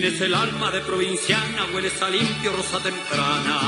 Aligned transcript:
Tienes 0.00 0.20
el 0.22 0.34
alma 0.34 0.70
de 0.70 0.80
provinciana, 0.80 1.66
hueles 1.74 2.00
a 2.00 2.08
limpio 2.08 2.52
rosa 2.52 2.82
temprana. 2.82 3.60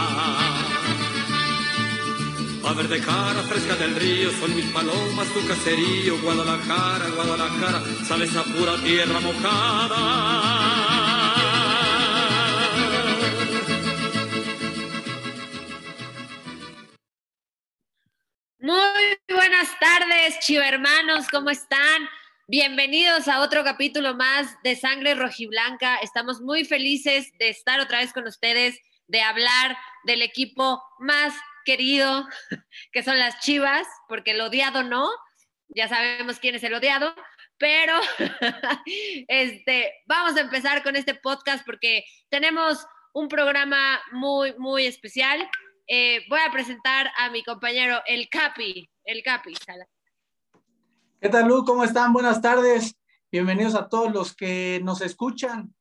A 2.64 2.72
verde 2.72 3.00
cara 3.00 3.42
fresca 3.42 3.76
del 3.76 3.94
río, 3.96 4.30
son 4.40 4.56
mis 4.56 4.64
palomas, 4.72 5.28
tu 5.34 5.46
caserío, 5.46 6.18
Guadalajara, 6.22 7.10
Guadalajara, 7.10 7.82
sales 8.08 8.34
a 8.34 8.44
pura 8.44 8.78
tierra 8.78 9.20
mojada. 9.20 9.98
Muy 18.58 19.18
buenas 19.28 19.68
tardes, 19.78 20.38
chivo 20.40 20.62
hermanos, 20.62 21.26
¿cómo 21.30 21.50
están? 21.50 22.08
Bienvenidos 22.52 23.28
a 23.28 23.40
otro 23.40 23.64
capítulo 23.64 24.14
más 24.14 24.62
de 24.62 24.76
Sangre 24.76 25.14
Rojiblanca. 25.14 25.96
Estamos 26.02 26.42
muy 26.42 26.66
felices 26.66 27.32
de 27.38 27.48
estar 27.48 27.80
otra 27.80 28.00
vez 28.00 28.12
con 28.12 28.26
ustedes, 28.26 28.78
de 29.06 29.22
hablar 29.22 29.74
del 30.04 30.20
equipo 30.20 30.82
más 30.98 31.32
querido, 31.64 32.28
que 32.92 33.02
son 33.02 33.18
las 33.18 33.40
Chivas, 33.40 33.86
porque 34.06 34.32
el 34.32 34.40
odiado 34.42 34.82
no, 34.82 35.08
ya 35.68 35.88
sabemos 35.88 36.40
quién 36.40 36.54
es 36.54 36.62
el 36.62 36.74
odiado, 36.74 37.14
pero 37.56 37.98
este, 39.28 39.90
vamos 40.04 40.36
a 40.36 40.42
empezar 40.42 40.82
con 40.82 40.94
este 40.94 41.14
podcast 41.14 41.64
porque 41.64 42.04
tenemos 42.28 42.86
un 43.14 43.28
programa 43.28 43.98
muy, 44.12 44.52
muy 44.58 44.84
especial. 44.84 45.48
Eh, 45.86 46.26
voy 46.28 46.40
a 46.46 46.52
presentar 46.52 47.10
a 47.16 47.30
mi 47.30 47.42
compañero, 47.44 48.02
el 48.04 48.28
Capi. 48.28 48.90
El 49.04 49.22
Capi. 49.22 49.54
¿Qué 51.22 51.28
tal, 51.28 51.46
Lu? 51.46 51.64
¿Cómo 51.64 51.84
están? 51.84 52.12
Buenas 52.12 52.42
tardes. 52.42 52.96
Bienvenidos 53.30 53.76
a 53.76 53.88
todos 53.88 54.12
los 54.12 54.34
que 54.34 54.80
nos 54.82 55.00
escuchan 55.02 55.72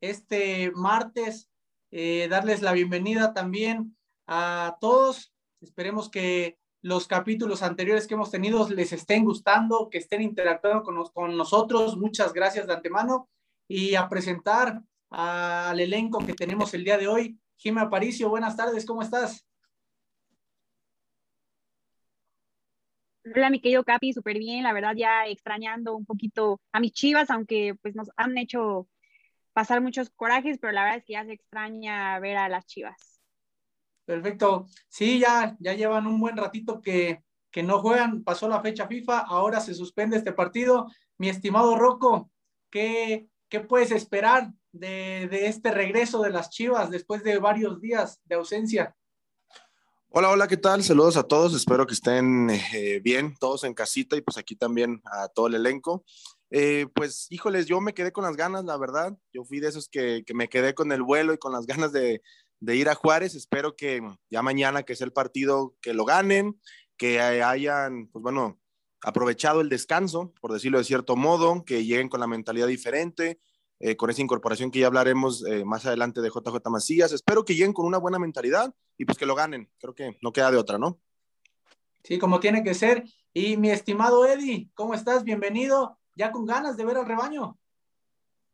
este 0.00 0.72
martes. 0.74 1.48
Eh, 1.92 2.26
darles 2.28 2.62
la 2.62 2.72
bienvenida 2.72 3.32
también 3.32 3.96
a 4.26 4.76
todos. 4.80 5.32
Esperemos 5.60 6.10
que 6.10 6.58
los 6.82 7.06
capítulos 7.06 7.62
anteriores 7.62 8.08
que 8.08 8.14
hemos 8.14 8.32
tenido 8.32 8.68
les 8.70 8.92
estén 8.92 9.24
gustando, 9.24 9.88
que 9.88 9.98
estén 9.98 10.20
interactuando 10.20 10.82
con, 10.82 11.04
con 11.14 11.36
nosotros. 11.36 11.96
Muchas 11.96 12.32
gracias 12.32 12.66
de 12.66 12.72
antemano. 12.72 13.28
Y 13.68 13.94
a 13.94 14.08
presentar 14.08 14.82
al 15.10 15.78
elenco 15.78 16.18
que 16.26 16.34
tenemos 16.34 16.74
el 16.74 16.82
día 16.82 16.98
de 16.98 17.06
hoy. 17.06 17.38
Jimmy 17.56 17.82
Aparicio, 17.82 18.30
buenas 18.30 18.56
tardes, 18.56 18.84
¿cómo 18.84 19.02
estás? 19.02 19.47
Hola, 23.34 23.50
mi 23.50 23.60
querido 23.60 23.84
Capi, 23.84 24.12
súper 24.12 24.38
bien, 24.38 24.62
la 24.62 24.72
verdad 24.72 24.94
ya 24.96 25.26
extrañando 25.26 25.94
un 25.96 26.06
poquito 26.06 26.60
a 26.72 26.80
mis 26.80 26.92
chivas, 26.92 27.30
aunque 27.30 27.74
pues 27.82 27.94
nos 27.94 28.10
han 28.16 28.38
hecho 28.38 28.88
pasar 29.52 29.80
muchos 29.80 30.10
corajes, 30.10 30.58
pero 30.58 30.72
la 30.72 30.84
verdad 30.84 30.98
es 30.98 31.04
que 31.04 31.12
ya 31.14 31.24
se 31.24 31.32
extraña 31.32 32.18
ver 32.20 32.36
a 32.36 32.48
las 32.48 32.66
chivas. 32.66 33.20
Perfecto. 34.04 34.66
Sí, 34.88 35.18
ya, 35.18 35.56
ya 35.60 35.74
llevan 35.74 36.06
un 36.06 36.20
buen 36.20 36.36
ratito 36.36 36.80
que, 36.80 37.22
que 37.50 37.62
no 37.62 37.80
juegan, 37.80 38.24
pasó 38.24 38.48
la 38.48 38.62
fecha 38.62 38.86
FIFA, 38.86 39.18
ahora 39.18 39.60
se 39.60 39.74
suspende 39.74 40.16
este 40.16 40.32
partido. 40.32 40.86
Mi 41.18 41.28
estimado 41.28 41.76
Rocco, 41.76 42.30
¿qué, 42.70 43.28
qué 43.48 43.60
puedes 43.60 43.90
esperar 43.90 44.52
de, 44.72 45.28
de 45.28 45.48
este 45.48 45.70
regreso 45.70 46.22
de 46.22 46.30
las 46.30 46.48
chivas 46.50 46.90
después 46.90 47.22
de 47.22 47.38
varios 47.38 47.80
días 47.80 48.20
de 48.24 48.36
ausencia? 48.36 48.96
Hola, 50.10 50.30
hola, 50.30 50.48
¿qué 50.48 50.56
tal? 50.56 50.82
Saludos 50.82 51.18
a 51.18 51.22
todos, 51.24 51.54
espero 51.54 51.86
que 51.86 51.92
estén 51.92 52.48
eh, 52.48 52.98
bien, 53.04 53.36
todos 53.38 53.62
en 53.64 53.74
casita 53.74 54.16
y 54.16 54.22
pues 54.22 54.38
aquí 54.38 54.56
también 54.56 55.02
a 55.04 55.28
todo 55.28 55.48
el 55.48 55.54
elenco. 55.54 56.02
Eh, 56.50 56.86
pues 56.94 57.26
híjoles, 57.28 57.66
yo 57.66 57.82
me 57.82 57.92
quedé 57.92 58.10
con 58.10 58.24
las 58.24 58.34
ganas, 58.34 58.64
la 58.64 58.78
verdad, 58.78 59.18
yo 59.34 59.44
fui 59.44 59.60
de 59.60 59.68
esos 59.68 59.86
que, 59.86 60.24
que 60.26 60.32
me 60.32 60.48
quedé 60.48 60.72
con 60.74 60.92
el 60.92 61.02
vuelo 61.02 61.34
y 61.34 61.38
con 61.38 61.52
las 61.52 61.66
ganas 61.66 61.92
de, 61.92 62.22
de, 62.58 62.76
ir 62.76 62.88
a 62.88 62.94
Juárez, 62.94 63.34
espero 63.34 63.76
que 63.76 64.00
ya 64.30 64.40
mañana 64.40 64.82
que 64.82 64.94
es 64.94 65.02
el 65.02 65.12
partido, 65.12 65.76
que 65.82 65.92
lo 65.92 66.06
ganen, 66.06 66.58
que 66.96 67.20
hayan, 67.20 68.08
pues 68.08 68.22
bueno, 68.22 68.58
aprovechado 69.02 69.60
el 69.60 69.68
descanso, 69.68 70.32
por 70.40 70.54
decirlo 70.54 70.78
de 70.78 70.84
cierto 70.84 71.16
modo, 71.16 71.64
que 71.66 71.84
lleguen 71.84 72.08
con 72.08 72.20
la 72.20 72.26
mentalidad 72.26 72.66
diferente, 72.66 73.40
eh, 73.78 73.94
con 73.96 74.08
esa 74.08 74.22
incorporación 74.22 74.70
que 74.70 74.80
ya 74.80 74.86
hablaremos 74.86 75.44
más 75.66 75.84
adelante 75.84 76.22
de 76.22 76.30
JJ 76.30 76.70
Macías. 76.70 77.12
Espero 77.12 77.44
que 77.44 77.54
lleguen 77.54 77.74
con 77.74 77.84
una 77.84 77.98
buena 77.98 78.18
mentalidad 78.18 78.74
y 78.98 79.04
pues 79.04 79.16
que 79.16 79.26
lo 79.26 79.34
ganen. 79.34 79.70
Creo 79.78 79.94
que 79.94 80.18
no 80.20 80.32
queda 80.32 80.50
de 80.50 80.58
otra, 80.58 80.76
¿no? 80.76 81.00
Sí, 82.02 82.18
como 82.18 82.40
tiene 82.40 82.62
que 82.62 82.74
ser. 82.74 83.04
Y 83.32 83.56
mi 83.56 83.70
estimado 83.70 84.26
Eddie, 84.26 84.70
¿cómo 84.74 84.92
estás? 84.92 85.24
Bienvenido. 85.24 85.98
¿Ya 86.16 86.32
con 86.32 86.44
ganas 86.44 86.76
de 86.76 86.84
ver 86.84 86.96
al 86.96 87.06
rebaño? 87.06 87.58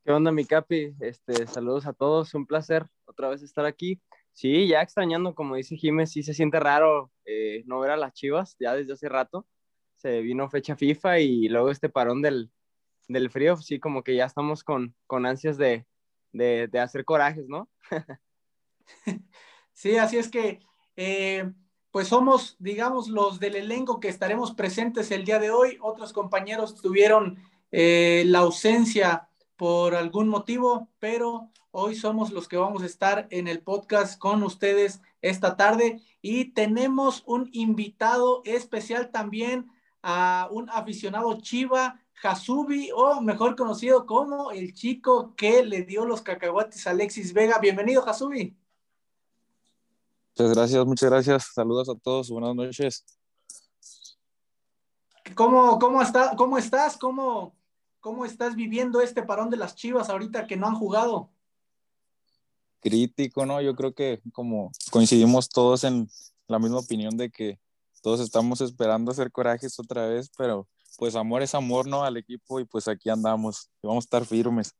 ¿Qué 0.04 0.12
onda, 0.12 0.30
mi 0.30 0.44
Capi? 0.44 0.94
Este, 1.00 1.46
saludos 1.46 1.86
a 1.86 1.94
todos. 1.94 2.34
Un 2.34 2.46
placer 2.46 2.86
otra 3.06 3.30
vez 3.30 3.42
estar 3.42 3.64
aquí. 3.64 4.02
Sí, 4.34 4.68
ya 4.68 4.82
extrañando, 4.82 5.34
como 5.34 5.56
dice 5.56 5.76
Jiménez, 5.76 6.10
sí 6.10 6.22
se 6.22 6.34
siente 6.34 6.60
raro 6.60 7.10
eh, 7.24 7.62
no 7.66 7.80
ver 7.80 7.92
a 7.92 7.96
las 7.96 8.12
chivas 8.12 8.56
ya 8.58 8.74
desde 8.74 8.92
hace 8.92 9.08
rato. 9.08 9.46
Se 9.96 10.20
vino 10.20 10.50
fecha 10.50 10.76
FIFA 10.76 11.20
y 11.20 11.48
luego 11.48 11.70
este 11.70 11.88
parón 11.88 12.20
del, 12.20 12.50
del 13.08 13.30
frío, 13.30 13.56
sí, 13.56 13.78
como 13.78 14.02
que 14.02 14.16
ya 14.16 14.26
estamos 14.26 14.62
con, 14.62 14.94
con 15.06 15.24
ansias 15.24 15.56
de, 15.56 15.86
de, 16.32 16.68
de 16.68 16.80
hacer 16.80 17.04
corajes, 17.04 17.48
¿no? 17.48 17.70
sí, 19.74 19.98
así 19.98 20.16
es 20.16 20.30
que, 20.30 20.60
eh, 20.96 21.52
pues 21.90 22.08
somos, 22.08 22.56
digamos, 22.58 23.08
los 23.08 23.38
del 23.38 23.54
elenco 23.54 24.00
que 24.00 24.08
estaremos 24.08 24.52
presentes 24.52 25.10
el 25.10 25.24
día 25.24 25.38
de 25.38 25.50
hoy. 25.50 25.78
Otros 25.80 26.12
compañeros 26.12 26.74
tuvieron 26.80 27.38
eh, 27.70 28.24
la 28.26 28.40
ausencia 28.40 29.28
por 29.56 29.94
algún 29.94 30.28
motivo, 30.28 30.88
pero 30.98 31.50
hoy 31.70 31.94
somos 31.94 32.32
los 32.32 32.48
que 32.48 32.56
vamos 32.56 32.82
a 32.82 32.86
estar 32.86 33.28
en 33.30 33.46
el 33.46 33.60
podcast 33.60 34.18
con 34.18 34.42
ustedes 34.42 35.02
esta 35.22 35.56
tarde 35.56 36.00
y 36.20 36.46
tenemos 36.46 37.22
un 37.26 37.48
invitado 37.52 38.42
especial 38.44 39.10
también 39.10 39.70
a 40.02 40.48
un 40.50 40.68
aficionado 40.70 41.40
Chiva 41.40 42.00
Hasubi, 42.22 42.90
o 42.94 43.20
mejor 43.20 43.54
conocido 43.54 44.06
como 44.06 44.50
el 44.50 44.72
chico 44.74 45.34
que 45.36 45.64
le 45.64 45.82
dio 45.82 46.04
los 46.04 46.22
cacahuates 46.22 46.86
a 46.86 46.90
Alexis 46.90 47.32
Vega. 47.32 47.58
Bienvenido, 47.58 48.08
Hasubi. 48.08 48.56
Muchas 50.36 50.56
gracias, 50.56 50.84
muchas 50.84 51.10
gracias. 51.10 51.52
Saludos 51.54 51.88
a 51.88 51.94
todos, 51.94 52.28
buenas 52.28 52.56
noches. 52.56 53.04
¿Cómo, 55.36 55.78
cómo, 55.78 56.02
está, 56.02 56.34
cómo 56.34 56.58
estás? 56.58 56.96
¿Cómo, 56.96 57.54
¿Cómo 58.00 58.24
estás 58.24 58.56
viviendo 58.56 59.00
este 59.00 59.22
parón 59.22 59.48
de 59.48 59.56
las 59.56 59.76
Chivas 59.76 60.10
ahorita 60.10 60.48
que 60.48 60.56
no 60.56 60.66
han 60.66 60.74
jugado? 60.74 61.30
Crítico, 62.80 63.46
¿no? 63.46 63.60
Yo 63.60 63.76
creo 63.76 63.94
que 63.94 64.20
como 64.32 64.72
coincidimos 64.90 65.48
todos 65.48 65.84
en 65.84 66.08
la 66.48 66.58
misma 66.58 66.80
opinión 66.80 67.16
de 67.16 67.30
que 67.30 67.60
todos 68.02 68.18
estamos 68.18 68.60
esperando 68.60 69.12
hacer 69.12 69.30
corajes 69.30 69.78
otra 69.78 70.08
vez, 70.08 70.32
pero 70.36 70.66
pues 70.98 71.14
amor 71.14 71.42
es 71.42 71.54
amor, 71.54 71.86
¿no? 71.86 72.02
Al 72.02 72.16
equipo 72.16 72.58
y 72.58 72.64
pues 72.64 72.88
aquí 72.88 73.08
andamos, 73.08 73.70
y 73.80 73.86
vamos 73.86 74.02
a 74.02 74.06
estar 74.06 74.24
firmes. 74.24 74.74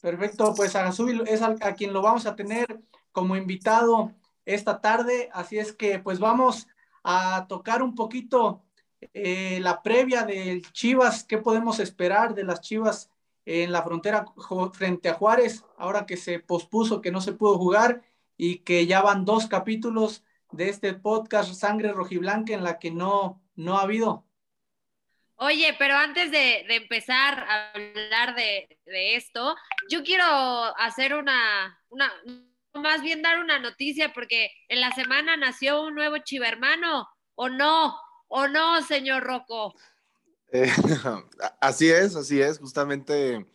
Perfecto, 0.00 0.54
pues 0.56 0.74
a 0.74 0.84
Gazubi 0.84 1.20
es 1.26 1.42
a, 1.42 1.54
a, 1.60 1.74
quien 1.74 1.92
lo 1.92 2.00
vamos 2.00 2.24
a 2.24 2.34
tener 2.34 2.82
como 3.12 3.36
invitado 3.36 4.14
esta 4.48 4.80
tarde, 4.80 5.28
así 5.32 5.58
es 5.58 5.74
que 5.74 5.98
pues 5.98 6.18
vamos 6.18 6.68
a 7.04 7.46
tocar 7.48 7.82
un 7.82 7.94
poquito 7.94 8.64
eh, 9.12 9.60
la 9.60 9.82
previa 9.82 10.22
del 10.22 10.62
Chivas, 10.72 11.22
qué 11.24 11.36
podemos 11.36 11.78
esperar 11.80 12.34
de 12.34 12.44
las 12.44 12.62
Chivas 12.62 13.10
en 13.44 13.72
la 13.72 13.82
frontera 13.82 14.24
frente 14.72 15.10
a 15.10 15.14
Juárez, 15.14 15.64
ahora 15.76 16.06
que 16.06 16.16
se 16.16 16.38
pospuso, 16.38 17.02
que 17.02 17.12
no 17.12 17.20
se 17.20 17.32
pudo 17.32 17.58
jugar 17.58 18.02
y 18.38 18.60
que 18.60 18.86
ya 18.86 19.02
van 19.02 19.26
dos 19.26 19.46
capítulos 19.48 20.24
de 20.50 20.70
este 20.70 20.94
podcast 20.94 21.52
Sangre 21.52 21.92
Rojiblanca 21.92 22.54
en 22.54 22.64
la 22.64 22.78
que 22.78 22.90
no, 22.90 23.42
no 23.54 23.78
ha 23.78 23.82
habido. 23.82 24.24
Oye, 25.36 25.76
pero 25.78 25.94
antes 25.94 26.30
de, 26.30 26.64
de 26.66 26.76
empezar 26.76 27.38
a 27.38 27.70
hablar 27.72 28.34
de, 28.34 28.78
de, 28.86 29.14
esto, 29.14 29.54
yo 29.88 30.02
quiero 30.02 30.24
hacer 30.78 31.14
una, 31.14 31.78
una, 31.90 32.12
más 32.74 33.02
bien 33.02 33.22
dar 33.22 33.40
una 33.40 33.58
noticia, 33.58 34.12
porque 34.12 34.50
en 34.68 34.80
la 34.80 34.92
semana 34.92 35.36
nació 35.36 35.82
un 35.82 35.94
nuevo 35.94 36.18
chivermano, 36.18 37.08
¿o 37.34 37.48
no? 37.48 37.96
¿O 38.28 38.46
no, 38.48 38.82
señor 38.82 39.24
Rocco? 39.24 39.74
Eh, 40.52 40.70
así 41.60 41.88
es, 41.90 42.16
así 42.16 42.40
es, 42.40 42.58
justamente 42.58 43.46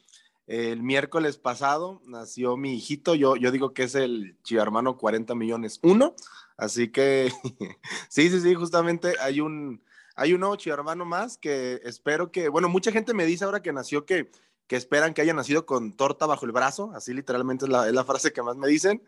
el 0.46 0.84
miércoles 0.84 1.38
pasado 1.38 2.02
nació 2.06 2.58
mi 2.58 2.76
hijito, 2.76 3.16
yo, 3.16 3.36
yo 3.36 3.52
digo 3.52 3.74
que 3.74 3.84
es 3.84 3.96
el 3.96 4.38
chivermano 4.44 4.98
40 4.98 5.36
millones 5.36 5.80
uno, 5.84 6.16
así 6.58 6.92
que 6.92 7.32
sí, 8.10 8.30
sí, 8.30 8.42
sí, 8.42 8.54
justamente 8.54 9.16
hay 9.20 9.40
un 9.40 9.82
hay 10.16 10.34
un 10.34 10.42
nuevo 10.42 10.56
hermano 10.66 11.06
más 11.06 11.38
que 11.38 11.82
espero 11.84 12.32
que, 12.32 12.50
bueno, 12.50 12.70
mucha 12.70 12.92
gente 12.92 13.14
me 13.14 13.26
dice 13.26 13.46
ahora 13.46 13.62
que 13.62 13.74
nació 13.74 14.06
que, 14.06 14.30
que 14.68 14.76
esperan 14.76 15.14
que 15.14 15.22
haya 15.22 15.34
nacido 15.34 15.66
con 15.66 15.94
torta 15.94 16.26
bajo 16.26 16.46
el 16.46 16.52
brazo, 16.52 16.92
así 16.96 17.14
literalmente 17.14 17.66
es 17.66 17.72
la, 17.72 17.88
es 17.88 17.94
la 17.94 18.06
frase 18.06 18.34
que 18.34 18.42
más 18.42 18.56
me 18.56 18.68
dicen. 18.68 19.04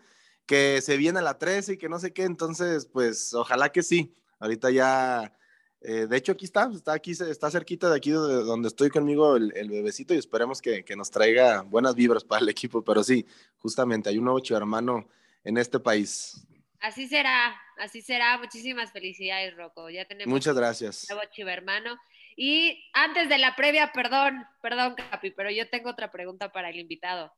que 0.45 0.81
se 0.81 0.97
viene 0.97 1.19
a 1.19 1.23
la 1.23 1.39
13 1.39 1.73
y 1.73 1.77
que 1.77 1.89
no 1.89 1.97
sé 1.99 2.13
qué, 2.13 2.23
entonces, 2.23 2.85
pues 2.85 3.33
ojalá 3.33 3.71
que 3.71 3.81
sí. 3.81 4.15
Ahorita 4.39 4.69
ya, 4.69 5.33
eh, 5.81 6.05
de 6.07 6.17
hecho 6.17 6.33
aquí 6.33 6.45
está, 6.45 6.69
está 6.73 6.93
aquí, 6.93 7.11
está 7.11 7.49
cerquita 7.49 7.89
de 7.89 7.97
aquí 7.97 8.11
donde 8.11 8.67
estoy 8.67 8.89
conmigo 8.89 9.37
el, 9.37 9.69
bebecito 9.69 10.13
y 10.13 10.17
esperemos 10.17 10.61
que, 10.61 10.83
que, 10.85 10.95
nos 10.95 11.09
traiga 11.09 11.61
buenas 11.61 11.95
vibras 11.95 12.23
para 12.23 12.41
el 12.41 12.49
equipo, 12.49 12.83
pero 12.83 13.03
sí, 13.03 13.25
justamente 13.57 14.09
hay 14.09 14.19
un 14.19 14.25
nuevo 14.25 14.39
hermano 14.55 15.07
en 15.43 15.57
este 15.57 15.79
país. 15.79 16.45
Así 16.85 17.07
será, 17.07 17.55
así 17.77 18.01
será. 18.01 18.37
Muchísimas 18.37 18.91
felicidades, 18.91 19.55
Rocco. 19.55 19.89
Ya 19.89 20.05
tenemos 20.05 20.31
Muchas 20.31 20.55
gracias. 20.55 21.07
nuevo 21.09 21.49
hermano. 21.49 21.97
Y 22.35 22.89
antes 22.93 23.29
de 23.29 23.37
la 23.37 23.55
previa, 23.55 23.91
perdón, 23.93 24.45
perdón, 24.61 24.95
Capi, 24.95 25.31
pero 25.31 25.49
yo 25.51 25.69
tengo 25.69 25.89
otra 25.89 26.11
pregunta 26.11 26.51
para 26.51 26.69
el 26.69 26.79
invitado. 26.79 27.33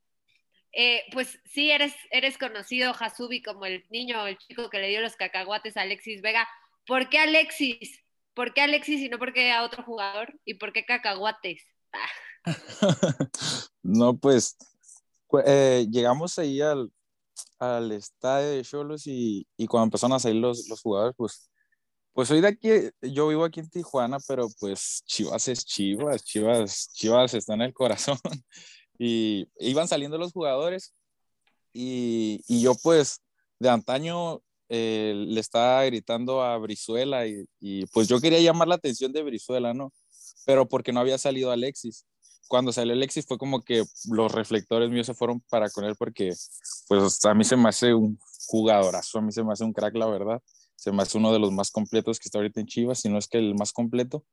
Eh, 0.74 1.04
pues 1.12 1.40
sí, 1.46 1.72
eres, 1.72 1.94
eres 2.12 2.38
conocido, 2.38 2.94
Hasubi, 2.94 3.42
como 3.42 3.66
el 3.66 3.86
niño 3.90 4.24
o 4.24 4.28
el 4.28 4.38
chico 4.38 4.70
que 4.70 4.80
le 4.80 4.90
dio 4.90 5.02
los 5.02 5.16
cacahuates 5.16 5.78
a 5.78 5.82
Alexis 5.82 6.22
Vega. 6.22 6.48
¿Por 6.86 7.10
qué 7.10 7.20
Alexis? 7.20 8.04
¿Por 8.34 8.54
qué 8.54 8.62
Alexis 8.62 9.02
y 9.02 9.10
no 9.10 9.18
por 9.18 9.34
qué 9.34 9.52
a 9.52 9.64
otro 9.64 9.84
jugador? 9.84 10.40
¿Y 10.46 10.56
por 10.56 10.74
qué 10.74 10.86
cacahuates? 10.86 11.64
no, 13.84 14.18
pues 14.18 14.58
eh, 15.46 15.88
llegamos 15.90 16.38
ahí 16.40 16.62
al, 16.62 16.92
al 17.60 17.92
estadio 17.92 18.50
de 18.50 18.64
Cholos 18.64 19.08
y, 19.08 19.48
y, 19.58 19.68
cuando 19.68 19.86
empezaron 19.86 20.16
a 20.16 20.20
salir 20.20 20.42
los, 20.42 20.68
los 20.70 20.82
jugadores, 20.82 21.16
pues 21.18 21.50
pues 22.18 22.30
soy 22.30 22.42
de 22.42 22.48
aquí, 22.48 22.70
yo 23.04 23.28
vivo 23.28 23.46
aquí 23.46 23.60
en 23.60 23.70
Tijuana, 23.70 24.18
pero 24.28 24.48
pues 24.60 25.04
Chivas 25.06 25.48
es 25.50 25.64
Chivas, 25.64 26.24
Chivas, 26.24 26.90
Chivas 26.92 27.36
está 27.36 27.54
en 27.54 27.62
el 27.62 27.76
corazón. 27.76 28.18
y 28.98 29.48
iban 29.60 29.88
saliendo 29.88 30.18
los 30.18 30.32
jugadores 30.32 30.96
y, 31.74 32.42
y 32.48 32.60
yo 32.60 32.74
pues 32.82 33.22
de 33.60 33.70
antaño 33.70 34.42
eh, 34.68 35.14
le 35.28 35.40
estaba 35.40 35.86
gritando 35.86 36.42
a 36.42 36.58
Brizuela 36.58 37.28
y, 37.28 37.46
y, 37.60 37.86
pues 37.86 38.08
yo 38.08 38.20
quería 38.20 38.40
llamar 38.40 38.68
la 38.68 38.76
atención 38.76 39.14
de 39.14 39.22
Brizuela, 39.22 39.76
¿no? 39.76 39.94
Pero 40.44 40.68
porque 40.68 40.92
no 40.92 41.02
había 41.02 41.20
salido 41.20 41.52
Alexis. 41.52 42.08
Cuando 42.48 42.74
salió 42.74 42.94
Alexis 42.94 43.28
fue 43.28 43.38
como 43.38 43.62
que 43.62 43.84
los 44.10 44.32
reflectores 44.32 44.90
míos 44.90 45.06
se 45.06 45.14
fueron 45.14 45.40
para 45.52 45.70
con 45.70 45.86
él 45.86 45.96
porque 45.96 46.34
pues 46.88 47.24
a 47.26 47.36
mí 47.36 47.44
se 47.44 47.56
me 47.56 47.70
hace 47.70 47.94
un 47.94 48.18
jugadorazo, 48.48 49.20
a 49.20 49.22
mí 49.22 49.32
se 49.32 49.44
me 49.44 49.54
hace 49.54 49.64
un 49.64 49.72
crack, 49.74 49.94
la 49.94 50.08
verdad 50.08 50.42
se 50.78 50.92
me 50.92 51.04
hace 51.04 51.18
uno 51.18 51.34
de 51.34 51.40
los 51.40 51.52
más 51.52 51.72
completos 51.72 52.20
que 52.20 52.30
está 52.30 52.40
ahorita 52.40 52.62
en 52.62 52.68
Chivas, 52.68 53.00
si 53.00 53.10
no 53.10 53.18
es 53.18 53.28
que 53.28 53.40
el 53.40 53.56
más 53.56 53.74
completo. 53.74 54.24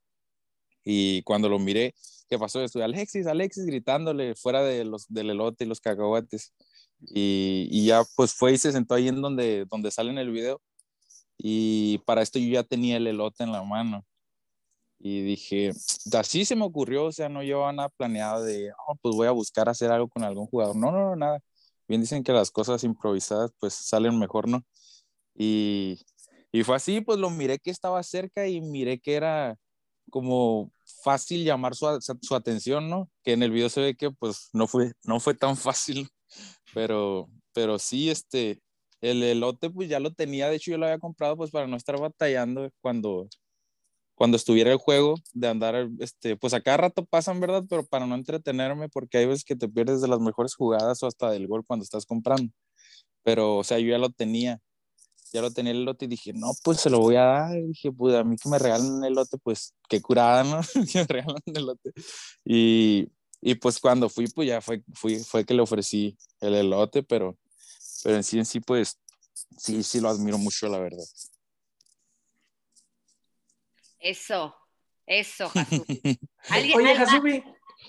Y 0.84 1.22
cuando 1.22 1.48
lo 1.48 1.58
miré, 1.58 1.94
¿qué 2.28 2.38
pasó? 2.38 2.62
Estoy 2.62 2.82
Alexis, 2.82 3.26
Alexis, 3.26 3.64
gritándole 3.66 4.34
fuera 4.36 4.62
de 4.62 4.84
los, 4.84 5.06
del 5.08 5.30
elote 5.30 5.64
y 5.64 5.68
los 5.68 5.80
cacahuates. 5.80 6.52
Y, 7.00 7.68
y, 7.70 7.86
ya 7.86 8.02
pues 8.16 8.34
fue 8.34 8.52
y 8.52 8.58
se 8.58 8.72
sentó 8.72 8.94
ahí 8.94 9.08
en 9.08 9.20
donde, 9.22 9.66
donde 9.70 9.90
sale 9.90 10.10
en 10.10 10.18
el 10.18 10.30
video. 10.30 10.60
Y 11.38 11.98
para 12.06 12.22
esto 12.22 12.38
yo 12.38 12.48
ya 12.48 12.62
tenía 12.64 12.96
el 12.98 13.06
elote 13.06 13.44
en 13.44 13.52
la 13.52 13.62
mano. 13.64 14.04
Y 14.98 15.22
dije, 15.22 15.72
así 16.14 16.44
se 16.44 16.56
me 16.56 16.64
ocurrió, 16.64 17.06
o 17.06 17.12
sea, 17.12 17.28
no 17.28 17.42
llevaba 17.42 17.72
nada 17.72 17.90
planeado 17.90 18.42
de, 18.44 18.72
oh, 18.86 18.96
pues 19.02 19.14
voy 19.14 19.26
a 19.26 19.32
buscar 19.32 19.68
hacer 19.68 19.90
algo 19.92 20.08
con 20.08 20.24
algún 20.24 20.46
jugador. 20.46 20.76
No, 20.76 20.90
no, 20.92 21.10
no, 21.10 21.16
nada. 21.16 21.40
Bien 21.88 22.00
dicen 22.00 22.24
que 22.24 22.32
las 22.32 22.50
cosas 22.50 22.84
improvisadas 22.84 23.52
pues 23.60 23.74
salen 23.74 24.18
mejor, 24.18 24.48
¿no? 24.48 24.64
Y, 25.34 26.00
y 26.54 26.62
fue 26.62 26.76
así, 26.76 27.00
pues 27.00 27.18
lo 27.18 27.30
miré 27.30 27.58
que 27.58 27.72
estaba 27.72 28.00
cerca 28.04 28.46
y 28.46 28.60
miré 28.60 29.00
que 29.00 29.14
era 29.14 29.56
como 30.08 30.70
fácil 31.02 31.42
llamar 31.44 31.74
su, 31.74 31.86
su, 32.00 32.34
atención, 32.36 32.88
¿no? 32.88 33.10
Que 33.24 33.32
en 33.32 33.42
el 33.42 33.50
video 33.50 33.68
se 33.68 33.80
ve 33.80 33.96
que 33.96 34.12
pues 34.12 34.50
no 34.52 34.68
fue, 34.68 34.92
no 35.02 35.18
fue 35.18 35.34
tan 35.34 35.56
fácil, 35.56 36.08
pero, 36.72 37.28
pero 37.52 37.80
sí, 37.80 38.08
este, 38.08 38.60
el 39.00 39.24
elote 39.24 39.68
pues 39.68 39.88
ya 39.88 39.98
lo 39.98 40.12
tenía, 40.14 40.48
de 40.48 40.54
hecho 40.54 40.70
yo 40.70 40.78
lo 40.78 40.86
había 40.86 41.00
comprado 41.00 41.36
pues 41.36 41.50
para 41.50 41.66
no 41.66 41.76
estar 41.76 41.98
batallando 41.98 42.70
cuando, 42.80 43.28
cuando 44.14 44.36
estuviera 44.36 44.70
el 44.70 44.78
juego, 44.78 45.16
de 45.32 45.48
andar, 45.48 45.88
este, 45.98 46.36
pues 46.36 46.54
a 46.54 46.60
cada 46.60 46.76
rato 46.76 47.04
pasan, 47.04 47.40
¿verdad? 47.40 47.64
Pero 47.68 47.84
para 47.84 48.06
no 48.06 48.14
entretenerme, 48.14 48.88
porque 48.88 49.18
hay 49.18 49.26
veces 49.26 49.44
que 49.44 49.56
te 49.56 49.68
pierdes 49.68 50.00
de 50.02 50.06
las 50.06 50.20
mejores 50.20 50.54
jugadas 50.54 51.02
o 51.02 51.08
hasta 51.08 51.32
del 51.32 51.48
gol 51.48 51.64
cuando 51.66 51.82
estás 51.82 52.06
comprando. 52.06 52.52
Pero, 53.24 53.56
o 53.56 53.64
sea, 53.64 53.80
yo 53.80 53.88
ya 53.88 53.98
lo 53.98 54.10
tenía 54.10 54.60
ya 55.32 55.42
lo 55.42 55.50
tenía 55.50 55.72
el 55.72 55.84
lote 55.84 56.04
y 56.04 56.08
dije, 56.08 56.32
no, 56.32 56.52
pues 56.62 56.80
se 56.80 56.90
lo 56.90 57.00
voy 57.00 57.16
a 57.16 57.24
dar. 57.24 57.56
Y 57.56 57.68
dije, 57.68 57.90
pues 57.92 58.14
a 58.14 58.24
mí 58.24 58.36
que 58.36 58.48
me 58.48 58.58
regalen 58.58 59.02
el 59.04 59.14
lote, 59.14 59.38
pues 59.38 59.74
qué 59.88 60.00
curada, 60.00 60.44
¿no? 60.44 60.60
que 60.92 61.00
me 61.00 61.06
regalan 61.06 61.42
el 61.46 61.66
lote. 61.66 61.92
Y, 62.44 63.08
y, 63.40 63.54
pues 63.56 63.80
cuando 63.80 64.08
fui, 64.08 64.26
pues 64.28 64.48
ya 64.48 64.60
fue, 64.60 64.82
fui, 64.94 65.18
fue 65.18 65.44
que 65.44 65.54
le 65.54 65.62
ofrecí 65.62 66.16
el 66.40 66.54
elote, 66.54 67.02
pero, 67.02 67.36
pero 68.02 68.16
en 68.16 68.22
sí, 68.22 68.38
en 68.38 68.46
sí, 68.46 68.60
pues 68.60 68.98
sí, 69.58 69.82
sí 69.82 70.00
lo 70.00 70.08
admiro 70.08 70.38
mucho, 70.38 70.68
la 70.68 70.78
verdad. 70.78 71.04
Eso, 73.98 74.54
eso, 75.06 75.50
Oye, 76.76 76.94
Jasubi, 76.94 77.42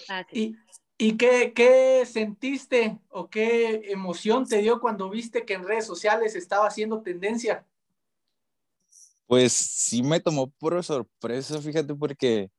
ah, 0.10 0.26
¿y, 0.32 0.56
¿Y 0.98 1.18
qué, 1.18 2.04
sentiste 2.06 2.98
o 3.10 3.30
qué 3.30 3.92
emoción 3.92 4.48
te 4.48 4.60
dio 4.60 4.80
cuando 4.80 5.10
viste 5.10 5.46
que 5.46 5.54
en 5.54 5.68
redes 5.68 5.86
sociales 5.86 6.36
estaba 6.36 6.68
haciendo 6.68 7.02
tendencia? 7.02 7.66
Pues 9.28 9.52
sí 9.52 10.04
me 10.04 10.22
tomó 10.22 10.50
por 10.52 10.82
sorpresa, 10.84 11.60
fíjate, 11.62 11.94
porque, 11.96 12.50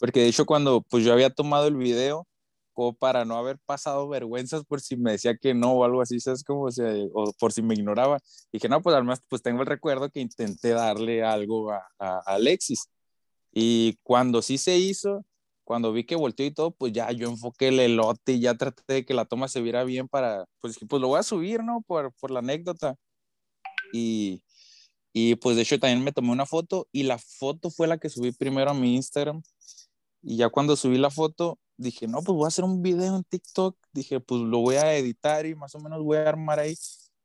porque 0.00 0.20
de 0.20 0.28
hecho 0.28 0.46
cuando 0.46 0.80
pues 0.82 1.04
yo 1.04 1.12
había 1.12 1.28
tomado 1.28 1.66
el 1.66 1.76
video, 1.76 2.26
como 2.72 2.94
para 2.94 3.26
no 3.26 3.36
haber 3.36 3.58
pasado 3.58 4.08
vergüenzas 4.08 4.64
por 4.64 4.80
si 4.80 4.96
me 4.96 5.12
decía 5.12 5.36
que 5.36 5.52
no 5.52 5.72
o 5.72 5.84
algo 5.84 6.00
así, 6.00 6.18
¿sabes? 6.18 6.42
Como, 6.42 6.62
o, 6.62 6.70
sea, 6.70 6.90
o 7.12 7.32
por 7.38 7.52
si 7.52 7.60
me 7.60 7.74
ignoraba. 7.74 8.18
Dije, 8.50 8.70
no, 8.70 8.80
pues 8.80 8.94
además 8.94 9.20
pues 9.28 9.42
tengo 9.42 9.60
el 9.60 9.66
recuerdo 9.66 10.08
que 10.08 10.20
intenté 10.20 10.70
darle 10.70 11.22
algo 11.22 11.70
a 11.70 12.22
Alexis. 12.24 12.88
Y 13.52 13.98
cuando 14.02 14.40
sí 14.40 14.56
se 14.56 14.78
hizo, 14.78 15.26
cuando 15.64 15.92
vi 15.92 16.04
que 16.04 16.16
volteó 16.16 16.46
y 16.46 16.50
todo, 16.52 16.72
pues 16.72 16.92
ya 16.92 17.10
yo 17.12 17.28
enfoqué 17.28 17.68
el 17.68 17.80
elote 17.80 18.32
y 18.32 18.40
ya 18.40 18.56
traté 18.56 18.82
de 18.92 19.04
que 19.04 19.14
la 19.14 19.24
toma 19.24 19.48
se 19.48 19.60
viera 19.60 19.84
bien 19.84 20.08
para, 20.08 20.46
pues, 20.60 20.78
pues 20.88 21.00
lo 21.00 21.08
voy 21.08 21.20
a 21.20 21.22
subir, 21.22 21.62
¿no? 21.64 21.82
Por, 21.86 22.12
por 22.14 22.30
la 22.30 22.40
anécdota. 22.40 22.96
Y, 23.92 24.42
y 25.12 25.36
pues 25.36 25.56
de 25.56 25.62
hecho 25.62 25.78
también 25.78 26.02
me 26.04 26.12
tomé 26.12 26.32
una 26.32 26.46
foto 26.46 26.88
y 26.92 27.04
la 27.04 27.18
foto 27.18 27.70
fue 27.70 27.86
la 27.86 27.98
que 27.98 28.08
subí 28.08 28.32
primero 28.32 28.70
a 28.70 28.74
mi 28.74 28.96
Instagram. 28.96 29.42
Y 30.22 30.36
ya 30.36 30.48
cuando 30.50 30.76
subí 30.76 30.98
la 30.98 31.10
foto, 31.10 31.58
dije, 31.76 32.08
no, 32.08 32.22
pues 32.22 32.36
voy 32.36 32.44
a 32.44 32.48
hacer 32.48 32.64
un 32.64 32.82
video 32.82 33.16
en 33.16 33.24
TikTok. 33.24 33.76
Dije, 33.92 34.20
pues 34.20 34.40
lo 34.42 34.58
voy 34.60 34.76
a 34.76 34.94
editar 34.96 35.46
y 35.46 35.54
más 35.54 35.74
o 35.74 35.80
menos 35.80 36.02
voy 36.02 36.18
a 36.18 36.28
armar 36.28 36.60
ahí 36.60 36.74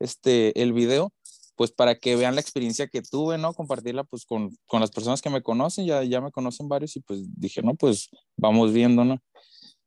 este, 0.00 0.60
el 0.60 0.72
video 0.72 1.12
pues 1.58 1.72
para 1.72 1.96
que 1.96 2.14
vean 2.14 2.36
la 2.36 2.40
experiencia 2.40 2.86
que 2.86 3.02
tuve, 3.02 3.36
¿no? 3.36 3.52
Compartirla 3.52 4.04
pues 4.04 4.24
con, 4.24 4.56
con, 4.68 4.80
las 4.80 4.92
personas 4.92 5.20
que 5.20 5.28
me 5.28 5.42
conocen, 5.42 5.86
ya, 5.86 6.04
ya 6.04 6.20
me 6.20 6.30
conocen 6.30 6.68
varios 6.68 6.94
y 6.94 7.00
pues 7.00 7.22
dije, 7.36 7.62
no, 7.62 7.74
pues 7.74 8.10
vamos 8.36 8.72
viendo, 8.72 9.04
¿no? 9.04 9.18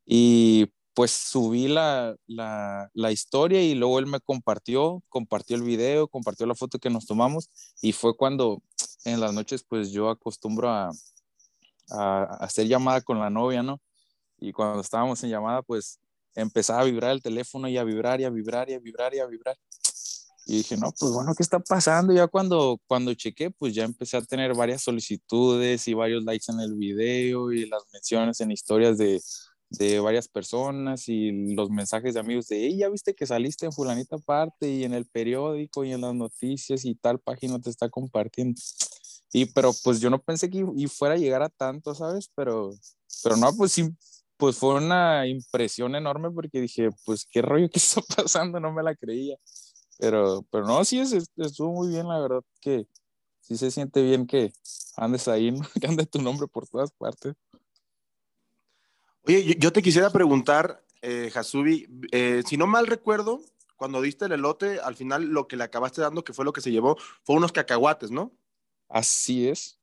Y 0.05 0.67
pues 0.93 1.11
subí 1.11 1.69
la, 1.69 2.13
la, 2.27 2.89
la, 2.93 3.11
historia 3.13 3.63
y 3.63 3.73
luego 3.73 3.99
él 3.99 4.05
me 4.05 4.19
compartió, 4.19 5.01
compartió 5.07 5.55
el 5.55 5.63
video, 5.63 6.09
compartió 6.09 6.45
la 6.45 6.55
foto 6.55 6.77
que 6.77 6.89
nos 6.89 7.05
tomamos 7.05 7.49
y 7.81 7.93
fue 7.93 8.17
cuando 8.17 8.61
en 9.05 9.21
las 9.21 9.31
noches 9.33 9.63
pues 9.63 9.91
yo 9.93 10.09
acostumbro 10.09 10.69
a, 10.69 10.91
a, 11.89 12.23
hacer 12.41 12.67
llamada 12.67 12.99
con 12.99 13.17
la 13.17 13.29
novia, 13.29 13.63
¿no? 13.63 13.79
Y 14.41 14.51
cuando 14.51 14.81
estábamos 14.81 15.23
en 15.23 15.29
llamada 15.29 15.61
pues 15.61 16.01
empezaba 16.35 16.81
a 16.81 16.83
vibrar 16.83 17.11
el 17.11 17.21
teléfono 17.21 17.69
y 17.69 17.77
a 17.77 17.85
vibrar 17.85 18.19
y 18.19 18.25
a 18.25 18.29
vibrar 18.29 18.69
y 18.69 18.73
a 18.73 18.79
vibrar 18.79 19.15
y 19.15 19.19
a 19.19 19.25
vibrar. 19.25 19.57
Y 20.45 20.57
dije, 20.57 20.75
no, 20.77 20.91
pues 20.97 21.11
bueno, 21.11 21.33
¿qué 21.35 21.43
está 21.43 21.59
pasando? 21.59 22.13
Ya 22.13 22.27
cuando, 22.27 22.79
cuando 22.87 23.13
chequé, 23.13 23.51
pues 23.51 23.73
ya 23.75 23.83
empecé 23.83 24.17
a 24.17 24.21
tener 24.21 24.55
varias 24.55 24.81
solicitudes 24.81 25.87
y 25.87 25.93
varios 25.93 26.23
likes 26.23 26.51
en 26.51 26.59
el 26.59 26.75
video 26.75 27.51
y 27.51 27.67
las 27.67 27.83
menciones 27.93 28.41
en 28.41 28.51
historias 28.51 28.97
de, 28.97 29.21
de 29.69 29.99
varias 29.99 30.27
personas 30.27 31.07
y 31.07 31.53
los 31.55 31.69
mensajes 31.69 32.13
de 32.13 32.19
amigos 32.19 32.47
de, 32.47 32.65
hey, 32.65 32.77
ya 32.77 32.89
viste 32.89 33.13
que 33.13 33.25
saliste 33.25 33.65
en 33.65 33.71
fulanita 33.71 34.17
parte 34.17 34.69
y 34.69 34.83
en 34.83 34.93
el 34.93 35.05
periódico 35.05 35.85
y 35.85 35.93
en 35.93 36.01
las 36.01 36.13
noticias 36.13 36.85
y 36.85 36.95
tal 36.95 37.19
página 37.19 37.59
te 37.59 37.69
está 37.69 37.89
compartiendo. 37.89 38.59
Y 39.33 39.45
pero 39.45 39.71
pues 39.83 40.01
yo 40.01 40.09
no 40.09 40.21
pensé 40.21 40.49
que 40.49 40.65
y 40.75 40.87
fuera 40.87 41.15
a 41.15 41.17
llegar 41.17 41.41
a 41.41 41.49
tanto, 41.49 41.95
¿sabes? 41.95 42.29
Pero, 42.35 42.71
pero 43.23 43.37
no, 43.37 43.55
pues 43.55 43.71
sí, 43.71 43.89
pues 44.35 44.57
fue 44.57 44.75
una 44.75 45.25
impresión 45.27 45.95
enorme 45.95 46.31
porque 46.31 46.59
dije, 46.59 46.89
pues 47.05 47.25
qué 47.31 47.41
rollo 47.41 47.69
que 47.69 47.79
está 47.79 48.01
pasando, 48.17 48.59
no 48.59 48.73
me 48.73 48.83
la 48.83 48.95
creía. 48.95 49.37
Pero, 50.01 50.43
pero 50.49 50.65
no, 50.65 50.83
sí, 50.83 50.99
es, 50.99 51.13
estuvo 51.37 51.73
muy 51.73 51.89
bien, 51.89 52.07
la 52.07 52.17
verdad 52.19 52.43
que 52.59 52.87
sí 53.39 53.55
se 53.55 53.69
siente 53.69 54.01
bien 54.01 54.25
que 54.25 54.51
andes 54.97 55.27
ahí, 55.27 55.53
que 55.79 55.85
ande 55.85 56.07
tu 56.07 56.19
nombre 56.19 56.47
por 56.47 56.67
todas 56.67 56.91
partes. 56.91 57.35
Oye, 59.27 59.55
yo 59.59 59.71
te 59.71 59.83
quisiera 59.83 60.09
preguntar, 60.09 60.83
eh, 61.03 61.31
Hasubi, 61.35 61.87
eh, 62.11 62.41
si 62.47 62.57
no 62.57 62.65
mal 62.65 62.87
recuerdo, 62.87 63.41
cuando 63.75 64.01
diste 64.01 64.25
el 64.25 64.31
elote, 64.31 64.79
al 64.79 64.95
final 64.95 65.25
lo 65.25 65.47
que 65.47 65.55
le 65.55 65.65
acabaste 65.65 66.01
dando, 66.01 66.23
que 66.23 66.33
fue 66.33 66.45
lo 66.45 66.53
que 66.53 66.61
se 66.61 66.71
llevó, 66.71 66.97
fue 67.23 67.35
unos 67.35 67.51
cacahuates, 67.51 68.09
¿no? 68.09 68.31
Así 68.89 69.47
es. 69.47 69.80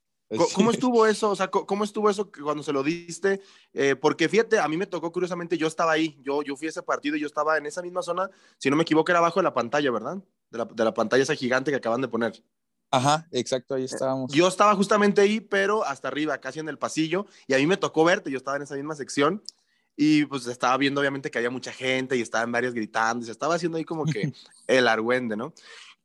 ¿Cómo, 0.54 0.70
estuvo 0.70 1.06
eso? 1.06 1.30
O 1.30 1.37
sea, 1.37 1.49
¿cómo 1.49 1.85
estuvo 1.85 2.11
eso 2.11 2.30
cuando 2.30 2.62
se 2.62 2.73
lo 2.73 2.82
diste? 2.82 3.40
Eh, 3.73 3.97
porque 3.97 4.28
fíjate, 4.28 4.58
a 4.58 4.68
mí 4.68 4.76
me 4.76 4.87
tocó 4.87 5.11
curiosamente, 5.11 5.56
yo 5.56 5.66
estaba 5.66 5.92
ahí, 5.92 6.18
yo, 6.23 6.42
yo 6.42 6.54
fui 6.54 6.66
a 6.66 6.70
ese 6.70 6.82
partido 6.82 7.16
y 7.16 7.20
yo 7.20 7.26
estaba 7.26 7.56
en 7.56 7.64
esa 7.64 7.80
misma 7.80 8.02
zona, 8.02 8.28
si 8.58 8.68
no 8.68 8.76
me 8.76 8.82
equivoco, 8.82 9.11
era 9.11 9.20
abajo 9.20 9.40
de 9.40 9.44
la 9.44 9.54
pantalla, 9.54 9.90
¿verdad? 9.90 10.18
De 10.50 10.58
la, 10.58 10.66
de 10.66 10.85
la 10.85 10.92
pantalla 10.92 11.23
esa 11.23 11.35
gigante 11.35 11.70
que 11.70 11.78
acaban 11.78 12.02
de 12.02 12.08
poner. 12.08 12.42
Ajá, 12.90 13.26
exacto, 13.32 13.75
ahí 13.75 13.85
estábamos. 13.85 14.32
Yo 14.32 14.49
estaba 14.49 14.75
justamente 14.75 15.20
ahí, 15.20 15.40
pero 15.40 15.85
hasta 15.85 16.08
arriba, 16.08 16.38
casi 16.38 16.61
en 16.61 16.68
el 16.68 16.78
pasillo, 16.78 17.26
y 17.47 17.54
a 17.54 17.58
mí 17.58 17.66
me 17.66 17.76
tocó 17.76 18.04
verte, 18.04 18.30
yo 18.30 18.37
estaba 18.37 18.56
en 18.56 18.64
esa 18.64 18.76
misma 18.76 18.94
sección, 18.94 19.42
y 19.97 20.26
pues 20.26 20.47
estaba 20.47 20.76
viendo 20.76 21.00
obviamente 21.00 21.30
que 21.30 21.38
había 21.38 21.50
mucha 21.50 21.73
gente 21.73 22.16
y 22.16 22.20
estaban 22.20 22.52
varios 22.52 22.75
gritando, 22.75 23.23
y 23.23 23.26
se 23.26 23.32
estaba 23.32 23.56
haciendo 23.56 23.78
ahí 23.78 23.85
como 23.85 24.04
que 24.04 24.32
el 24.66 24.88
argüende, 24.88 25.37
¿no? 25.37 25.52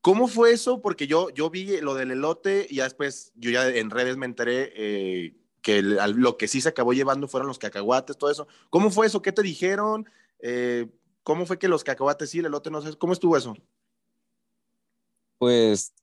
¿Cómo 0.04 0.28
fue 0.28 0.52
eso? 0.52 0.82
Porque 0.82 1.08
yo, 1.08 1.30
yo 1.30 1.50
vi 1.50 1.80
lo 1.80 1.96
del 1.96 2.12
elote 2.12 2.68
y 2.70 2.76
ya 2.76 2.84
después, 2.84 3.32
yo 3.36 3.52
ya 3.52 3.70
en 3.70 3.90
redes 3.90 4.18
me 4.18 4.26
enteré 4.26 4.74
eh, 4.76 5.34
que 5.62 5.82
lo 5.82 6.36
que 6.36 6.50
sí 6.50 6.60
se 6.60 6.68
acabó 6.68 6.92
llevando 6.92 7.30
fueron 7.30 7.48
los 7.48 7.58
cacahuates, 7.58 8.18
todo 8.18 8.30
eso. 8.30 8.46
¿Cómo 8.70 8.92
fue 8.92 9.08
eso? 9.08 9.22
¿Qué 9.22 9.32
te 9.32 9.42
dijeron? 9.42 10.06
Eh, 10.40 10.90
¿Cómo 11.24 11.46
fue 11.46 11.58
que 11.58 11.70
los 11.70 11.86
cacahuates 11.86 12.30
sí, 12.30 12.40
el 12.40 12.48
elote 12.48 12.70
no 12.70 12.82
sé? 12.82 12.98
¿Cómo 12.98 13.14
estuvo 13.14 13.38
eso? 13.38 13.56
Pues, 15.38 15.94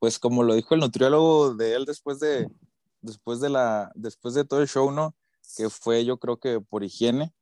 pues 0.00 0.18
como 0.18 0.42
lo 0.42 0.56
dijo 0.56 0.74
el 0.74 0.80
nutriólogo 0.80 1.54
de 1.54 1.76
él 1.76 1.84
después 1.84 2.18
de, 2.18 2.48
después 3.00 3.38
de 3.38 3.50
la, 3.50 3.92
después 3.94 4.34
de 4.34 4.44
todo 4.44 4.60
el 4.60 4.66
show, 4.66 4.90
¿no? 4.90 5.14
Que 5.56 5.70
fue 5.70 6.04
yo 6.04 6.18
creo 6.18 6.40
que 6.40 6.60
por 6.60 6.82
higiene, 6.82 7.32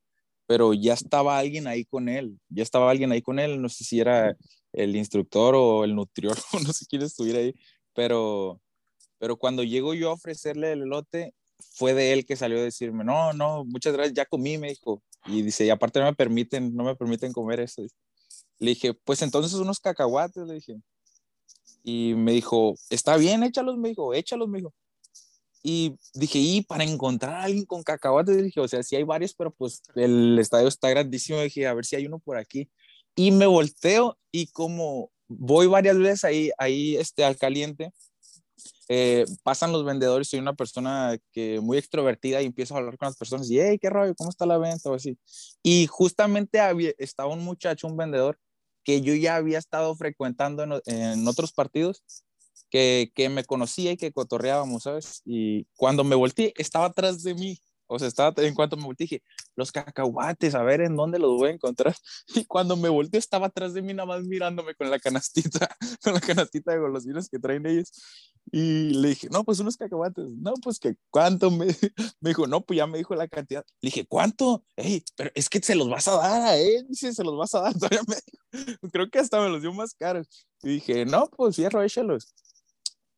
pero 0.44 0.74
ya 0.74 0.92
estaba 0.92 1.38
alguien 1.38 1.66
ahí 1.66 1.86
con 1.86 2.10
él, 2.10 2.38
ya 2.50 2.62
estaba 2.62 2.90
alguien 2.90 3.10
ahí 3.10 3.22
con 3.22 3.38
él, 3.38 3.62
no 3.62 3.70
sé 3.70 3.84
si 3.84 4.00
era 4.00 4.36
el 4.74 4.96
instructor 4.96 5.54
o 5.54 5.84
el 5.84 5.94
nutriólogo, 5.94 6.42
no 6.66 6.72
sé 6.72 6.86
quién 6.86 7.02
estuviera 7.02 7.38
ahí, 7.38 7.54
pero, 7.94 8.60
pero 9.18 9.36
cuando 9.36 9.62
llego 9.62 9.94
yo 9.94 10.10
a 10.10 10.14
ofrecerle 10.14 10.72
el 10.72 10.82
elote, 10.82 11.34
fue 11.58 11.94
de 11.94 12.12
él 12.12 12.26
que 12.26 12.36
salió 12.36 12.58
a 12.58 12.62
decirme, 12.62 13.04
no, 13.04 13.32
no, 13.32 13.64
muchas 13.64 13.92
gracias, 13.92 14.14
ya 14.14 14.26
comí, 14.26 14.58
me 14.58 14.68
dijo, 14.68 15.02
y 15.26 15.42
dice, 15.42 15.64
y 15.64 15.70
aparte 15.70 16.00
no 16.00 16.06
me 16.06 16.14
permiten, 16.14 16.74
no 16.74 16.84
me 16.84 16.96
permiten 16.96 17.32
comer 17.32 17.60
eso. 17.60 17.82
Le 18.58 18.70
dije, 18.70 18.94
pues 18.94 19.22
entonces 19.22 19.54
unos 19.54 19.80
cacahuates, 19.80 20.46
le 20.46 20.54
dije. 20.54 20.76
Y 21.82 22.14
me 22.14 22.32
dijo, 22.32 22.74
está 22.90 23.16
bien, 23.16 23.42
échalos, 23.42 23.76
me 23.76 23.90
dijo, 23.90 24.14
échalos, 24.14 24.48
me 24.48 24.58
dijo. 24.58 24.74
Y 25.62 25.96
dije, 26.12 26.38
y 26.38 26.62
para 26.62 26.84
encontrar 26.84 27.34
a 27.34 27.44
alguien 27.44 27.64
con 27.64 27.82
cacahuates, 27.82 28.42
dije, 28.42 28.60
o 28.60 28.68
sea, 28.68 28.82
sí 28.82 28.96
hay 28.96 29.02
varios, 29.02 29.34
pero 29.34 29.50
pues 29.50 29.82
el 29.94 30.38
estadio 30.38 30.68
está 30.68 30.90
grandísimo, 30.90 31.40
dije, 31.40 31.66
a 31.66 31.74
ver 31.74 31.86
si 31.86 31.96
hay 31.96 32.06
uno 32.06 32.18
por 32.18 32.36
aquí. 32.36 32.68
Y 33.14 33.30
me 33.30 33.46
volteo 33.46 34.18
y 34.32 34.48
como 34.48 35.10
voy 35.28 35.66
varias 35.66 35.98
veces 35.98 36.24
ahí, 36.24 36.50
ahí 36.58 36.96
este, 36.96 37.24
al 37.24 37.36
caliente, 37.36 37.92
eh, 38.88 39.24
pasan 39.42 39.72
los 39.72 39.84
vendedores, 39.84 40.28
soy 40.28 40.40
una 40.40 40.54
persona 40.54 41.16
que 41.32 41.60
muy 41.60 41.78
extrovertida 41.78 42.42
y 42.42 42.46
empiezo 42.46 42.74
a 42.74 42.78
hablar 42.78 42.98
con 42.98 43.06
las 43.06 43.16
personas 43.16 43.50
y, 43.50 43.60
hey, 43.60 43.78
qué 43.80 43.88
rollo, 43.88 44.14
¿cómo 44.14 44.30
está 44.30 44.46
la 44.46 44.58
venta? 44.58 44.90
O 44.90 44.94
así. 44.94 45.18
Y 45.62 45.86
justamente 45.86 46.60
había, 46.60 46.92
estaba 46.98 47.32
un 47.32 47.44
muchacho, 47.44 47.86
un 47.86 47.96
vendedor, 47.96 48.38
que 48.84 49.00
yo 49.00 49.14
ya 49.14 49.36
había 49.36 49.58
estado 49.58 49.94
frecuentando 49.96 50.62
en, 50.62 50.72
en 50.86 51.26
otros 51.26 51.52
partidos, 51.52 52.02
que, 52.70 53.12
que, 53.14 53.28
me 53.28 53.44
conocía 53.44 53.92
y 53.92 53.96
que 53.96 54.12
cotorreábamos, 54.12 54.82
¿sabes? 54.82 55.22
Y 55.24 55.66
cuando 55.76 56.04
me 56.04 56.16
volteé, 56.16 56.52
estaba 56.56 56.86
atrás 56.86 57.22
de 57.22 57.34
mí. 57.34 57.58
O 57.86 57.98
sea, 57.98 58.08
estaba, 58.08 58.34
en 58.42 58.54
cuanto 58.54 58.76
me 58.76 58.84
volteé, 58.84 59.04
dije, 59.04 59.22
los 59.56 59.72
cacahuates, 59.72 60.54
a 60.54 60.62
ver 60.62 60.80
en 60.80 60.96
dónde 60.96 61.18
los 61.18 61.32
voy 61.32 61.50
a 61.50 61.52
encontrar. 61.52 61.94
Y 62.34 62.44
cuando 62.46 62.76
me 62.76 62.88
volteé, 62.88 63.18
estaba 63.18 63.46
atrás 63.46 63.74
de 63.74 63.82
mí, 63.82 63.94
nada 63.94 64.06
más 64.06 64.24
mirándome 64.24 64.74
con 64.74 64.90
la 64.90 64.98
canastita, 64.98 65.68
con 66.02 66.14
la 66.14 66.20
canastita 66.20 66.72
de 66.72 66.78
golosinas 66.78 67.28
que 67.28 67.38
traen 67.38 67.66
ellos. 67.66 67.92
Y 68.50 68.90
le 68.90 69.10
dije, 69.10 69.28
no, 69.30 69.44
pues 69.44 69.60
unos 69.60 69.76
cacahuates. 69.76 70.32
No, 70.36 70.54
pues 70.62 70.78
que 70.78 70.96
cuánto 71.10 71.50
me, 71.50 71.66
me 72.20 72.30
dijo, 72.30 72.46
no, 72.46 72.62
pues 72.62 72.78
ya 72.78 72.86
me 72.86 72.98
dijo 72.98 73.14
la 73.14 73.28
cantidad. 73.28 73.64
Le 73.80 73.88
dije, 73.88 74.06
¿cuánto? 74.06 74.64
Ey, 74.76 75.04
pero 75.16 75.30
es 75.34 75.48
que 75.48 75.60
se 75.60 75.74
los 75.74 75.88
vas 75.88 76.08
a 76.08 76.16
dar 76.16 76.42
a 76.42 76.56
él. 76.56 76.86
Dice, 76.88 77.12
se 77.12 77.24
los 77.24 77.36
vas 77.36 77.54
a 77.54 77.60
dar. 77.60 77.74
Todavía 77.74 78.02
me 78.06 78.16
creo 78.90 79.10
que 79.10 79.18
hasta 79.18 79.40
me 79.40 79.48
los 79.48 79.62
dio 79.62 79.72
más 79.72 79.94
caros. 79.94 80.46
Y 80.62 80.68
dije, 80.68 81.04
no, 81.04 81.28
pues 81.28 81.56
fierro, 81.56 81.82
échalos. 81.82 82.34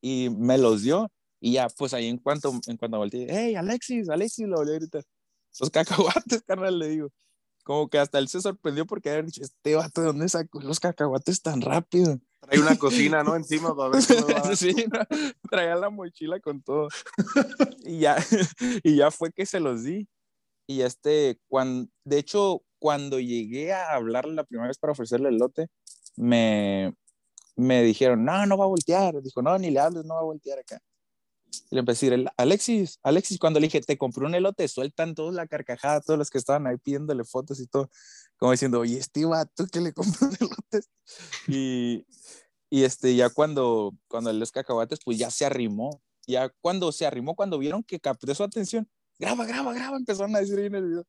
Y 0.01 0.31
me 0.31 0.59
los 0.59 0.83
dio. 0.83 1.11
Y 1.41 1.53
ya, 1.53 1.69
pues 1.69 1.95
ahí 1.95 2.09
en 2.09 2.19
cuanto, 2.19 2.53
en 2.67 2.77
cuanto 2.77 2.99
volteé, 2.99 3.27
hey, 3.29 3.55
Alexis, 3.55 4.09
Alexis, 4.09 4.47
lo 4.47 4.57
volví 4.57 4.73
a 4.73 4.79
gritar. 4.79 5.05
Los 5.61 5.71
cacahuates, 5.71 6.43
carnal, 6.43 6.79
le 6.79 6.89
digo. 6.89 7.13
Como 7.65 7.89
que 7.89 7.99
hasta 7.99 8.19
él 8.19 8.29
se 8.29 8.41
sorprendió 8.41 8.87
porque 8.87 9.11
había 9.11 9.23
dicho, 9.23 9.43
este 9.43 9.75
vato, 9.75 10.01
¿de 10.01 10.07
dónde 10.07 10.29
sacó 10.29 10.61
los 10.61 10.79
cacahuates 10.79 11.43
tan 11.43 11.61
rápido? 11.61 12.21
Trae 12.41 12.61
una 12.61 12.79
cocina, 12.79 13.25
¿no? 13.25 13.35
Encima 13.35 13.75
para 13.75 13.89
ver 13.91 14.03
va. 14.03 14.55
sí, 14.57 14.87
no, 14.93 15.01
traía 15.51 15.75
la 15.75 15.91
mochila 15.91 16.39
con 16.39 16.63
todo. 16.63 16.89
y, 17.85 17.99
ya, 18.01 18.17
y 18.85 18.97
ya 18.97 19.11
fue 19.11 19.33
que 19.33 19.47
se 19.47 19.59
los 19.59 19.83
di. 19.83 20.09
Y 20.69 20.83
este, 20.83 21.41
cuando, 21.49 21.91
de 22.05 22.19
hecho, 22.19 22.63
cuando 22.79 23.19
llegué 23.19 23.73
a 23.73 23.95
hablarle 23.95 24.35
la 24.35 24.45
primera 24.45 24.69
vez 24.69 24.79
para 24.79 24.93
ofrecerle 24.93 25.31
el 25.31 25.39
lote, 25.39 25.69
me, 26.17 26.95
me 27.57 27.83
dijeron, 27.83 28.25
no, 28.25 28.47
no 28.47 28.57
va 28.57 28.65
a 28.65 28.69
voltear. 28.69 29.21
Dijo, 29.23 29.43
no, 29.43 29.59
ni 29.59 29.71
le 29.71 29.81
hables, 29.81 30.05
no 30.05 30.15
va 30.15 30.21
a 30.21 30.25
voltear 30.25 30.61
acá. 30.61 30.81
Y 31.71 31.77
le 31.77 31.81
empecé 31.81 32.07
a 32.07 32.11
decir, 32.11 32.29
Alexis, 32.37 32.99
Alexis, 33.03 33.39
cuando 33.39 33.61
le 33.61 33.67
dije, 33.67 33.81
te 33.81 33.97
compré 33.97 34.25
un 34.25 34.35
elote, 34.35 34.67
sueltan 34.69 35.15
todos 35.15 35.35
la 35.35 35.47
carcajada, 35.47 36.01
todos 36.01 36.19
los 36.19 36.31
que 36.31 36.39
estaban 36.39 36.67
ahí 36.67 36.77
pidiéndole 36.79 37.25
fotos 37.25 37.61
y 37.61 37.67
todo, 37.67 37.91
como 38.37 38.53
diciendo, 38.53 38.81
oye, 38.81 38.99
este 38.99 39.25
vato 39.25 39.67
que 39.67 39.81
le 39.81 39.93
compró 39.93 40.29
un 40.29 40.37
elote. 40.41 40.87
Y, 41.49 42.07
y 42.71 42.85
este, 42.85 43.15
ya 43.15 43.31
cuando, 43.31 43.95
cuando 44.09 44.33
los 44.33 44.53
cacahuates, 44.53 45.01
pues 45.05 45.19
ya 45.19 45.31
se 45.31 45.45
arrimó. 45.45 46.03
Ya 46.27 46.49
cuando 46.61 46.91
se 46.91 47.07
arrimó, 47.07 47.37
cuando 47.37 47.57
vieron 47.57 47.85
que 47.85 48.01
capté 48.01 48.35
su 48.35 48.43
atención, 48.43 48.89
graba, 49.19 49.47
graba, 49.47 49.73
graba, 49.73 49.97
empezaron 49.97 50.35
a 50.35 50.41
decir 50.41 50.59
ahí 50.59 50.67
en 50.67 50.75
el 50.75 50.89
video. 50.89 51.07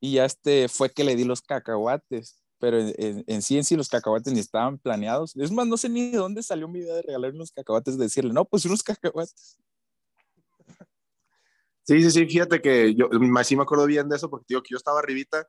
Y 0.00 0.14
ya 0.14 0.24
este, 0.24 0.68
fue 0.68 0.90
que 0.90 1.04
le 1.04 1.14
di 1.14 1.24
los 1.24 1.40
cacahuates. 1.40 2.42
Pero 2.58 2.78
en, 2.78 2.92
en, 2.98 3.24
en, 3.26 3.42
sí, 3.42 3.56
en 3.56 3.64
sí, 3.64 3.74
los 3.74 3.88
cacahuates 3.88 4.32
ni 4.32 4.40
estaban 4.40 4.76
planeados. 4.78 5.34
Es 5.36 5.50
más, 5.50 5.66
no 5.66 5.76
sé 5.76 5.88
ni 5.88 6.10
de 6.10 6.18
dónde 6.18 6.42
salió 6.42 6.68
mi 6.68 6.80
idea 6.80 6.94
de 6.94 7.02
regalar 7.02 7.32
unos 7.32 7.52
cacahuates, 7.52 7.96
de 7.96 8.04
decirle, 8.04 8.32
no, 8.34 8.44
pues 8.44 8.64
unos 8.66 8.82
cacahuates. 8.82 9.56
Sí, 11.90 12.04
sí, 12.04 12.10
sí, 12.12 12.26
fíjate 12.26 12.62
que 12.62 12.94
yo 12.94 13.08
sí 13.42 13.56
me 13.56 13.62
acuerdo 13.62 13.84
bien 13.84 14.08
de 14.08 14.14
eso 14.14 14.30
porque 14.30 14.44
digo 14.50 14.62
que 14.62 14.70
yo 14.70 14.76
estaba 14.76 15.00
arribita. 15.00 15.48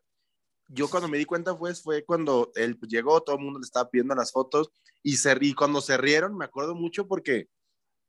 Yo 0.69 0.89
cuando 0.89 1.07
me 1.07 1.19
di 1.19 1.25
cuenta 1.25 1.55
pues, 1.55 1.83
fue 1.83 2.03
cuando 2.03 2.51
él 2.55 2.79
llegó, 2.87 3.21
todo 3.21 3.35
el 3.35 3.43
mundo 3.43 3.59
le 3.59 3.63
estaba 3.63 3.91
pidiendo 3.91 4.15
las 4.15 4.31
fotos 4.31 4.71
y, 5.03 5.17
se, 5.17 5.37
y 5.39 5.53
cuando 5.53 5.81
se 5.81 5.97
rieron, 5.97 6.35
me 6.35 6.45
acuerdo 6.45 6.73
mucho 6.73 7.07
porque 7.07 7.47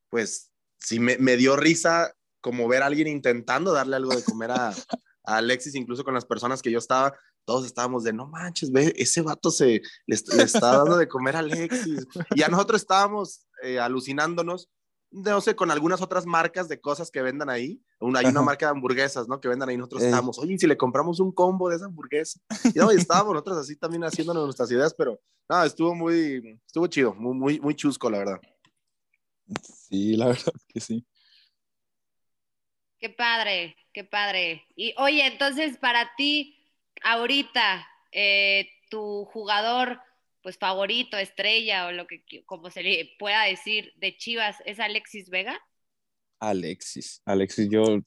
pues 0.08 0.50
sí 0.80 0.98
me, 0.98 1.18
me 1.18 1.36
dio 1.36 1.56
risa 1.56 2.14
como 2.40 2.66
ver 2.68 2.82
a 2.82 2.86
alguien 2.86 3.06
intentando 3.06 3.70
darle 3.70 3.96
algo 3.96 4.16
de 4.16 4.24
comer 4.24 4.52
a, 4.52 4.70
a 5.24 5.36
Alexis, 5.36 5.74
incluso 5.74 6.02
con 6.02 6.14
las 6.14 6.24
personas 6.24 6.62
que 6.62 6.70
yo 6.70 6.78
estaba, 6.78 7.14
todos 7.44 7.66
estábamos 7.66 8.02
de, 8.02 8.14
no 8.14 8.28
manches, 8.28 8.72
ve, 8.72 8.94
ese 8.96 9.20
vato 9.20 9.50
se 9.50 9.82
le, 10.06 10.16
le 10.36 10.42
está 10.42 10.78
dando 10.78 10.96
de 10.96 11.06
comer 11.06 11.36
a 11.36 11.40
Alexis. 11.40 12.06
Y 12.34 12.42
a 12.42 12.48
nosotros 12.48 12.80
estábamos 12.80 13.46
eh, 13.62 13.78
alucinándonos, 13.78 14.70
no 15.12 15.40
sé, 15.40 15.54
con 15.54 15.70
algunas 15.70 16.00
otras 16.00 16.26
marcas 16.26 16.68
de 16.68 16.80
cosas 16.80 17.10
que 17.10 17.22
vendan 17.22 17.50
ahí. 17.50 17.80
Una, 18.00 18.20
hay 18.20 18.26
una 18.26 18.42
marca 18.42 18.66
de 18.66 18.72
hamburguesas, 18.72 19.28
¿no? 19.28 19.40
Que 19.40 19.48
vendan 19.48 19.68
ahí. 19.68 19.76
Nosotros 19.76 20.02
eh. 20.02 20.06
estábamos, 20.06 20.38
oye, 20.38 20.58
si 20.58 20.66
le 20.66 20.76
compramos 20.76 21.20
un 21.20 21.32
combo 21.32 21.68
de 21.68 21.76
esa 21.76 21.86
hamburguesa. 21.86 22.40
Y, 22.74 22.78
no, 22.78 22.92
y 22.92 22.96
estábamos 22.96 23.34
nosotros 23.34 23.58
así 23.58 23.76
también 23.76 24.04
haciéndonos 24.04 24.44
nuestras 24.44 24.70
ideas, 24.70 24.94
pero 24.94 25.20
no, 25.48 25.62
estuvo 25.64 25.94
muy, 25.94 26.58
estuvo 26.66 26.86
chido, 26.86 27.14
muy, 27.14 27.34
muy, 27.34 27.60
muy 27.60 27.74
chusco, 27.74 28.10
la 28.10 28.18
verdad. 28.18 28.40
Sí, 29.62 30.16
la 30.16 30.28
verdad 30.28 30.52
que 30.68 30.80
sí. 30.80 31.06
Qué 32.98 33.10
padre, 33.10 33.76
qué 33.92 34.04
padre. 34.04 34.64
Y 34.76 34.94
oye, 34.96 35.26
entonces 35.26 35.76
para 35.76 36.14
ti, 36.16 36.56
ahorita, 37.02 37.86
eh, 38.12 38.68
tu 38.90 39.24
jugador 39.26 40.00
pues 40.42 40.58
favorito, 40.58 41.16
estrella 41.16 41.86
o 41.86 41.92
lo 41.92 42.06
que 42.06 42.24
como 42.46 42.70
se 42.70 42.82
le 42.82 43.10
pueda 43.18 43.44
decir 43.44 43.92
de 43.96 44.16
Chivas 44.16 44.56
es 44.66 44.80
Alexis 44.80 45.30
Vega? 45.30 45.60
Alexis, 46.40 47.22
Alexis, 47.24 47.68
yo 47.70 47.98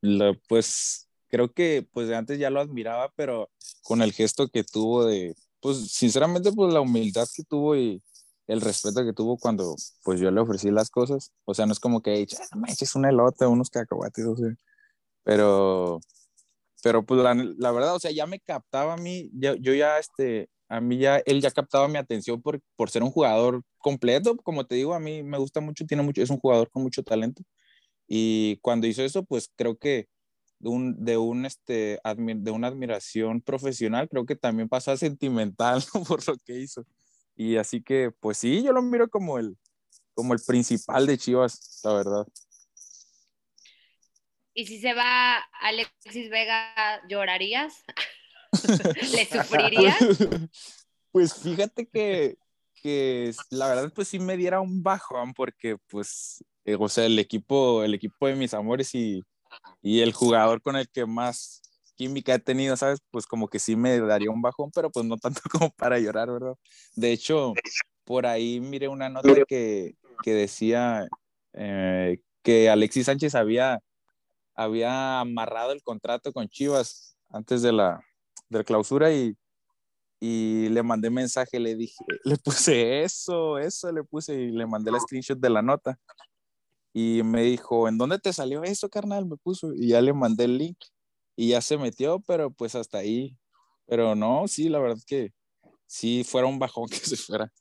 lo, 0.00 0.34
pues 0.48 1.08
creo 1.28 1.52
que 1.52 1.86
pues 1.92 2.10
antes 2.10 2.38
ya 2.38 2.50
lo 2.50 2.60
admiraba, 2.60 3.12
pero 3.16 3.50
con 3.82 4.02
el 4.02 4.12
gesto 4.12 4.48
que 4.48 4.64
tuvo 4.64 5.04
de, 5.06 5.34
pues 5.60 5.92
sinceramente 5.92 6.52
pues 6.52 6.72
la 6.72 6.80
humildad 6.80 7.26
que 7.34 7.44
tuvo 7.44 7.76
y 7.76 8.02
el 8.46 8.60
respeto 8.60 9.04
que 9.04 9.12
tuvo 9.12 9.38
cuando 9.38 9.76
pues 10.04 10.20
yo 10.20 10.30
le 10.30 10.40
ofrecí 10.40 10.70
las 10.70 10.90
cosas, 10.90 11.32
o 11.44 11.54
sea, 11.54 11.66
no 11.66 11.72
es 11.72 11.80
como 11.80 12.02
que 12.02 12.26
no 12.54 12.60
me 12.60 12.72
eches 12.72 12.94
un 12.96 13.06
elote, 13.06 13.46
unos 13.46 13.70
cacahuates, 13.70 14.26
o 14.26 14.36
sea, 14.36 14.54
pero, 15.24 16.00
pero 16.82 17.04
pues 17.04 17.20
la, 17.22 17.72
verdad, 17.72 17.94
o 17.94 18.00
sea, 18.00 18.10
ya 18.10 18.26
me 18.26 18.40
captaba 18.40 18.94
a 18.94 18.96
mí, 18.96 19.30
yo, 19.34 19.54
yo 19.54 19.74
ya 19.74 19.98
este, 19.98 20.48
a 20.68 20.80
mí 20.80 20.98
ya, 20.98 21.18
él 21.26 21.40
ya 21.40 21.50
captaba 21.50 21.88
mi 21.88 21.98
atención 21.98 22.42
por, 22.42 22.60
por 22.76 22.90
ser 22.90 23.02
un 23.02 23.10
jugador 23.10 23.62
completo, 23.78 24.36
como 24.38 24.66
te 24.66 24.74
digo, 24.74 24.94
a 24.94 25.00
mí 25.00 25.22
me 25.22 25.38
gusta 25.38 25.60
mucho, 25.60 25.86
tiene 25.86 26.02
mucho, 26.02 26.22
es 26.22 26.30
un 26.30 26.38
jugador 26.38 26.70
con 26.70 26.82
mucho 26.82 27.02
talento. 27.02 27.42
Y 28.08 28.58
cuando 28.62 28.86
hizo 28.86 29.02
eso, 29.02 29.24
pues 29.24 29.50
creo 29.56 29.76
que 29.78 30.08
de, 30.58 30.68
un, 30.68 31.04
de, 31.04 31.16
un, 31.16 31.46
este, 31.46 32.00
de 32.16 32.50
una 32.50 32.68
admiración 32.68 33.40
profesional, 33.42 34.08
creo 34.08 34.26
que 34.26 34.36
también 34.36 34.68
pasó 34.68 34.92
a 34.92 34.96
sentimental 34.96 35.82
por 36.08 36.26
lo 36.26 36.36
que 36.44 36.58
hizo. 36.58 36.84
Y 37.36 37.56
así 37.56 37.82
que, 37.82 38.10
pues 38.20 38.38
sí, 38.38 38.62
yo 38.62 38.72
lo 38.72 38.82
miro 38.82 39.08
como 39.08 39.38
el, 39.38 39.56
como 40.14 40.34
el 40.34 40.40
principal 40.46 41.06
de 41.06 41.18
Chivas, 41.18 41.80
la 41.84 41.94
verdad. 41.94 42.26
¿Y 44.54 44.66
si 44.66 44.80
se 44.80 44.94
va 44.94 45.38
Alexis 45.60 46.30
Vega, 46.30 47.00
llorarías? 47.08 47.84
¿Le 49.12 49.26
sufrirías? 49.26 49.98
Pues 51.12 51.34
fíjate 51.34 51.86
que, 51.86 52.38
que 52.74 53.34
la 53.50 53.68
verdad 53.68 53.92
pues 53.94 54.08
sí 54.08 54.18
me 54.18 54.38
diera 54.38 54.62
un 54.62 54.82
bajón 54.82 55.34
porque 55.34 55.76
pues, 55.90 56.42
eh, 56.64 56.74
o 56.80 56.88
sea, 56.88 57.04
el 57.04 57.18
equipo, 57.18 57.84
el 57.84 57.92
equipo 57.92 58.28
de 58.28 58.34
mis 58.34 58.54
amores 58.54 58.94
y, 58.94 59.22
y 59.82 60.00
el 60.00 60.14
jugador 60.14 60.62
con 60.62 60.74
el 60.76 60.88
que 60.88 61.04
más 61.04 61.60
química 61.94 62.34
he 62.34 62.38
tenido, 62.38 62.76
¿sabes? 62.76 63.00
Pues 63.10 63.26
como 63.26 63.48
que 63.48 63.58
sí 63.58 63.76
me 63.76 63.98
daría 64.00 64.30
un 64.30 64.42
bajón, 64.42 64.70
pero 64.74 64.90
pues 64.90 65.06
no 65.06 65.16
tanto 65.18 65.40
como 65.52 65.70
para 65.70 65.98
llorar, 65.98 66.30
¿verdad? 66.30 66.54
De 66.96 67.12
hecho, 67.12 67.52
por 68.04 68.26
ahí 68.26 68.60
miré 68.60 68.88
una 68.88 69.08
nota 69.08 69.34
que, 69.46 69.94
que 70.22 70.32
decía 70.32 71.06
eh, 71.52 72.20
que 72.42 72.70
Alexis 72.70 73.06
Sánchez 73.06 73.34
había, 73.34 73.80
había 74.54 75.20
amarrado 75.20 75.72
el 75.72 75.82
contrato 75.82 76.32
con 76.32 76.48
Chivas 76.48 77.16
antes 77.30 77.62
de 77.62 77.72
la, 77.72 78.00
de 78.48 78.58
la 78.58 78.64
clausura 78.64 79.12
y, 79.12 79.36
y 80.20 80.68
le 80.68 80.82
mandé 80.82 81.10
mensaje, 81.10 81.58
le 81.58 81.74
dije, 81.74 82.04
le 82.24 82.36
puse 82.36 83.02
eso, 83.02 83.58
eso, 83.58 83.90
le 83.90 84.04
puse 84.04 84.34
y 84.34 84.50
le 84.50 84.66
mandé 84.66 84.92
la 84.92 85.00
screenshot 85.00 85.38
de 85.38 85.50
la 85.50 85.62
nota. 85.62 85.98
Y 86.94 87.22
me 87.24 87.42
dijo, 87.42 87.88
¿en 87.88 87.96
dónde 87.96 88.18
te 88.18 88.32
salió 88.32 88.62
eso, 88.62 88.88
carnal? 88.88 89.26
Me 89.26 89.36
puso 89.36 89.72
y 89.74 89.88
ya 89.88 90.00
le 90.00 90.12
mandé 90.12 90.44
el 90.44 90.58
link 90.58 90.78
y 91.36 91.48
ya 91.48 91.60
se 91.60 91.78
metió, 91.78 92.20
pero 92.20 92.50
pues 92.50 92.74
hasta 92.74 92.98
ahí. 92.98 93.36
Pero 93.86 94.14
no, 94.14 94.46
sí, 94.46 94.68
la 94.68 94.78
verdad 94.78 95.02
que 95.06 95.32
sí 95.86 96.22
fuera 96.24 96.46
un 96.46 96.58
bajón 96.58 96.86
que 96.88 96.96
se 96.96 97.16
fuera. 97.16 97.52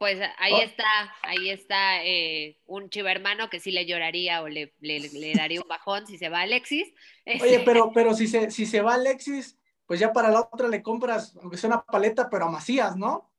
Pues 0.00 0.18
ahí 0.38 0.54
Oh. 0.54 0.62
está, 0.62 0.84
ahí 1.22 1.50
está 1.50 2.02
eh, 2.04 2.58
un 2.64 2.88
chivo 2.88 3.08
hermano 3.08 3.50
que 3.50 3.60
sí 3.60 3.70
le 3.70 3.84
lloraría 3.84 4.40
o 4.42 4.48
le, 4.48 4.74
le- 4.80 4.98
le 4.98 5.34
daría 5.34 5.60
un 5.60 5.68
bajón 5.68 6.06
si 6.06 6.16
se 6.16 6.30
va 6.30 6.40
Alexis. 6.40 6.88
Oye, 7.26 7.60
pero, 7.66 7.92
pero 7.92 8.14
si 8.14 8.26
se, 8.26 8.50
si 8.50 8.64
se 8.64 8.80
va 8.80 8.94
Alexis, 8.94 9.58
pues 9.84 10.00
ya 10.00 10.10
para 10.12 10.30
la 10.30 10.40
otra 10.40 10.68
le 10.68 10.82
compras, 10.82 11.36
aunque 11.42 11.58
sea 11.58 11.68
una 11.68 11.84
paleta, 11.84 12.30
pero 12.30 12.46
a 12.46 12.50
Macías, 12.50 12.96
¿no? 12.96 13.30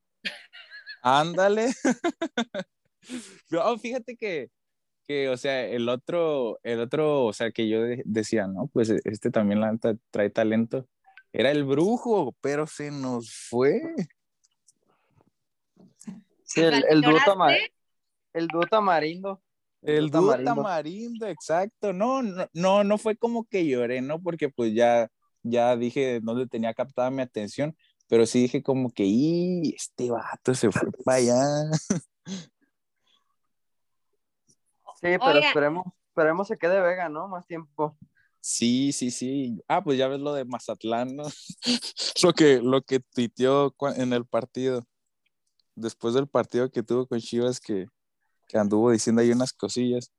Ándale. 1.04 1.74
No, 3.50 3.76
fíjate 3.80 4.16
que, 4.16 4.52
que, 5.08 5.28
o 5.30 5.36
sea, 5.36 5.66
el 5.66 5.90
otro, 5.90 6.60
el 6.62 6.80
otro, 6.80 7.26
o 7.26 7.34
sea, 7.34 7.50
que 7.52 7.68
yo 7.68 7.82
de- 7.82 8.04
decía, 8.06 8.46
¿no? 8.46 8.68
Pues 8.72 8.92
este 8.92 9.32
también 9.32 9.60
la 9.60 9.76
trae 10.12 10.30
talento. 10.30 10.88
Era 11.34 11.50
el 11.50 11.64
brujo, 11.64 12.36
pero 12.42 12.68
se 12.68 12.92
nos 12.92 13.34
fue. 13.50 13.82
Sí, 16.54 16.62
el, 16.62 16.84
el 16.90 17.02
dúo 17.02 17.18
el 18.34 18.48
dúo 18.48 18.66
tamarindo. 18.66 19.42
El 19.82 20.10
dúo 20.10 20.22
dúo 20.22 20.32
tamarindo. 20.32 20.56
tamarindo, 20.56 21.28
exacto. 21.28 21.94
No, 21.94 22.22
no, 22.22 22.48
no, 22.54 22.84
no 22.84 22.98
fue 22.98 23.16
como 23.16 23.46
que 23.46 23.66
lloré, 23.66 24.02
¿no? 24.02 24.22
Porque 24.22 24.50
pues 24.50 24.74
ya, 24.74 25.10
ya 25.44 25.76
dije 25.76 26.20
dónde 26.22 26.48
tenía 26.48 26.74
captada 26.74 27.10
mi 27.10 27.22
atención, 27.22 27.76
pero 28.08 28.26
sí 28.26 28.42
dije 28.42 28.62
como 28.62 28.92
que, 28.92 29.04
y 29.06 29.74
este 29.76 30.12
vato 30.12 30.54
se 30.54 30.72
fue 30.72 30.90
para 31.04 31.18
allá. 31.18 31.72
Sí, 35.02 35.08
pero 35.18 35.40
esperemos, 35.40 35.86
esperemos 36.10 36.48
se 36.48 36.58
quede 36.58 36.80
Vega, 36.80 37.10
¿no? 37.10 37.28
Más 37.28 37.48
tiempo. 37.48 37.98
Sí, 38.40 38.92
sí, 38.92 39.10
sí. 39.12 39.64
Ah, 39.68 39.84
pues 39.84 39.98
ya 39.98 40.08
ves 40.08 40.20
lo 40.20 40.34
de 40.34 40.46
Mazatlán, 40.46 41.16
¿no? 41.16 41.24
lo 42.24 42.34
que, 42.34 42.60
lo 42.62 42.82
que 42.82 43.00
tuiteó 43.00 43.76
en 43.96 44.14
el 44.14 44.26
partido. 44.26 44.86
Después 45.76 46.14
del 46.14 46.28
partido 46.28 46.70
que 46.70 46.84
tuvo 46.84 47.08
con 47.08 47.20
Chivas, 47.20 47.60
que, 47.60 47.88
que 48.48 48.58
anduvo 48.58 48.92
diciendo 48.92 49.22
ahí 49.22 49.32
unas 49.32 49.54
cosillas. 49.54 50.12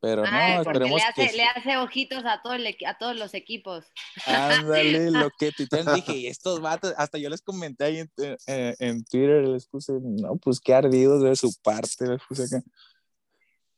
Pero 0.00 0.22
Ay, 0.26 0.54
no, 0.54 0.62
esperemos 0.62 0.98
le 0.98 1.04
hace, 1.04 1.30
que. 1.30 1.36
le 1.36 1.44
hace 1.44 1.76
ojitos 1.76 2.24
a, 2.24 2.40
todo 2.42 2.54
el 2.54 2.66
a 2.86 2.98
todos 2.98 3.16
los 3.16 3.34
equipos. 3.34 3.84
Ándale, 4.26 5.10
lo 5.10 5.30
que 5.38 5.52
tuitearon. 5.52 5.94
Dije, 5.94 6.16
y 6.16 6.26
estos 6.26 6.60
vatos, 6.60 6.94
hasta 6.96 7.18
yo 7.18 7.28
les 7.28 7.42
comenté 7.42 7.84
ahí 7.84 7.98
en, 7.98 8.10
eh, 8.46 8.74
en 8.78 9.04
Twitter, 9.04 9.46
les 9.46 9.66
puse, 9.66 9.92
no, 10.00 10.36
pues 10.36 10.60
qué 10.60 10.74
ardidos 10.74 11.22
de 11.22 11.36
su 11.36 11.52
parte, 11.62 12.06
les 12.06 12.22
puse 12.26 12.44
acá. 12.44 12.64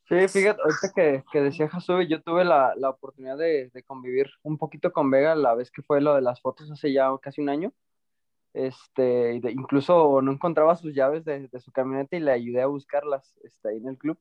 Sí, 0.09 0.29
fíjate, 0.29 0.63
ahorita 0.63 0.93
que, 0.95 1.25
que 1.33 1.41
decía 1.41 1.69
Jasubi, 1.69 2.07
yo 2.07 2.23
tuve 2.23 2.45
la, 2.45 2.75
la 2.77 2.91
oportunidad 2.91 3.37
de, 3.37 3.71
de 3.71 3.83
convivir 3.83 4.31
un 4.45 4.57
poquito 4.57 4.93
con 4.93 5.11
Vega 5.11 5.35
la 5.35 5.55
vez 5.55 5.73
que 5.73 5.83
fue 5.83 6.01
lo 6.01 6.15
de 6.15 6.23
las 6.23 6.41
fotos 6.41 6.71
hace 6.71 6.93
ya 6.93 7.11
casi 7.21 7.41
un 7.41 7.49
año. 7.49 7.73
Este, 8.57 9.35
incluso 9.51 10.23
no 10.23 10.33
encontraba 10.33 10.77
sus 10.77 10.95
llaves 10.95 11.27
de, 11.27 11.47
de 11.49 11.61
su 11.61 11.71
camioneta 11.73 12.17
y 12.17 12.21
le 12.21 12.33
ayudé 12.33 12.63
a 12.63 12.67
buscarlas 12.67 13.37
este, 13.45 13.69
ahí 13.69 13.77
en 13.77 13.89
el 13.89 13.99
club 13.99 14.19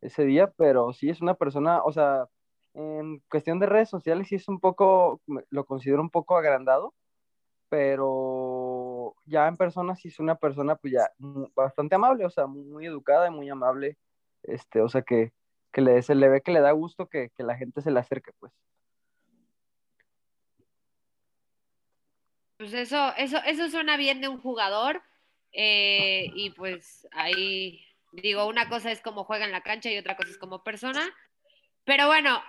ese 0.00 0.24
día, 0.24 0.52
pero 0.56 0.92
sí 0.92 1.08
es 1.08 1.22
una 1.22 1.34
persona, 1.34 1.82
o 1.84 1.92
sea, 1.92 2.26
en 2.74 3.20
cuestión 3.30 3.60
de 3.60 3.66
redes 3.66 3.88
sociales 3.88 4.26
sí 4.28 4.34
es 4.36 4.48
un 4.48 4.58
poco, 4.58 5.20
lo 5.50 5.64
considero 5.66 6.02
un 6.02 6.10
poco 6.10 6.36
agrandado, 6.36 6.94
pero 7.68 9.14
ya 9.24 9.46
en 9.48 9.56
persona 9.56 9.94
sí 9.94 10.08
es 10.08 10.18
una 10.18 10.34
persona 10.36 10.74
pues 10.76 10.92
ya 10.94 11.08
bastante 11.54 11.94
amable, 11.94 12.24
o 12.26 12.30
sea, 12.30 12.46
muy, 12.48 12.64
muy 12.64 12.86
educada 12.86 13.28
y 13.28 13.30
muy 13.30 13.48
amable, 13.48 13.98
este, 14.42 14.80
o 14.82 14.88
sea 14.88 15.02
que, 15.02 15.32
que 15.72 15.80
le, 15.80 16.02
se 16.02 16.16
le 16.16 16.28
ve 16.28 16.40
que 16.42 16.52
le 16.52 16.60
da 16.60 16.72
gusto 16.72 17.06
que, 17.08 17.30
que 17.36 17.44
la 17.44 17.56
gente 17.56 17.82
se 17.82 17.92
le 17.92 18.00
acerque, 18.00 18.32
pues. 18.40 18.52
Pues 22.66 22.74
eso, 22.74 23.14
eso, 23.16 23.38
eso 23.44 23.70
suena 23.70 23.96
bien 23.96 24.20
de 24.20 24.28
un 24.28 24.40
jugador. 24.40 25.02
eh, 25.52 26.30
y 26.34 26.50
pues 26.50 27.06
ahí 27.12 27.80
digo, 28.12 28.46
una 28.46 28.68
cosa 28.68 28.90
es 28.90 29.00
cómo 29.00 29.22
juega 29.24 29.44
en 29.44 29.52
la 29.52 29.62
cancha 29.62 29.88
y 29.90 29.98
otra 29.98 30.16
cosa 30.16 30.30
es 30.30 30.38
como 30.38 30.64
persona. 30.64 31.08
Pero 31.84 32.06
bueno, 32.08 32.42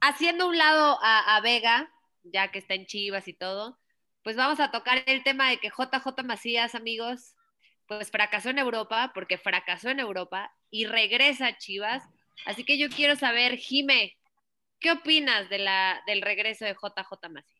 haciendo 0.00 0.48
un 0.48 0.58
lado 0.58 0.98
a, 1.02 1.36
a 1.36 1.40
Vega, 1.42 1.92
ya 2.22 2.50
que 2.50 2.58
está 2.60 2.74
en 2.74 2.86
Chivas 2.86 3.28
y 3.28 3.34
todo, 3.34 3.78
pues 4.22 4.36
vamos 4.36 4.60
a 4.60 4.70
tocar 4.70 5.02
el 5.06 5.22
tema 5.24 5.50
de 5.50 5.58
que 5.58 5.70
JJ 5.70 6.24
Macías, 6.24 6.74
amigos, 6.74 7.36
pues 7.86 8.10
fracasó 8.10 8.50
en 8.50 8.58
Europa, 8.58 9.12
porque 9.14 9.38
fracasó 9.38 9.90
en 9.90 10.00
Europa 10.00 10.52
y 10.70 10.86
regresa 10.86 11.48
a 11.48 11.58
Chivas. 11.58 12.04
Así 12.46 12.64
que 12.64 12.78
yo 12.78 12.88
quiero 12.90 13.16
saber, 13.16 13.56
Jime, 13.58 14.16
¿qué 14.80 14.92
opinas 14.92 15.48
de 15.50 15.58
la, 15.58 16.02
del 16.06 16.22
regreso 16.22 16.64
de 16.64 16.74
JJ 16.74 17.28
Macías? 17.30 17.57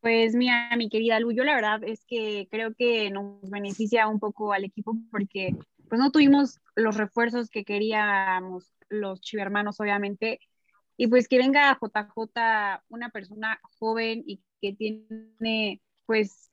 Pues 0.00 0.34
mira, 0.34 0.74
mi 0.76 0.88
querida 0.88 1.20
Lu, 1.20 1.32
yo 1.32 1.44
la 1.44 1.54
verdad 1.54 1.84
es 1.84 2.04
que 2.06 2.48
creo 2.50 2.74
que 2.74 3.10
nos 3.10 3.50
beneficia 3.50 4.08
un 4.08 4.18
poco 4.18 4.52
al 4.52 4.64
equipo 4.64 4.96
porque 5.10 5.54
pues 5.88 6.00
no 6.00 6.10
tuvimos 6.10 6.58
los 6.74 6.96
refuerzos 6.96 7.50
que 7.50 7.64
queríamos 7.64 8.72
los 8.88 9.20
chivermanos, 9.20 9.78
obviamente, 9.80 10.40
y 10.96 11.06
pues 11.06 11.28
que 11.28 11.38
venga 11.38 11.78
JJ, 11.80 12.82
una 12.88 13.10
persona 13.10 13.60
joven 13.78 14.22
y 14.26 14.40
que 14.60 14.72
tiene 14.72 15.80
pues 16.06 16.50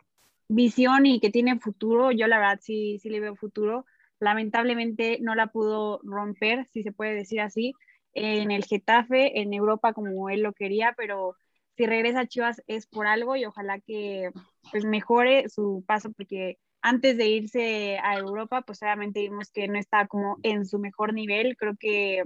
visión 0.49 1.05
y 1.05 1.19
que 1.19 1.29
tiene 1.29 1.59
futuro, 1.59 2.11
yo 2.11 2.27
la 2.27 2.39
verdad 2.39 2.59
sí, 2.61 2.99
sí 2.99 3.09
le 3.09 3.19
veo 3.19 3.35
futuro. 3.35 3.85
Lamentablemente 4.19 5.19
no 5.21 5.35
la 5.35 5.47
pudo 5.47 5.99
romper, 6.03 6.65
si 6.67 6.83
se 6.83 6.91
puede 6.91 7.13
decir 7.13 7.41
así, 7.41 7.73
en 8.13 8.51
el 8.51 8.65
Getafe, 8.65 9.39
en 9.41 9.53
Europa 9.53 9.93
como 9.93 10.29
él 10.29 10.41
lo 10.41 10.53
quería, 10.53 10.93
pero 10.97 11.35
si 11.77 11.85
regresa 11.85 12.21
a 12.21 12.27
Chivas 12.27 12.61
es 12.67 12.87
por 12.87 13.05
algo 13.07 13.35
y 13.35 13.45
ojalá 13.45 13.79
que 13.79 14.31
pues 14.71 14.83
mejore 14.83 15.47
su 15.47 15.83
paso 15.87 16.11
porque 16.11 16.57
antes 16.81 17.17
de 17.17 17.27
irse 17.27 17.99
a 17.99 18.17
Europa 18.17 18.63
pues 18.63 18.81
obviamente 18.81 19.21
vimos 19.21 19.51
que 19.51 19.67
no 19.67 19.77
está 19.77 20.07
como 20.07 20.37
en 20.43 20.65
su 20.65 20.79
mejor 20.79 21.13
nivel, 21.13 21.55
creo 21.55 21.75
que 21.79 22.23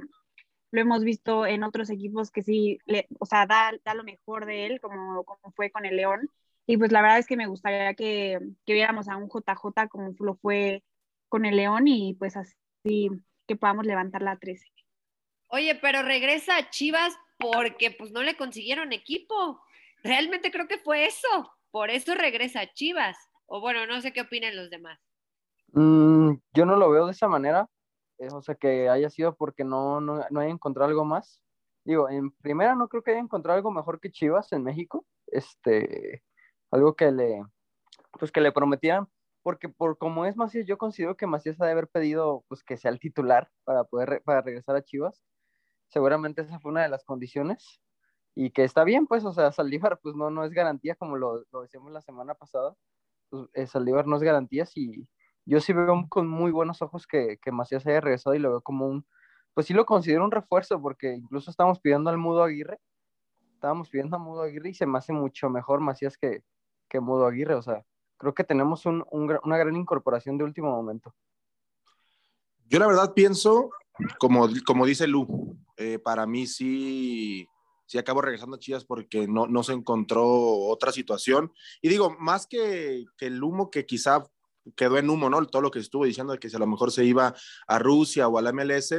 lo 0.71 0.81
hemos 0.81 1.03
visto 1.03 1.45
en 1.45 1.63
otros 1.63 1.89
equipos 1.89 2.31
que 2.31 2.43
sí, 2.43 2.79
le, 2.85 3.07
o 3.19 3.25
sea, 3.25 3.45
da, 3.45 3.73
da, 3.83 3.93
lo 3.93 4.05
mejor 4.05 4.45
de 4.45 4.67
él 4.67 4.79
como, 4.79 5.25
como 5.25 5.51
fue 5.53 5.69
con 5.69 5.85
el 5.85 5.97
León 5.97 6.29
y 6.65 6.77
pues 6.77 6.93
la 6.93 7.01
verdad 7.01 7.19
es 7.19 7.27
que 7.27 7.35
me 7.35 7.47
gustaría 7.47 7.93
que, 7.93 8.39
que 8.65 8.73
viéramos 8.73 9.09
a 9.09 9.17
un 9.17 9.27
JJ 9.27 9.89
como 9.89 10.15
lo 10.19 10.35
fue 10.35 10.83
con 11.27 11.45
el 11.45 11.57
León 11.57 11.89
y 11.89 12.13
pues 12.13 12.37
así 12.37 13.09
que 13.47 13.55
podamos 13.57 13.85
levantar 13.85 14.21
la 14.21 14.37
13. 14.37 14.65
Oye, 15.47 15.75
pero 15.75 16.03
regresa 16.03 16.55
a 16.55 16.69
Chivas 16.69 17.13
porque 17.41 17.91
pues 17.91 18.11
no 18.11 18.21
le 18.23 18.37
consiguieron 18.37 18.93
equipo. 18.93 19.61
Realmente 20.03 20.51
creo 20.51 20.67
que 20.67 20.77
fue 20.77 21.05
eso. 21.05 21.51
Por 21.71 21.89
eso 21.89 22.15
regresa 22.15 22.61
a 22.61 22.73
Chivas. 22.73 23.17
O 23.45 23.59
bueno, 23.59 23.85
no 23.85 24.01
sé 24.01 24.13
qué 24.13 24.21
opinan 24.21 24.55
los 24.55 24.69
demás. 24.69 24.99
Mm, 25.73 26.33
yo 26.53 26.65
no 26.65 26.75
lo 26.75 26.89
veo 26.89 27.05
de 27.05 27.11
esa 27.11 27.27
manera. 27.27 27.69
Eh, 28.19 28.27
o 28.31 28.41
sea, 28.41 28.55
que 28.55 28.89
haya 28.89 29.09
sido 29.09 29.35
porque 29.35 29.63
no, 29.63 29.99
no, 29.99 30.25
no 30.29 30.39
haya 30.39 30.51
encontrado 30.51 30.89
algo 30.89 31.05
más. 31.05 31.41
Digo, 31.83 32.09
en 32.09 32.31
primera 32.31 32.75
no 32.75 32.87
creo 32.87 33.03
que 33.03 33.11
haya 33.11 33.19
encontrado 33.19 33.57
algo 33.57 33.71
mejor 33.71 33.99
que 33.99 34.11
Chivas 34.11 34.51
en 34.53 34.63
México. 34.63 35.05
Este, 35.27 36.23
algo 36.69 36.95
que 36.95 37.11
le, 37.11 37.43
pues 38.19 38.31
que 38.31 38.41
le 38.41 38.51
prometieran. 38.51 39.07
Porque 39.43 39.69
por 39.69 39.97
como 39.97 40.25
es 40.25 40.37
Macías, 40.37 40.67
yo 40.67 40.77
considero 40.77 41.17
que 41.17 41.25
Macías 41.25 41.59
ha 41.59 41.65
de 41.65 41.71
haber 41.71 41.87
pedido 41.87 42.45
pues 42.47 42.63
que 42.63 42.77
sea 42.77 42.91
el 42.91 42.99
titular 42.99 43.49
para 43.63 43.83
poder 43.85 44.21
para 44.23 44.41
regresar 44.41 44.75
a 44.75 44.83
Chivas 44.83 45.23
seguramente 45.91 46.41
esa 46.41 46.59
fue 46.59 46.71
una 46.71 46.83
de 46.83 46.89
las 46.89 47.03
condiciones 47.03 47.81
y 48.33 48.51
que 48.51 48.63
está 48.63 48.83
bien, 48.83 49.07
pues, 49.07 49.25
o 49.25 49.33
sea, 49.33 49.51
Saldívar, 49.51 49.99
pues 50.01 50.15
no, 50.15 50.29
no 50.29 50.43
es 50.45 50.51
garantía, 50.51 50.95
como 50.95 51.17
lo, 51.17 51.43
lo 51.51 51.61
decíamos 51.61 51.91
la 51.91 52.01
semana 52.01 52.33
pasada, 52.33 52.75
pues, 53.29 53.47
eh, 53.53 53.67
Saldívar 53.67 54.07
no 54.07 54.15
es 54.15 54.23
garantía, 54.23 54.65
y 54.75 55.07
yo 55.45 55.59
sí 55.59 55.73
veo 55.73 56.05
con 56.09 56.27
muy 56.27 56.51
buenos 56.51 56.81
ojos 56.81 57.05
que, 57.07 57.37
que 57.41 57.51
Macías 57.51 57.85
haya 57.85 57.99
regresado 57.99 58.35
y 58.35 58.39
lo 58.39 58.49
veo 58.51 58.61
como 58.61 58.87
un, 58.87 59.05
pues 59.53 59.67
sí 59.67 59.73
lo 59.73 59.85
considero 59.85 60.23
un 60.23 60.31
refuerzo, 60.31 60.81
porque 60.81 61.13
incluso 61.13 61.51
estamos 61.51 61.79
pidiendo 61.79 62.09
al 62.09 62.17
Mudo 62.17 62.43
Aguirre, 62.43 62.79
estábamos 63.53 63.89
pidiendo 63.89 64.15
a 64.15 64.19
Mudo 64.19 64.43
Aguirre 64.43 64.69
y 64.69 64.73
se 64.73 64.85
me 64.85 64.97
hace 64.97 65.13
mucho 65.13 65.49
mejor 65.49 65.81
Macías 65.81 66.17
que, 66.17 66.43
que 66.87 66.99
Mudo 66.99 67.27
Aguirre. 67.27 67.55
O 67.55 67.61
sea, 67.61 67.85
creo 68.17 68.33
que 68.33 68.43
tenemos 68.43 68.85
un, 68.85 69.05
un, 69.11 69.37
una 69.43 69.57
gran 69.57 69.75
incorporación 69.75 70.37
de 70.37 70.45
último 70.45 70.71
momento. 70.71 71.13
Yo 72.65 72.79
la 72.79 72.87
verdad 72.87 73.13
pienso, 73.13 73.69
como, 74.19 74.49
como 74.65 74.85
dice 74.85 75.07
Lu, 75.07 75.57
eh, 75.77 75.99
para 75.99 76.25
mí 76.25 76.47
sí, 76.47 77.47
sí 77.85 77.97
acabo 77.97 78.21
regresando 78.21 78.55
a 78.55 78.59
Chivas 78.59 78.85
porque 78.85 79.27
no, 79.27 79.47
no 79.47 79.63
se 79.63 79.73
encontró 79.73 80.25
otra 80.25 80.91
situación. 80.91 81.51
Y 81.81 81.89
digo, 81.89 82.15
más 82.19 82.47
que, 82.47 83.05
que 83.17 83.27
el 83.27 83.43
humo 83.43 83.69
que 83.69 83.85
quizá 83.85 84.23
quedó 84.75 84.97
en 84.97 85.09
humo, 85.09 85.29
¿no? 85.29 85.45
Todo 85.47 85.61
lo 85.61 85.71
que 85.71 85.79
estuvo 85.79 86.05
diciendo 86.05 86.33
de 86.33 86.39
que 86.39 86.49
si 86.49 86.55
a 86.55 86.59
lo 86.59 86.67
mejor 86.67 86.91
se 86.91 87.03
iba 87.03 87.33
a 87.67 87.79
Rusia 87.79 88.27
o 88.27 88.37
a 88.37 88.41
la 88.41 88.53
MLS, 88.53 88.91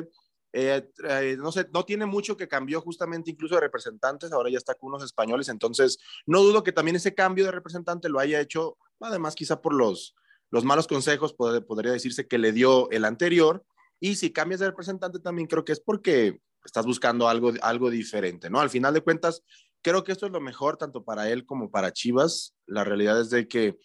eh, 0.54 0.90
eh, 1.08 1.36
no 1.38 1.50
sé, 1.50 1.66
no 1.72 1.84
tiene 1.84 2.04
mucho 2.04 2.36
que 2.36 2.48
cambió 2.48 2.80
justamente 2.82 3.30
incluso 3.30 3.54
de 3.54 3.62
representantes, 3.62 4.32
ahora 4.32 4.50
ya 4.50 4.58
está 4.58 4.74
con 4.74 4.88
unos 4.88 5.02
españoles, 5.02 5.48
entonces 5.48 5.98
no 6.26 6.42
dudo 6.42 6.62
que 6.62 6.72
también 6.72 6.96
ese 6.96 7.14
cambio 7.14 7.46
de 7.46 7.52
representante 7.52 8.10
lo 8.10 8.18
haya 8.18 8.40
hecho, 8.40 8.76
además 9.00 9.34
quizá 9.34 9.62
por 9.62 9.72
los, 9.72 10.14
los 10.50 10.64
malos 10.64 10.86
consejos, 10.86 11.32
podría 11.32 11.92
decirse 11.92 12.28
que 12.28 12.36
le 12.36 12.52
dio 12.52 12.90
el 12.90 13.06
anterior, 13.06 13.64
y 14.02 14.16
si 14.16 14.32
cambias 14.32 14.58
de 14.58 14.66
representante 14.66 15.20
también 15.20 15.46
creo 15.46 15.64
que 15.64 15.70
es 15.70 15.78
porque 15.78 16.40
estás 16.64 16.84
buscando 16.84 17.28
algo, 17.28 17.52
algo 17.62 17.88
diferente, 17.88 18.50
¿no? 18.50 18.58
Al 18.58 18.68
final 18.68 18.92
de 18.92 19.00
cuentas, 19.00 19.44
creo 19.80 20.02
que 20.02 20.10
esto 20.10 20.26
es 20.26 20.32
lo 20.32 20.40
mejor 20.40 20.76
tanto 20.76 21.04
para 21.04 21.30
él 21.30 21.46
como 21.46 21.70
para 21.70 21.92
Chivas, 21.92 22.56
la 22.66 22.82
realidad 22.82 23.20
es 23.20 23.30
de 23.30 23.46
que 23.46 23.78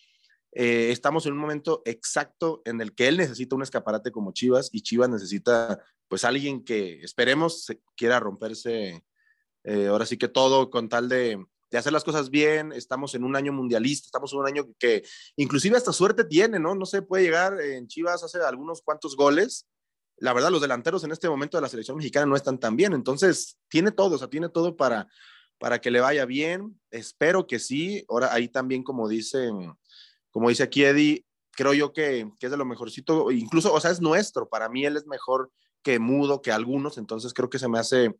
eh, 0.53 0.89
estamos 0.89 1.27
en 1.27 1.33
un 1.33 1.37
momento 1.37 1.83
exacto 1.85 2.63
en 2.65 2.81
el 2.81 2.95
que 2.95 3.07
él 3.07 3.17
necesita 3.17 3.55
un 3.55 3.61
escaparate 3.61 4.11
como 4.11 4.31
Chivas 4.31 4.69
y 4.71 4.81
Chivas 4.81 5.07
necesita 5.07 5.83
pues 6.07 6.23
alguien 6.23 6.65
que 6.65 6.99
esperemos 7.03 7.67
quiera 7.95 8.19
romperse 8.19 9.03
eh, 9.65 9.85
ahora 9.85 10.07
sí 10.07 10.17
que 10.17 10.29
todo 10.29 10.71
con 10.71 10.89
tal 10.89 11.09
de, 11.09 11.45
de, 11.69 11.77
hacer 11.77 11.93
las 11.93 12.03
cosas 12.03 12.31
bien, 12.31 12.71
estamos 12.71 13.13
en 13.13 13.23
un 13.23 13.35
año 13.35 13.53
mundialista, 13.53 14.07
estamos 14.07 14.33
en 14.33 14.39
un 14.39 14.47
año 14.47 14.65
que 14.79 15.03
inclusive 15.35 15.77
hasta 15.77 15.93
suerte 15.93 16.23
tiene, 16.23 16.57
¿no? 16.57 16.73
No 16.73 16.87
se 16.87 17.03
puede 17.03 17.25
llegar 17.25 17.61
en 17.61 17.87
Chivas 17.87 18.23
hace 18.23 18.39
algunos 18.39 18.81
cuantos 18.81 19.15
goles. 19.15 19.67
La 20.17 20.33
verdad, 20.33 20.49
los 20.49 20.61
delanteros 20.61 21.03
en 21.03 21.11
este 21.11 21.29
momento 21.29 21.57
de 21.57 21.61
la 21.61 21.69
selección 21.69 21.97
mexicana 21.97 22.25
no 22.25 22.35
están 22.35 22.59
tan 22.59 22.75
bien, 22.75 22.93
entonces 22.93 23.57
tiene 23.69 23.91
todo, 23.91 24.15
o 24.15 24.17
sea, 24.17 24.29
tiene 24.29 24.49
todo 24.49 24.75
para, 24.75 25.07
para 25.59 25.79
que 25.79 25.91
le 25.91 25.99
vaya 25.99 26.25
bien. 26.25 26.79
Espero 26.91 27.47
que 27.47 27.59
sí. 27.59 28.03
Ahora 28.09 28.33
ahí 28.33 28.47
también, 28.47 28.83
como 28.83 29.07
dicen, 29.07 29.73
como 30.31 30.49
dice 30.49 30.63
aquí 30.63 30.83
Eddie, 30.83 31.25
creo 31.51 31.73
yo 31.73 31.93
que, 31.93 32.29
que, 32.39 32.47
es 32.47 32.51
de 32.51 32.57
lo 32.57 32.65
mejorcito, 32.65 33.31
incluso, 33.31 33.73
o 33.73 33.79
sea, 33.79 33.91
es 33.91 34.01
nuestro. 34.01 34.49
Para 34.49 34.69
mí 34.69 34.85
él 34.85 34.97
es 34.97 35.07
mejor 35.07 35.51
que 35.83 35.99
mudo, 35.99 36.41
que 36.41 36.51
algunos, 36.51 36.97
entonces 36.97 37.33
creo 37.33 37.49
que 37.49 37.59
se 37.59 37.67
me 37.69 37.79
hace 37.79 38.15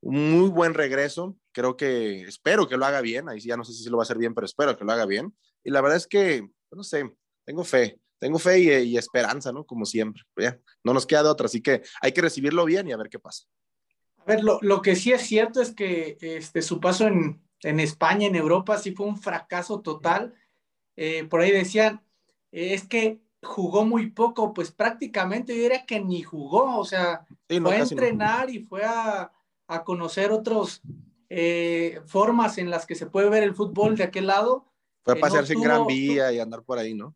un 0.00 0.32
muy 0.32 0.50
buen 0.50 0.74
regreso. 0.74 1.36
Creo 1.52 1.76
que, 1.76 2.22
espero 2.22 2.68
que 2.68 2.76
lo 2.76 2.84
haga 2.84 3.00
bien. 3.00 3.28
Ahí 3.28 3.40
sí 3.40 3.48
ya 3.48 3.56
no 3.56 3.64
sé 3.64 3.72
si 3.72 3.88
lo 3.88 3.96
va 3.96 4.02
a 4.02 4.04
hacer 4.04 4.18
bien, 4.18 4.34
pero 4.34 4.44
espero 4.44 4.76
que 4.76 4.84
lo 4.84 4.92
haga 4.92 5.06
bien. 5.06 5.34
Y 5.62 5.70
la 5.70 5.80
verdad 5.80 5.96
es 5.96 6.06
que, 6.06 6.48
no 6.70 6.82
sé, 6.82 7.10
tengo 7.44 7.64
fe, 7.64 7.98
tengo 8.18 8.38
fe 8.38 8.58
y, 8.60 8.70
y 8.70 8.96
esperanza, 8.96 9.52
¿no? 9.52 9.64
Como 9.64 9.84
siempre. 9.84 10.22
Ya, 10.36 10.58
no 10.82 10.94
nos 10.94 11.06
queda 11.06 11.24
de 11.24 11.28
otra, 11.28 11.46
así 11.46 11.60
que 11.60 11.82
hay 12.00 12.12
que 12.12 12.22
recibirlo 12.22 12.64
bien 12.64 12.88
y 12.88 12.92
a 12.92 12.96
ver 12.96 13.08
qué 13.08 13.18
pasa. 13.18 13.44
A 14.18 14.24
ver, 14.24 14.42
lo, 14.42 14.58
lo 14.62 14.80
que 14.80 14.96
sí 14.96 15.12
es 15.12 15.22
cierto 15.22 15.60
es 15.60 15.74
que 15.74 16.16
este, 16.20 16.62
su 16.62 16.80
paso 16.80 17.06
en, 17.06 17.42
en 17.60 17.80
España, 17.80 18.26
en 18.26 18.36
Europa, 18.36 18.78
sí 18.78 18.92
fue 18.92 19.06
un 19.06 19.18
fracaso 19.18 19.80
total 19.80 20.34
eh, 20.96 21.24
por 21.24 21.40
ahí 21.40 21.50
decían, 21.50 22.02
es 22.52 22.86
que 22.86 23.20
jugó 23.42 23.84
muy 23.84 24.10
poco, 24.10 24.54
pues 24.54 24.70
prácticamente 24.70 25.54
yo 25.54 25.62
diría 25.62 25.84
que 25.84 26.00
ni 26.00 26.22
jugó, 26.22 26.78
o 26.78 26.84
sea, 26.84 27.26
sí, 27.48 27.60
no, 27.60 27.68
fue 27.68 27.76
a 27.76 27.82
entrenar 27.82 28.46
no. 28.46 28.52
y 28.54 28.60
fue 28.60 28.84
a, 28.84 29.32
a 29.66 29.84
conocer 29.84 30.32
otras 30.32 30.80
eh, 31.28 32.00
formas 32.06 32.58
en 32.58 32.70
las 32.70 32.86
que 32.86 32.94
se 32.94 33.06
puede 33.06 33.28
ver 33.28 33.42
el 33.42 33.54
fútbol 33.54 33.96
de 33.96 34.04
aquel 34.04 34.28
lado. 34.28 34.66
Fue 35.02 35.14
a 35.14 35.20
pasearse 35.20 35.54
no 35.54 35.60
tuvo, 35.60 35.64
en 35.64 35.70
Gran 35.70 35.86
Vía 35.86 36.32
y 36.32 36.38
andar 36.38 36.62
por 36.62 36.78
ahí, 36.78 36.94
¿no? 36.94 37.14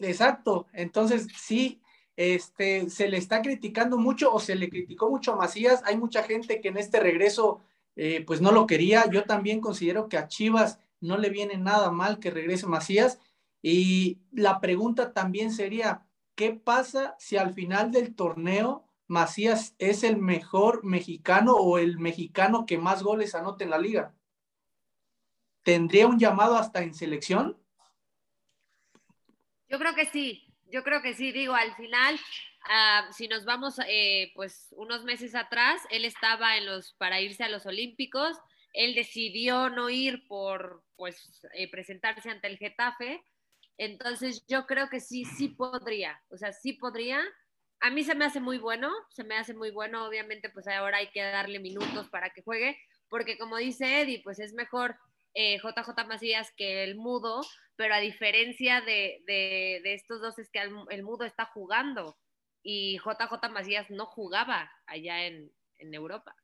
Exacto, 0.00 0.66
entonces 0.72 1.28
sí, 1.36 1.80
este, 2.16 2.90
se 2.90 3.08
le 3.08 3.18
está 3.18 3.42
criticando 3.42 3.98
mucho 3.98 4.32
o 4.32 4.40
se 4.40 4.54
le 4.54 4.68
criticó 4.68 5.10
mucho 5.10 5.32
a 5.32 5.36
Macías, 5.36 5.82
hay 5.84 5.96
mucha 5.96 6.22
gente 6.22 6.60
que 6.60 6.68
en 6.68 6.78
este 6.78 7.00
regreso 7.00 7.60
eh, 7.96 8.24
pues 8.26 8.40
no 8.40 8.52
lo 8.52 8.66
quería, 8.66 9.10
yo 9.10 9.24
también 9.24 9.60
considero 9.60 10.08
que 10.08 10.16
a 10.16 10.28
Chivas 10.28 10.78
no 11.00 11.18
le 11.18 11.30
viene 11.30 11.56
nada 11.56 11.90
mal 11.90 12.18
que 12.18 12.30
regrese 12.30 12.66
Macías. 12.66 13.18
Y 13.62 14.20
la 14.32 14.60
pregunta 14.60 15.12
también 15.12 15.52
sería, 15.52 16.06
¿qué 16.34 16.52
pasa 16.52 17.14
si 17.18 17.36
al 17.36 17.52
final 17.52 17.90
del 17.90 18.14
torneo 18.14 18.84
Macías 19.06 19.74
es 19.78 20.04
el 20.04 20.16
mejor 20.16 20.84
mexicano 20.84 21.54
o 21.56 21.78
el 21.78 21.98
mexicano 21.98 22.64
que 22.64 22.78
más 22.78 23.02
goles 23.02 23.34
anota 23.34 23.64
en 23.64 23.70
la 23.70 23.78
liga? 23.78 24.14
¿Tendría 25.62 26.06
un 26.06 26.18
llamado 26.18 26.56
hasta 26.56 26.82
en 26.82 26.94
selección? 26.94 27.59
Yo 29.70 29.78
creo 29.78 29.94
que 29.94 30.06
sí, 30.06 30.52
yo 30.66 30.82
creo 30.82 31.00
que 31.00 31.14
sí, 31.14 31.30
digo, 31.30 31.54
al 31.54 31.74
final, 31.76 32.16
uh, 32.16 33.12
si 33.12 33.28
nos 33.28 33.44
vamos 33.44 33.76
eh, 33.86 34.32
pues 34.34 34.68
unos 34.72 35.04
meses 35.04 35.36
atrás, 35.36 35.80
él 35.90 36.04
estaba 36.04 36.56
en 36.56 36.66
los, 36.66 36.94
para 36.94 37.20
irse 37.20 37.44
a 37.44 37.48
los 37.48 37.66
Olímpicos, 37.66 38.36
él 38.72 38.94
decidió 38.96 39.70
no 39.70 39.88
ir 39.88 40.26
por 40.26 40.82
pues 40.96 41.40
eh, 41.54 41.70
presentarse 41.70 42.30
ante 42.30 42.48
el 42.48 42.58
Getafe. 42.58 43.22
Entonces 43.78 44.44
yo 44.48 44.66
creo 44.66 44.88
que 44.90 45.00
sí, 45.00 45.24
sí 45.24 45.48
podría, 45.48 46.20
o 46.30 46.36
sea, 46.36 46.52
sí 46.52 46.72
podría. 46.72 47.22
A 47.80 47.90
mí 47.90 48.02
se 48.02 48.14
me 48.14 48.24
hace 48.24 48.40
muy 48.40 48.58
bueno, 48.58 48.90
se 49.10 49.24
me 49.24 49.36
hace 49.36 49.54
muy 49.54 49.70
bueno, 49.70 50.04
obviamente 50.04 50.50
pues 50.50 50.66
ahora 50.66 50.98
hay 50.98 51.10
que 51.10 51.22
darle 51.22 51.60
minutos 51.60 52.08
para 52.10 52.30
que 52.30 52.42
juegue, 52.42 52.76
porque 53.08 53.38
como 53.38 53.56
dice 53.56 54.02
Eddie, 54.02 54.20
pues 54.22 54.40
es 54.40 54.52
mejor 54.52 54.96
eh, 55.34 55.58
JJ 55.58 56.06
Macías 56.06 56.52
que 56.56 56.84
el 56.84 56.96
mudo, 56.96 57.42
pero 57.76 57.94
a 57.94 58.00
diferencia 58.00 58.80
de, 58.80 59.22
de, 59.26 59.94
estos 59.94 60.20
dos 60.20 60.38
es 60.38 60.50
que 60.50 60.60
el, 60.60 60.72
el, 60.90 61.02
mudo 61.02 61.24
está 61.24 61.46
jugando 61.46 62.16
y 62.62 62.98
JJ 62.98 63.50
Macías 63.50 63.90
no 63.90 64.06
jugaba 64.06 64.70
allá 64.86 65.26
en, 65.26 65.50
en 65.78 65.94
Europa. 65.94 66.34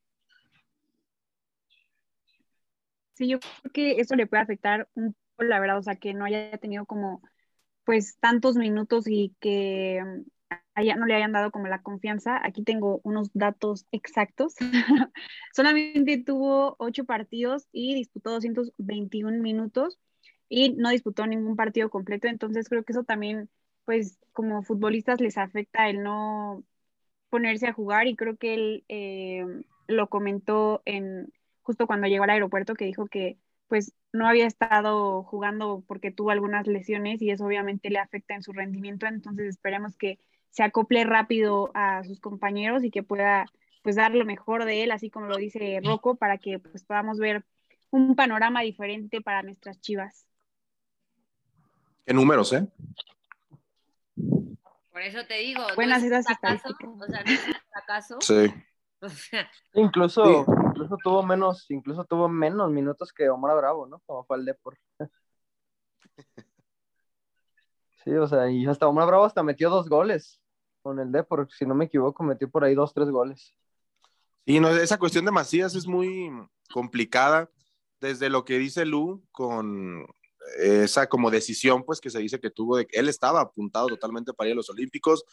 Sí, 3.14 3.28
yo 3.28 3.38
creo 3.40 3.72
que 3.72 4.00
eso 4.00 4.14
le 4.14 4.26
puede 4.26 4.42
afectar 4.42 4.88
un 4.94 5.14
poco, 5.14 5.44
la 5.44 5.58
verdad, 5.58 5.78
o 5.78 5.82
sea, 5.82 5.96
que 5.96 6.12
no 6.12 6.26
haya 6.26 6.56
tenido 6.58 6.84
como, 6.84 7.22
pues, 7.84 8.18
tantos 8.18 8.56
minutos 8.56 9.06
y 9.08 9.34
que 9.40 10.02
haya, 10.76 10.94
no 10.94 11.06
le 11.06 11.14
hayan 11.14 11.32
dado 11.32 11.50
como 11.50 11.66
la 11.66 11.82
confianza. 11.82 12.40
Aquí 12.44 12.62
tengo 12.62 13.00
unos 13.02 13.30
datos 13.34 13.86
exactos. 13.90 14.54
Solamente 15.54 16.22
tuvo 16.24 16.76
ocho 16.78 17.04
partidos 17.04 17.66
y 17.72 17.94
disputó 17.94 18.30
221 18.30 19.42
minutos 19.42 19.98
y 20.48 20.74
no 20.74 20.90
disputó 20.90 21.26
ningún 21.26 21.56
partido 21.56 21.90
completo, 21.90 22.28
entonces 22.28 22.68
creo 22.68 22.84
que 22.84 22.92
eso 22.92 23.02
también, 23.02 23.50
pues, 23.84 24.20
como 24.32 24.62
futbolistas 24.62 25.20
les 25.20 25.38
afecta 25.38 25.88
el 25.88 26.02
no 26.04 26.62
ponerse 27.30 27.66
a 27.66 27.72
jugar 27.72 28.06
y 28.06 28.14
creo 28.14 28.36
que 28.36 28.54
él 28.54 28.84
eh, 28.88 29.44
lo 29.88 30.08
comentó 30.08 30.82
en 30.84 31.32
justo 31.62 31.88
cuando 31.88 32.06
llegó 32.06 32.24
al 32.24 32.30
aeropuerto 32.30 32.74
que 32.74 32.84
dijo 32.84 33.06
que 33.08 33.38
pues 33.66 33.92
no 34.12 34.28
había 34.28 34.46
estado 34.46 35.24
jugando 35.24 35.82
porque 35.88 36.12
tuvo 36.12 36.30
algunas 36.30 36.68
lesiones 36.68 37.20
y 37.20 37.30
eso 37.30 37.44
obviamente 37.44 37.90
le 37.90 37.98
afecta 37.98 38.34
en 38.34 38.42
su 38.42 38.52
rendimiento, 38.52 39.06
entonces 39.06 39.48
esperemos 39.48 39.96
que 39.96 40.20
se 40.56 40.62
acople 40.62 41.04
rápido 41.04 41.70
a 41.74 42.02
sus 42.04 42.18
compañeros 42.18 42.82
y 42.82 42.90
que 42.90 43.02
pueda 43.02 43.44
pues 43.82 43.94
dar 43.94 44.14
lo 44.14 44.24
mejor 44.24 44.64
de 44.64 44.84
él, 44.84 44.90
así 44.90 45.10
como 45.10 45.26
lo 45.26 45.36
dice 45.36 45.80
Rocco, 45.84 46.16
para 46.16 46.38
que 46.38 46.58
pues 46.58 46.82
podamos 46.82 47.18
ver 47.18 47.44
un 47.90 48.16
panorama 48.16 48.62
diferente 48.62 49.20
para 49.20 49.42
nuestras 49.42 49.78
chivas. 49.82 50.26
¿Qué 52.06 52.14
números, 52.14 52.54
eh? 52.54 52.66
Por 54.90 55.02
eso 55.02 55.26
te 55.26 55.34
digo. 55.34 55.62
Buenas 55.74 56.02
no 56.02 56.08
esas 56.08 56.24
fracaso, 56.24 56.70
o 56.70 57.06
sea, 57.06 57.22
fracaso. 57.70 58.16
Sí. 58.20 58.46
O 58.98 59.10
sea, 59.10 59.46
incluso, 59.74 60.24
sí. 60.24 60.52
incluso 60.70 60.96
tuvo 61.04 61.22
menos, 61.22 61.70
incluso 61.70 62.02
tuvo 62.06 62.30
menos 62.30 62.70
minutos 62.70 63.12
que 63.12 63.28
Omar 63.28 63.54
Bravo, 63.54 63.86
¿no? 63.86 64.00
Como 64.06 64.24
fue 64.24 64.38
el 64.38 64.46
Depor. 64.46 64.78
Sí, 68.02 68.12
o 68.12 68.26
sea, 68.26 68.48
y 68.48 68.64
hasta 68.66 68.86
Omar 68.86 69.06
Bravo 69.06 69.24
hasta 69.24 69.42
metió 69.42 69.68
dos 69.68 69.88
goles 69.88 70.40
con 70.86 71.00
el 71.00 71.10
Depor, 71.10 71.48
si 71.50 71.66
no 71.66 71.74
me 71.74 71.86
equivoco, 71.86 72.22
metió 72.22 72.48
por 72.48 72.62
ahí 72.62 72.76
dos, 72.76 72.94
tres 72.94 73.10
goles. 73.10 73.52
Y 74.44 74.60
no, 74.60 74.68
esa 74.68 74.98
cuestión 74.98 75.24
de 75.24 75.32
Macías 75.32 75.74
es 75.74 75.84
muy 75.84 76.30
complicada, 76.72 77.50
desde 78.00 78.30
lo 78.30 78.44
que 78.44 78.56
dice 78.56 78.86
Lu 78.86 79.20
con 79.32 80.06
esa 80.60 81.08
como 81.08 81.32
decisión 81.32 81.82
pues 81.82 82.00
que 82.00 82.08
se 82.08 82.20
dice 82.20 82.38
que 82.38 82.52
tuvo 82.52 82.76
de 82.76 82.86
que 82.86 83.00
él 83.00 83.08
estaba 83.08 83.40
apuntado 83.40 83.88
totalmente 83.88 84.32
para 84.32 84.46
ir 84.46 84.52
a 84.52 84.56
los 84.58 84.70
Olímpicos, 84.70 85.24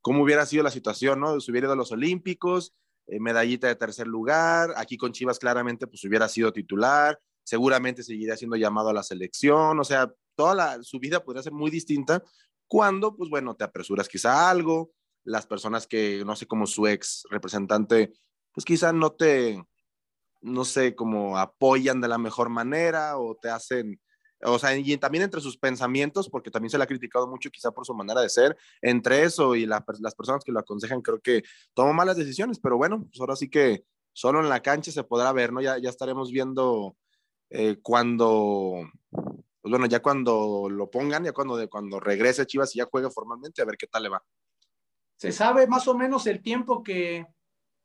cómo 0.00 0.22
hubiera 0.22 0.46
sido 0.46 0.62
la 0.62 0.70
situación, 0.70 1.20
¿no? 1.20 1.38
Si 1.40 1.50
hubiera 1.50 1.66
ido 1.66 1.74
a 1.74 1.76
los 1.76 1.92
Olímpicos, 1.92 2.72
eh, 3.06 3.20
medallita 3.20 3.66
de 3.66 3.76
tercer 3.76 4.06
lugar, 4.06 4.72
aquí 4.78 4.96
con 4.96 5.12
Chivas 5.12 5.38
claramente 5.38 5.86
pues 5.86 6.02
hubiera 6.04 6.26
sido 6.26 6.54
titular, 6.54 7.20
seguramente 7.44 8.02
seguiría 8.02 8.38
siendo 8.38 8.56
llamado 8.56 8.88
a 8.88 8.94
la 8.94 9.02
selección, 9.02 9.78
o 9.78 9.84
sea, 9.84 10.10
toda 10.36 10.54
la, 10.54 10.82
su 10.82 10.98
vida 10.98 11.22
podría 11.22 11.42
ser 11.42 11.52
muy 11.52 11.70
distinta 11.70 12.22
cuando 12.72 13.14
pues 13.14 13.28
bueno, 13.28 13.54
te 13.54 13.64
apresuras 13.64 14.08
quizá 14.08 14.48
algo, 14.48 14.92
las 15.24 15.46
personas 15.46 15.86
que 15.86 16.24
no 16.24 16.36
sé 16.36 16.46
como 16.46 16.66
su 16.66 16.86
ex 16.86 17.24
representante 17.30 18.12
pues 18.52 18.64
quizá 18.64 18.92
no 18.92 19.12
te 19.12 19.62
no 20.42 20.64
sé, 20.64 20.94
como 20.94 21.38
apoyan 21.38 22.00
de 22.00 22.08
la 22.08 22.18
mejor 22.18 22.48
manera 22.50 23.16
o 23.16 23.36
te 23.36 23.48
hacen, 23.48 24.00
o 24.42 24.58
sea, 24.58 24.76
y 24.76 24.96
también 24.98 25.24
entre 25.24 25.40
sus 25.40 25.56
pensamientos, 25.56 26.28
porque 26.28 26.50
también 26.50 26.70
se 26.70 26.78
le 26.78 26.84
ha 26.84 26.88
criticado 26.88 27.28
mucho 27.28 27.50
quizá 27.50 27.70
por 27.70 27.86
su 27.86 27.94
manera 27.94 28.20
de 28.20 28.28
ser, 28.28 28.56
entre 28.82 29.22
eso 29.22 29.54
y 29.54 29.66
las 29.66 29.84
personas 30.16 30.42
que 30.44 30.52
lo 30.52 30.58
aconsejan, 30.58 31.00
creo 31.00 31.20
que 31.20 31.42
tomó 31.74 31.92
malas 31.92 32.16
decisiones, 32.16 32.58
pero 32.58 32.76
bueno, 32.76 33.04
pues 33.04 33.20
ahora 33.20 33.36
sí 33.36 33.48
que 33.48 33.84
solo 34.12 34.40
en 34.40 34.48
la 34.48 34.62
cancha 34.62 34.90
se 34.90 35.04
podrá 35.04 35.32
ver, 35.32 35.52
¿no? 35.52 35.60
Ya, 35.60 35.78
ya 35.78 35.88
estaremos 35.88 36.30
viendo 36.32 36.96
eh, 37.50 37.78
cuando, 37.80 38.90
pues 39.10 39.70
bueno, 39.70 39.86
ya 39.86 40.02
cuando 40.02 40.68
lo 40.68 40.90
pongan, 40.90 41.24
ya 41.24 41.32
cuando, 41.32 41.68
cuando 41.70 42.00
regrese 42.00 42.46
Chivas 42.46 42.74
y 42.74 42.78
ya 42.78 42.86
juegue 42.86 43.10
formalmente, 43.10 43.62
a 43.62 43.64
ver 43.64 43.76
qué 43.76 43.86
tal 43.86 44.02
le 44.02 44.08
va. 44.08 44.22
¿Se 45.22 45.30
sabe 45.30 45.68
más 45.68 45.86
o 45.86 45.94
menos 45.94 46.26
el 46.26 46.42
tiempo 46.42 46.82
que, 46.82 47.28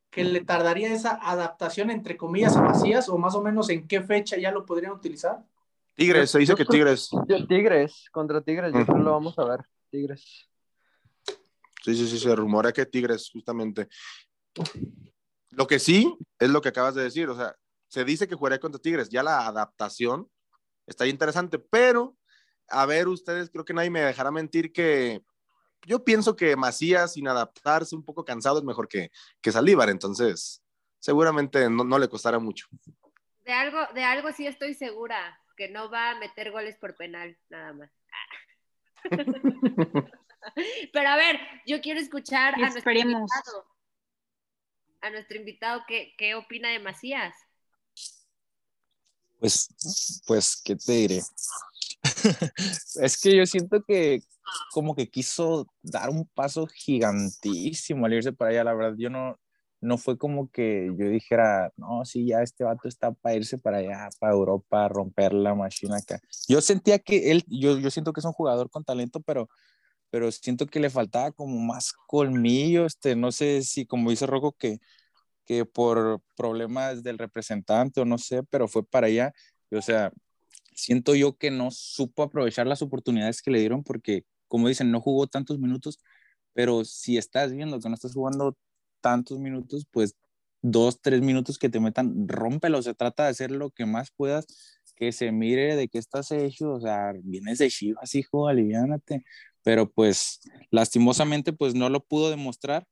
que 0.10 0.24
le 0.24 0.44
tardaría 0.44 0.92
esa 0.92 1.20
adaptación, 1.22 1.92
entre 1.92 2.18
comillas, 2.18 2.56
a 2.56 2.64
Macías, 2.64 3.10
o 3.10 3.20
más 3.20 3.36
o 3.36 3.44
menos 3.44 3.70
en 3.70 3.88
qué 3.88 4.02
fecha 4.02 4.38
ya 4.38 4.50
lo 4.52 4.66
podrían 4.66 4.94
utilizar? 4.94 5.46
Tigres, 5.94 6.32
se 6.32 6.40
dice 6.40 6.56
que 6.56 6.66
Tigres. 6.66 7.12
Tigres, 7.48 8.06
contra 8.12 8.42
Tigres, 8.42 8.74
yo 8.74 8.84
creo 8.84 8.98
lo 8.98 9.12
vamos 9.12 9.38
a 9.38 9.46
ver. 9.46 9.60
Tigres. 9.92 10.50
Sí, 11.84 11.96
sí, 11.96 12.08
sí, 12.08 12.18
se 12.18 12.36
rumora 12.36 12.74
que 12.74 12.88
Tigres, 12.88 13.30
justamente. 13.32 13.88
Lo 15.52 15.68
que 15.68 15.78
sí 15.78 16.18
es 16.40 16.50
lo 16.50 16.60
que 16.60 16.70
acabas 16.70 16.96
de 16.96 17.04
decir, 17.04 17.30
o 17.30 17.36
sea, 17.36 17.56
se 17.88 18.04
dice 18.04 18.28
que 18.28 18.34
jugaría 18.34 18.60
contra 18.60 18.82
Tigres, 18.82 19.10
ya 19.10 19.22
la 19.22 19.46
adaptación 19.46 20.28
está 20.88 21.06
interesante, 21.06 21.60
pero 21.60 22.18
a 22.68 22.88
ver, 22.88 23.08
ustedes, 23.08 23.52
creo 23.52 23.64
que 23.64 23.76
nadie 23.76 23.92
me 23.92 24.02
dejará 24.02 24.32
mentir 24.32 24.74
que 24.74 25.22
yo 25.86 26.04
pienso 26.04 26.36
que 26.36 26.56
Macías, 26.56 27.14
sin 27.14 27.28
adaptarse, 27.28 27.96
un 27.96 28.04
poco 28.04 28.26
cansado, 28.26 28.60
es 28.60 28.64
mejor 28.64 28.88
que, 28.88 29.12
que 29.42 29.52
Saldívar, 29.52 29.90
entonces 29.90 30.64
seguramente 31.00 31.70
no, 31.70 32.00
le 32.00 32.10
costará 32.10 32.40
mucho. 32.40 32.68
De 33.46 33.54
algo, 33.54 33.80
de 33.94 34.04
algo 34.04 34.32
sí 34.34 34.46
estoy 34.48 34.74
segura, 34.74 35.40
que 35.56 35.70
no 35.70 35.90
va 35.90 36.12
a 36.12 36.20
meter 36.20 36.52
goles 36.52 36.76
por 36.78 36.96
penal, 36.96 37.38
nada 37.50 37.74
más. 37.74 37.92
Pero 40.94 41.10
a 41.10 41.16
ver, 41.16 41.40
yo 41.66 41.82
quiero 41.82 42.00
escuchar 42.00 42.56
a 42.56 42.70
nuestro 42.70 42.92
invitado. 42.92 43.66
A 45.02 45.10
nuestro 45.10 45.38
invitado, 45.38 45.84
¿qué, 45.88 46.16
qué 46.18 46.36
opina 46.36 46.70
de 46.70 46.80
Macías? 46.80 47.34
Pues, 49.40 50.24
pues, 50.26 50.62
¿qué 50.64 50.76
te 50.76 50.92
diré? 50.92 51.22
es 53.02 53.22
que 53.22 53.36
yo 53.36 53.46
siento 53.46 53.84
que 53.84 54.22
como 54.72 54.96
que 54.96 55.10
quiso 55.10 55.68
dar 55.82 56.10
un 56.10 56.26
paso 56.34 56.68
gigantísimo 56.68 58.06
al 58.06 58.14
irse 58.14 58.34
para 58.34 58.52
allá, 58.52 58.64
la 58.64 58.74
verdad, 58.74 58.96
yo 58.98 59.10
no, 59.10 59.40
no 59.82 59.98
fue 59.98 60.18
como 60.18 60.50
que 60.50 60.92
yo 60.98 61.10
dijera, 61.10 61.72
no, 61.78 62.04
sí, 62.06 62.28
ya 62.28 62.42
este 62.42 62.64
vato 62.64 62.88
está 62.88 63.12
para 63.12 63.36
irse 63.36 63.58
para 63.58 63.78
allá, 63.78 64.10
para 64.20 64.34
Europa, 64.34 64.88
romper 64.88 65.34
la 65.34 65.56
máquina 65.56 65.98
acá. 65.98 66.20
Yo 66.48 66.62
sentía 66.62 67.00
que 67.00 67.32
él, 67.32 67.44
yo, 67.48 67.78
yo 67.80 67.92
siento 67.92 68.14
que 68.14 68.20
es 68.20 68.26
un 68.26 68.34
jugador 68.34 68.70
con 68.70 68.84
talento, 68.84 69.22
pero, 69.22 69.50
pero 70.10 70.32
siento 70.32 70.66
que 70.68 70.80
le 70.80 70.90
faltaba 70.90 71.32
como 71.32 71.60
más 71.60 71.94
colmillo, 72.08 72.86
este, 72.86 73.16
no 73.16 73.32
sé 73.32 73.64
si 73.64 73.86
como 73.86 74.10
dice 74.10 74.26
Rojo 74.26 74.54
que, 74.54 74.80
que 75.46 75.66
por 75.66 76.22
problemas 76.36 77.04
del 77.04 77.18
representante 77.18 78.02
o 78.02 78.06
no 78.06 78.18
sé, 78.18 78.44
pero 78.44 78.68
fue 78.68 78.86
para 78.86 79.08
allá, 79.08 79.34
o 79.72 79.82
sea, 79.82 80.12
siento 80.78 81.16
yo 81.16 81.38
que 81.38 81.52
no 81.52 81.72
supo 81.72 82.24
aprovechar 82.24 82.68
las 82.68 82.82
oportunidades 82.82 83.42
que 83.42 83.52
le 83.52 83.60
dieron 83.60 83.84
porque, 83.84 84.26
como 84.48 84.68
dicen, 84.68 84.92
no 84.92 85.02
jugó 85.02 85.28
tantos 85.28 85.60
minutos, 85.60 86.00
pero 86.54 86.86
si 86.86 87.18
estás 87.18 87.54
viendo 87.54 87.80
que 87.80 87.90
no 87.90 87.96
estás 87.96 88.14
jugando 88.14 88.58
tantos 89.02 89.40
minutos, 89.40 89.86
pues 89.92 90.16
dos, 90.62 91.02
tres 91.02 91.22
minutos 91.22 91.58
que 91.60 91.70
te 91.70 91.80
metan, 91.80 92.28
rómpelo, 92.28 92.82
se 92.82 92.94
trata 92.96 93.24
de 93.26 93.30
hacer 93.30 93.52
lo 93.52 93.72
que 93.72 93.86
más 93.86 94.12
puedas, 94.12 94.48
que 94.96 95.12
se 95.12 95.32
mire 95.32 95.76
de 95.76 95.88
qué 95.88 96.00
estás 96.00 96.32
hecho, 96.32 96.74
o 96.74 96.82
sea, 96.82 97.14
vienes 97.24 97.60
de 97.60 97.70
Chivas, 97.70 98.16
hijo, 98.16 98.48
aliviánate, 98.48 99.24
pero 99.64 99.90
pues 99.92 100.42
lastimosamente 100.72 101.54
pues 101.54 101.76
no 101.76 101.90
lo 101.90 102.04
pudo 102.04 102.30
demostrar. 102.30 102.86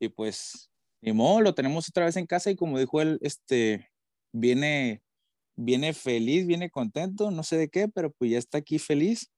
Y 0.00 0.08
pues 0.10 0.70
ni 1.02 1.12
modo, 1.12 1.40
lo 1.40 1.54
tenemos 1.54 1.88
otra 1.88 2.06
vez 2.06 2.16
en 2.16 2.26
casa 2.26 2.50
y 2.50 2.56
como 2.56 2.78
dijo 2.78 3.00
él, 3.00 3.18
este, 3.22 3.90
viene 4.32 5.02
viene 5.56 5.94
feliz, 5.94 6.46
viene 6.46 6.70
contento, 6.70 7.30
no 7.30 7.42
sé 7.42 7.56
de 7.56 7.68
qué, 7.68 7.88
pero 7.88 8.12
pues 8.12 8.30
ya 8.30 8.38
está 8.38 8.58
aquí 8.58 8.78
feliz. 8.78 9.30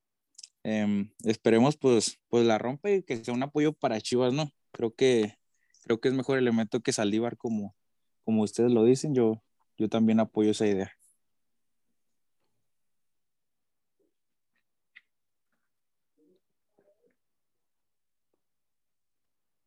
Em, 0.71 1.11
esperemos 1.25 1.79
pues, 1.79 2.21
pues 2.29 2.45
la 2.45 2.59
rompe 2.59 2.97
y 2.97 3.03
que 3.03 3.17
sea 3.25 3.33
un 3.33 3.43
apoyo 3.43 3.73
para 3.73 4.03
Chivas, 4.03 4.35
¿no? 4.35 4.53
Creo 4.71 4.95
que, 4.95 5.39
creo 5.85 5.99
que 5.99 6.09
es 6.09 6.15
mejor 6.15 6.37
elemento 6.37 6.81
que 6.81 6.93
Saldívar 6.93 7.39
como, 7.39 7.75
como 8.23 8.43
ustedes 8.43 8.71
lo 8.71 8.85
dicen, 8.85 9.15
yo, 9.15 9.43
yo 9.79 9.89
también 9.89 10.21
apoyo 10.21 10.51
esa 10.51 10.67
idea. 10.67 10.93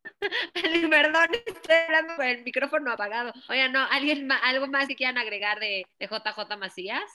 Perdón, 0.54 1.30
estoy 1.44 1.74
hablando 1.88 2.14
con 2.14 2.26
el 2.26 2.44
micrófono 2.44 2.92
apagado. 2.92 3.32
Oiga, 3.48 3.68
no, 3.68 3.80
¿alguien 3.90 4.30
¿algo 4.30 4.68
más 4.68 4.86
que 4.86 4.94
quieran 4.94 5.18
agregar 5.18 5.58
de, 5.58 5.84
JJ 5.98 6.56
Macías? 6.56 7.10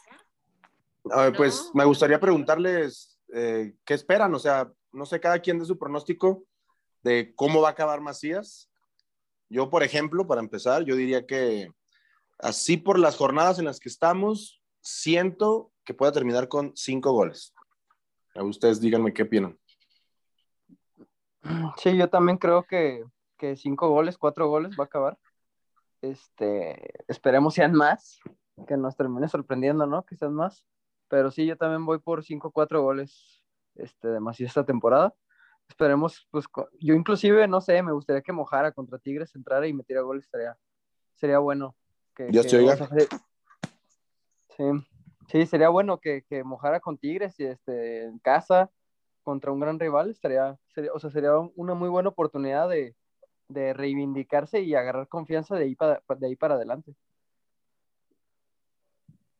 Pues 1.38 1.72
me 1.74 1.86
gustaría 1.86 2.20
preguntarles 2.20 3.17
eh, 3.34 3.76
qué 3.86 3.94
esperan, 3.94 4.34
o 4.34 4.40
sea, 4.40 4.72
no 4.92 5.06
sé, 5.06 5.20
cada 5.20 5.40
quien 5.40 5.60
de 5.60 5.66
su 5.66 5.78
pronóstico 5.78 6.44
de 7.04 7.34
cómo 7.36 7.62
va 7.62 7.70
a 7.70 7.72
acabar 7.72 8.02
Macías. 8.02 8.70
Yo, 9.50 9.70
por 9.70 9.84
ejemplo, 9.84 10.28
para 10.28 10.42
empezar, 10.42 10.84
yo 10.84 10.96
diría 10.96 11.26
que 11.26 11.72
así 12.40 12.78
por 12.78 13.00
las 13.00 13.16
jornadas 13.16 13.60
en 13.60 13.66
las 13.66 13.80
que 13.80 13.90
estamos, 13.90 14.62
siento 14.82 15.72
que 15.84 15.94
pueda 15.94 16.12
terminar 16.12 16.48
con 16.48 16.76
cinco 16.76 17.12
goles. 17.12 17.54
A 18.36 18.44
ustedes 18.44 18.80
díganme 18.80 19.14
qué 19.14 19.24
opinan. 19.24 19.58
Sí, 21.78 21.96
yo 21.96 22.10
también 22.10 22.38
creo 22.38 22.64
que, 22.64 23.04
cinco 23.56 23.90
goles, 23.90 24.18
cuatro 24.18 24.50
goles 24.50 24.76
va 24.78 24.84
a 24.84 24.88
acabar. 24.88 25.18
Este, 26.02 26.94
esperemos 27.08 27.54
sean 27.54 27.74
más, 27.74 28.20
que 28.68 28.78
nos 28.78 28.96
termine 28.96 29.28
sorprendiendo, 29.28 29.88
¿no? 29.88 30.04
Que 30.04 30.18
sean 30.18 30.34
más. 30.34 30.66
Pero 31.10 31.32
sí, 31.32 31.46
yo 31.46 31.58
también 31.58 31.86
voy 31.86 32.00
por 32.00 32.24
cinco, 32.24 32.52
cuatro 32.52 32.82
goles 32.82 33.44
este, 33.76 34.08
de 34.08 34.20
esta 34.40 34.66
temporada. 34.66 35.14
Esperemos, 35.70 36.28
pues, 36.32 36.46
yo 36.80 36.94
inclusive, 36.96 37.48
no 37.48 37.62
sé, 37.62 37.82
me 37.84 37.92
gustaría 37.92 38.22
que 38.22 38.32
mojara 38.32 38.72
contra 38.72 39.00
Tigres, 39.00 39.36
entrara 39.36 39.68
y 39.68 39.74
metiera 39.74 40.02
goles, 40.02 40.26
estaría, 40.26 40.58
sería 41.16 41.40
bueno. 41.40 41.76
Que, 42.16 42.28
Dios 42.28 42.48
te 42.48 42.58
oiga. 42.58 42.78
Sí, 44.56 44.64
sí, 45.28 45.46
sería 45.46 45.70
bueno 45.70 46.00
que, 46.00 46.24
que 46.24 46.44
mojara 46.44 46.80
con 46.80 46.98
Tigres 46.98 47.40
y 47.40 47.46
este, 47.46 48.06
en 48.06 48.18
casa, 48.20 48.72
contra 49.24 49.52
un 49.52 49.60
gran 49.60 49.80
rival, 49.80 50.10
estaría, 50.10 50.58
sería, 50.74 50.94
o 50.94 51.00
sea, 51.00 51.12
sería 51.12 51.38
una 51.56 51.74
muy 51.74 51.90
buena 51.90 52.10
oportunidad 52.10 52.70
de, 52.70 52.96
de 53.50 53.74
reivindicarse 53.74 54.62
y 54.62 54.76
agarrar 54.76 55.08
confianza 55.08 55.56
de 55.56 55.66
ahí 55.66 55.76
para, 55.76 56.02
de 56.18 56.28
ahí 56.28 56.36
para 56.36 56.56
adelante. 56.56 56.96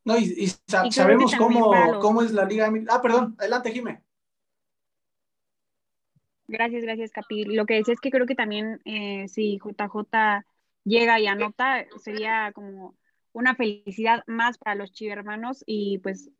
No, 0.08 0.16
y, 0.16 0.48
sabemos 0.66 1.34
cómo, 1.36 1.70
cómo, 2.00 2.22
es 2.22 2.32
la 2.32 2.46
liga. 2.46 2.72
Ah, 2.88 3.02
perdón, 3.02 3.36
adelante, 3.38 3.70
Jimé. 3.70 4.02
Gracias, 6.46 6.82
gracias, 6.82 7.10
Capi. 7.10 7.44
Lo 7.44 7.66
que 7.66 7.74
decía 7.74 7.92
es 7.92 8.00
que 8.00 8.10
creo 8.10 8.24
que 8.24 8.34
también 8.34 8.80
eh, 8.86 9.28
si 9.28 9.58
JJ 9.58 10.46
llega 10.84 11.20
y 11.20 11.26
anota, 11.26 11.84
sería 12.02 12.52
como 12.54 12.96
una 13.32 13.54
felicidad 13.54 14.24
más 14.26 14.56
para 14.56 14.76
los 14.76 14.92
chivermanos 14.92 15.62
y 15.66 15.98
pues 15.98 16.30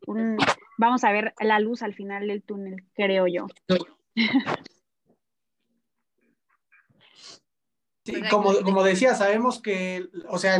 vamos 0.79 1.03
a 1.03 1.11
ver 1.11 1.35
la 1.39 1.59
luz 1.59 1.83
al 1.83 1.93
final 1.93 2.27
del 2.27 2.41
túnel, 2.41 2.87
creo 2.95 3.27
yo. 3.27 3.45
como, 8.31 8.51
como 8.63 8.83
decía, 8.83 9.13
sabemos 9.13 9.61
que, 9.61 10.09
o 10.27 10.39
sea, 10.39 10.59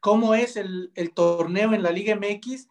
cómo 0.00 0.34
es 0.34 0.56
el, 0.56 0.92
torneo 1.14 1.72
en 1.74 1.82
la 1.82 1.90
Liga 1.90 2.16
MX, 2.16 2.68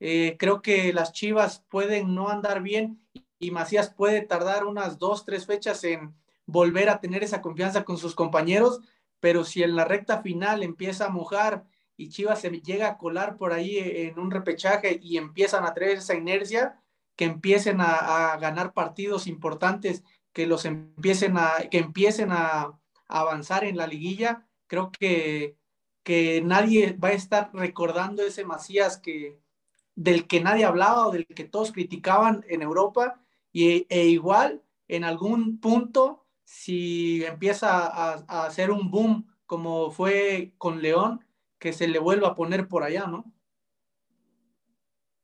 eh, 0.00 0.36
creo 0.38 0.62
que 0.62 0.92
las 0.92 1.12
Chivas 1.12 1.64
pueden 1.68 2.14
no 2.14 2.28
andar 2.28 2.62
bien 2.62 3.00
y 3.38 3.50
Macías 3.50 3.94
puede 3.94 4.22
tardar 4.22 4.66
unas 4.66 4.98
dos, 4.98 5.24
tres 5.24 5.46
fechas 5.46 5.84
en 5.84 6.14
volver 6.46 6.88
a 6.88 7.00
tener 7.00 7.22
esa 7.22 7.40
confianza 7.40 7.84
con 7.84 7.98
sus 7.98 8.14
compañeros, 8.14 8.80
pero 9.20 9.44
si 9.44 9.62
en 9.62 9.76
la 9.76 9.84
recta 9.84 10.22
final 10.22 10.62
empieza 10.62 11.06
a 11.06 11.10
mojar 11.10 11.64
y 11.96 12.08
Chivas 12.08 12.40
se 12.40 12.50
llega 12.50 12.88
a 12.88 12.98
colar 12.98 13.36
por 13.36 13.52
ahí 13.52 13.78
en 13.78 14.18
un 14.18 14.30
repechaje 14.30 14.98
y 15.00 15.18
empiezan 15.18 15.64
a 15.64 15.74
traer 15.74 15.98
esa 15.98 16.14
inercia, 16.14 16.82
que 17.16 17.24
empiecen 17.24 17.80
a, 17.80 18.36
ganar 18.40 18.72
partidos 18.72 19.26
importantes, 19.26 20.02
que 20.32 20.46
los 20.46 20.64
empiecen 20.64 21.36
a, 21.36 21.68
que 21.70 21.78
empiecen 21.78 22.30
a, 22.32 22.78
avanzar 23.08 23.64
en 23.64 23.76
la 23.76 23.86
liguilla, 23.86 24.48
creo 24.66 24.90
que, 24.90 25.56
que 26.02 26.40
nadie 26.42 26.92
va 26.94 27.08
a 27.08 27.12
estar 27.12 27.50
recordando 27.54 28.22
ese 28.22 28.44
Macías 28.44 28.98
que, 28.98 29.38
del 29.94 30.26
que 30.26 30.40
nadie 30.40 30.64
hablaba 30.64 31.06
o 31.08 31.12
del 31.12 31.26
que 31.26 31.44
todos 31.44 31.72
criticaban 31.72 32.44
en 32.48 32.62
Europa, 32.62 33.20
y, 33.52 33.86
e 33.90 34.06
igual 34.06 34.62
en 34.88 35.04
algún 35.04 35.60
punto, 35.60 36.26
si 36.44 37.24
empieza 37.24 37.86
a, 37.86 38.24
a 38.28 38.46
hacer 38.46 38.70
un 38.70 38.90
boom 38.90 39.26
como 39.46 39.90
fue 39.90 40.54
con 40.58 40.82
León, 40.82 41.24
que 41.58 41.72
se 41.72 41.86
le 41.86 41.98
vuelva 41.98 42.28
a 42.28 42.34
poner 42.34 42.68
por 42.68 42.82
allá, 42.82 43.06
¿no? 43.06 43.32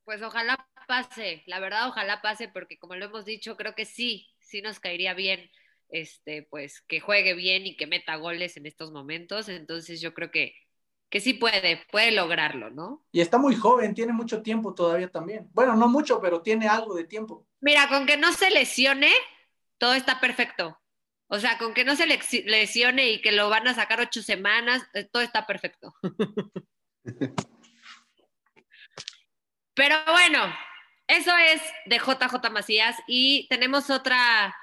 Pues 0.05 0.23
ojalá 0.23 0.69
pase, 0.87 1.43
la 1.47 1.61
verdad 1.61 1.89
ojalá 1.89 2.23
pase 2.23 2.49
porque 2.49 2.79
como 2.79 2.97
lo 2.97 3.07
hemos 3.07 3.25
dicho, 3.25 3.57
creo 3.57 3.75
que 3.75 3.85
sí, 3.85 4.27
sí 4.41 4.63
nos 4.63 4.81
caería 4.81 5.15
bien 5.15 5.51
este 5.91 6.43
pues 6.51 6.81
que 6.83 7.01
juegue 7.01 7.35
bien 7.35 7.67
y 7.67 7.77
que 7.77 7.87
meta 7.87 8.17
goles 8.17 8.57
en 8.57 8.67
estos 8.67 8.93
momentos, 8.93 9.49
entonces 9.49 10.01
yo 10.01 10.15
creo 10.15 10.31
que 10.31 10.55
que 11.11 11.21
sí 11.21 11.35
puede, 11.35 11.85
puede 11.91 12.13
lograrlo, 12.13 12.71
¿no? 12.71 13.05
Y 13.13 13.21
está 13.21 13.39
muy 13.39 13.55
joven, 13.57 13.95
tiene 13.95 14.13
mucho 14.13 14.43
tiempo 14.43 14.75
todavía 14.75 15.11
también. 15.11 15.49
Bueno, 15.53 15.75
no 15.75 15.89
mucho, 15.89 16.21
pero 16.21 16.43
tiene 16.43 16.69
algo 16.69 16.95
de 16.95 17.05
tiempo. 17.05 17.47
Mira, 17.61 17.89
con 17.89 18.07
que 18.07 18.17
no 18.17 18.33
se 18.33 18.51
lesione, 18.51 19.11
todo 19.79 19.95
está 19.95 20.21
perfecto. 20.21 20.79
O 21.29 21.39
sea, 21.39 21.59
con 21.59 21.75
que 21.75 21.85
no 21.85 21.95
se 21.97 22.07
lesione 22.07 23.11
y 23.11 23.21
que 23.21 23.33
lo 23.33 23.49
van 23.49 23.69
a 23.69 23.75
sacar 23.75 24.01
ocho 24.01 24.23
semanas, 24.23 24.83
eh, 24.95 25.05
todo 25.05 25.23
está 25.23 25.47
perfecto. 25.47 25.95
Pero 29.75 29.97
bueno, 30.11 30.41
eso 31.07 31.31
es 31.37 31.63
de 31.87 31.99
JJ 31.99 32.51
Macías 32.51 32.97
y 33.07 33.47
tenemos 33.49 33.91
otra, 33.91 34.55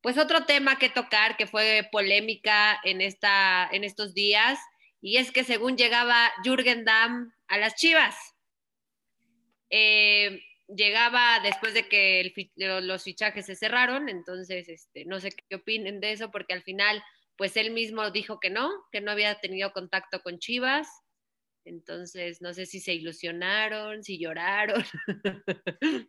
pues 0.00 0.16
otro 0.16 0.46
tema 0.46 0.78
que 0.78 0.88
tocar 0.88 1.36
que 1.36 1.46
fue 1.46 1.88
polémica 1.92 2.80
en, 2.82 3.00
esta, 3.00 3.68
en 3.70 3.84
estos 3.84 4.14
días 4.14 4.58
y 5.02 5.16
es 5.16 5.32
que 5.32 5.42
según 5.42 5.76
llegaba 5.76 6.30
Jürgen 6.44 6.84
Damm 6.84 7.34
a 7.48 7.58
las 7.58 7.74
Chivas, 7.74 8.16
eh, 9.68 10.40
llegaba 10.68 11.40
después 11.40 11.74
de 11.74 11.88
que 11.88 12.32
los 12.56 13.02
fichajes 13.02 13.46
se 13.46 13.56
cerraron, 13.56 14.08
entonces 14.08 14.68
este, 14.68 15.04
no 15.04 15.18
sé 15.18 15.30
qué 15.32 15.56
opinen 15.56 15.98
de 16.00 16.12
eso, 16.12 16.30
porque 16.30 16.54
al 16.54 16.62
final, 16.62 17.02
pues 17.36 17.56
él 17.56 17.72
mismo 17.72 18.12
dijo 18.12 18.38
que 18.38 18.48
no, 18.48 18.70
que 18.92 19.00
no 19.00 19.10
había 19.10 19.40
tenido 19.40 19.72
contacto 19.72 20.22
con 20.22 20.38
Chivas, 20.38 20.88
entonces 21.64 22.40
no 22.40 22.54
sé 22.54 22.64
si 22.66 22.78
se 22.78 22.94
ilusionaron, 22.94 24.04
si 24.04 24.20
lloraron. 24.20 24.84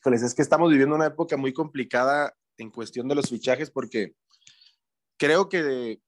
Híjoles, 0.00 0.22
es 0.22 0.34
que 0.34 0.42
estamos 0.42 0.70
viviendo 0.70 0.94
una 0.94 1.06
época 1.06 1.36
muy 1.36 1.52
complicada 1.52 2.34
en 2.56 2.70
cuestión 2.70 3.08
de 3.08 3.14
los 3.14 3.28
fichajes, 3.28 3.70
porque 3.70 4.14
creo 5.18 5.50
que 5.50 6.00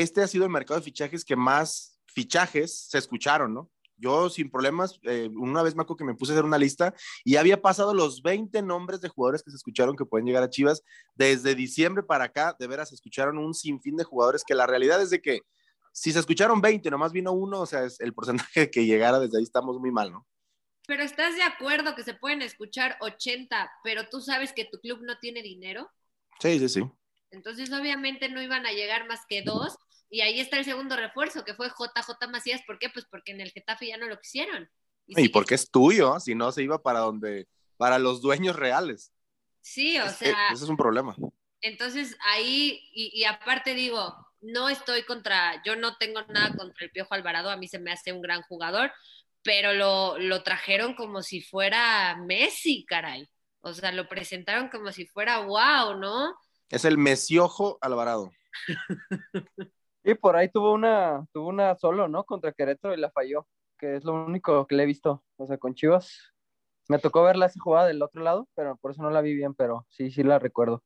este 0.00 0.22
ha 0.22 0.26
sido 0.26 0.44
el 0.44 0.50
mercado 0.50 0.80
de 0.80 0.84
fichajes 0.84 1.24
que 1.24 1.36
más 1.36 2.00
fichajes 2.06 2.88
se 2.88 2.98
escucharon, 2.98 3.54
¿no? 3.54 3.70
Yo 3.96 4.28
sin 4.28 4.50
problemas, 4.50 4.98
eh, 5.04 5.30
una 5.36 5.62
vez 5.62 5.76
me 5.76 5.82
acuerdo 5.82 5.98
que 5.98 6.04
me 6.04 6.14
puse 6.14 6.32
a 6.32 6.34
hacer 6.34 6.44
una 6.44 6.58
lista 6.58 6.94
y 7.24 7.36
había 7.36 7.62
pasado 7.62 7.94
los 7.94 8.22
20 8.22 8.60
nombres 8.62 9.00
de 9.00 9.08
jugadores 9.08 9.42
que 9.42 9.50
se 9.50 9.56
escucharon 9.56 9.94
que 9.96 10.04
pueden 10.04 10.26
llegar 10.26 10.42
a 10.42 10.50
Chivas. 10.50 10.82
Desde 11.14 11.54
diciembre 11.54 12.02
para 12.02 12.24
acá, 12.24 12.56
de 12.58 12.66
veras, 12.66 12.88
se 12.88 12.96
escucharon 12.96 13.38
un 13.38 13.54
sinfín 13.54 13.96
de 13.96 14.04
jugadores 14.04 14.42
que 14.44 14.54
la 14.54 14.66
realidad 14.66 15.00
es 15.00 15.10
de 15.10 15.22
que 15.22 15.42
si 15.92 16.12
se 16.12 16.18
escucharon 16.18 16.60
20, 16.60 16.90
nomás 16.90 17.12
vino 17.12 17.32
uno, 17.32 17.60
o 17.60 17.66
sea, 17.66 17.84
es 17.84 18.00
el 18.00 18.12
porcentaje 18.12 18.68
que 18.70 18.84
llegara 18.84 19.20
desde 19.20 19.38
ahí 19.38 19.44
estamos 19.44 19.78
muy 19.78 19.92
mal, 19.92 20.10
¿no? 20.10 20.26
Pero 20.86 21.02
¿estás 21.02 21.36
de 21.36 21.42
acuerdo 21.42 21.94
que 21.94 22.02
se 22.02 22.14
pueden 22.14 22.42
escuchar 22.42 22.96
80, 23.00 23.70
pero 23.84 24.08
tú 24.10 24.20
sabes 24.20 24.52
que 24.52 24.64
tu 24.64 24.80
club 24.80 25.00
no 25.02 25.18
tiene 25.18 25.40
dinero? 25.40 25.90
Sí, 26.40 26.58
sí, 26.58 26.68
sí. 26.68 26.82
Entonces, 27.34 27.72
obviamente 27.72 28.28
no 28.28 28.40
iban 28.40 28.64
a 28.66 28.72
llegar 28.72 29.06
más 29.06 29.20
que 29.28 29.42
dos. 29.42 29.76
Y 30.08 30.20
ahí 30.20 30.40
está 30.40 30.58
el 30.58 30.64
segundo 30.64 30.96
refuerzo, 30.96 31.44
que 31.44 31.54
fue 31.54 31.68
JJ 31.68 32.28
Macías. 32.30 32.62
¿Por 32.66 32.78
qué? 32.78 32.88
Pues 32.88 33.04
porque 33.10 33.32
en 33.32 33.40
el 33.40 33.50
Getafe 33.50 33.88
ya 33.88 33.96
no 33.96 34.06
lo 34.06 34.18
quisieron. 34.20 34.68
Y, 35.06 35.28
porque 35.28 35.54
es 35.54 35.70
tuyo, 35.70 36.18
si 36.20 36.34
no 36.34 36.52
se 36.52 36.62
iba 36.62 36.82
para 36.82 37.00
donde, 37.00 37.46
para 37.76 37.98
los 37.98 38.22
dueños 38.22 38.56
reales. 38.56 39.12
Sí, 39.60 39.98
o 39.98 40.08
sea. 40.08 40.52
Ese 40.52 40.64
es 40.64 40.70
un 40.70 40.76
problema. 40.76 41.14
Entonces 41.60 42.16
ahí, 42.20 42.80
y, 42.92 43.24
aparte 43.24 43.74
digo, 43.74 44.14
no 44.42 44.68
estoy 44.68 45.02
contra, 45.04 45.62
yo 45.64 45.76
no 45.76 45.96
tengo 45.96 46.20
nada 46.28 46.54
contra 46.54 46.84
el 46.84 46.90
Piojo 46.90 47.14
Alvarado, 47.14 47.50
a 47.50 47.56
mí 47.56 47.68
se 47.68 47.78
me 47.78 47.90
hace 47.90 48.12
un 48.12 48.20
gran 48.20 48.42
jugador, 48.42 48.92
pero 49.42 49.72
lo, 49.72 50.18
lo 50.18 50.42
trajeron 50.42 50.94
como 50.94 51.22
si 51.22 51.40
fuera 51.40 52.16
Messi, 52.16 52.84
caray. 52.84 53.28
O 53.62 53.72
sea, 53.72 53.92
lo 53.92 54.08
presentaron 54.08 54.68
como 54.68 54.92
si 54.92 55.06
fuera 55.06 55.38
wow, 55.38 55.98
¿no? 55.98 56.34
Es 56.74 56.84
el 56.84 56.98
Mesiojo 56.98 57.78
Alvarado. 57.80 58.32
Y 60.06 60.14
por 60.14 60.36
ahí 60.36 60.50
tuvo 60.50 60.72
una, 60.72 61.26
tuvo 61.32 61.48
una 61.48 61.76
solo, 61.76 62.08
¿no? 62.08 62.24
Contra 62.24 62.52
Querétaro 62.52 62.92
y 62.92 62.98
la 62.98 63.10
falló, 63.10 63.48
que 63.78 63.96
es 63.96 64.04
lo 64.04 64.12
único 64.12 64.66
que 64.66 64.74
le 64.74 64.82
he 64.82 64.86
visto. 64.86 65.24
O 65.36 65.46
sea, 65.46 65.56
con 65.56 65.74
Chivas. 65.74 66.34
Me 66.88 66.98
tocó 66.98 67.22
verla 67.22 67.46
esa 67.46 67.58
jugada 67.58 67.86
del 67.86 68.02
otro 68.02 68.22
lado, 68.22 68.46
pero 68.54 68.76
por 68.76 68.90
eso 68.90 69.02
no 69.02 69.08
la 69.08 69.22
vi 69.22 69.34
bien, 69.34 69.54
pero 69.54 69.86
sí, 69.88 70.10
sí 70.10 70.22
la 70.22 70.38
recuerdo. 70.38 70.84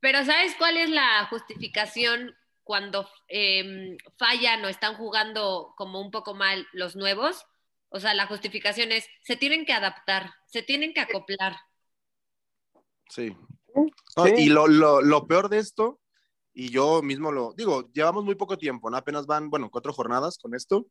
Pero 0.00 0.22
¿sabes 0.26 0.54
cuál 0.58 0.76
es 0.76 0.90
la 0.90 1.26
justificación 1.30 2.34
cuando 2.62 3.08
em, 3.28 3.96
fallan 4.18 4.62
o 4.66 4.68
están 4.68 4.96
jugando 4.96 5.72
como 5.78 6.02
un 6.02 6.10
poco 6.10 6.34
mal 6.34 6.66
los 6.74 6.96
nuevos? 6.96 7.46
O 7.88 7.98
sea, 7.98 8.12
la 8.12 8.26
justificación 8.26 8.92
es, 8.92 9.08
se 9.22 9.36
tienen 9.36 9.64
que 9.64 9.72
adaptar, 9.72 10.34
se 10.48 10.62
tienen 10.62 10.92
que 10.92 11.00
acoplar. 11.00 11.56
Sí, 13.08 13.34
y 14.36 14.48
lo, 14.48 15.26
peor 15.26 15.48
de 15.48 15.58
esto, 15.58 16.00
y 16.52 16.70
yo 16.70 17.02
mismo 17.02 17.32
lo 17.32 17.52
digo, 17.56 17.90
llevamos 17.92 18.24
muy 18.24 18.34
poco 18.34 18.56
tiempo, 18.58 18.90
¿no? 18.90 18.96
Apenas 18.96 19.26
van, 19.26 19.50
bueno, 19.50 19.70
cuatro 19.70 19.92
jornadas 19.92 20.38
con 20.38 20.54
esto, 20.54 20.86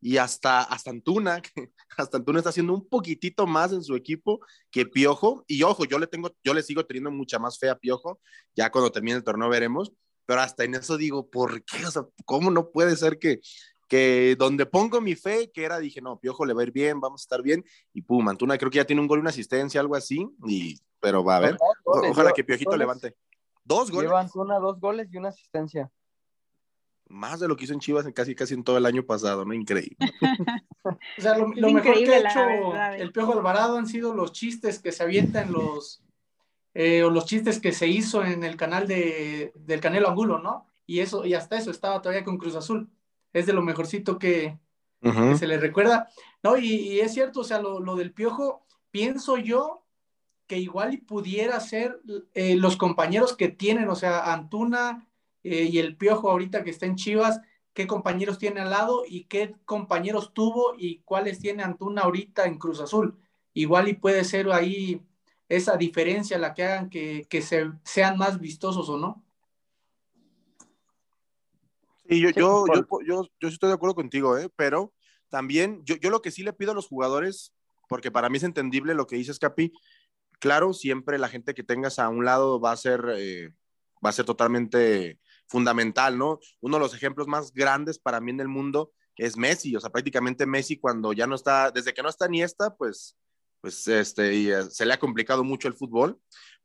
y 0.00 0.18
hasta, 0.18 0.62
hasta 0.62 0.90
Antuna, 0.90 1.42
hasta 1.96 2.18
Antuna 2.18 2.38
está 2.38 2.50
haciendo 2.50 2.74
un 2.74 2.88
poquitito 2.88 3.46
más 3.46 3.72
en 3.72 3.82
su 3.82 3.96
equipo 3.96 4.40
que 4.70 4.86
Piojo, 4.86 5.44
y 5.46 5.62
ojo, 5.62 5.84
yo 5.84 5.98
le 5.98 6.06
tengo, 6.06 6.30
yo 6.44 6.54
le 6.54 6.62
sigo 6.62 6.84
teniendo 6.86 7.10
mucha 7.10 7.38
más 7.38 7.58
fe 7.58 7.68
a 7.68 7.78
Piojo, 7.78 8.20
ya 8.54 8.70
cuando 8.70 8.92
termine 8.92 9.16
el 9.16 9.24
torneo 9.24 9.48
veremos, 9.48 9.92
pero 10.26 10.42
hasta 10.42 10.64
en 10.64 10.74
eso 10.74 10.98
digo, 10.98 11.30
¿por 11.30 11.64
qué? 11.64 11.86
O 11.86 11.90
sea, 11.90 12.02
¿cómo 12.26 12.50
no 12.50 12.70
puede 12.70 12.96
ser 12.96 13.18
que, 13.18 13.40
que 13.88 14.36
donde 14.38 14.66
pongo 14.66 15.00
mi 15.00 15.14
fe, 15.14 15.50
que 15.50 15.64
era, 15.64 15.78
dije, 15.78 16.00
no, 16.00 16.20
Piojo 16.20 16.44
le 16.44 16.52
va 16.52 16.60
a 16.60 16.64
ir 16.64 16.72
bien, 16.72 17.00
vamos 17.00 17.22
a 17.22 17.24
estar 17.24 17.42
bien, 17.42 17.64
y 17.92 18.02
pum, 18.02 18.28
Antuna 18.28 18.58
creo 18.58 18.70
que 18.70 18.76
ya 18.76 18.84
tiene 18.84 19.02
un 19.02 19.08
gol 19.08 19.18
y 19.18 19.22
una 19.22 19.30
asistencia, 19.30 19.80
algo 19.80 19.96
así, 19.96 20.28
y, 20.46 20.78
pero 21.00 21.24
va 21.24 21.36
a 21.36 21.40
ver, 21.40 21.56
ojalá 21.84 22.32
que 22.32 22.44
Piojito 22.44 22.76
levante. 22.76 23.16
Dos 23.64 23.90
goles. 23.90 24.08
Lleva 24.08 24.20
Antuna 24.20 24.58
dos 24.58 24.78
goles 24.78 25.08
y 25.12 25.16
una 25.16 25.28
asistencia. 25.30 25.90
Más 27.08 27.40
de 27.40 27.48
lo 27.48 27.56
que 27.56 27.64
hizo 27.64 27.72
en 27.72 27.80
Chivas 27.80 28.04
en 28.04 28.12
casi, 28.12 28.34
casi 28.34 28.52
en 28.52 28.62
todo 28.62 28.76
el 28.76 28.84
año 28.84 29.02
pasado, 29.02 29.44
¿no? 29.44 29.54
Increíble. 29.54 29.96
o 30.82 30.98
sea, 31.18 31.38
lo, 31.38 31.48
mejor 31.48 31.94
que 31.94 32.14
ha 32.14 32.18
hecho 32.18 32.74
el 32.94 33.12
Piojo 33.12 33.32
Alvarado 33.32 33.78
han 33.78 33.86
sido 33.86 34.14
los 34.14 34.32
chistes 34.32 34.78
que 34.78 34.92
se 34.92 35.02
avientan 35.02 35.50
los, 35.50 36.02
eh, 36.74 37.02
o 37.02 37.10
los 37.10 37.24
chistes 37.24 37.60
que 37.60 37.72
se 37.72 37.88
hizo 37.88 38.22
en 38.22 38.44
el 38.44 38.56
canal 38.56 38.86
de, 38.86 39.52
del 39.54 39.80
Canelo 39.80 40.08
Angulo, 40.08 40.38
¿no? 40.38 40.66
Y 40.86 41.00
eso, 41.00 41.24
y 41.24 41.32
hasta 41.32 41.56
eso 41.56 41.70
estaba 41.70 42.00
todavía 42.02 42.24
con 42.24 42.36
Cruz 42.36 42.54
Azul 42.54 42.90
es 43.32 43.46
de 43.46 43.52
lo 43.52 43.62
mejorcito 43.62 44.18
que, 44.18 44.58
se 45.38 45.46
le 45.46 45.58
recuerda. 45.58 46.08
No, 46.42 46.56
y, 46.56 46.98
es 47.00 47.14
cierto, 47.14 47.40
o 47.40 47.44
sea, 47.44 47.60
lo, 47.60 47.94
del 47.94 48.12
piojo, 48.12 48.66
pienso 48.90 49.36
yo 49.36 49.84
que 50.48 50.58
igual 50.58 50.94
y 50.94 50.96
pudiera 50.96 51.60
ser 51.60 52.00
eh, 52.34 52.56
los 52.56 52.76
compañeros 52.76 53.36
que 53.36 53.48
tienen, 53.48 53.88
o 53.90 53.94
sea, 53.94 54.32
Antuna 54.32 55.06
eh, 55.44 55.68
y 55.70 55.78
el 55.78 55.96
piojo 55.96 56.30
ahorita 56.30 56.64
que 56.64 56.70
está 56.70 56.86
en 56.86 56.96
Chivas, 56.96 57.40
qué 57.74 57.86
compañeros 57.86 58.38
tiene 58.38 58.60
al 58.60 58.70
lado 58.70 59.04
y 59.06 59.24
qué 59.24 59.54
compañeros 59.64 60.32
tuvo 60.34 60.74
y 60.76 61.00
cuáles 61.04 61.38
tiene 61.38 61.62
Antuna 61.62 62.02
ahorita 62.02 62.46
en 62.46 62.58
Cruz 62.58 62.80
Azul. 62.80 63.16
Igual 63.54 63.88
y 63.88 63.94
puede 63.94 64.24
ser 64.24 64.50
ahí 64.50 65.00
esa 65.48 65.76
diferencia 65.76 66.38
la 66.38 66.54
que 66.54 66.64
hagan 66.64 66.90
que, 66.90 67.26
se, 67.42 67.70
sean 67.84 68.18
más 68.18 68.40
vistosos 68.40 68.88
o 68.88 68.98
no. 68.98 69.24
Sí, 72.08 72.20
yo, 72.20 72.30
yo, 72.30 72.64
yo, 73.06 73.28
yo, 73.38 73.48
estoy 73.48 73.68
de 73.68 73.74
acuerdo 73.74 73.94
contigo, 73.94 74.38
¿eh? 74.38 74.48
pero 74.56 74.94
también 75.28 75.82
yo, 75.84 75.96
yo 75.96 76.08
lo 76.08 76.22
que 76.22 76.30
sí 76.30 76.42
le 76.42 76.54
pido 76.54 76.72
a 76.72 76.74
los 76.74 76.86
jugadores, 76.86 77.54
porque 77.88 78.10
para 78.10 78.30
mí 78.30 78.38
es 78.38 78.44
entendible 78.44 78.94
lo 78.94 79.06
que 79.06 79.16
dices, 79.16 79.38
Capi, 79.38 79.72
claro, 80.38 80.72
siempre 80.72 81.18
la 81.18 81.28
gente 81.28 81.54
que 81.54 81.62
tengas 81.62 81.98
a 81.98 82.08
un 82.08 82.24
lado 82.24 82.60
va 82.60 82.72
a 82.72 82.76
ser, 82.76 83.04
eh, 83.16 83.50
va 84.04 84.10
a 84.10 84.12
ser 84.12 84.24
totalmente 84.24 85.20
fundamental, 85.48 86.16
¿no? 86.16 86.38
Uno 86.60 86.76
de 86.76 86.82
los 86.82 86.94
ejemplos 86.94 87.26
más 87.26 87.52
grandes 87.52 87.98
para 87.98 88.20
mí 88.20 88.30
en 88.30 88.40
el 88.40 88.48
mundo 88.48 88.92
es 89.16 89.36
Messi, 89.36 89.76
o 89.76 89.80
sea, 89.80 89.90
prácticamente 89.90 90.46
Messi 90.46 90.78
cuando 90.78 91.12
ya 91.12 91.26
no 91.26 91.34
está, 91.34 91.70
desde 91.70 91.92
que 91.92 92.02
no 92.02 92.08
está 92.08 92.28
ni 92.28 92.42
esta, 92.42 92.74
pues, 92.74 93.18
pues 93.60 93.86
este, 93.88 94.50
eh, 94.50 94.62
se 94.70 94.86
le 94.86 94.94
ha 94.94 94.98
complicado 94.98 95.44
mucho 95.44 95.68
el 95.68 95.74
fútbol, 95.74 96.18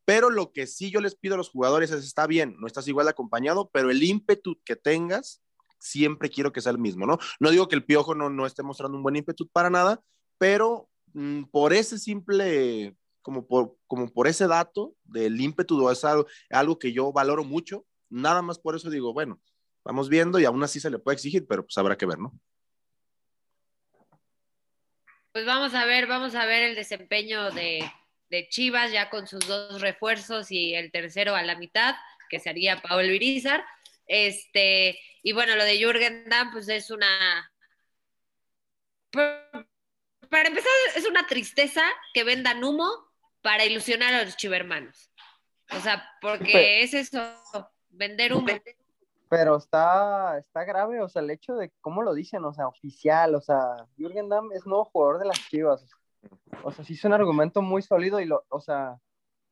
pero 0.06 0.30
lo 0.30 0.52
que 0.52 0.68
sí 0.68 0.92
yo 0.92 1.02
les 1.02 1.16
pido 1.16 1.36
a 1.36 1.38
los 1.38 1.50
jugadores 1.50 1.92
es, 1.92 2.04
está 2.04 2.28
bien, 2.28 2.56
no 2.60 2.68
estás 2.68 2.88
igual 2.88 3.08
acompañado, 3.08 3.70
pero 3.72 3.90
el 3.90 4.04
ímpetu 4.04 4.60
que 4.66 4.76
tengas, 4.76 5.42
siempre 5.80 6.30
quiero 6.30 6.52
que 6.52 6.62
sea 6.62 6.72
el 6.72 6.78
mismo, 6.78 7.06
¿no? 7.06 7.18
No 7.40 7.52
digo 7.52 7.68
que 7.68 7.76
el 7.76 7.86
piojo 7.86 8.16
no, 8.16 8.30
no 8.30 8.46
esté 8.46 8.64
mostrando 8.64 8.98
un 8.98 9.04
buen 9.04 9.16
ímpetu 9.16 9.48
para 9.50 9.70
nada, 9.70 10.02
pero 10.38 10.90
mm, 11.14 11.44
por 11.46 11.74
ese 11.74 11.98
simple, 11.98 12.96
como 13.22 13.48
por, 13.48 13.78
como 13.88 14.12
por 14.12 14.28
ese 14.28 14.48
dato 14.48 14.96
del 15.04 15.40
ímpetu, 15.40 15.90
es 15.90 16.04
algo, 16.04 16.26
algo 16.50 16.80
que 16.80 16.92
yo 16.92 17.12
valoro 17.12 17.44
mucho, 17.44 17.86
nada 18.10 18.42
más 18.42 18.60
por 18.60 18.76
eso 18.76 18.90
digo, 18.90 19.14
bueno, 19.14 19.42
vamos 19.86 20.10
viendo 20.10 20.40
y 20.40 20.46
aún 20.46 20.64
así 20.64 20.80
se 20.80 20.90
le 20.90 21.00
puede 21.00 21.16
exigir, 21.16 21.46
pero 21.48 21.66
pues 21.66 21.78
habrá 21.78 21.98
que 21.98 22.06
ver, 22.06 22.20
¿no? 22.20 22.34
Pues 25.32 25.46
vamos 25.46 25.74
a 25.74 25.86
ver, 25.86 26.08
vamos 26.08 26.36
a 26.36 26.46
ver 26.46 26.62
el 26.62 26.76
desempeño 26.76 27.50
de, 27.52 27.84
de 28.34 28.50
Chivas, 28.50 28.92
ya 28.92 29.12
con 29.12 29.28
sus 29.28 29.48
dos 29.48 29.80
refuerzos 29.80 30.52
y 30.52 30.74
el 30.74 30.92
tercero 30.92 31.36
a 31.36 31.44
la 31.44 31.56
mitad, 31.56 31.94
que 32.30 32.40
sería 32.40 32.82
Paolo 32.82 33.14
Irizar. 33.14 33.64
Este, 34.08 35.00
y 35.22 35.34
bueno, 35.34 35.56
lo 35.56 35.64
de 35.64 35.78
Jürgen 35.78 36.28
Damm, 36.28 36.52
pues 36.52 36.68
es 36.68 36.90
una. 36.90 37.52
Para 39.12 40.48
empezar, 40.48 40.72
es 40.96 41.06
una 41.08 41.28
tristeza 41.28 41.84
que 42.12 42.24
vendan 42.24 42.64
humo 42.64 42.90
para 43.44 43.66
ilusionar 43.66 44.16
a 44.16 44.24
los 44.24 44.36
chivermanos. 44.36 45.12
O 45.72 45.80
sea, 45.80 46.04
porque 46.20 46.82
es 46.82 46.96
eso, 46.96 47.22
vender 47.90 48.34
humo. 48.34 48.48
Pero 49.30 49.58
está, 49.58 50.40
está 50.40 50.64
grave, 50.64 51.02
o 51.02 51.08
sea, 51.08 51.22
el 51.22 51.30
hecho 51.30 51.54
de 51.54 51.72
cómo 51.82 52.02
lo 52.02 52.16
dicen, 52.16 52.44
o 52.46 52.54
sea, 52.54 52.68
oficial, 52.68 53.36
o 53.36 53.42
sea, 53.42 53.86
Jürgen 53.96 54.28
Damm 54.30 54.52
es 54.54 54.66
nuevo 54.66 54.86
jugador 54.86 55.20
de 55.20 55.26
las 55.26 55.40
Chivas. 55.50 55.86
O 56.64 56.72
sea, 56.72 56.86
sí 56.86 56.94
es 56.94 57.04
un 57.06 57.14
argumento 57.14 57.62
muy 57.62 57.82
sólido 57.82 58.20
y 58.20 58.26
lo, 58.26 58.46
o 58.50 58.60
sea, 58.60 59.00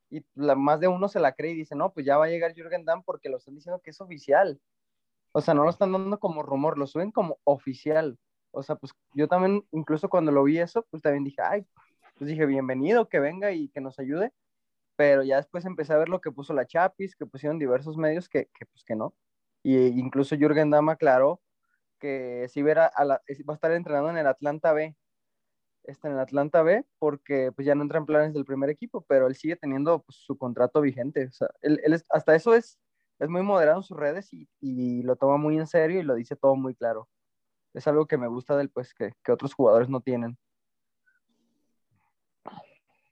y 0.09 0.26
la, 0.36 0.55
más 0.55 0.80
de 0.80 0.88
uno 0.88 1.07
se 1.07 1.19
la 1.19 1.34
cree 1.34 1.51
y 1.51 1.55
dice, 1.55 1.76
no, 1.76 1.93
pues 1.93 2.05
ya 2.05 2.17
va 2.17 2.26
a 2.26 2.30
llegar 2.30 2.53
Jürgen 2.53 2.86
Damm 2.86 3.03
porque 3.03 3.30
lo 3.30 3.38
están 3.38 3.55
diciendo 3.55 3.82
que 3.82 3.91
es 3.91 4.01
oficial. 4.01 4.59
O 5.34 5.41
sea, 5.41 5.53
no 5.53 5.63
lo 5.63 5.69
están 5.69 5.91
dando 5.93 6.19
como 6.19 6.43
rumor, 6.43 6.78
lo 6.78 6.88
suben 6.88 7.11
como 7.11 7.39
oficial. 7.45 8.19
O 8.51 8.63
sea, 8.63 8.76
pues 8.76 8.93
yo 9.13 9.28
también, 9.28 9.65
incluso 9.72 10.09
cuando 10.09 10.32
lo 10.32 10.43
vi 10.43 10.59
eso, 10.59 10.86
pues 10.91 11.01
también 11.01 11.24
dije, 11.24 11.41
ay, 11.41 11.65
pues 12.17 12.30
dije, 12.30 12.45
bienvenido, 12.45 13.07
que 13.09 13.19
venga 13.19 13.51
y 13.51 13.69
que 13.69 13.82
nos 13.82 13.99
ayude. 13.99 14.34
Pero 14.97 15.24
ya 15.24 15.38
después 15.38 15.65
empecé 15.65 15.93
a 15.93 15.97
ver 15.97 16.09
lo 16.09 16.22
que 16.22 16.32
puso 16.32 16.53
la 16.53 16.67
Chapis, 16.67 17.15
que 17.15 17.26
pusieron 17.26 17.59
diversos 17.59 17.97
medios 17.97 18.30
que, 18.30 18.47
que 18.53 18.65
pues 18.65 18.84
que 18.84 18.95
no. 18.95 19.15
Y 19.63 19.78
incluso 19.99 20.36
Jürgen 20.36 20.69
Damm 20.69 20.89
aclaró 20.89 21.41
que 21.99 22.47
si 22.49 22.61
verá 22.63 22.88
a 22.88 23.05
la, 23.05 23.22
va 23.49 23.53
a 23.53 23.55
estar 23.55 23.72
entrenando 23.72 24.09
en 24.09 24.17
el 24.17 24.28
Atlanta 24.28 24.74
B. 24.74 24.95
Está 25.84 26.08
en 26.08 26.16
el 26.16 26.20
Atlanta 26.20 26.62
B 26.62 26.86
porque 27.00 27.52
pues 27.52 27.66
ya 27.66 27.76
no 27.76 27.82
entra 27.82 28.00
en 28.00 28.06
planes 28.06 28.34
del 28.34 28.46
primer 28.46 28.70
equipo, 28.70 29.06
pero 29.08 29.28
él 29.28 29.36
sigue 29.36 29.56
teniendo 29.56 30.04
pues, 30.04 30.18
su 30.18 30.38
contrato 30.38 30.82
vigente. 30.82 31.26
O 31.28 31.32
sea, 31.32 31.50
él, 31.62 31.80
él 31.84 32.02
hasta 32.10 32.36
eso 32.36 32.54
es, 32.54 32.80
es 33.20 33.30
muy 33.30 33.42
moderado 33.42 33.80
en 33.80 33.84
sus 33.84 33.98
redes 33.98 34.32
y, 34.34 34.48
y, 34.60 35.04
lo 35.04 35.16
toma 35.16 35.38
muy 35.38 35.58
en 35.58 35.68
serio 35.68 36.00
y 36.00 36.04
lo 36.04 36.16
dice 36.16 36.36
todo 36.36 36.56
muy 36.56 36.76
claro. 36.76 37.10
Es 37.74 37.88
algo 37.88 38.08
que 38.08 38.18
me 38.18 38.28
gusta 38.28 38.58
del 38.58 38.70
pues 38.70 38.94
que, 38.94 39.14
que 39.24 39.32
otros 39.32 39.54
jugadores 39.54 39.90
no 39.90 40.02
tienen. 40.02 40.38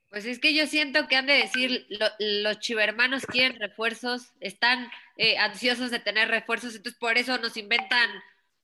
Pues 0.09 0.25
es 0.25 0.39
que 0.39 0.55
yo 0.55 0.65
siento 0.65 1.07
que 1.07 1.15
han 1.15 1.27
de 1.27 1.33
decir, 1.33 1.85
lo, 1.89 2.07
los 2.19 2.59
chivermanos 2.59 3.27
quieren 3.27 3.59
refuerzos, 3.59 4.33
están 4.39 4.89
eh, 5.17 5.37
ansiosos 5.37 5.91
de 5.91 5.99
tener 5.99 6.29
refuerzos, 6.29 6.75
entonces 6.75 6.99
por 6.99 7.17
eso 7.17 7.37
nos 7.37 7.55
inventan, 7.57 8.09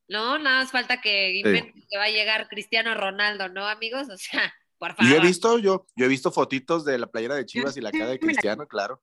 ¿no? 0.07 0.37
Nada 0.37 0.59
más 0.59 0.71
falta 0.71 1.01
que 1.01 1.33
inventen 1.35 1.73
sí. 1.73 1.87
que 1.89 1.97
va 1.97 2.05
a 2.05 2.09
llegar 2.09 2.47
Cristiano 2.47 2.93
Ronaldo, 2.95 3.49
¿no, 3.49 3.67
amigos? 3.67 4.09
O 4.09 4.17
sea, 4.17 4.53
por 4.77 4.95
favor. 4.95 5.11
Yo 5.11 5.17
he 5.17 5.25
visto, 5.25 5.57
yo, 5.59 5.87
yo 5.95 6.05
he 6.05 6.09
visto 6.09 6.31
fotitos 6.31 6.85
de 6.85 6.97
la 6.97 7.07
playera 7.07 7.35
de 7.35 7.45
Chivas 7.45 7.77
y 7.77 7.81
la 7.81 7.91
cara 7.91 8.07
de 8.07 8.19
Cristiano, 8.19 8.67
claro. 8.67 9.01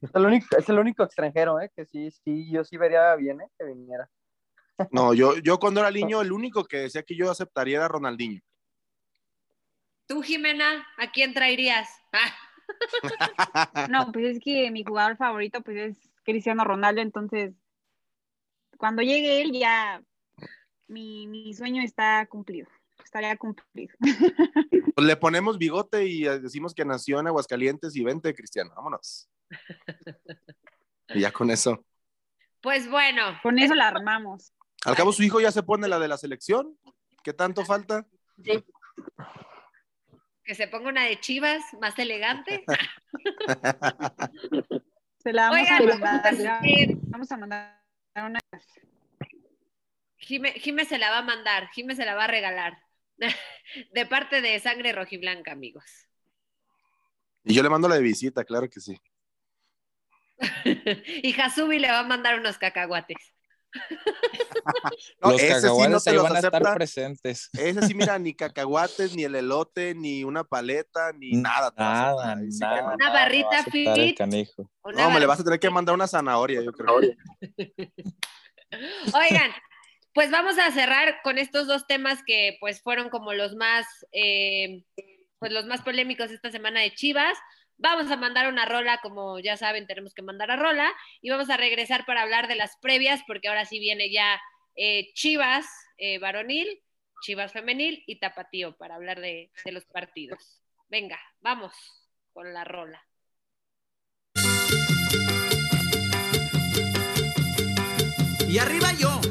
Es 0.00 0.10
el 0.14 0.24
único, 0.24 0.56
es 0.56 0.68
el 0.68 0.78
único 0.78 1.02
extranjero, 1.04 1.60
¿eh? 1.60 1.70
Que 1.76 1.84
sí, 1.84 2.10
sí, 2.10 2.50
yo 2.50 2.64
sí 2.64 2.76
vería 2.76 3.14
bien, 3.16 3.40
¿eh? 3.40 3.48
Que 3.58 3.66
viniera. 3.66 4.08
No, 4.90 5.12
yo, 5.12 5.36
yo 5.38 5.58
cuando 5.58 5.80
era 5.80 5.90
niño, 5.90 6.20
el 6.22 6.32
único 6.32 6.64
que 6.64 6.78
decía 6.78 7.02
que 7.02 7.16
yo 7.16 7.30
aceptaría 7.30 7.76
era 7.76 7.88
Ronaldinho. 7.88 8.40
Tú, 10.06 10.22
Jimena, 10.22 10.86
¿a 10.98 11.12
quién 11.12 11.34
traerías? 11.34 11.88
no, 13.90 14.10
pues 14.12 14.36
es 14.36 14.40
que 14.42 14.70
mi 14.70 14.82
jugador 14.82 15.16
favorito 15.16 15.60
pues 15.60 15.76
es 15.76 15.96
Cristiano 16.24 16.64
Ronaldo, 16.64 17.00
entonces 17.00 17.54
cuando 18.80 19.02
llegue 19.02 19.42
él 19.42 19.52
ya 19.52 20.02
mi, 20.88 21.28
mi 21.28 21.54
sueño 21.54 21.82
está 21.82 22.26
cumplido, 22.26 22.66
estaría 23.04 23.36
cumplido. 23.36 23.94
Pues 24.96 25.06
le 25.06 25.16
ponemos 25.16 25.56
bigote 25.56 26.04
y 26.04 26.24
decimos 26.24 26.74
que 26.74 26.84
nació 26.84 27.20
en 27.20 27.28
Aguascalientes 27.28 27.96
y 27.96 28.04
vente, 28.04 28.34
Cristiano, 28.34 28.72
vámonos. 28.76 29.30
Y 31.08 31.20
ya 31.20 31.32
con 31.32 31.50
eso. 31.50 31.86
Pues 32.60 32.90
bueno. 32.90 33.38
Con 33.42 33.58
eso 33.58 33.74
la 33.74 33.88
armamos. 33.88 34.52
Al 34.84 34.96
cabo 34.96 35.12
su 35.12 35.22
hijo 35.22 35.40
ya 35.40 35.52
se 35.52 35.62
pone 35.62 35.88
la 35.88 35.98
de 35.98 36.08
la 36.08 36.18
selección. 36.18 36.76
¿Qué 37.22 37.32
tanto 37.32 37.64
falta? 37.64 38.06
Sí 38.44 38.62
que 40.50 40.56
se 40.56 40.66
ponga 40.66 40.88
una 40.88 41.04
de 41.04 41.20
chivas 41.20 41.62
más 41.80 41.96
elegante. 41.96 42.64
se 45.22 45.32
la 45.32 45.48
vamos 45.48 45.60
Oigan, 45.60 45.82
a 45.82 45.96
mandar. 45.96 46.34
Vamos 47.04 47.30
a 47.30 47.36
mandar 47.36 47.79
una. 48.16 48.40
Jime, 50.18 50.52
Jime, 50.52 50.84
se 50.84 50.98
la 50.98 51.10
va 51.10 51.18
a 51.18 51.22
mandar, 51.22 51.68
Jime 51.70 51.94
se 51.94 52.04
la 52.04 52.14
va 52.14 52.24
a 52.24 52.28
regalar. 52.28 52.78
De 53.92 54.06
parte 54.06 54.40
de 54.40 54.58
Sangre 54.58 54.92
Rojiblanca, 54.92 55.52
amigos. 55.52 55.84
Y 57.44 57.54
yo 57.54 57.62
le 57.62 57.70
mando 57.70 57.88
la 57.88 57.94
de 57.94 58.02
visita, 58.02 58.44
claro 58.44 58.68
que 58.68 58.80
sí. 58.80 59.00
y 61.22 61.40
Hasubi 61.40 61.78
le 61.78 61.88
va 61.88 62.00
a 62.00 62.06
mandar 62.06 62.38
unos 62.38 62.58
cacahuates. 62.58 63.32
No, 65.22 65.30
los 65.30 65.42
ese 65.42 65.60
sí 65.60 65.66
no 65.66 65.72
van 65.72 65.94
acepta. 65.94 66.56
a 66.56 66.60
estar 66.60 66.74
presentes. 66.74 67.50
Ese 67.52 67.82
sí, 67.86 67.94
mira, 67.94 68.18
ni 68.18 68.34
cacahuates, 68.36 69.14
ni 69.14 69.24
el 69.24 69.34
elote, 69.34 69.94
ni 69.94 70.24
una 70.24 70.44
paleta, 70.44 71.12
ni 71.12 71.32
nada. 71.32 71.72
Nada, 71.76 72.36
nada 72.46 72.82
no. 72.82 72.94
Una 72.94 73.10
barrita 73.10 73.62
no 73.62 73.70
fit. 73.70 74.20
No, 74.20 75.10
me 75.10 75.20
le 75.20 75.26
vas 75.26 75.40
a 75.40 75.44
tener 75.44 75.60
que 75.60 75.70
mandar 75.70 75.94
una 75.94 76.06
zanahoria, 76.06 76.62
yo 76.62 76.72
creo. 76.72 76.96
Oigan, 79.14 79.50
pues 80.14 80.30
vamos 80.30 80.58
a 80.58 80.70
cerrar 80.72 81.20
con 81.22 81.38
estos 81.38 81.66
dos 81.66 81.86
temas 81.86 82.20
que 82.26 82.56
pues 82.60 82.82
fueron 82.82 83.10
como 83.10 83.32
los 83.32 83.54
más, 83.54 83.86
eh, 84.12 84.84
pues 85.38 85.52
los 85.52 85.66
más 85.66 85.82
polémicos 85.82 86.30
esta 86.30 86.50
semana 86.50 86.80
de 86.80 86.92
Chivas. 86.92 87.38
Vamos 87.82 88.10
a 88.10 88.16
mandar 88.16 88.46
una 88.46 88.66
rola, 88.66 88.98
como 89.00 89.38
ya 89.38 89.56
saben, 89.56 89.86
tenemos 89.86 90.12
que 90.12 90.20
mandar 90.20 90.50
a 90.50 90.56
rola, 90.56 90.92
y 91.22 91.30
vamos 91.30 91.48
a 91.48 91.56
regresar 91.56 92.04
para 92.04 92.20
hablar 92.20 92.46
de 92.46 92.54
las 92.54 92.76
previas, 92.76 93.22
porque 93.26 93.48
ahora 93.48 93.64
sí 93.64 93.78
viene 93.78 94.12
ya 94.12 94.38
eh, 94.76 95.10
Chivas 95.14 95.66
eh, 95.96 96.18
varonil, 96.18 96.82
Chivas 97.22 97.52
femenil 97.52 98.04
y 98.06 98.18
Tapatío 98.18 98.76
para 98.76 98.96
hablar 98.96 99.22
de, 99.22 99.50
de 99.64 99.72
los 99.72 99.86
partidos. 99.86 100.60
Venga, 100.90 101.18
vamos 101.40 101.72
con 102.34 102.52
la 102.52 102.64
rola. 102.64 103.02
Y 108.46 108.58
arriba 108.58 108.92
yo, 108.98 109.22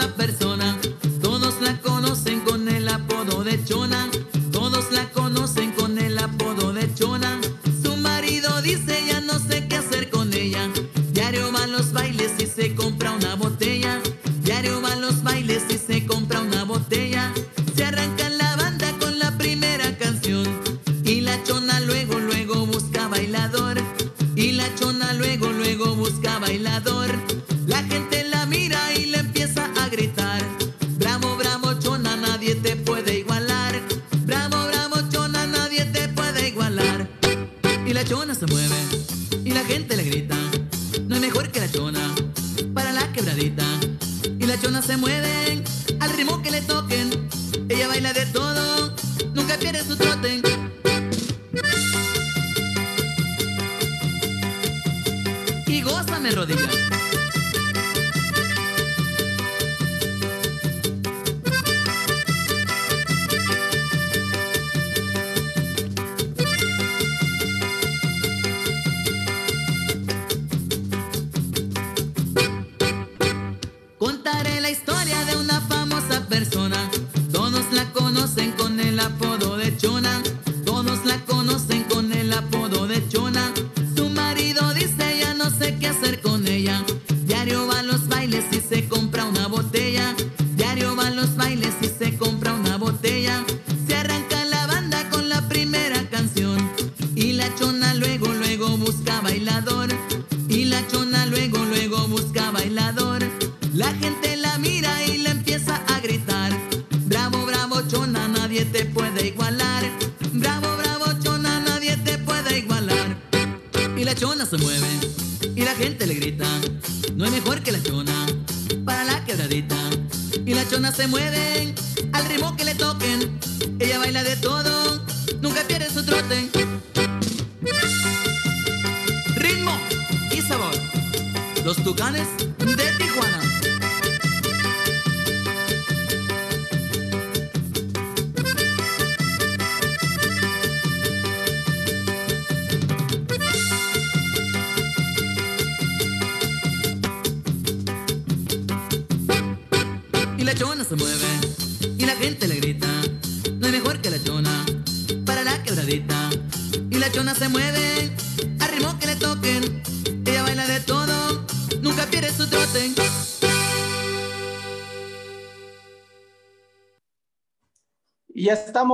persona. 0.00 0.78
Todos 1.20 1.60
la 1.60 1.78
conocen 1.80 2.40
con 2.40 2.68
el 2.68 2.88
apodo 2.88 3.44
de 3.44 3.62
Chona. 3.64 4.10
Todos 4.50 4.90
la 4.90 5.10
conocen 5.10 5.72
con 5.72 5.98
el 5.98 6.18
apodo 6.18 6.72
de 6.72 6.92
Chona. 6.94 7.40
Su 7.82 7.96
marido 7.96 8.62
dice 8.62 9.04
ya 9.06 9.20
no 9.20 9.38
sé 9.38 9.68
qué 9.68 9.76
hacer 9.76 10.10
con 10.10 10.32
ella. 10.32 10.70
Diario 11.12 11.52
va 11.52 11.64
a 11.64 11.66
los 11.66 11.92
bailes 11.92 12.32
y 12.38 12.46
se 12.46 12.74
compra 12.74 13.12
una 13.12 13.34
botella. 13.34 14.00
Diario 14.42 14.80
va 14.80 14.92
a 14.92 14.96
los 14.96 15.22
bailes 15.22 15.62
y 15.68 15.78
se 15.78 16.06
compra 16.06 16.40
una 16.40 16.64
botella. 16.64 17.01
Y 38.02 38.04
la 38.04 38.10
chona 38.10 38.34
se 38.34 38.46
mueve 38.46 38.74
y 39.44 39.50
la 39.50 39.64
gente 39.64 39.96
le 39.96 40.01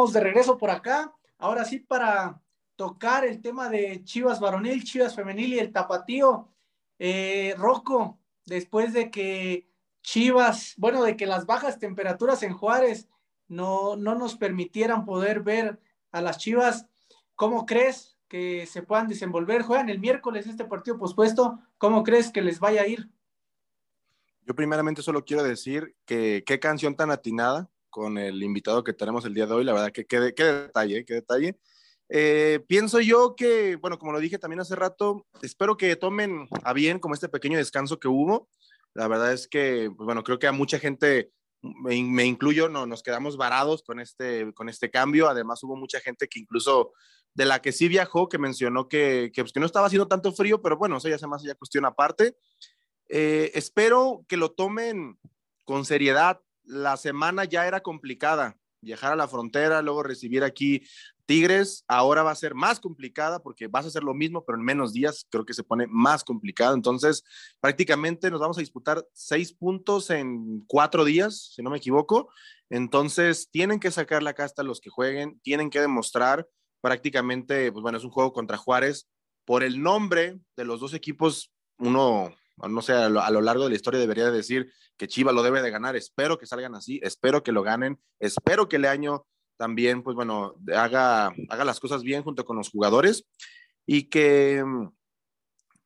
de 0.07 0.21
regreso 0.21 0.57
por 0.57 0.71
acá. 0.71 1.13
Ahora 1.39 1.65
sí, 1.65 1.81
para 1.81 2.41
tocar 2.77 3.25
el 3.25 3.41
tema 3.41 3.69
de 3.69 4.03
Chivas 4.05 4.41
varonil, 4.41 4.85
Chivas 4.85 5.15
femenil 5.15 5.55
y 5.55 5.59
el 5.59 5.73
tapatío. 5.73 6.49
Eh, 6.99 7.55
Rocco, 7.59 8.19
después 8.47 8.93
de 8.93 9.11
que 9.11 9.69
Chivas, 10.03 10.75
bueno, 10.77 11.03
de 11.03 11.17
que 11.17 11.27
las 11.27 11.45
bajas 11.45 11.79
temperaturas 11.79 12.43
en 12.43 12.55
Juárez 12.55 13.09
no, 13.49 13.97
no 13.97 14.15
nos 14.15 14.37
permitieran 14.37 15.05
poder 15.05 15.41
ver 15.41 15.81
a 16.13 16.23
las 16.23 16.39
Chivas, 16.39 16.87
¿cómo 17.35 17.67
crees 17.67 18.17
que 18.29 18.67
se 18.67 18.83
puedan 18.83 19.09
desenvolver? 19.09 19.63
Juegan 19.63 19.89
el 19.89 19.99
miércoles 19.99 20.47
este 20.47 20.65
partido 20.65 20.99
pospuesto, 20.99 21.59
¿cómo 21.79 22.05
crees 22.05 22.31
que 22.31 22.43
les 22.43 22.61
vaya 22.61 22.83
a 22.83 22.87
ir? 22.87 23.11
Yo 24.43 24.55
primeramente 24.55 25.03
solo 25.03 25.25
quiero 25.25 25.43
decir 25.43 25.95
que 26.07 26.43
qué 26.47 26.59
canción 26.59 26.95
tan 26.95 27.11
atinada 27.11 27.69
con 27.91 28.19
el 28.19 28.43
invitado 28.43 28.85
que 28.85 28.93
tenemos 28.93 29.25
el 29.25 29.35
día 29.35 29.47
de 29.47 29.55
hoy, 29.55 29.65
la 29.65 29.73
verdad 29.73 29.93
que 29.93 30.07
qué, 30.07 30.33
qué 30.35 30.45
detalle, 30.45 31.05
qué 31.05 31.15
detalle. 31.15 31.59
Eh, 32.11 32.61
pienso 32.67 33.01
yo 33.01 33.35
que, 33.37 33.77
bueno, 33.77 33.99
como 33.99 34.13
lo 34.13 34.21
dije 34.21 34.39
también 34.39 34.61
hace 34.61 34.75
rato, 34.75 35.27
espero 35.43 35.77
que 35.77 35.95
tomen 35.97 36.49
a 36.65 36.73
bien 36.73 36.99
como 36.99 37.15
este 37.15 37.29
pequeño 37.29 37.59
descanso 37.59 37.99
que 37.99 38.09
hubo. 38.09 38.49
La 38.95 39.09
verdad 39.09 39.33
es 39.33 39.47
que, 39.47 39.91
pues, 39.95 40.07
bueno, 40.07 40.23
creo 40.25 40.39
que 40.39 40.47
a 40.47 40.53
mucha 40.53 40.79
gente, 40.79 41.31
me, 41.61 42.03
me, 42.03 42.25
incluyo, 42.25 42.69
no, 42.69 42.87
nos 42.87 43.03
quedamos 43.03 43.37
varados 43.37 43.83
con 43.83 44.01
este, 44.01 44.53
con 44.55 44.69
este 44.69 44.91
cambio. 44.91 45.29
Además, 45.29 45.63
hubo 45.63 45.77
mucha 45.77 46.01
gente 46.01 46.29
que 46.29 46.41
incluso 46.41 46.93
de 47.35 47.45
la 47.45 47.61
que 47.61 47.73
sí 47.73 47.89
viajó, 47.89 48.29
que 48.29 48.39
mencionó 48.39 48.89
que, 48.89 49.31
que, 49.35 49.43
pues, 49.43 49.53
que 49.53 49.61
no 49.61 49.67
estaba 49.67 49.87
haciendo 49.87 50.09
tanto 50.09 50.33
frío, 50.33 50.63
pero 50.63 50.77
bueno, 50.77 50.97
eso 50.97 51.09
ya 51.09 51.19
se 51.19 51.27
más 51.27 51.43
ya 51.43 51.55
cuestión 51.55 51.85
aparte. 51.85 52.37
Eh, 53.09 53.53
espero 53.55 54.25
que 54.29 54.37
lo 54.37 54.51
tomen 54.53 55.19
con 55.65 55.85
seriedad. 55.85 56.41
La 56.69 56.99
semana 56.99 57.45
ya 57.45 57.67
era 57.67 57.81
complicada. 57.81 58.59
Viajar 58.81 59.13
a 59.13 59.17
la 59.17 59.27
frontera, 59.27 59.83
luego 59.83 60.03
recibir 60.03 60.45
aquí 60.45 60.83
Tigres 61.25 61.85
ahora 61.89 62.23
va 62.23 62.31
a 62.31 62.37
ser 62.37 62.55
más 62.55 62.79
complicada 62.79 63.43
porque 63.43 63.67
vas 63.67 63.87
a 63.87 63.89
hacer 63.89 64.05
lo 64.05 64.15
mismo, 64.15 64.45
pero 64.45 64.57
en 64.57 64.65
menos 64.65 64.93
días 64.93 65.27
creo 65.31 65.45
que 65.45 65.55
se 65.55 65.65
pone 65.65 65.87
más 65.89 66.25
complicado. 66.25 66.75
Entonces, 66.75 67.25
prácticamente 67.61 68.31
nos 68.31 68.41
vamos 68.41 68.59
a 68.59 68.61
disputar 68.61 69.05
seis 69.13 69.53
puntos 69.53 70.11
en 70.11 70.65
cuatro 70.67 71.05
días, 71.05 71.53
si 71.55 71.63
no 71.63 71.71
me 71.71 71.79
equivoco. 71.79 72.31
Entonces, 72.71 73.49
tienen 73.51 73.81
que 73.81 73.91
sacar 73.91 74.23
la 74.23 74.35
casta 74.35 74.63
los 74.63 74.81
que 74.81 74.91
jueguen, 74.91 75.41
tienen 75.41 75.71
que 75.71 75.81
demostrar 75.81 76.47
prácticamente, 76.81 77.73
pues 77.73 77.83
bueno, 77.83 77.99
es 77.99 78.05
un 78.05 78.11
juego 78.11 78.33
contra 78.33 78.59
Juárez. 78.59 79.09
Por 79.45 79.65
el 79.65 79.83
nombre 79.83 80.39
de 80.57 80.65
los 80.65 80.81
dos 80.81 80.93
equipos, 80.93 81.51
uno, 81.79 82.35
no 82.67 82.83
sé, 82.83 82.93
a 82.93 83.09
lo, 83.09 83.21
a 83.21 83.31
lo 83.31 83.41
largo 83.41 83.65
de 83.65 83.71
la 83.71 83.77
historia 83.77 84.01
debería 84.01 84.31
decir 84.31 84.73
que 84.97 85.09
Chiva 85.09 85.33
lo 85.33 85.43
debe 85.43 85.63
de 85.63 85.71
ganar. 85.71 85.97
Espero 85.97 86.39
que 86.39 86.47
salgan 86.47 86.75
así, 86.75 87.01
espero 87.03 87.43
que 87.43 87.53
lo 87.53 87.63
ganen, 87.63 88.01
espero 88.19 88.69
que 88.69 88.77
el 88.77 88.85
año 88.85 89.27
también, 89.59 90.03
pues 90.03 90.15
bueno, 90.15 90.55
haga, 90.75 91.35
haga 91.49 91.65
las 91.65 91.81
cosas 91.81 92.03
bien 92.03 92.23
junto 92.23 92.45
con 92.45 92.57
los 92.57 92.71
jugadores 92.71 93.27
y 93.85 94.05
que, 94.05 94.65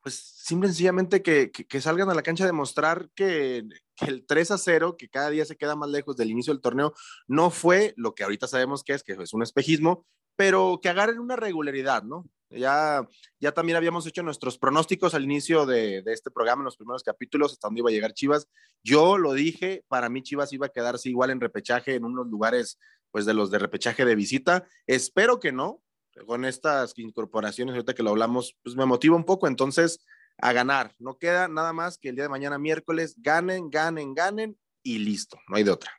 pues 0.02 0.14
simple 0.14 0.68
sencillamente 0.68 1.22
que, 1.22 1.50
que, 1.50 1.80
salgan 1.80 2.10
a 2.10 2.14
la 2.14 2.22
cancha 2.22 2.44
a 2.44 2.48
demostrar 2.48 3.10
que, 3.14 3.64
que, 3.96 4.06
el 4.06 4.26
3 4.26 4.50
a 4.52 4.58
0, 4.58 4.96
que 4.98 5.08
cada 5.08 5.30
día 5.30 5.44
se 5.44 5.56
queda 5.56 5.74
más 5.74 5.88
lejos 5.88 6.16
del 6.16 6.30
inicio 6.30 6.52
del 6.52 6.60
torneo, 6.60 6.94
no 7.26 7.50
fue 7.50 7.94
lo 7.96 8.14
que 8.14 8.24
ahorita 8.24 8.46
sabemos 8.46 8.84
que 8.84 8.92
es, 8.92 9.02
que 9.02 9.12
es 9.12 9.32
un 9.32 9.42
espejismo, 9.42 10.06
pero 10.36 10.80
que 10.82 10.88
agarren 10.88 11.18
una 11.18 11.36
regularidad, 11.36 12.02
¿no? 12.02 12.26
Ya, 12.52 13.06
ya 13.40 13.52
también 13.52 13.76
habíamos 13.76 14.06
hecho 14.06 14.22
nuestros 14.22 14.58
pronósticos 14.58 15.14
al 15.14 15.24
inicio 15.24 15.66
de, 15.66 16.02
este 16.06 16.30
programa, 16.30 16.60
en 16.60 16.66
los 16.66 16.76
primeros 16.76 17.02
capítulos, 17.02 17.52
hasta 17.52 17.68
dónde 17.68 17.80
iba 17.80 17.90
a 17.90 17.92
llegar 17.92 18.12
Chivas. 18.12 18.48
Yo 18.82 19.18
lo 19.18 19.32
dije, 19.32 19.84
para 19.88 20.08
mí 20.08 20.22
Chivas 20.22 20.52
iba 20.52 20.66
a 20.66 20.70
quedarse 20.70 21.08
igual 21.08 21.30
en 21.30 21.40
repechaje 21.40 21.94
en 21.94 22.04
unos 22.04 22.26
lugares 22.28 22.78
pues 23.10 23.26
de 23.26 23.34
los 23.34 23.50
de 23.50 23.58
repechaje 23.58 24.04
de 24.04 24.14
visita. 24.14 24.66
Espero 24.86 25.38
que 25.38 25.52
no, 25.52 25.82
con 26.26 26.44
estas 26.44 26.98
incorporaciones, 26.98 27.74
ahorita 27.74 27.94
que 27.94 28.02
lo 28.02 28.10
hablamos, 28.10 28.56
pues 28.62 28.76
me 28.76 28.86
motiva 28.86 29.16
un 29.16 29.24
poco, 29.24 29.46
entonces 29.46 30.04
a 30.38 30.52
ganar. 30.52 30.94
No 30.98 31.18
queda 31.18 31.48
nada 31.48 31.72
más 31.72 31.98
que 31.98 32.08
el 32.08 32.16
día 32.16 32.24
de 32.24 32.30
mañana 32.30 32.58
miércoles 32.58 33.14
ganen, 33.18 33.70
ganen, 33.70 34.14
ganen 34.14 34.58
y 34.82 34.98
listo, 34.98 35.38
no 35.48 35.56
hay 35.56 35.64
de 35.64 35.70
otra. 35.70 35.92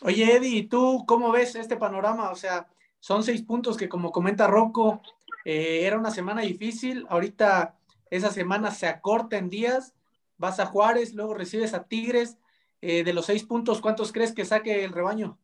Oye, 0.00 0.36
Eddie, 0.36 0.68
¿tú 0.68 1.04
cómo 1.06 1.32
ves 1.32 1.56
este 1.56 1.76
panorama? 1.76 2.30
O 2.30 2.36
sea, 2.36 2.68
son 3.00 3.22
seis 3.22 3.42
puntos 3.42 3.76
que 3.76 3.88
como 3.88 4.12
comenta 4.12 4.46
Rocco, 4.46 5.02
eh, 5.44 5.86
era 5.86 5.98
una 5.98 6.10
semana 6.10 6.42
difícil, 6.42 7.06
ahorita 7.08 7.78
esa 8.10 8.30
semana 8.30 8.70
se 8.70 8.86
acorta 8.86 9.36
en 9.38 9.50
días, 9.50 9.94
vas 10.36 10.60
a 10.60 10.66
Juárez, 10.66 11.14
luego 11.14 11.34
recibes 11.34 11.74
a 11.74 11.84
Tigres, 11.84 12.38
eh, 12.80 13.04
de 13.04 13.12
los 13.12 13.26
seis 13.26 13.44
puntos, 13.44 13.80
¿cuántos 13.80 14.12
crees 14.12 14.32
que 14.32 14.44
saque 14.44 14.84
el 14.84 14.92
rebaño? 14.92 15.38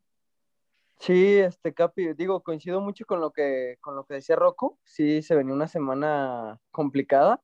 Sí, 0.98 1.38
este 1.38 1.74
Capi, 1.74 2.14
digo, 2.14 2.42
coincido 2.42 2.80
mucho 2.80 3.04
con 3.04 3.20
lo 3.20 3.32
que, 3.32 3.76
con 3.80 3.96
lo 3.96 4.04
que 4.04 4.14
decía 4.14 4.36
Rocco. 4.36 4.78
Sí, 4.84 5.22
se 5.22 5.34
venía 5.34 5.52
una 5.52 5.66
semana 5.66 6.60
complicada. 6.70 7.42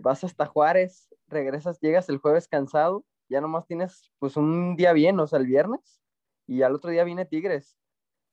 Vas 0.00 0.24
hasta 0.24 0.46
Juárez, 0.46 1.08
regresas, 1.28 1.80
llegas 1.80 2.08
el 2.08 2.18
jueves 2.18 2.48
cansado, 2.48 3.04
ya 3.28 3.40
nomás 3.40 3.66
tienes 3.66 4.10
pues 4.18 4.36
un 4.36 4.76
día 4.76 4.92
bien, 4.92 5.18
o 5.20 5.26
sea, 5.26 5.38
el 5.38 5.46
viernes, 5.46 6.00
y 6.46 6.62
al 6.62 6.74
otro 6.74 6.90
día 6.90 7.04
viene 7.04 7.26
Tigres. 7.26 7.76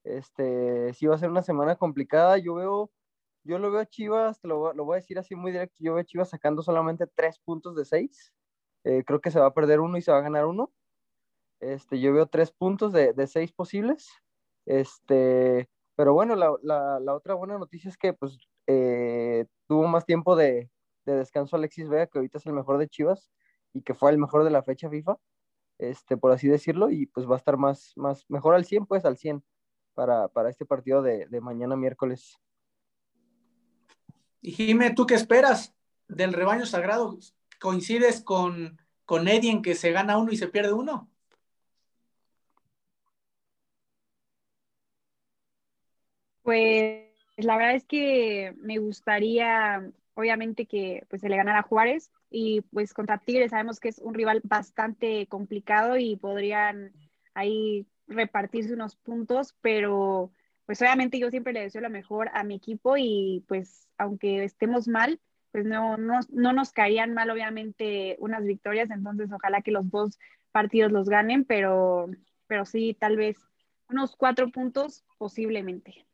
Este, 0.03 0.93
sí 0.93 1.05
va 1.07 1.15
a 1.15 1.17
ser 1.19 1.29
una 1.29 1.43
semana 1.43 1.75
complicada. 1.75 2.37
Yo 2.37 2.55
veo, 2.55 2.91
yo 3.43 3.59
lo 3.59 3.71
veo 3.71 3.81
a 3.81 3.85
Chivas, 3.85 4.39
te 4.39 4.47
lo, 4.47 4.73
voy 4.73 4.93
a 4.95 4.99
decir 5.01 5.19
así 5.19 5.35
muy 5.35 5.51
directo, 5.51 5.77
yo 5.79 5.93
veo 5.93 6.01
a 6.01 6.05
Chivas 6.05 6.29
sacando 6.29 6.61
solamente 6.61 7.07
tres 7.07 7.39
puntos 7.39 7.75
de 7.75 7.85
seis. 7.85 8.33
Eh, 8.83 9.03
creo 9.05 9.21
que 9.21 9.31
se 9.31 9.39
va 9.39 9.47
a 9.47 9.53
perder 9.53 9.79
uno 9.79 9.97
y 9.97 10.01
se 10.01 10.11
va 10.11 10.19
a 10.19 10.21
ganar 10.21 10.45
uno. 10.45 10.71
Este, 11.59 11.99
yo 11.99 12.13
veo 12.13 12.27
tres 12.27 12.51
puntos 12.51 12.93
de, 12.93 13.13
de 13.13 13.27
seis 13.27 13.51
posibles. 13.51 14.09
Este, 14.65 15.69
pero 15.95 16.13
bueno, 16.13 16.35
la, 16.35 16.55
la, 16.63 16.99
la, 16.99 17.13
otra 17.15 17.35
buena 17.35 17.57
noticia 17.57 17.89
es 17.89 17.97
que 17.97 18.13
pues, 18.13 18.37
eh, 18.67 19.45
tuvo 19.67 19.87
más 19.87 20.05
tiempo 20.05 20.35
de, 20.35 20.69
de, 21.05 21.15
descanso 21.15 21.55
Alexis 21.55 21.89
Vega, 21.89 22.07
que 22.07 22.19
ahorita 22.19 22.37
es 22.39 22.45
el 22.45 22.53
mejor 22.53 22.77
de 22.77 22.87
Chivas 22.87 23.29
y 23.73 23.83
que 23.83 23.93
fue 23.93 24.11
el 24.11 24.17
mejor 24.17 24.43
de 24.43 24.49
la 24.51 24.63
fecha 24.63 24.89
FIFA, 24.89 25.17
este, 25.79 26.17
por 26.17 26.31
así 26.31 26.47
decirlo, 26.47 26.89
y 26.89 27.07
pues 27.07 27.29
va 27.29 27.35
a 27.35 27.37
estar 27.37 27.57
más, 27.57 27.93
más 27.95 28.25
mejor 28.29 28.55
al 28.55 28.65
100, 28.65 28.85
pues 28.85 29.05
al 29.05 29.17
100 29.17 29.43
para, 30.01 30.27
para 30.29 30.49
este 30.49 30.65
partido 30.65 31.03
de, 31.03 31.27
de 31.27 31.41
mañana 31.41 31.75
miércoles. 31.75 32.39
Y 34.41 34.51
Jime, 34.53 34.89
¿tú 34.95 35.05
qué 35.05 35.13
esperas 35.13 35.75
del 36.07 36.33
rebaño 36.33 36.65
sagrado? 36.65 37.19
¿Coincides 37.59 38.23
con, 38.23 38.79
con 39.05 39.27
Eddie 39.27 39.51
en 39.51 39.61
que 39.61 39.75
se 39.75 39.91
gana 39.91 40.17
uno 40.17 40.31
y 40.31 40.37
se 40.37 40.47
pierde 40.47 40.73
uno? 40.73 41.07
Pues 46.41 47.13
la 47.37 47.57
verdad 47.57 47.75
es 47.75 47.85
que 47.85 48.55
me 48.57 48.79
gustaría, 48.79 49.87
obviamente, 50.15 50.65
que 50.65 51.05
pues, 51.11 51.21
se 51.21 51.29
le 51.29 51.37
ganara 51.37 51.59
a 51.59 51.63
Juárez 51.63 52.09
y 52.31 52.61
pues 52.61 52.95
contra 52.95 53.19
Tigres 53.19 53.51
sabemos 53.51 53.79
que 53.79 53.89
es 53.89 53.99
un 53.99 54.15
rival 54.15 54.41
bastante 54.43 55.27
complicado 55.27 55.95
y 55.97 56.15
podrían 56.15 56.91
ahí 57.35 57.85
repartirse 58.07 58.73
unos 58.73 58.95
puntos, 58.95 59.55
pero 59.61 60.31
pues 60.65 60.81
obviamente 60.81 61.19
yo 61.19 61.29
siempre 61.29 61.53
le 61.53 61.61
deseo 61.61 61.81
lo 61.81 61.89
mejor 61.89 62.29
a 62.33 62.43
mi 62.43 62.55
equipo 62.55 62.95
y 62.97 63.43
pues 63.47 63.87
aunque 63.97 64.43
estemos 64.43 64.87
mal, 64.87 65.19
pues 65.51 65.65
no, 65.65 65.97
no, 65.97 66.19
no 66.29 66.53
nos 66.53 66.71
caerían 66.71 67.13
mal 67.13 67.29
obviamente 67.29 68.15
unas 68.19 68.43
victorias, 68.45 68.89
entonces 68.91 69.31
ojalá 69.31 69.61
que 69.61 69.71
los 69.71 69.89
dos 69.89 70.17
partidos 70.51 70.91
los 70.91 71.09
ganen, 71.09 71.45
pero, 71.45 72.09
pero 72.47 72.65
sí, 72.65 72.95
tal 72.99 73.17
vez 73.17 73.37
unos 73.89 74.15
cuatro 74.15 74.49
puntos 74.51 75.03
posiblemente. 75.17 76.05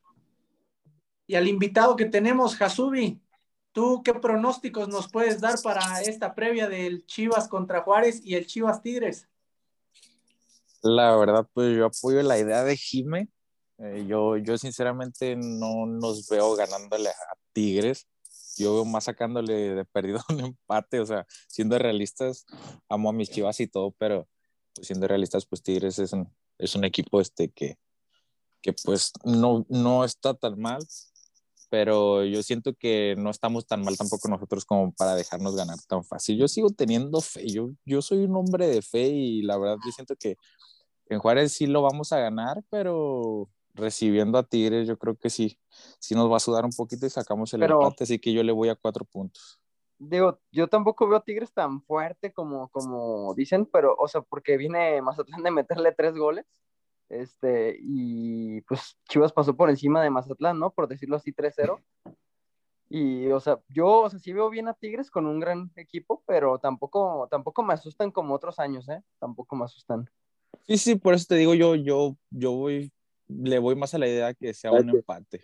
Y 1.27 1.35
al 1.35 1.47
invitado 1.47 1.95
que 1.95 2.05
tenemos, 2.05 2.59
Hasubi, 2.61 3.21
¿Tú 3.77 4.01
qué 4.03 4.15
pronósticos 4.15 4.89
nos 4.89 5.07
puedes 5.07 5.39
dar 5.39 5.53
para 5.61 6.01
esta 6.01 6.33
previa 6.33 6.67
del 6.67 7.05
Chivas 7.05 7.47
contra 7.47 7.83
Juárez 7.83 8.25
y 8.25 8.33
el 8.33 8.47
Chivas 8.47 8.81
Tigres? 8.81 9.29
La 10.81 11.15
verdad, 11.15 11.47
pues 11.53 11.75
yo 11.75 11.85
apoyo 11.85 12.21
la 12.21 12.37
idea 12.39 12.63
de 12.63 12.77
Jime. 12.77 13.29
Eh, 13.79 14.05
yo, 14.07 14.37
yo 14.37 14.57
sinceramente 14.57 15.35
no 15.35 15.85
nos 15.85 16.27
veo 16.29 16.55
ganándole 16.55 17.09
a 17.09 17.37
Tigres. 17.53 18.07
Yo 18.57 18.73
veo 18.73 18.85
más 18.85 19.05
sacándole 19.05 19.53
de 19.53 19.85
perdido 19.85 20.19
un 20.29 20.39
empate. 20.39 20.99
O 20.99 21.05
sea, 21.05 21.25
siendo 21.47 21.77
realistas, 21.77 22.45
amo 22.89 23.09
a 23.09 23.13
mis 23.13 23.29
chivas 23.29 23.59
y 23.59 23.67
todo, 23.67 23.91
pero 23.97 24.27
pues, 24.73 24.87
siendo 24.87 25.07
realistas, 25.07 25.45
pues 25.45 25.61
Tigres 25.63 25.99
es 25.99 26.13
un, 26.13 26.31
es 26.57 26.75
un 26.75 26.85
equipo 26.85 27.21
este 27.21 27.49
que, 27.49 27.77
que 28.61 28.73
pues 28.73 29.11
no, 29.23 29.65
no 29.69 30.03
está 30.03 30.33
tan 30.33 30.59
mal, 30.59 30.85
pero 31.69 32.23
yo 32.23 32.41
siento 32.43 32.73
que 32.73 33.15
no 33.17 33.29
estamos 33.29 33.65
tan 33.67 33.83
mal 33.83 33.97
tampoco 33.97 34.27
nosotros 34.29 34.65
como 34.65 34.91
para 34.93 35.15
dejarnos 35.15 35.55
ganar 35.55 35.77
tan 35.87 36.03
fácil. 36.03 36.37
Yo 36.37 36.47
sigo 36.47 36.69
teniendo 36.69 37.21
fe, 37.21 37.47
yo, 37.47 37.69
yo 37.85 38.01
soy 38.01 38.19
un 38.25 38.35
hombre 38.35 38.67
de 38.67 38.81
fe 38.81 39.07
y 39.07 39.41
la 39.41 39.57
verdad 39.57 39.77
yo 39.85 39.91
siento 39.91 40.15
que 40.15 40.37
en 41.09 41.19
Juárez 41.19 41.53
sí 41.53 41.67
lo 41.67 41.81
vamos 41.81 42.11
a 42.13 42.19
ganar, 42.19 42.63
pero 42.69 43.49
recibiendo 43.73 44.37
a 44.37 44.43
Tigres 44.43 44.87
yo 44.87 44.97
creo 44.97 45.15
que 45.15 45.29
sí, 45.29 45.57
sí 45.99 46.15
nos 46.15 46.31
va 46.31 46.37
a 46.37 46.41
sudar 46.41 46.65
un 46.65 46.71
poquito 46.71 47.05
y 47.05 47.09
sacamos 47.09 47.53
el 47.53 47.59
Pero- 47.61 47.81
empate, 47.81 48.03
así 48.05 48.19
que 48.19 48.33
yo 48.33 48.43
le 48.43 48.51
voy 48.51 48.69
a 48.69 48.75
cuatro 48.75 49.05
puntos. 49.05 49.59
Digo, 49.99 50.39
yo 50.51 50.67
tampoco 50.67 51.07
veo 51.07 51.17
a 51.17 51.23
Tigres 51.23 51.51
tan 51.51 51.81
fuerte 51.81 52.31
como, 52.31 52.69
como 52.69 53.33
dicen, 53.33 53.65
pero, 53.65 53.95
o 53.97 54.07
sea, 54.07 54.21
porque 54.21 54.55
viene 54.55 55.01
Mazatlán 55.01 55.41
de 55.41 55.49
meterle 55.49 55.91
tres 55.91 56.13
goles, 56.13 56.45
este, 57.09 57.77
y 57.79 58.61
pues 58.61 58.97
Chivas 59.09 59.31
pasó 59.33 59.55
por 59.55 59.69
encima 59.69 60.01
de 60.03 60.09
Mazatlán, 60.09 60.59
¿no? 60.59 60.71
Por 60.71 60.87
decirlo 60.87 61.15
así, 61.15 61.31
3-0. 61.31 61.81
Y, 62.89 63.27
o 63.31 63.39
sea, 63.39 63.59
yo, 63.67 64.01
o 64.01 64.09
sea, 64.09 64.19
sí 64.19 64.31
veo 64.31 64.49
bien 64.49 64.67
a 64.67 64.73
Tigres 64.73 65.11
con 65.11 65.25
un 65.25 65.39
gran 65.39 65.71
equipo, 65.75 66.23
pero 66.25 66.57
tampoco, 66.57 67.27
tampoco 67.29 67.61
me 67.63 67.73
asustan 67.73 68.11
como 68.11 68.33
otros 68.33 68.59
años, 68.59 68.87
¿eh? 68.87 69.01
Tampoco 69.19 69.55
me 69.55 69.65
asustan. 69.65 70.09
Sí, 70.67 70.77
sí, 70.77 70.95
por 70.95 71.13
eso 71.13 71.25
te 71.27 71.35
digo 71.35 71.53
yo, 71.53 71.75
yo, 71.75 72.15
yo 72.29 72.51
voy, 72.53 72.91
le 73.27 73.59
voy 73.59 73.75
más 73.75 73.93
a 73.93 73.97
la 73.97 74.07
idea 74.07 74.33
que 74.33 74.53
sea 74.53 74.71
un 74.71 74.89
empate. 74.89 75.43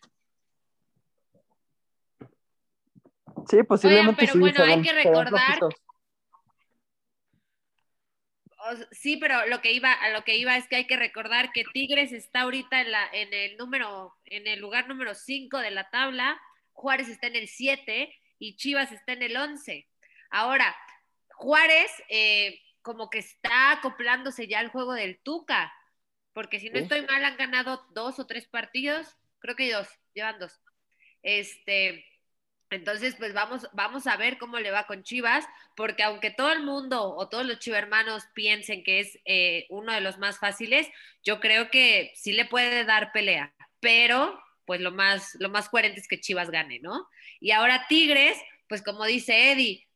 Sí, 3.49 3.61
posiblemente 3.63 4.21
pero 4.21 4.33
sí, 4.33 4.39
bueno, 4.39 4.63
hay 4.63 4.81
que 4.81 4.93
recordar- 4.93 5.59
Sí, 8.91 9.17
pero 9.17 9.45
lo 9.47 9.61
que 9.61 9.73
iba, 9.73 9.91
a 9.91 10.09
lo 10.09 10.23
que 10.23 10.37
iba 10.37 10.55
es 10.55 10.67
que 10.67 10.77
hay 10.77 10.87
que 10.87 10.95
recordar 10.95 11.51
que 11.51 11.65
Tigres 11.73 12.11
está 12.11 12.41
ahorita 12.41 12.81
en, 12.81 12.91
la, 12.91 13.09
en 13.11 13.33
el 13.33 13.57
número, 13.57 14.15
en 14.25 14.47
el 14.47 14.59
lugar 14.59 14.87
número 14.87 15.15
5 15.15 15.59
de 15.59 15.71
la 15.71 15.89
tabla, 15.89 16.39
Juárez 16.71 17.09
está 17.09 17.27
en 17.27 17.35
el 17.35 17.47
7 17.47 18.13
y 18.39 18.55
Chivas 18.55 18.91
está 18.91 19.13
en 19.13 19.23
el 19.23 19.35
11. 19.35 19.87
Ahora, 20.29 20.75
Juárez 21.35 21.91
eh, 22.09 22.59
como 22.81 23.09
que 23.09 23.19
está 23.19 23.71
acoplándose 23.71 24.47
ya 24.47 24.59
al 24.59 24.69
juego 24.69 24.93
del 24.93 25.19
Tuca, 25.19 25.73
porque 26.33 26.59
si 26.59 26.69
no 26.69 26.79
estoy 26.79 27.01
mal 27.03 27.23
han 27.23 27.37
ganado 27.37 27.85
dos 27.91 28.19
o 28.19 28.27
tres 28.27 28.47
partidos, 28.47 29.15
creo 29.39 29.55
que 29.55 29.71
dos, 29.71 29.87
llevan 30.13 30.39
dos. 30.39 30.59
Este, 31.21 32.05
entonces, 32.73 33.15
pues 33.17 33.33
vamos, 33.33 33.67
vamos 33.73 34.07
a 34.07 34.17
ver 34.17 34.37
cómo 34.37 34.59
le 34.59 34.71
va 34.71 34.85
con 34.85 35.03
Chivas, 35.03 35.45
porque 35.75 36.03
aunque 36.03 36.31
todo 36.31 36.51
el 36.51 36.63
mundo 36.63 37.15
o 37.15 37.29
todos 37.29 37.45
los 37.45 37.59
chivermanos 37.59 38.23
piensen 38.33 38.83
que 38.83 38.99
es 38.99 39.19
eh, 39.25 39.65
uno 39.69 39.93
de 39.93 40.01
los 40.01 40.17
más 40.17 40.39
fáciles, 40.39 40.89
yo 41.23 41.39
creo 41.39 41.69
que 41.71 42.11
sí 42.15 42.33
le 42.33 42.45
puede 42.45 42.85
dar 42.85 43.11
pelea, 43.11 43.53
pero 43.79 44.41
pues 44.65 44.81
lo 44.81 44.91
más, 44.91 45.35
lo 45.39 45.49
más 45.49 45.69
coherente 45.69 45.99
es 45.99 46.07
que 46.07 46.21
Chivas 46.21 46.49
gane, 46.51 46.79
¿no? 46.79 47.07
Y 47.39 47.51
ahora 47.51 47.85
Tigres, 47.87 48.37
pues 48.67 48.81
como 48.81 49.05
dice 49.05 49.51
Eddie, 49.51 49.87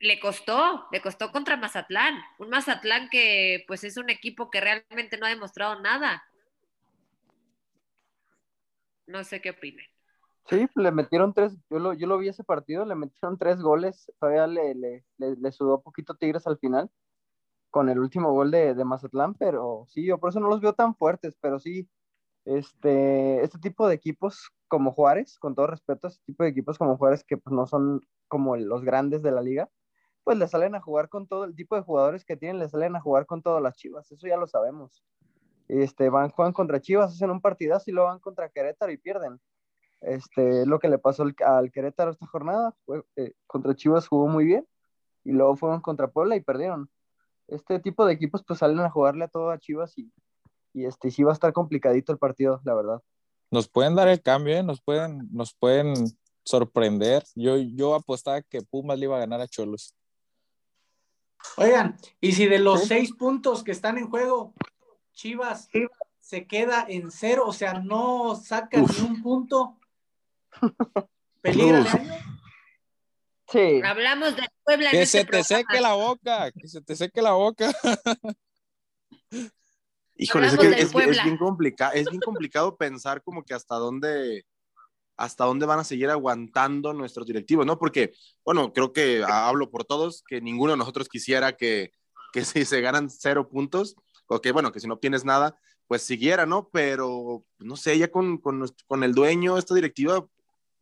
le 0.00 0.20
costó, 0.20 0.86
le 0.92 1.00
costó 1.00 1.32
contra 1.32 1.56
Mazatlán, 1.56 2.20
un 2.38 2.50
Mazatlán 2.50 3.08
que 3.08 3.64
pues 3.66 3.84
es 3.84 3.96
un 3.96 4.10
equipo 4.10 4.50
que 4.50 4.60
realmente 4.60 5.16
no 5.16 5.26
ha 5.26 5.30
demostrado 5.30 5.80
nada. 5.80 6.24
No 9.06 9.24
sé 9.24 9.40
qué 9.40 9.50
opinen. 9.50 9.93
Sí, 10.46 10.66
le 10.74 10.92
metieron 10.92 11.32
tres, 11.32 11.56
yo 11.70 11.78
lo, 11.78 11.94
yo 11.94 12.06
lo 12.06 12.18
vi 12.18 12.28
ese 12.28 12.44
partido, 12.44 12.84
le 12.84 12.94
metieron 12.94 13.38
tres 13.38 13.62
goles, 13.62 14.12
todavía 14.20 14.46
le, 14.46 14.74
le, 14.74 15.04
le, 15.16 15.36
le 15.36 15.52
sudó 15.52 15.80
poquito 15.80 16.14
Tigres 16.14 16.46
al 16.46 16.58
final 16.58 16.90
con 17.74 17.88
el 17.88 17.98
último 17.98 18.32
gol 18.32 18.52
de, 18.52 18.72
Mazatlán, 18.84 19.34
pero 19.34 19.84
sí, 19.88 20.06
yo 20.06 20.18
por 20.18 20.30
eso 20.30 20.38
no 20.38 20.48
los 20.48 20.60
veo 20.60 20.74
tan 20.74 20.94
fuertes, 20.94 21.36
pero 21.40 21.58
sí, 21.58 21.88
este, 22.44 23.42
este 23.42 23.58
tipo 23.58 23.88
de 23.88 23.96
equipos 23.96 24.52
como 24.68 24.92
Juárez, 24.92 25.40
con 25.40 25.56
todo 25.56 25.66
respeto, 25.66 26.06
este 26.06 26.22
tipo 26.24 26.44
de 26.44 26.50
equipos 26.50 26.78
como 26.78 26.96
Juárez 26.96 27.24
que 27.24 27.36
pues, 27.36 27.52
no 27.52 27.66
son 27.66 28.00
como 28.28 28.56
los 28.56 28.84
grandes 28.84 29.22
de 29.24 29.32
la 29.32 29.42
liga, 29.42 29.68
pues 30.22 30.38
le 30.38 30.46
salen 30.46 30.76
a 30.76 30.80
jugar 30.80 31.08
con 31.08 31.26
todo 31.26 31.42
el 31.42 31.56
tipo 31.56 31.74
de 31.74 31.82
jugadores 31.82 32.24
que 32.24 32.36
tienen, 32.36 32.60
le 32.60 32.68
salen 32.68 32.94
a 32.94 33.00
jugar 33.00 33.26
con 33.26 33.42
todas 33.42 33.60
las 33.60 33.76
chivas, 33.76 34.12
eso 34.12 34.24
ya 34.28 34.36
lo 34.36 34.46
sabemos. 34.46 35.02
Este, 35.66 36.10
van, 36.10 36.30
juegan 36.30 36.52
contra 36.52 36.80
Chivas, 36.80 37.12
hacen 37.12 37.30
un 37.30 37.40
partidazo 37.40 37.90
y 37.90 37.94
luego 37.94 38.08
van 38.08 38.20
contra 38.20 38.50
Querétaro 38.50 38.92
y 38.92 38.98
pierden. 38.98 39.40
Este, 40.00 40.62
es 40.62 40.66
lo 40.66 40.78
que 40.78 40.88
le 40.88 40.98
pasó 40.98 41.22
al, 41.22 41.34
al 41.44 41.70
Querétaro 41.72 42.10
esta 42.10 42.26
jornada. 42.26 42.74
Fue, 42.84 43.02
eh, 43.16 43.32
contra 43.46 43.74
Chivas 43.74 44.06
jugó 44.08 44.26
muy 44.28 44.44
bien 44.44 44.66
y 45.24 45.32
luego 45.32 45.56
fueron 45.56 45.80
contra 45.80 46.08
Puebla 46.08 46.36
y 46.36 46.40
perdieron. 46.40 46.90
Este 47.48 47.78
tipo 47.80 48.04
de 48.06 48.12
equipos 48.14 48.42
pues 48.46 48.58
salen 48.58 48.80
a 48.80 48.90
jugarle 48.90 49.24
a 49.24 49.28
todo 49.28 49.50
a 49.50 49.58
Chivas 49.58 49.96
y, 49.98 50.10
y 50.72 50.84
este, 50.84 51.10
sí 51.10 51.22
va 51.22 51.30
a 51.30 51.34
estar 51.34 51.52
complicadito 51.52 52.12
el 52.12 52.18
partido, 52.18 52.60
la 52.64 52.74
verdad. 52.74 53.02
Nos 53.50 53.68
pueden 53.68 53.94
dar 53.94 54.08
el 54.08 54.20
cambio, 54.22 54.56
¿eh? 54.56 54.62
nos 54.62 54.80
pueden, 54.82 55.28
nos 55.30 55.54
pueden 55.54 55.94
sorprender. 56.44 57.24
Yo, 57.34 57.56
yo 57.56 57.94
apostaba 57.94 58.42
que 58.42 58.62
Pumas 58.62 58.98
le 58.98 59.06
iba 59.06 59.16
a 59.16 59.20
ganar 59.20 59.40
a 59.40 59.48
Cholos. 59.48 59.94
Oigan, 61.56 61.96
y 62.20 62.32
si 62.32 62.46
de 62.46 62.58
los 62.58 62.80
Sí. 62.82 62.86
seis 62.88 63.12
puntos 63.12 63.62
que 63.62 63.70
están 63.72 63.98
en 63.98 64.08
juego, 64.10 64.54
Chivas 65.12 65.68
se 66.20 66.46
queda 66.46 66.84
en 66.88 67.10
cero, 67.10 67.44
o 67.46 67.52
sea, 67.52 67.74
no 67.74 68.34
saca 68.34 68.80
Uf. 68.82 68.98
ni 68.98 69.06
un 69.08 69.22
punto, 69.22 69.78
¿peligra 71.40 71.78
el 71.78 71.86
año? 71.86 72.14
Sí, 73.50 73.80
Hablamos 73.84 74.36
de 74.36 74.48
Puebla 74.64 74.86
en 74.86 74.90
Que 74.90 75.02
este 75.02 75.18
se 75.18 75.24
te 75.24 75.30
programa. 75.30 75.44
seque 75.44 75.80
la 75.80 75.94
boca, 75.94 76.50
que 76.50 76.68
se 76.68 76.80
te 76.80 76.96
seque 76.96 77.22
la 77.22 77.32
boca. 77.32 77.72
Híjole, 80.16 80.46
es, 80.46 80.56
que 80.56 80.68
es, 80.80 80.92
bien 81.24 81.36
complicado, 81.36 81.92
es 81.92 82.08
bien 82.08 82.20
complicado 82.20 82.76
pensar 82.76 83.22
como 83.22 83.44
que 83.44 83.52
hasta 83.52 83.74
dónde, 83.74 84.44
hasta 85.16 85.44
dónde 85.44 85.66
van 85.66 85.80
a 85.80 85.84
seguir 85.84 86.08
aguantando 86.08 86.92
nuestros 86.92 87.26
directivos, 87.26 87.66
¿no? 87.66 87.78
Porque, 87.78 88.12
bueno, 88.44 88.72
creo 88.72 88.92
que 88.92 89.24
hablo 89.26 89.70
por 89.70 89.84
todos, 89.84 90.22
que 90.26 90.40
ninguno 90.40 90.72
de 90.72 90.78
nosotros 90.78 91.08
quisiera 91.08 91.56
que, 91.56 91.92
que 92.32 92.44
si 92.44 92.64
se 92.64 92.80
ganan 92.80 93.10
cero 93.10 93.48
puntos, 93.48 93.96
o 94.26 94.40
que, 94.40 94.52
bueno, 94.52 94.70
que 94.72 94.80
si 94.80 94.86
no 94.86 94.94
obtienes 94.94 95.24
nada, 95.24 95.58
pues 95.88 96.02
siguiera, 96.02 96.46
¿no? 96.46 96.70
Pero, 96.72 97.44
no 97.58 97.76
sé, 97.76 97.98
ya 97.98 98.08
con, 98.08 98.38
con, 98.38 98.64
con 98.86 99.02
el 99.02 99.14
dueño, 99.14 99.58
esta 99.58 99.74
directiva, 99.74 100.26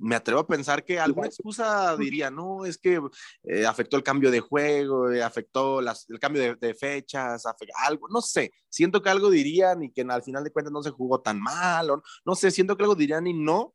me 0.02 0.16
atrevo 0.16 0.40
a 0.40 0.46
pensar 0.46 0.84
que 0.84 0.98
alguna 0.98 1.28
excusa 1.28 1.96
diría, 1.96 2.30
no, 2.30 2.64
es 2.64 2.76
que 2.76 3.00
eh, 3.44 3.64
afectó 3.66 3.96
el 3.96 4.02
cambio 4.02 4.30
de 4.30 4.40
juego, 4.40 5.10
eh, 5.10 5.22
afectó 5.22 5.80
las- 5.80 6.08
el 6.10 6.18
cambio 6.18 6.42
de, 6.42 6.54
de 6.56 6.74
fechas, 6.74 7.44
algo, 7.86 8.08
no 8.08 8.20
sé, 8.20 8.52
siento 8.68 9.00
que 9.00 9.10
algo 9.10 9.30
dirían 9.30 9.82
y 9.84 9.92
que 9.92 10.02
al 10.02 10.22
final 10.22 10.42
de 10.42 10.50
cuentas 10.50 10.72
no 10.72 10.82
se 10.82 10.90
jugó 10.90 11.20
tan 11.20 11.40
mal, 11.40 11.88
o 11.90 12.02
no 12.24 12.34
sé, 12.34 12.50
siento 12.50 12.76
que 12.76 12.82
algo 12.82 12.96
dirían 12.96 13.26
y 13.26 13.32
no, 13.32 13.74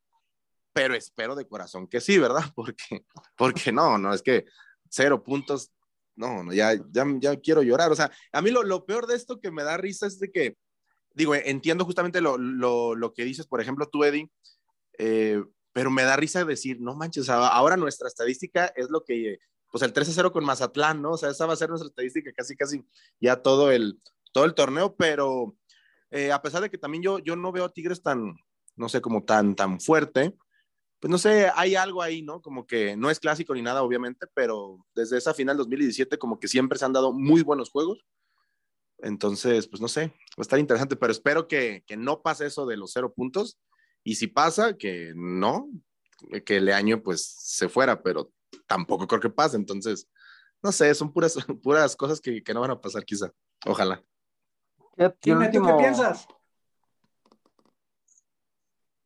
pero 0.74 0.96
espero 0.96 1.34
de 1.34 1.48
corazón 1.48 1.88
que 1.88 2.02
sí, 2.02 2.18
¿verdad? 2.20 2.44
Porque, 2.56 3.06
porque 3.38 3.72
no, 3.72 3.98
no, 3.98 4.14
es 4.14 4.22
que 4.22 4.46
cero 4.90 5.24
puntos, 5.24 5.72
no, 6.16 6.44
no, 6.44 6.52
ya, 6.54 6.74
ya, 6.92 7.06
ya 7.20 7.36
quiero 7.40 7.62
llorar, 7.64 7.92
o 7.92 7.96
sea, 7.96 8.12
a 8.34 8.42
mí 8.42 8.52
lo, 8.52 8.64
lo 8.64 8.86
peor 8.86 9.08
de 9.08 9.16
esto 9.16 9.40
que 9.40 9.50
me 9.52 9.64
da 9.64 9.78
risa 9.78 10.08
es 10.08 10.20
de 10.20 10.30
que, 10.32 10.58
digo, 11.14 11.34
entiendo 11.36 11.86
justamente 11.86 12.20
lo, 12.22 12.38
lo, 12.38 12.96
lo 12.96 13.14
que 13.14 13.24
dices, 13.24 13.48
por 13.48 13.62
ejemplo, 13.62 13.88
tú, 13.88 14.04
Eddie, 14.04 14.30
eh, 15.00 15.42
pero 15.78 15.92
me 15.92 16.02
da 16.02 16.16
risa 16.16 16.44
decir, 16.44 16.82
no 16.82 16.96
manches, 16.96 17.30
ahora 17.30 17.78
nuestra 17.78 18.08
estadística 18.08 18.74
es 18.76 18.90
lo 18.90 19.04
que, 19.04 19.38
pues 19.72 19.84
el 19.84 19.94
3-0 19.94 20.32
con 20.32 20.44
Mazatlán, 20.44 21.04
¿no? 21.04 21.12
O 21.12 21.18
sea, 21.20 21.30
esa 21.30 21.46
va 21.46 21.54
a 21.54 21.56
ser 21.56 21.70
nuestra 21.70 21.88
estadística 21.88 22.32
casi, 22.36 22.56
casi 22.56 22.84
ya 23.20 23.44
todo 23.44 23.70
el, 23.70 24.02
todo 24.34 24.46
el 24.46 24.56
torneo, 24.56 24.96
pero 24.96 25.56
eh, 26.10 26.32
a 26.32 26.42
pesar 26.42 26.64
de 26.64 26.72
que 26.72 26.80
también 26.80 27.04
yo, 27.04 27.20
yo 27.20 27.36
no 27.36 27.52
veo 27.52 27.66
a 27.66 27.72
Tigres 27.72 28.02
tan, 28.02 28.36
no 28.76 28.90
sé, 28.90 29.02
como 29.02 29.24
tan, 29.24 29.56
tan 29.56 29.80
fuerte, 29.80 30.36
pues 31.00 31.12
no 31.12 31.20
sé, 31.20 31.52
hay 31.54 31.76
algo 31.76 32.02
ahí, 32.02 32.24
¿no? 32.24 32.42
Como 32.42 32.66
que 32.66 32.98
no 32.98 33.12
es 33.12 33.20
clásico 33.20 33.54
ni 33.54 33.62
nada, 33.62 33.84
obviamente, 33.84 34.26
pero 34.34 34.84
desde 34.96 35.20
esa 35.20 35.36
final 35.36 35.58
2017 35.58 36.18
como 36.18 36.40
que 36.40 36.48
siempre 36.48 36.80
se 36.80 36.86
han 36.86 36.94
dado 36.94 37.14
muy 37.14 37.44
buenos 37.44 37.70
juegos. 37.70 38.04
Entonces, 38.98 39.68
pues 39.68 39.80
no 39.80 39.90
sé, 39.90 40.08
va 40.08 40.40
a 40.40 40.42
estar 40.42 40.58
interesante, 40.58 40.96
pero 40.96 41.12
espero 41.12 41.48
que, 41.48 41.84
que 41.86 41.98
no 41.98 42.24
pase 42.24 42.48
eso 42.48 42.66
de 42.66 42.78
los 42.78 42.94
cero 42.94 43.14
puntos. 43.14 43.60
Y 44.08 44.16
si 44.16 44.28
pasa, 44.28 44.78
que 44.78 45.12
no, 45.18 45.70
que 46.46 46.56
el 46.56 46.70
año 46.70 47.04
pues 47.04 47.26
se 47.26 47.68
fuera, 47.68 48.02
pero 48.02 48.32
tampoco 48.66 49.06
creo 49.06 49.20
que 49.20 49.30
pase. 49.30 49.58
Entonces, 49.58 50.08
no 50.64 50.72
sé, 50.72 50.96
son 50.96 51.12
puras, 51.12 51.36
puras 51.62 51.94
cosas 51.98 52.22
que, 52.22 52.42
que 52.42 52.54
no 52.54 52.62
van 52.62 52.72
a 52.72 52.80
pasar 52.80 53.04
quizá. 53.04 53.34
Ojalá. 53.66 54.02
¿tú 54.96 55.14
qué 55.20 55.74
piensas? 55.78 56.26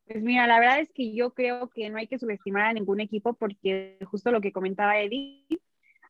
Pues 0.06 0.22
mira, 0.22 0.46
la 0.46 0.60
verdad 0.60 0.78
es 0.78 0.92
que 0.92 1.12
yo 1.12 1.34
creo 1.34 1.68
que 1.68 1.90
no 1.90 1.98
hay 1.98 2.06
que 2.06 2.20
subestimar 2.20 2.66
a 2.66 2.72
ningún 2.72 3.00
equipo 3.00 3.34
porque 3.34 3.98
justo 4.04 4.30
lo 4.30 4.40
que 4.40 4.52
comentaba 4.52 5.00
Eddie, 5.00 5.48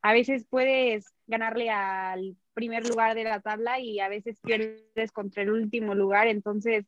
a 0.03 0.13
veces 0.13 0.47
puedes 0.51 1.07
ganarle 1.27 1.71
al 1.71 2.37
primer 2.53 2.87
lugar 2.87 3.15
de 3.15 3.25
la 3.25 3.41
tabla 3.41 3.81
y 3.81 4.01
a 4.01 4.11
veces 4.11 4.39
pierdes 4.43 5.13
contra 5.15 5.45
el 5.45 5.51
último 5.51 5.95
lugar, 5.95 6.27
entonces 6.27 6.85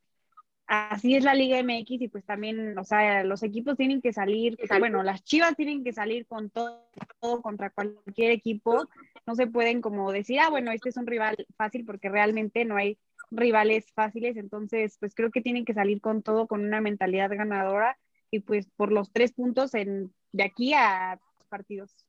así 0.66 1.14
es 1.14 1.24
la 1.24 1.34
Liga 1.34 1.62
MX 1.62 2.02
y 2.02 2.08
pues 2.08 2.24
también, 2.24 2.76
o 2.78 2.84
sea, 2.84 3.24
los 3.24 3.42
equipos 3.42 3.76
tienen 3.76 4.00
que 4.00 4.12
salir, 4.12 4.56
bueno, 4.78 5.02
las 5.02 5.22
Chivas 5.22 5.56
tienen 5.56 5.84
que 5.84 5.92
salir 5.92 6.26
con 6.26 6.50
todo, 6.50 6.88
todo, 7.20 7.42
contra 7.42 7.70
cualquier 7.70 8.32
equipo, 8.32 8.88
no 9.26 9.34
se 9.34 9.46
pueden 9.46 9.80
como 9.80 10.10
decir, 10.12 10.40
ah, 10.40 10.50
bueno, 10.50 10.72
este 10.72 10.88
es 10.88 10.96
un 10.96 11.06
rival 11.06 11.36
fácil 11.56 11.84
porque 11.84 12.08
realmente 12.08 12.64
no 12.64 12.76
hay 12.76 12.98
rivales 13.30 13.92
fáciles, 13.92 14.36
entonces 14.36 14.96
pues 14.98 15.14
creo 15.14 15.30
que 15.30 15.42
tienen 15.42 15.64
que 15.64 15.74
salir 15.74 16.00
con 16.00 16.22
todo, 16.22 16.46
con 16.46 16.64
una 16.64 16.80
mentalidad 16.80 17.30
ganadora 17.30 17.98
y 18.30 18.40
pues 18.40 18.68
por 18.76 18.92
los 18.92 19.12
tres 19.12 19.32
puntos 19.32 19.74
en, 19.74 20.12
de 20.32 20.44
aquí 20.44 20.72
a 20.74 21.20
partidos. 21.48 22.03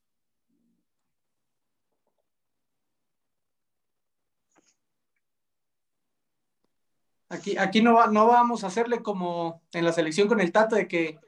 Aquí, 7.29 7.57
aquí 7.57 7.81
no, 7.81 8.07
no 8.07 8.27
vamos 8.27 8.63
a 8.63 8.67
hacerle 8.67 9.01
como 9.01 9.63
en 9.73 9.83
la 9.83 9.91
selección 9.91 10.27
con 10.27 10.39
el 10.39 10.51
Tato 10.51 10.75
de 10.75 10.87
que 10.87 11.19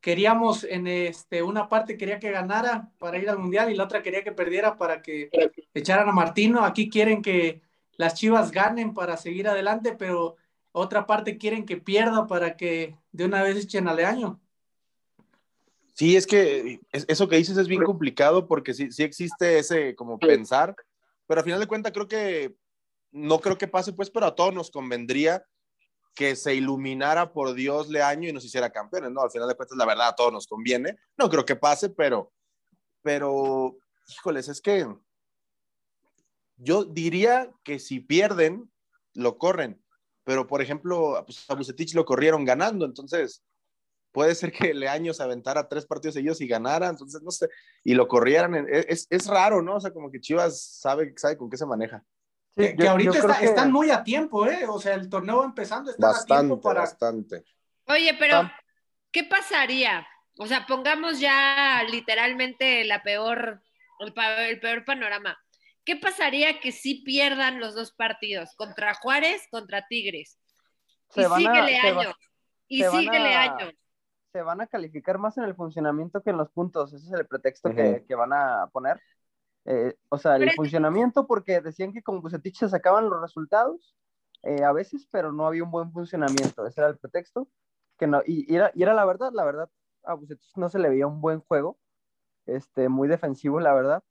queríamos 0.00 0.64
en 0.64 0.86
este, 0.86 1.42
una 1.42 1.68
parte 1.68 1.96
quería 1.96 2.20
que 2.20 2.30
ganara 2.30 2.92
para 2.98 3.18
ir 3.18 3.28
al 3.28 3.38
Mundial 3.38 3.70
y 3.70 3.74
la 3.74 3.84
otra 3.84 4.02
quería 4.02 4.22
que 4.22 4.32
perdiera 4.32 4.76
para 4.76 5.02
que 5.02 5.30
echaran 5.74 6.08
a 6.08 6.12
Martino. 6.12 6.64
Aquí 6.64 6.88
quieren 6.88 7.22
que 7.22 7.60
las 7.96 8.14
Chivas 8.14 8.52
ganen 8.52 8.94
para 8.94 9.16
seguir 9.16 9.48
adelante, 9.48 9.96
pero 9.98 10.36
otra 10.72 11.06
parte 11.06 11.38
quieren 11.38 11.66
que 11.66 11.76
pierda 11.76 12.26
para 12.26 12.56
que 12.56 12.96
de 13.10 13.24
una 13.24 13.42
vez 13.42 13.56
echen 13.56 13.88
a 13.88 13.94
Leaño. 13.94 14.40
Sí, 15.94 16.14
es 16.14 16.26
que 16.26 16.78
eso 16.92 17.26
que 17.26 17.36
dices 17.36 17.56
es 17.56 17.66
bien 17.66 17.82
complicado 17.82 18.46
porque 18.46 18.74
sí, 18.74 18.92
sí 18.92 19.02
existe 19.02 19.58
ese 19.58 19.96
como 19.96 20.18
pensar, 20.18 20.76
pero 21.26 21.40
al 21.40 21.44
final 21.44 21.58
de 21.58 21.66
cuentas 21.66 21.92
creo 21.92 22.06
que 22.06 22.54
no 23.16 23.40
creo 23.40 23.56
que 23.56 23.66
pase, 23.66 23.94
pues, 23.94 24.10
pero 24.10 24.26
a 24.26 24.34
todos 24.34 24.52
nos 24.52 24.70
convendría 24.70 25.44
que 26.14 26.36
se 26.36 26.54
iluminara 26.54 27.32
por 27.32 27.54
Dios 27.54 27.88
Leaño 27.88 28.28
y 28.28 28.32
nos 28.32 28.44
hiciera 28.44 28.70
campeones, 28.70 29.10
¿no? 29.10 29.22
Al 29.22 29.30
final 29.30 29.48
de 29.48 29.54
cuentas, 29.54 29.76
la 29.76 29.86
verdad, 29.86 30.08
a 30.08 30.14
todos 30.14 30.32
nos 30.32 30.46
conviene. 30.46 30.96
No 31.16 31.28
creo 31.28 31.44
que 31.44 31.56
pase, 31.56 31.90
pero, 31.90 32.32
pero, 33.02 33.76
híjoles, 34.08 34.48
es 34.48 34.60
que 34.60 34.86
yo 36.56 36.84
diría 36.84 37.50
que 37.64 37.78
si 37.78 38.00
pierden, 38.00 38.70
lo 39.14 39.38
corren. 39.38 39.82
Pero, 40.24 40.46
por 40.46 40.60
ejemplo, 40.60 41.22
pues, 41.24 41.44
a 41.48 41.54
Bucetich 41.54 41.94
lo 41.94 42.04
corrieron 42.04 42.44
ganando, 42.44 42.84
entonces 42.84 43.42
puede 44.12 44.34
ser 44.34 44.52
que 44.52 44.74
Leaño 44.74 45.14
se 45.14 45.22
aventara 45.22 45.68
tres 45.68 45.86
partidos 45.86 46.14
seguidos 46.14 46.40
y 46.40 46.46
ganara, 46.46 46.88
entonces 46.88 47.22
no 47.22 47.30
sé, 47.30 47.48
y 47.84 47.94
lo 47.94 48.08
corrieran. 48.08 48.66
Es, 48.68 49.06
es 49.08 49.26
raro, 49.26 49.62
¿no? 49.62 49.76
O 49.76 49.80
sea, 49.80 49.92
como 49.92 50.10
que 50.10 50.20
Chivas 50.20 50.62
sabe, 50.80 51.14
sabe 51.16 51.36
con 51.36 51.48
qué 51.48 51.56
se 51.56 51.66
maneja 51.66 52.02
que, 52.56 52.88
ahorita 52.88 53.40
están 53.40 53.70
muy 53.70 53.90
a 53.90 54.02
tiempo, 54.02 54.46
¿eh? 54.46 54.64
O 54.66 54.80
sea, 54.80 54.94
el 54.94 55.10
torneo 55.10 55.44
empezando, 55.44 55.90
está 55.90 56.08
bastante, 56.08 56.32
a 56.32 56.38
tiempo 56.38 56.60
para. 56.60 56.80
Bastante. 56.80 57.44
Oye, 57.86 58.16
pero, 58.18 58.50
¿qué 59.12 59.24
pasaría? 59.24 60.06
O 60.38 60.46
sea, 60.46 60.66
pongamos 60.66 61.20
ya 61.20 61.82
literalmente 61.90 62.84
la 62.84 63.02
peor, 63.02 63.62
el, 64.00 64.60
peor 64.60 64.84
panorama. 64.84 65.38
¿Qué 65.84 65.96
pasaría 65.96 66.58
que 66.58 66.72
si 66.72 67.02
pierdan 67.02 67.60
los 67.60 67.74
dos 67.74 67.92
partidos? 67.92 68.54
Contra 68.56 68.94
Juárez, 68.94 69.46
contra 69.50 69.86
Tigres. 69.86 70.38
y 71.14 71.22
síguele 71.22 71.78
año. 71.78 72.14
y 72.68 72.82
síguele 72.84 73.34
año. 73.34 73.70
Se 74.32 74.42
van 74.42 74.60
a 74.62 74.66
calificar 74.66 75.18
más 75.18 75.38
en 75.38 75.44
el 75.44 75.54
funcionamiento 75.54 76.22
que 76.22 76.30
en 76.30 76.38
los 76.38 76.50
puntos. 76.50 76.92
Ese 76.92 77.06
es 77.06 77.12
el 77.12 77.26
pretexto 77.26 77.74
que, 77.74 78.04
que 78.06 78.14
van 78.14 78.32
a 78.32 78.68
poner. 78.72 79.00
Eh, 79.66 79.96
o 80.10 80.18
sea, 80.18 80.36
el 80.36 80.52
funcionamiento, 80.52 81.26
porque 81.26 81.60
decían 81.60 81.92
que 81.92 82.02
con 82.02 82.20
Bucetich 82.20 82.56
se 82.56 82.68
sacaban 82.68 83.10
los 83.10 83.20
resultados 83.20 83.96
eh, 84.42 84.62
a 84.62 84.72
veces, 84.72 85.08
pero 85.10 85.32
no 85.32 85.46
había 85.46 85.64
un 85.64 85.72
buen 85.72 85.92
funcionamiento. 85.92 86.66
Ese 86.66 86.80
era 86.80 86.88
el 86.88 86.98
pretexto. 86.98 87.48
Que 87.98 88.06
no, 88.06 88.22
y, 88.24 88.54
era, 88.54 88.70
y 88.74 88.82
era 88.82 88.94
la 88.94 89.04
verdad, 89.04 89.32
la 89.32 89.44
verdad, 89.44 89.70
a 90.04 90.14
Bucetich 90.14 90.56
no 90.56 90.68
se 90.68 90.78
le 90.78 90.88
veía 90.88 91.06
un 91.06 91.20
buen 91.20 91.40
juego, 91.40 91.78
este, 92.46 92.88
muy 92.88 93.08
defensivo, 93.08 93.58
la 93.58 93.74
verdad. 93.74 94.04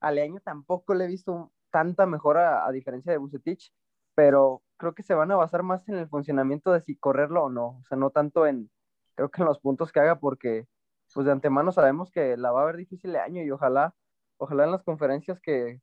A 0.00 0.12
Leaño 0.12 0.40
tampoco 0.40 0.94
le 0.94 1.04
he 1.06 1.08
visto 1.08 1.50
tanta 1.70 2.06
mejora 2.06 2.66
a 2.66 2.70
diferencia 2.70 3.12
de 3.12 3.18
Bucetich, 3.18 3.72
pero 4.14 4.62
creo 4.76 4.94
que 4.94 5.02
se 5.02 5.14
van 5.14 5.30
a 5.32 5.36
basar 5.36 5.62
más 5.62 5.88
en 5.88 5.96
el 5.96 6.08
funcionamiento 6.08 6.72
de 6.72 6.82
si 6.82 6.96
correrlo 6.96 7.44
o 7.44 7.50
no. 7.50 7.78
O 7.80 7.84
sea, 7.88 7.96
no 7.98 8.10
tanto 8.10 8.46
en, 8.46 8.70
creo 9.14 9.30
que 9.30 9.42
en 9.42 9.46
los 9.46 9.58
puntos 9.58 9.90
que 9.90 10.00
haga, 10.00 10.20
porque 10.20 10.66
pues 11.12 11.26
de 11.26 11.32
antemano 11.32 11.72
sabemos 11.72 12.10
que 12.12 12.36
la 12.36 12.52
va 12.52 12.62
a 12.62 12.66
ver 12.66 12.76
difícil 12.76 13.12
Leaño 13.12 13.42
y 13.42 13.50
ojalá 13.50 13.94
ojalá 14.40 14.64
en 14.64 14.72
las 14.72 14.82
conferencias 14.82 15.38
que, 15.40 15.80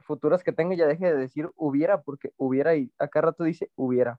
futuras 0.00 0.42
que 0.42 0.52
tenga 0.52 0.74
ya 0.74 0.86
deje 0.86 1.06
de 1.06 1.16
decir 1.16 1.50
hubiera, 1.54 2.02
porque 2.02 2.32
hubiera 2.36 2.74
y 2.74 2.90
acá 2.98 3.20
rato 3.20 3.44
dice 3.44 3.70
hubiera. 3.76 4.18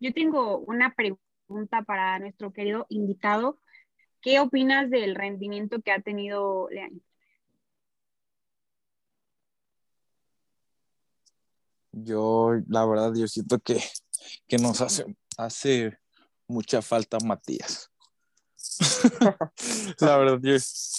Yo 0.00 0.14
tengo 0.14 0.58
una 0.58 0.94
pregunta 0.94 1.82
para 1.82 2.18
nuestro 2.20 2.52
querido 2.52 2.86
invitado. 2.88 3.58
¿Qué 4.20 4.38
opinas 4.38 4.90
del 4.90 5.16
rendimiento 5.16 5.82
que 5.82 5.90
ha 5.90 6.00
tenido 6.00 6.68
Leaño? 6.70 7.00
Yo, 11.90 12.52
la 12.68 12.86
verdad, 12.86 13.12
yo 13.16 13.26
siento 13.26 13.58
que, 13.58 13.80
que 14.46 14.58
nos 14.58 14.80
hace, 14.80 15.04
hace 15.36 15.98
mucha 16.46 16.80
falta 16.80 17.18
Matías. 17.24 17.90
la 20.00 20.16
verdad, 20.18 20.38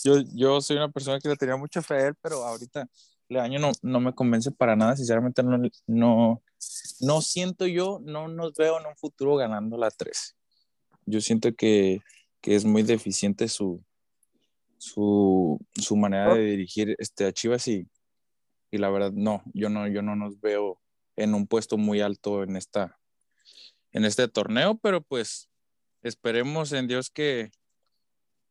yo, 0.03 0.21
yo, 0.33 0.61
soy 0.61 0.77
una 0.77 0.91
persona 0.91 1.19
que 1.19 1.29
le 1.29 1.35
tenía 1.35 1.55
mucha 1.55 1.81
fe 1.81 1.93
a 1.95 2.07
él, 2.07 2.15
pero 2.21 2.43
ahorita 2.45 2.87
el 3.29 3.37
año 3.37 3.59
no, 3.59 3.71
no 3.81 3.99
me 3.99 4.13
convence 4.13 4.51
para 4.51 4.75
nada. 4.75 4.95
Sinceramente, 4.95 5.43
no, 5.43 5.59
no, 5.87 6.41
no 7.01 7.21
siento 7.21 7.67
yo, 7.67 7.99
no 8.03 8.27
nos 8.27 8.53
veo 8.53 8.79
en 8.79 8.87
un 8.87 8.95
futuro 8.95 9.35
ganando 9.35 9.77
la 9.77 9.91
3. 9.91 10.35
Yo 11.05 11.21
siento 11.21 11.53
que, 11.53 12.01
que 12.41 12.55
es 12.55 12.65
muy 12.65 12.83
deficiente 12.83 13.47
su, 13.47 13.83
su, 14.77 15.59
su 15.75 15.95
manera 15.95 16.35
de 16.35 16.43
dirigir 16.43 16.95
este, 16.99 17.25
a 17.25 17.31
Chivas 17.31 17.67
y, 17.67 17.87
y 18.71 18.77
la 18.77 18.89
verdad, 18.89 19.11
no, 19.11 19.43
yo 19.53 19.69
no, 19.69 19.87
yo 19.87 20.01
no 20.01 20.15
nos 20.15 20.39
veo 20.39 20.79
en 21.15 21.33
un 21.33 21.47
puesto 21.47 21.77
muy 21.77 22.01
alto 22.01 22.43
en 22.43 22.55
esta 22.55 22.95
en 23.91 24.05
este 24.05 24.27
torneo, 24.27 24.77
pero 24.77 25.01
pues 25.01 25.48
esperemos 26.01 26.71
en 26.71 26.87
Dios 26.87 27.09
que, 27.09 27.51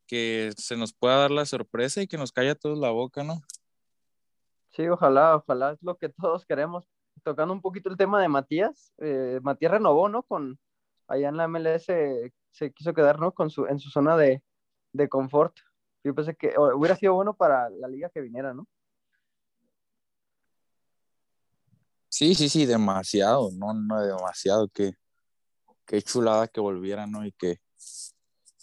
que 0.06 0.52
se 0.56 0.76
nos 0.76 0.92
pueda 0.92 1.16
dar 1.16 1.30
la 1.30 1.46
sorpresa 1.46 2.02
y 2.02 2.08
que 2.08 2.18
nos 2.18 2.32
calla 2.32 2.54
todos 2.54 2.78
la 2.78 2.90
boca, 2.90 3.24
¿no? 3.24 3.40
Sí, 4.70 4.88
ojalá, 4.88 5.36
ojalá 5.36 5.72
es 5.72 5.82
lo 5.82 5.96
que 5.96 6.08
todos 6.08 6.44
queremos. 6.44 6.88
Tocando 7.24 7.52
un 7.52 7.60
poquito 7.60 7.90
el 7.90 7.96
tema 7.96 8.20
de 8.20 8.28
Matías, 8.28 8.92
eh, 8.98 9.40
Matías 9.42 9.72
renovó, 9.72 10.08
¿no? 10.08 10.22
Con 10.22 10.58
allá 11.08 11.28
en 11.28 11.36
la 11.36 11.48
MLS 11.48 11.86
se 11.86 12.72
quiso 12.72 12.94
quedar, 12.94 13.18
¿no? 13.18 13.32
Con 13.32 13.50
su, 13.50 13.66
en 13.66 13.78
su 13.78 13.90
zona 13.90 14.16
de, 14.16 14.42
de 14.92 15.08
confort. 15.08 15.56
Yo 16.04 16.14
pensé 16.14 16.36
que 16.36 16.54
hubiera 16.74 16.96
sido 16.96 17.14
bueno 17.14 17.34
para 17.34 17.70
la 17.70 17.88
liga 17.88 18.08
que 18.10 18.20
viniera, 18.20 18.54
¿no? 18.54 18.66
Sí, 22.08 22.34
sí, 22.34 22.48
sí, 22.48 22.66
demasiado, 22.66 23.50
no, 23.52 23.74
no 23.74 24.00
demasiado, 24.00 24.68
qué, 24.68 24.92
qué 25.88 26.02
chulada 26.02 26.46
que 26.46 26.60
volviera, 26.60 27.06
¿no? 27.06 27.26
Y 27.26 27.32
que, 27.32 27.58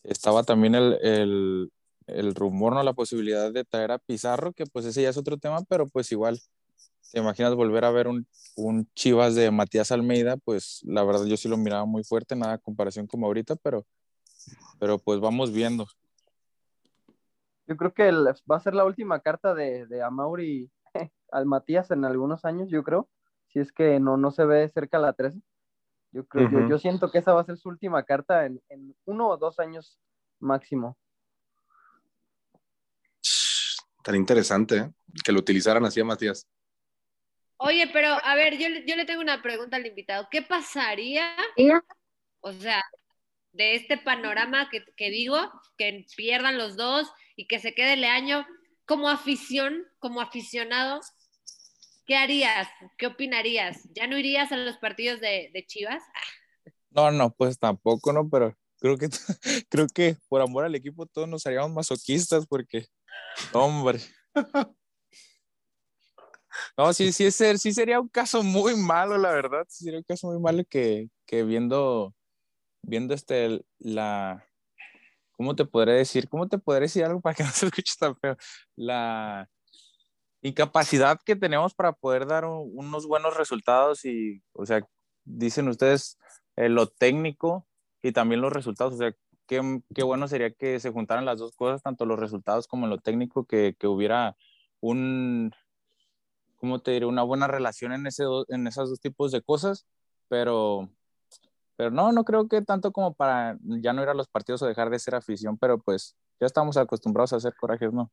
estaba 0.03 0.43
también 0.43 0.75
el, 0.75 0.99
el, 1.01 1.73
el, 2.05 2.35
rumor, 2.35 2.73
¿no? 2.73 2.83
La 2.83 2.93
posibilidad 2.93 3.51
de 3.51 3.65
traer 3.65 3.91
a 3.91 3.97
Pizarro, 3.97 4.53
que 4.53 4.65
pues 4.67 4.85
ese 4.85 5.01
ya 5.01 5.09
es 5.09 5.17
otro 5.17 5.37
tema, 5.37 5.63
pero 5.67 5.87
pues 5.87 6.11
igual, 6.11 6.39
te 7.11 7.19
imaginas 7.19 7.55
volver 7.55 7.83
a 7.85 7.91
ver 7.91 8.07
un, 8.07 8.27
un 8.55 8.87
Chivas 8.93 9.33
de 9.33 9.49
Matías 9.49 9.91
Almeida, 9.91 10.37
pues 10.37 10.81
la 10.83 11.03
verdad 11.03 11.25
yo 11.25 11.35
sí 11.37 11.49
lo 11.49 11.57
miraba 11.57 11.85
muy 11.85 12.03
fuerte, 12.03 12.35
nada 12.35 12.59
comparación 12.59 13.07
como 13.07 13.25
ahorita, 13.25 13.55
pero, 13.55 13.85
pero 14.79 14.99
pues 14.99 15.19
vamos 15.19 15.51
viendo. 15.51 15.87
Yo 17.67 17.75
creo 17.75 17.93
que 17.95 18.11
va 18.11 18.57
a 18.57 18.59
ser 18.59 18.75
la 18.75 18.85
última 18.85 19.19
carta 19.21 19.55
de, 19.55 19.87
de 19.87 20.03
Amauri 20.03 20.69
al 21.31 21.47
Matías 21.47 21.89
en 21.89 22.05
algunos 22.05 22.45
años, 22.45 22.69
yo 22.69 22.83
creo, 22.83 23.09
si 23.47 23.59
es 23.59 23.71
que 23.71 23.99
no, 23.99 24.17
no 24.17 24.29
se 24.29 24.45
ve 24.45 24.69
cerca 24.69 24.99
la 24.99 25.13
13. 25.13 25.41
Yo 26.15 26.25
creo, 26.25 26.69
yo, 26.69 26.79
siento 26.79 27.11
que 27.11 27.17
esa 27.17 27.33
va 27.33 27.41
a 27.41 27.45
ser 27.45 27.57
su 27.57 27.67
última 27.67 28.01
carta 28.03 28.45
en, 28.45 28.61
uno 29.03 29.27
o 29.27 29.35
dos 29.35 29.59
años 29.59 29.99
máximo. 30.39 30.97
Tan 34.01 34.15
interesante, 34.15 34.77
¿eh? 34.77 34.91
Que 35.25 35.33
lo 35.33 35.39
utilizaran 35.39 35.83
así 35.83 35.99
a 35.99 36.05
Matías. 36.05 36.47
Oye, 37.57 37.89
pero 37.91 38.07
a 38.23 38.33
ver, 38.35 38.57
yo, 38.57 38.69
yo 38.87 38.95
le 38.95 39.03
tengo 39.03 39.19
una 39.19 39.41
pregunta 39.41 39.75
al 39.75 39.85
invitado. 39.85 40.29
¿Qué 40.31 40.41
pasaría? 40.41 41.35
O 42.39 42.53
sea, 42.53 42.81
de 43.51 43.75
este 43.75 43.97
panorama 43.97 44.69
que, 44.69 44.85
que, 44.95 45.09
digo, 45.09 45.37
que 45.77 46.05
pierdan 46.15 46.57
los 46.57 46.77
dos 46.77 47.11
y 47.35 47.45
que 47.47 47.59
se 47.59 47.75
quede 47.75 47.95
el 47.95 48.05
año 48.05 48.47
como 48.85 49.09
afición, 49.09 49.85
como 49.99 50.21
aficionado, 50.21 51.01
¿qué 52.05 52.15
harías? 52.15 52.67
¿Qué 52.97 53.07
opinarías? 53.07 53.87
¿Ya 53.93 54.07
no 54.07 54.17
irías 54.17 54.51
a 54.51 54.57
los 54.57 54.77
partidos 54.77 55.19
de, 55.21 55.49
de 55.53 55.65
Chivas? 55.65 56.03
No, 56.89 57.11
no, 57.11 57.31
pues 57.31 57.59
tampoco, 57.59 58.13
¿no? 58.13 58.29
Pero 58.29 58.55
creo 58.79 58.97
que, 58.97 59.09
creo 59.69 59.87
que 59.87 60.17
por 60.29 60.41
amor 60.41 60.65
al 60.65 60.75
equipo 60.75 61.05
todos 61.05 61.27
nos 61.27 61.45
haríamos 61.45 61.71
masoquistas 61.73 62.45
porque, 62.47 62.85
hombre. 63.53 63.99
No, 66.77 66.93
sí, 66.93 67.11
sí, 67.11 67.25
es, 67.25 67.35
sí 67.61 67.73
sería 67.73 67.99
un 67.99 68.07
caso 68.09 68.43
muy 68.43 68.75
malo, 68.75 69.17
la 69.17 69.31
verdad. 69.31 69.65
Sí 69.67 69.83
sería 69.83 69.99
un 69.99 70.05
caso 70.05 70.27
muy 70.27 70.39
malo 70.39 70.63
que, 70.69 71.09
que 71.25 71.43
viendo, 71.43 72.13
viendo 72.81 73.13
este, 73.13 73.61
la, 73.79 74.45
¿cómo 75.33 75.55
te 75.55 75.65
podré 75.65 75.93
decir? 75.93 76.29
¿Cómo 76.29 76.47
te 76.47 76.57
podré 76.57 76.81
decir 76.81 77.03
algo 77.05 77.21
para 77.21 77.35
que 77.35 77.43
no 77.43 77.51
se 77.51 77.67
escuche 77.67 77.93
tan 77.99 78.15
feo? 78.17 78.37
La 78.75 79.49
incapacidad 80.49 81.19
que 81.25 81.35
tenemos 81.35 81.73
para 81.73 81.93
poder 81.93 82.25
dar 82.27 82.45
un- 82.45 82.71
unos 82.75 83.07
buenos 83.07 83.37
resultados 83.37 84.05
y, 84.05 84.43
o 84.53 84.65
sea, 84.65 84.81
dicen 85.25 85.67
ustedes 85.67 86.17
eh, 86.55 86.69
lo 86.69 86.87
técnico 86.87 87.67
y 88.01 88.11
también 88.11 88.41
los 88.41 88.53
resultados, 88.53 88.93
o 88.95 88.97
sea, 88.97 89.13
qué, 89.47 89.81
qué 89.95 90.03
bueno 90.03 90.27
sería 90.27 90.51
que 90.51 90.79
se 90.79 90.91
juntaran 90.91 91.25
las 91.25 91.39
dos 91.39 91.55
cosas, 91.55 91.81
tanto 91.83 92.05
los 92.05 92.19
resultados 92.19 92.67
como 92.67 92.87
lo 92.87 92.97
técnico, 92.99 93.45
que, 93.45 93.75
que 93.79 93.87
hubiera 93.87 94.35
un, 94.81 95.51
¿cómo 96.57 96.79
te 96.79 96.91
diré? 96.91 97.05
Una 97.05 97.23
buena 97.23 97.47
relación 97.47 97.91
en, 97.93 98.07
ese, 98.07 98.23
do- 98.23 98.45
en 98.49 98.67
esos 98.67 98.89
dos 98.89 98.99
tipos 98.99 99.31
de 99.31 99.41
cosas, 99.41 99.85
pero, 100.27 100.89
pero 101.77 101.91
no, 101.91 102.11
no 102.13 102.23
creo 102.25 102.47
que 102.47 102.61
tanto 102.63 102.91
como 102.91 103.13
para 103.15 103.57
ya 103.63 103.93
no 103.93 104.03
ir 104.03 104.09
a 104.09 104.13
los 104.13 104.27
partidos 104.29 104.61
o 104.63 104.67
dejar 104.67 104.89
de 104.89 104.99
ser 104.99 105.15
afición, 105.15 105.57
pero 105.57 105.79
pues 105.79 106.15
ya 106.39 106.47
estamos 106.47 106.77
acostumbrados 106.77 107.33
a 107.33 107.37
hacer 107.37 107.55
corajes, 107.55 107.93
¿no? 107.93 108.11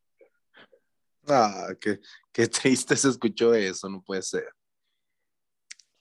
Ah, 1.29 1.68
qué, 1.81 2.01
qué 2.33 2.47
triste 2.49 2.97
se 2.97 3.09
escuchó 3.09 3.55
eso, 3.55 3.89
no 3.89 4.03
puede 4.03 4.23
ser. 4.23 4.53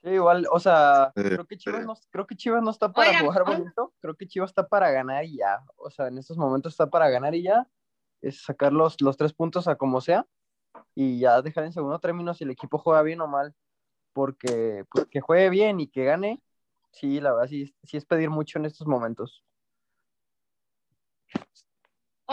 Sí, 0.03 0.09
igual, 0.09 0.47
o 0.51 0.59
sea, 0.59 1.11
creo 1.13 1.45
que 1.45 1.57
Chivas 1.57 1.85
no, 1.85 1.93
creo 2.09 2.25
que 2.25 2.35
Chivas 2.35 2.63
no 2.63 2.71
está 2.71 2.91
para 2.91 3.09
Oigan, 3.11 3.25
jugar 3.25 3.45
bonito, 3.45 3.93
creo 3.99 4.15
que 4.15 4.27
Chivas 4.27 4.49
está 4.49 4.67
para 4.67 4.89
ganar 4.89 5.25
y 5.25 5.37
ya. 5.37 5.63
O 5.75 5.91
sea, 5.91 6.07
en 6.07 6.17
estos 6.17 6.37
momentos 6.37 6.73
está 6.73 6.89
para 6.89 7.09
ganar 7.09 7.35
y 7.35 7.43
ya. 7.43 7.67
Es 8.19 8.43
sacar 8.43 8.73
los, 8.73 8.99
los 9.01 9.15
tres 9.17 9.33
puntos 9.33 9.67
a 9.67 9.75
como 9.75 10.01
sea 10.01 10.25
y 10.95 11.19
ya 11.19 11.41
dejar 11.41 11.65
en 11.65 11.73
segundo 11.73 11.99
término 11.99 12.33
si 12.33 12.43
el 12.43 12.51
equipo 12.51 12.79
juega 12.79 13.03
bien 13.03 13.21
o 13.21 13.27
mal. 13.27 13.53
Porque 14.13 14.85
pues, 14.91 15.05
que 15.07 15.21
juegue 15.21 15.49
bien 15.51 15.79
y 15.79 15.87
que 15.87 16.03
gane, 16.03 16.41
sí, 16.91 17.19
la 17.21 17.33
verdad, 17.33 17.47
sí, 17.47 17.73
sí 17.83 17.97
es 17.97 18.05
pedir 18.05 18.31
mucho 18.31 18.57
en 18.57 18.65
estos 18.65 18.87
momentos. 18.87 19.43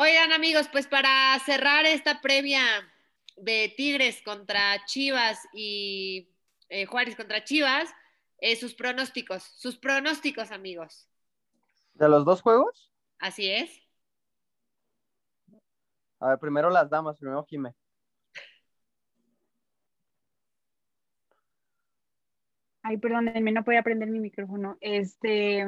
Oigan, 0.00 0.30
amigos, 0.30 0.68
pues 0.70 0.86
para 0.86 1.36
cerrar 1.40 1.84
esta 1.84 2.20
previa 2.20 2.60
de 3.36 3.74
Tigres 3.76 4.22
contra 4.22 4.84
Chivas 4.84 5.48
y 5.52 6.28
eh, 6.68 6.86
Juárez 6.86 7.16
contra 7.16 7.42
Chivas, 7.42 7.90
eh, 8.40 8.54
sus 8.54 8.74
pronósticos, 8.74 9.42
sus 9.42 9.76
pronósticos, 9.76 10.52
amigos. 10.52 11.08
De 11.94 12.08
los 12.08 12.24
dos 12.24 12.42
juegos, 12.42 12.92
Así 13.18 13.50
es. 13.50 13.76
a 16.20 16.28
ver, 16.28 16.38
primero 16.38 16.70
las 16.70 16.88
damas, 16.88 17.18
primero 17.18 17.44
Jime. 17.48 17.74
Ay, 22.82 22.98
perdónenme, 22.98 23.50
no 23.50 23.64
podía 23.64 23.82
prender 23.82 24.10
mi 24.10 24.20
micrófono. 24.20 24.78
Este, 24.80 25.66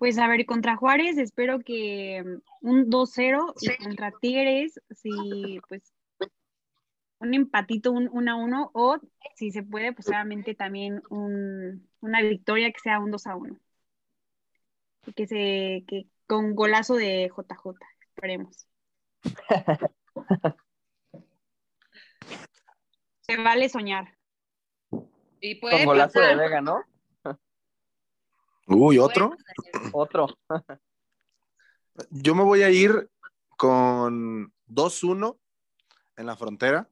pues 0.00 0.16
a 0.18 0.26
ver, 0.28 0.46
contra 0.46 0.76
Juárez 0.76 1.18
espero 1.18 1.60
que 1.60 2.24
mm, 2.24 2.66
un 2.66 2.90
2-0 2.90 3.52
y 3.60 3.84
contra 3.84 4.10
Tigres, 4.18 4.80
sí, 4.90 5.60
pues 5.68 5.92
un 7.18 7.34
empatito, 7.34 7.92
un 7.92 8.08
1-1 8.08 8.70
o 8.72 8.98
si 9.36 9.52
se 9.52 9.62
puede, 9.62 9.92
pues 9.92 10.08
obviamente 10.08 10.54
también 10.54 11.02
un- 11.10 11.86
una 12.00 12.22
victoria 12.22 12.72
que 12.72 12.80
sea 12.80 12.98
un 12.98 13.10
2-1. 13.12 13.60
Y 15.04 15.12
que 15.12 15.26
se, 15.26 15.84
que 15.86 16.06
con 16.26 16.54
golazo 16.54 16.94
de 16.94 17.28
JJ, 17.28 17.76
esperemos. 18.00 18.66
Se 23.20 23.36
vale 23.36 23.68
soñar. 23.68 24.16
Y 25.40 25.56
puede 25.56 25.76
Con 25.76 25.84
golazo 25.84 26.20
de. 26.20 26.36
Vega, 26.36 26.62
¿no? 26.62 26.84
Uy, 28.70 28.98
otro. 28.98 29.32
Otro. 29.92 30.26
Yo 32.10 32.34
me 32.34 32.44
voy 32.44 32.62
a 32.62 32.70
ir 32.70 33.10
con 33.56 34.52
2-1 34.66 35.38
en 36.16 36.26
la 36.26 36.36
frontera. 36.36 36.88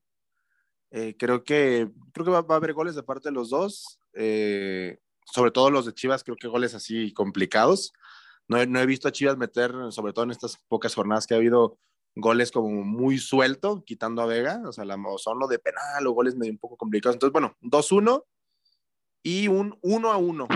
Eh, 0.90 1.14
creo 1.18 1.44
que, 1.44 1.90
creo 2.12 2.24
que 2.24 2.30
va, 2.32 2.42
va 2.42 2.54
a 2.54 2.58
haber 2.58 2.72
goles 2.72 2.94
de 2.94 3.02
parte 3.02 3.28
de 3.28 3.34
los 3.34 3.50
dos. 3.50 3.98
eh, 4.14 4.98
sobre 5.30 5.50
todo 5.50 5.70
los 5.70 5.84
de 5.84 5.92
Chivas, 5.92 6.24
creo 6.24 6.36
que 6.36 6.48
goles 6.48 6.74
así 6.74 7.12
complicados. 7.12 7.92
No, 8.48 8.56
he- 8.58 8.66
no 8.66 8.80
he 8.80 8.86
visto 8.86 9.06
a 9.08 9.12
Chivas 9.12 9.36
meter, 9.36 9.72
sobre 9.90 10.14
todo 10.14 10.24
en 10.24 10.30
estas 10.30 10.56
pocas 10.68 10.94
jornadas 10.94 11.26
que 11.26 11.34
ha 11.34 11.36
habido, 11.36 11.78
goles 12.16 12.50
como 12.50 12.70
muy 12.82 13.18
suelto, 13.18 13.84
quitando 13.84 14.22
a 14.22 14.26
Vega. 14.26 14.62
O 14.66 14.72
sea, 14.72 14.86
la, 14.86 14.96
son 15.18 15.38
lo 15.38 15.46
de 15.46 15.58
penal 15.58 16.06
o 16.06 16.12
goles 16.12 16.34
medio 16.34 16.50
un 16.52 16.58
poco 16.58 16.76
complicados. 16.78 17.14
Entonces, 17.16 17.32
bueno, 17.32 17.54
2-1 17.60 18.24
y 19.22 19.48
un 19.48 19.78
1-1 19.82 20.48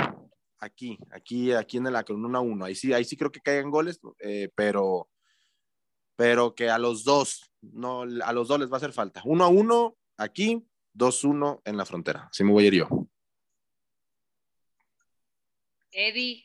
aquí, 0.62 0.98
aquí, 1.10 1.52
aquí 1.52 1.76
en 1.78 1.86
el 1.88 1.96
Akron, 1.96 2.24
1 2.24 2.38
a 2.38 2.40
1. 2.40 2.64
Ahí 2.64 2.74
sí, 2.74 2.92
ahí 2.92 3.04
sí 3.04 3.16
creo 3.16 3.30
que 3.32 3.40
caigan 3.40 3.70
goles, 3.70 4.00
eh, 4.20 4.48
pero, 4.54 5.08
pero 6.16 6.54
que 6.54 6.70
a 6.70 6.78
los 6.78 7.04
dos, 7.04 7.50
no, 7.60 8.02
a 8.02 8.32
los 8.32 8.48
dos 8.48 8.60
les 8.60 8.70
va 8.70 8.74
a 8.74 8.76
hacer 8.78 8.92
falta. 8.92 9.20
1 9.24 9.44
a 9.44 9.48
1 9.48 9.96
aquí, 10.16 10.64
2-1 10.94 11.60
en 11.64 11.76
la 11.76 11.84
frontera. 11.84 12.28
Así 12.30 12.44
me 12.44 12.52
voy 12.52 12.64
a 12.64 12.68
ir 12.68 12.74
yo. 12.74 12.88
Eddie, 15.90 16.44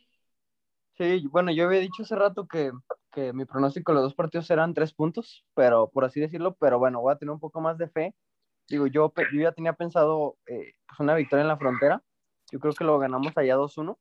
Sí, 0.97 1.27
bueno, 1.29 1.51
yo 1.51 1.65
había 1.65 1.79
dicho 1.79 2.01
hace 2.01 2.15
rato 2.15 2.47
que, 2.47 2.71
que 3.11 3.31
mi 3.31 3.45
pronóstico 3.45 3.91
de 3.91 3.97
los 3.97 4.03
dos 4.05 4.15
partidos 4.15 4.49
eran 4.49 4.73
tres 4.73 4.93
puntos, 4.95 5.45
pero 5.53 5.89
por 5.91 6.05
así 6.05 6.19
decirlo, 6.19 6.55
pero 6.59 6.79
bueno, 6.79 7.01
voy 7.01 7.13
a 7.13 7.17
tener 7.17 7.31
un 7.31 7.39
poco 7.39 7.61
más 7.61 7.77
de 7.77 7.87
fe. 7.87 8.15
Digo, 8.67 8.87
yo, 8.87 9.09
pe- 9.09 9.27
yo 9.31 9.41
ya 9.41 9.51
tenía 9.51 9.73
pensado 9.73 10.37
eh, 10.47 10.73
pues 10.87 10.99
una 10.99 11.13
victoria 11.13 11.43
en 11.43 11.49
la 11.49 11.57
frontera. 11.57 12.03
Yo 12.51 12.59
creo 12.59 12.73
que 12.73 12.83
lo 12.83 12.97
ganamos 12.99 13.35
allá 13.37 13.55
2-1. 13.55 13.97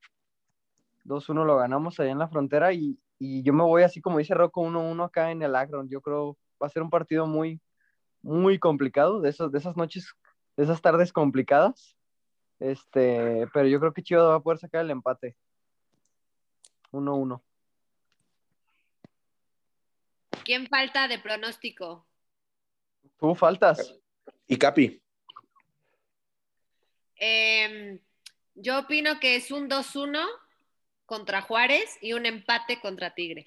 2-1 1.05 1.45
lo 1.45 1.57
ganamos 1.57 1.99
allá 2.01 2.11
en 2.11 2.19
la 2.19 2.29
frontera 2.29 2.73
y, 2.73 2.99
y 3.19 3.43
yo 3.43 3.53
me 3.53 3.63
voy 3.63 3.83
así 3.83 4.01
como 4.01 4.19
dice 4.19 4.35
Rocco 4.35 4.63
1-1 4.63 5.05
acá 5.05 5.31
en 5.31 5.43
el 5.43 5.55
Akron. 5.55 5.89
Yo 5.89 6.01
creo 6.01 6.37
va 6.63 6.67
a 6.67 6.71
ser 6.71 6.83
un 6.83 6.91
partido 6.91 7.27
muy, 7.27 7.61
muy 8.23 8.59
complicado, 8.59 9.21
de, 9.21 9.31
esos, 9.31 9.53
de 9.53 9.59
esas 9.59 9.77
noches, 9.77 10.15
de 10.57 10.65
esas 10.65 10.81
tardes 10.81 11.13
complicadas. 11.13 11.97
Este, 12.59 13.47
pero 13.53 13.69
yo 13.69 13.79
creo 13.79 13.93
que 13.93 14.03
Chivas 14.03 14.25
va 14.25 14.37
a 14.37 14.41
poder 14.41 14.59
sacar 14.59 14.83
el 14.83 14.91
empate. 14.91 15.37
1-1. 16.93 17.43
¿quién 20.47 20.69
falta 20.69 21.09
de 21.09 21.19
pronóstico? 21.19 22.07
Tú 23.19 23.35
faltas. 23.35 23.99
Y 24.47 24.57
Capi. 24.57 25.03
Em, 27.17 27.99
yo 28.57 28.81
opino 28.81 29.21
que 29.21 29.37
es 29.37 29.51
un 29.51 29.69
2-1 29.69 30.25
contra 31.05 31.43
Juárez 31.43 31.97
y 32.01 32.15
un 32.15 32.27
empate 32.27 32.81
contra 32.81 33.15
Tigres. 33.15 33.47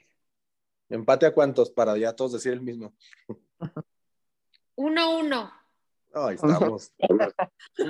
¿Empate 0.88 1.26
a 1.26 1.34
cuántos? 1.34 1.70
Para 1.70 1.98
ya 1.98 2.16
todos 2.16 2.34
decir 2.34 2.54
el 2.54 2.62
mismo. 2.62 2.94
1-1. 4.76 5.54
Ahí 6.14 6.36
estamos. 6.36 6.94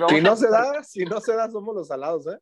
si 0.08 0.20
no 0.20 0.36
se 0.36 0.48
da, 0.48 0.82
si 0.82 1.04
no 1.04 1.20
se 1.20 1.34
da, 1.34 1.50
somos 1.50 1.74
los 1.74 1.88
salados, 1.88 2.26
¿eh? 2.26 2.38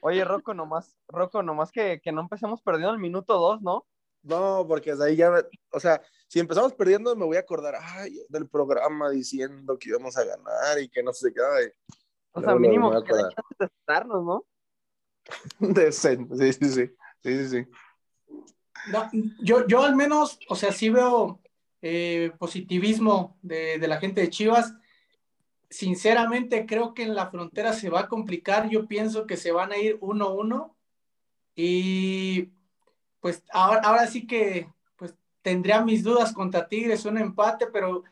Oye, 0.00 0.24
Rocco, 0.24 0.52
nomás, 0.52 0.96
Rocco, 1.06 1.44
nomás 1.44 1.70
que, 1.70 2.00
que 2.00 2.10
no 2.10 2.22
empecemos 2.22 2.60
perdiendo 2.60 2.92
el 2.92 2.98
minuto 2.98 3.38
2, 3.38 3.62
¿no? 3.62 3.86
No, 4.22 4.64
porque 4.66 4.92
desde 4.92 5.04
ahí 5.04 5.16
ya, 5.16 5.32
o 5.70 5.80
sea, 5.80 6.02
si 6.26 6.40
empezamos 6.40 6.72
perdiendo, 6.74 7.14
me 7.14 7.24
voy 7.24 7.36
a 7.36 7.40
acordar, 7.40 7.76
ay, 7.80 8.18
del 8.28 8.48
programa 8.48 9.10
diciendo 9.10 9.78
que 9.78 9.90
íbamos 9.90 10.16
a 10.16 10.24
ganar 10.24 10.80
y 10.80 10.88
que 10.88 11.02
no 11.02 11.12
sé 11.12 11.32
qué. 11.32 11.40
ay. 11.40 11.70
O 12.32 12.40
sea, 12.40 12.54
mínimo 12.54 12.90
que 13.04 13.12
sentarnos, 13.58 14.24
¿no? 14.24 14.44
Decente, 15.58 16.36
sí, 16.36 16.52
sí, 16.52 16.72
sí, 16.72 16.86
sí, 17.22 17.38
sí, 17.38 17.48
sí. 17.48 17.66
No, 18.90 19.08
yo, 19.40 19.66
yo 19.66 19.84
al 19.84 19.94
menos, 19.94 20.40
o 20.48 20.56
sea, 20.56 20.72
sí 20.72 20.90
veo 20.90 21.40
eh, 21.82 22.32
positivismo 22.38 23.38
de, 23.42 23.78
de 23.78 23.88
la 23.88 23.98
gente 23.98 24.20
de 24.20 24.30
Chivas. 24.30 24.74
Sinceramente, 25.70 26.66
creo 26.66 26.92
que 26.94 27.04
en 27.04 27.14
la 27.14 27.30
frontera 27.30 27.72
se 27.72 27.90
va 27.90 28.00
a 28.00 28.08
complicar. 28.08 28.68
Yo 28.68 28.86
pienso 28.88 29.26
que 29.26 29.36
se 29.36 29.52
van 29.52 29.72
a 29.72 29.78
ir 29.78 29.98
1-1 30.00 30.74
y 31.54 32.50
pues 33.20 33.44
ahora, 33.52 33.80
ahora 33.84 34.06
sí 34.06 34.26
que 34.26 34.68
pues 34.96 35.14
tendría 35.42 35.82
mis 35.82 36.02
dudas 36.02 36.32
contra 36.32 36.66
Tigres, 36.66 37.04
un 37.04 37.18
empate, 37.18 37.66
pero 37.66 38.04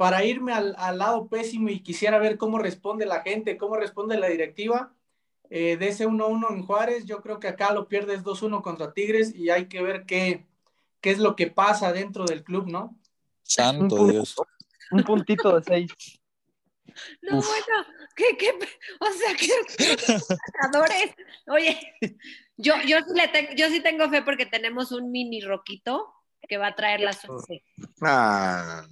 para 0.00 0.24
irme 0.24 0.54
al, 0.54 0.74
al 0.78 0.96
lado 0.96 1.28
pésimo 1.28 1.68
y 1.68 1.82
quisiera 1.82 2.18
ver 2.18 2.38
cómo 2.38 2.58
responde 2.58 3.04
la 3.04 3.20
gente, 3.20 3.58
cómo 3.58 3.76
responde 3.76 4.16
la 4.16 4.28
directiva, 4.28 4.94
eh, 5.50 5.76
de 5.76 5.88
ese 5.88 6.08
1-1 6.08 6.54
en 6.54 6.62
Juárez, 6.62 7.04
yo 7.04 7.20
creo 7.20 7.38
que 7.38 7.48
acá 7.48 7.74
lo 7.74 7.86
pierdes 7.86 8.24
2-1 8.24 8.62
contra 8.62 8.94
Tigres 8.94 9.34
y 9.34 9.50
hay 9.50 9.68
que 9.68 9.82
ver 9.82 10.06
qué, 10.06 10.46
qué 11.02 11.10
es 11.10 11.18
lo 11.18 11.36
que 11.36 11.48
pasa 11.48 11.92
dentro 11.92 12.24
del 12.24 12.42
club, 12.42 12.66
¿no? 12.66 12.98
Santo 13.42 13.96
Un 13.96 14.10
Dios. 14.10 14.36
Un 14.90 15.04
puntito 15.04 15.60
de 15.60 15.64
6. 15.64 15.92
No, 17.22 17.36
bueno, 17.36 17.86
¿qué, 18.16 18.36
qué? 18.36 18.50
O 18.98 19.12
sea, 19.12 19.36
que 19.36 19.48
adores. 20.62 21.14
Oye, 21.46 21.78
yo, 22.56 22.74
yo, 22.84 22.98
sí 22.98 23.12
le 23.14 23.28
tengo, 23.28 23.52
yo 23.54 23.68
sí 23.68 23.80
tengo 23.80 24.08
fe 24.10 24.22
porque 24.22 24.44
tenemos 24.44 24.90
un 24.90 25.12
mini 25.12 25.40
roquito 25.40 26.12
que 26.48 26.58
va 26.58 26.68
a 26.68 26.74
traer 26.74 27.00
la 27.00 27.12
suerte. 27.12 27.62
Ah, 28.02 28.84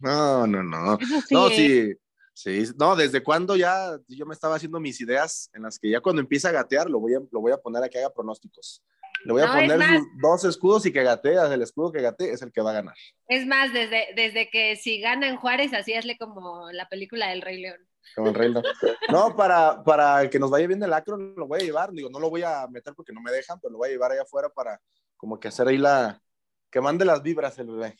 no, 0.00 0.46
no, 0.46 0.62
no. 0.62 0.98
Sí, 0.98 1.34
No, 1.34 1.48
¿eh? 1.48 1.98
sí, 2.34 2.64
sí, 2.64 2.72
no, 2.78 2.94
desde 2.96 3.22
cuando 3.22 3.56
ya 3.56 3.98
yo 4.08 4.26
me 4.26 4.34
estaba 4.34 4.56
haciendo 4.56 4.78
mis 4.80 5.00
ideas 5.00 5.50
en 5.54 5.62
las 5.62 5.78
que 5.78 5.90
ya 5.90 6.00
cuando 6.00 6.20
empieza 6.20 6.48
a 6.48 6.52
gatear 6.52 6.88
lo 6.90 7.00
voy 7.00 7.14
a, 7.14 7.20
lo 7.30 7.40
voy 7.40 7.52
a 7.52 7.56
poner 7.58 7.82
a 7.82 7.88
que 7.88 7.98
haga 7.98 8.12
pronósticos. 8.12 8.82
Le 9.24 9.32
voy 9.32 9.42
a 9.42 9.46
No, 9.46 9.54
es 9.58 9.62
poner 9.62 9.78
más- 9.78 10.02
dos 10.20 10.44
escudos 10.44 10.84
y 10.86 10.92
que 10.92 11.02
gatea, 11.02 11.52
el 11.52 11.62
escudo 11.62 11.90
que 11.90 12.02
gatee 12.02 12.30
es 12.30 12.42
el 12.42 12.52
que 12.52 12.60
va 12.60 12.70
a 12.70 12.74
ganar. 12.74 12.94
Es 13.28 13.46
más, 13.46 13.72
desde, 13.72 14.08
desde 14.14 14.50
que 14.50 14.76
si 14.76 15.00
gana 15.00 15.26
en 15.28 15.36
Juárez, 15.36 15.72
así 15.72 15.94
hazle 15.94 16.16
como 16.18 16.70
la 16.70 16.86
película 16.88 17.28
del 17.30 17.40
Rey 17.42 17.60
León. 17.60 17.78
Como 18.14 18.28
el 18.28 18.34
rey 18.34 18.50
León. 18.52 18.64
No, 19.10 19.34
para, 19.34 19.82
para 19.82 20.28
que 20.30 20.38
nos 20.38 20.50
vaya 20.50 20.66
bien 20.68 20.80
el 20.82 20.92
acro, 20.92 21.16
lo 21.16 21.46
voy 21.48 21.60
a 21.60 21.64
llevar. 21.64 21.90
Digo, 21.92 22.08
no 22.10 22.20
lo 22.20 22.30
voy 22.30 22.42
a 22.42 22.68
meter 22.68 22.94
porque 22.94 23.12
no 23.12 23.20
me 23.20 23.32
dejan, 23.32 23.58
pero 23.60 23.72
lo 23.72 23.78
voy 23.78 23.88
a 23.88 23.92
llevar 23.92 24.12
allá 24.12 24.22
afuera 24.22 24.48
para 24.48 24.80
como 25.16 25.40
que 25.40 25.48
hacer 25.48 25.66
ahí 25.66 25.78
la. 25.78 26.22
que 26.70 26.80
mande 26.80 27.04
las 27.04 27.20
vibras 27.22 27.58
el 27.58 27.66
bebé. 27.68 27.96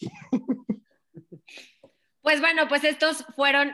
Pues 2.26 2.40
bueno, 2.40 2.66
pues 2.66 2.82
estos 2.82 3.24
fueron 3.36 3.70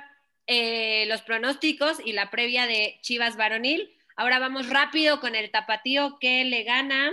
eh, 0.47 1.07
los 1.07 1.23
pronósticos 1.23 1.99
y 2.05 2.13
la 2.13 2.29
previa 2.29 2.67
de 2.67 2.99
Chivas 3.01 3.39
Varonil. 3.39 3.89
Ahora 4.15 4.39
vamos 4.41 4.69
rápido 4.69 5.21
con 5.21 5.35
el 5.35 5.51
tapatío 5.51 6.19
que 6.21 6.45
le 6.45 6.63
gana 6.63 7.13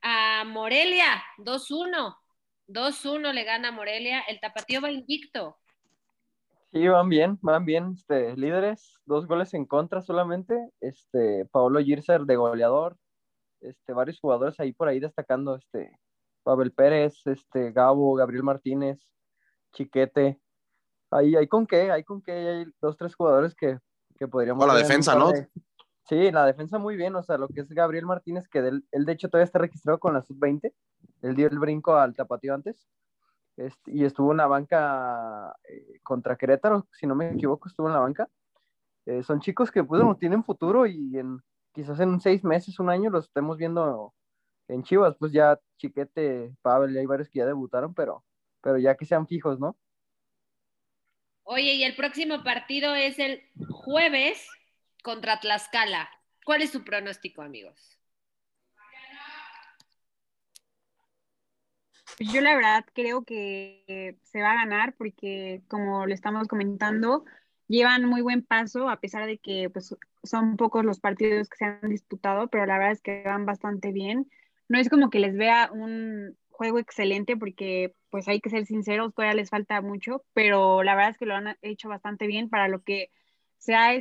a 0.00 0.44
Morelia, 0.44 1.22
2-1. 1.36 2.16
2-1 2.68 3.32
le 3.34 3.44
gana 3.44 3.68
a 3.68 3.72
Morelia. 3.72 4.20
El 4.20 4.40
tapatío 4.40 4.80
va 4.80 4.90
invicto. 4.90 5.58
Sí, 6.72 6.88
van 6.88 7.10
bien, 7.10 7.38
van 7.42 7.66
bien, 7.66 7.92
este, 7.94 8.34
líderes, 8.38 9.02
dos 9.04 9.26
goles 9.26 9.52
en 9.52 9.66
contra 9.66 10.00
solamente, 10.00 10.70
este, 10.80 11.44
Paolo 11.52 11.80
Girser 11.80 12.22
de 12.22 12.36
goleador, 12.36 12.96
este, 13.60 13.92
varios 13.92 14.18
jugadores 14.18 14.58
ahí 14.58 14.72
por 14.72 14.88
ahí 14.88 14.98
destacando, 14.98 15.56
este, 15.56 15.94
Pavel 16.42 16.72
Pérez, 16.72 17.20
este, 17.26 17.70
Gabo, 17.70 18.14
Gabriel 18.14 18.44
Martínez, 18.44 19.06
Chiquete, 19.74 20.40
ahí, 21.10 21.36
hay 21.36 21.46
con 21.48 21.66
qué, 21.66 21.90
hay 21.90 22.04
con 22.04 22.22
qué, 22.22 22.32
hay 22.32 22.66
dos, 22.80 22.96
tres 22.96 23.14
jugadores 23.14 23.54
que, 23.54 23.78
que 24.18 24.28
podríamos... 24.28 24.64
O 24.64 24.66
la 24.66 24.74
defensa, 24.74 25.14
¿no? 25.14 25.32
de- 25.32 25.48
Sí, 26.08 26.32
la 26.32 26.44
defensa 26.44 26.78
muy 26.78 26.96
bien, 26.96 27.14
o 27.14 27.22
sea, 27.22 27.38
lo 27.38 27.46
que 27.46 27.60
es 27.60 27.68
Gabriel 27.68 28.04
Martínez, 28.04 28.48
que 28.48 28.58
él, 28.58 28.84
él 28.90 29.04
de 29.04 29.12
hecho 29.12 29.28
todavía 29.28 29.44
está 29.44 29.60
registrado 29.60 30.00
con 30.00 30.12
la 30.12 30.22
sub-20, 30.22 30.72
él 31.22 31.34
dio 31.36 31.46
el 31.46 31.58
brinco 31.60 31.94
al 31.94 32.16
tapatío 32.16 32.52
antes, 32.52 32.88
este, 33.56 33.92
y 33.92 34.04
estuvo 34.04 34.32
en 34.32 34.38
la 34.38 34.46
banca 34.48 35.54
eh, 35.68 36.00
contra 36.02 36.36
Querétaro, 36.36 36.86
si 36.92 37.06
no 37.06 37.14
me 37.14 37.32
equivoco, 37.32 37.68
estuvo 37.68 37.86
en 37.86 37.92
la 37.92 38.00
banca. 38.00 38.28
Eh, 39.06 39.22
son 39.22 39.40
chicos 39.40 39.70
que 39.70 39.84
pues, 39.84 40.00
bueno, 40.00 40.16
tienen 40.16 40.42
futuro 40.42 40.86
y 40.86 41.18
en, 41.18 41.40
quizás 41.72 42.00
en 42.00 42.20
seis 42.20 42.42
meses, 42.42 42.80
un 42.80 42.90
año, 42.90 43.10
los 43.10 43.26
estemos 43.26 43.56
viendo 43.56 44.12
en 44.66 44.82
Chivas. 44.82 45.14
Pues 45.16 45.30
ya 45.32 45.60
Chiquete, 45.76 46.54
Pavel, 46.62 46.96
hay 46.96 47.06
varios 47.06 47.28
que 47.28 47.38
ya 47.40 47.46
debutaron, 47.46 47.94
pero, 47.94 48.24
pero 48.62 48.78
ya 48.78 48.94
que 48.96 49.04
sean 49.04 49.26
fijos, 49.26 49.60
¿no? 49.60 49.76
Oye, 51.52 51.74
y 51.74 51.82
el 51.82 51.96
próximo 51.96 52.44
partido 52.44 52.94
es 52.94 53.18
el 53.18 53.42
jueves 53.68 54.46
contra 55.02 55.40
Tlaxcala. 55.40 56.08
¿Cuál 56.44 56.62
es 56.62 56.70
su 56.70 56.84
pronóstico, 56.84 57.42
amigos? 57.42 57.98
Pues 62.16 62.32
Yo 62.32 62.40
la 62.40 62.54
verdad 62.54 62.84
creo 62.94 63.24
que 63.24 64.16
se 64.22 64.40
va 64.40 64.52
a 64.52 64.64
ganar 64.64 64.94
porque, 64.94 65.60
como 65.66 66.06
le 66.06 66.14
estamos 66.14 66.46
comentando, 66.46 67.24
llevan 67.66 68.04
muy 68.04 68.20
buen 68.20 68.44
paso, 68.44 68.88
a 68.88 69.00
pesar 69.00 69.26
de 69.26 69.38
que 69.38 69.68
pues, 69.70 69.96
son 70.22 70.56
pocos 70.56 70.84
los 70.84 71.00
partidos 71.00 71.48
que 71.48 71.56
se 71.56 71.64
han 71.64 71.90
disputado, 71.90 72.46
pero 72.46 72.64
la 72.64 72.78
verdad 72.78 72.92
es 72.92 73.02
que 73.02 73.24
van 73.24 73.44
bastante 73.44 73.90
bien. 73.90 74.30
No 74.68 74.78
es 74.78 74.88
como 74.88 75.10
que 75.10 75.18
les 75.18 75.36
vea 75.36 75.68
un 75.72 76.38
juego 76.60 76.78
excelente 76.78 77.38
porque, 77.38 77.94
pues 78.10 78.28
hay 78.28 78.38
que 78.42 78.50
ser 78.50 78.66
sinceros, 78.66 79.14
todavía 79.14 79.34
les 79.34 79.48
falta 79.48 79.80
mucho, 79.80 80.26
pero 80.34 80.82
la 80.82 80.94
verdad 80.94 81.12
es 81.12 81.16
que 81.18 81.24
lo 81.24 81.34
han 81.34 81.56
hecho 81.62 81.88
bastante 81.88 82.26
bien 82.26 82.50
para 82.50 82.68
lo 82.68 82.82
que 82.82 83.10
se 83.56 83.74
ha 83.74 83.94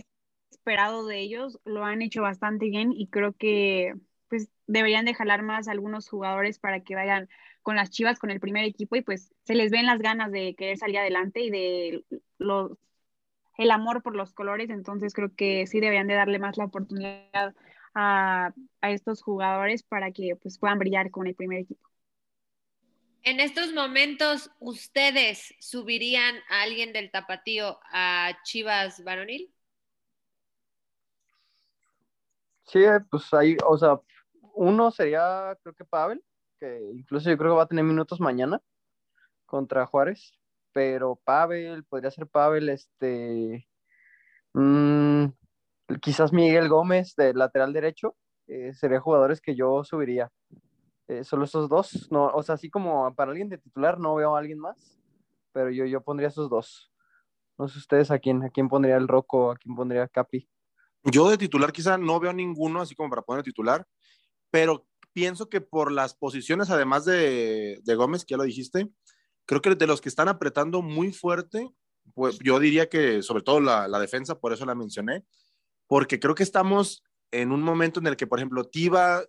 esperado 0.51 1.05
de 1.07 1.19
ellos, 1.19 1.61
lo 1.63 1.85
han 1.85 2.01
hecho 2.01 2.21
bastante 2.21 2.65
bien 2.69 2.91
y 2.91 3.07
creo 3.07 3.31
que 3.31 3.93
pues 4.27 4.49
deberían 4.67 5.05
de 5.05 5.13
jalar 5.13 5.41
más 5.41 5.69
algunos 5.69 6.09
jugadores 6.09 6.59
para 6.59 6.81
que 6.81 6.95
vayan 6.95 7.29
con 7.61 7.77
las 7.77 7.91
Chivas, 7.91 8.19
con 8.19 8.29
el 8.29 8.41
primer 8.41 8.65
equipo 8.65 8.97
y 8.97 9.03
pues 9.03 9.33
se 9.45 9.55
les 9.55 9.71
ven 9.71 9.85
las 9.85 9.99
ganas 9.99 10.29
de 10.29 10.53
querer 10.55 10.77
salir 10.77 10.97
adelante 10.97 11.39
y 11.39 11.51
de 11.51 12.03
los, 12.39 12.73
el 13.57 13.71
amor 13.71 14.03
por 14.03 14.17
los 14.17 14.33
colores, 14.33 14.69
entonces 14.69 15.13
creo 15.13 15.33
que 15.33 15.65
sí 15.65 15.79
deberían 15.79 16.07
de 16.07 16.15
darle 16.15 16.39
más 16.39 16.57
la 16.57 16.65
oportunidad 16.65 17.55
a, 17.93 18.53
a 18.81 18.91
estos 18.91 19.23
jugadores 19.23 19.83
para 19.83 20.11
que 20.11 20.35
pues 20.41 20.59
puedan 20.59 20.79
brillar 20.79 21.09
con 21.09 21.25
el 21.27 21.35
primer 21.35 21.59
equipo. 21.59 21.88
En 23.23 23.39
estos 23.39 23.73
momentos, 23.73 24.49
¿ustedes 24.59 25.53
subirían 25.59 26.35
a 26.49 26.61
alguien 26.61 26.93
del 26.93 27.11
tapatío 27.11 27.79
a 27.91 28.31
Chivas 28.43 29.03
Varonil? 29.03 29.53
Sí, 32.65 32.83
eh, 32.83 32.99
pues 33.09 33.33
ahí, 33.33 33.57
o 33.65 33.77
sea, 33.77 33.99
uno 34.53 34.91
sería, 34.91 35.57
creo 35.63 35.73
que 35.73 35.85
Pavel, 35.85 36.23
que 36.59 36.79
incluso 36.93 37.29
yo 37.29 37.37
creo 37.37 37.51
que 37.51 37.57
va 37.57 37.63
a 37.63 37.67
tener 37.67 37.83
minutos 37.83 38.19
mañana 38.19 38.61
contra 39.45 39.85
Juárez, 39.85 40.39
pero 40.71 41.15
Pavel, 41.23 41.83
podría 41.85 42.11
ser 42.11 42.27
Pavel, 42.27 42.69
este, 42.69 43.67
mm, 44.53 45.25
quizás 46.01 46.31
Miguel 46.33 46.69
Gómez 46.69 47.15
de 47.15 47.33
lateral 47.33 47.73
derecho, 47.73 48.15
eh, 48.47 48.73
serían 48.73 49.01
jugadores 49.01 49.41
que 49.41 49.55
yo 49.55 49.83
subiría. 49.83 50.31
Eh, 51.09 51.23
solo 51.23 51.45
esos 51.45 51.67
dos, 51.67 52.07
no, 52.11 52.27
o 52.27 52.43
sea, 52.43 52.53
así 52.53 52.69
como 52.69 53.11
para 53.15 53.31
alguien 53.31 53.49
de 53.49 53.57
titular 53.57 53.99
no 53.99 54.13
veo 54.13 54.35
a 54.35 54.39
alguien 54.39 54.59
más, 54.59 54.99
pero 55.51 55.71
yo, 55.71 55.85
yo 55.85 56.01
pondría 56.01 56.27
esos 56.27 56.51
dos. 56.51 56.93
No 57.57 57.67
sé 57.67 57.79
ustedes 57.79 58.11
a 58.11 58.19
quién, 58.19 58.43
a 58.43 58.51
quién 58.51 58.69
pondría 58.69 58.95
el 58.95 59.07
Rocco, 59.07 59.51
a 59.51 59.55
quién 59.55 59.75
pondría 59.75 60.07
Capi. 60.07 60.47
Yo 61.03 61.27
de 61.27 61.39
titular 61.39 61.71
quizá 61.71 61.97
no 61.97 62.19
veo 62.19 62.31
ninguno 62.31 62.79
así 62.79 62.93
como 62.93 63.09
para 63.09 63.23
poner 63.23 63.43
titular, 63.43 63.87
pero 64.51 64.85
pienso 65.11 65.49
que 65.49 65.61
por 65.61 65.91
las 65.91 66.13
posiciones, 66.13 66.69
además 66.69 67.05
de, 67.05 67.79
de 67.83 67.95
Gómez, 67.95 68.23
que 68.23 68.33
ya 68.33 68.37
lo 68.37 68.43
dijiste, 68.43 68.87
creo 69.47 69.61
que 69.61 69.73
de 69.73 69.87
los 69.87 70.01
que 70.01 70.09
están 70.09 70.27
apretando 70.27 70.83
muy 70.83 71.11
fuerte, 71.11 71.71
pues 72.13 72.37
yo 72.37 72.59
diría 72.59 72.87
que 72.87 73.23
sobre 73.23 73.41
todo 73.41 73.61
la, 73.61 73.87
la 73.87 73.99
defensa, 73.99 74.39
por 74.39 74.53
eso 74.53 74.63
la 74.63 74.75
mencioné, 74.75 75.25
porque 75.87 76.19
creo 76.19 76.35
que 76.35 76.43
estamos 76.43 77.03
en 77.31 77.51
un 77.51 77.63
momento 77.63 77.99
en 77.99 78.05
el 78.05 78.15
que, 78.15 78.27
por 78.27 78.37
ejemplo, 78.37 78.63
Tiva, 78.63 79.23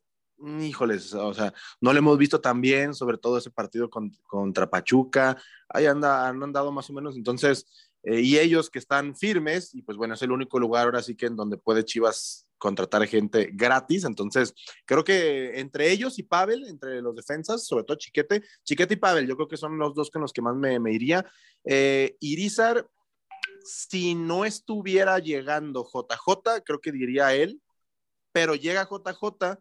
híjoles, 0.60 1.12
o 1.14 1.34
sea, 1.34 1.52
no 1.80 1.92
lo 1.92 1.98
hemos 1.98 2.18
visto 2.18 2.40
tan 2.40 2.60
bien, 2.60 2.94
sobre 2.94 3.18
todo 3.18 3.38
ese 3.38 3.50
partido 3.50 3.90
con- 3.90 4.12
contra 4.26 4.68
Pachuca, 4.70 5.36
ahí 5.68 5.86
anda, 5.86 6.28
han 6.28 6.42
andado 6.42 6.72
más 6.72 6.88
o 6.90 6.92
menos, 6.92 7.16
entonces, 7.16 7.66
eh, 8.02 8.20
y 8.20 8.38
ellos 8.38 8.70
que 8.70 8.78
están 8.78 9.14
firmes, 9.14 9.74
y 9.74 9.82
pues 9.82 9.98
bueno, 9.98 10.14
es 10.14 10.22
el 10.22 10.32
único 10.32 10.58
lugar 10.58 10.84
ahora 10.86 11.02
sí 11.02 11.14
que 11.14 11.26
en 11.26 11.36
donde 11.36 11.58
puede 11.58 11.84
Chivas 11.84 12.46
contratar 12.56 13.06
gente 13.06 13.50
gratis, 13.52 14.04
entonces 14.04 14.54
creo 14.84 15.02
que 15.04 15.58
entre 15.60 15.90
ellos 15.90 16.18
y 16.18 16.22
Pavel, 16.22 16.64
entre 16.66 17.00
los 17.00 17.14
defensas, 17.16 17.66
sobre 17.66 17.84
todo 17.84 17.96
Chiquete, 17.96 18.42
Chiquete 18.64 18.94
y 18.94 18.98
Pavel, 18.98 19.26
yo 19.26 19.36
creo 19.36 19.48
que 19.48 19.56
son 19.56 19.78
los 19.78 19.94
dos 19.94 20.10
con 20.10 20.22
los 20.22 20.32
que 20.32 20.42
más 20.42 20.54
me, 20.56 20.78
me 20.78 20.92
iría. 20.92 21.24
Eh, 21.64 22.16
Irizar, 22.20 22.86
si 23.64 24.14
no 24.14 24.44
estuviera 24.44 25.18
llegando 25.18 25.84
JJ, 25.84 26.62
creo 26.64 26.80
que 26.80 26.92
diría 26.92 27.34
él, 27.34 27.60
pero 28.32 28.54
llega 28.54 28.86
JJ, 28.86 29.58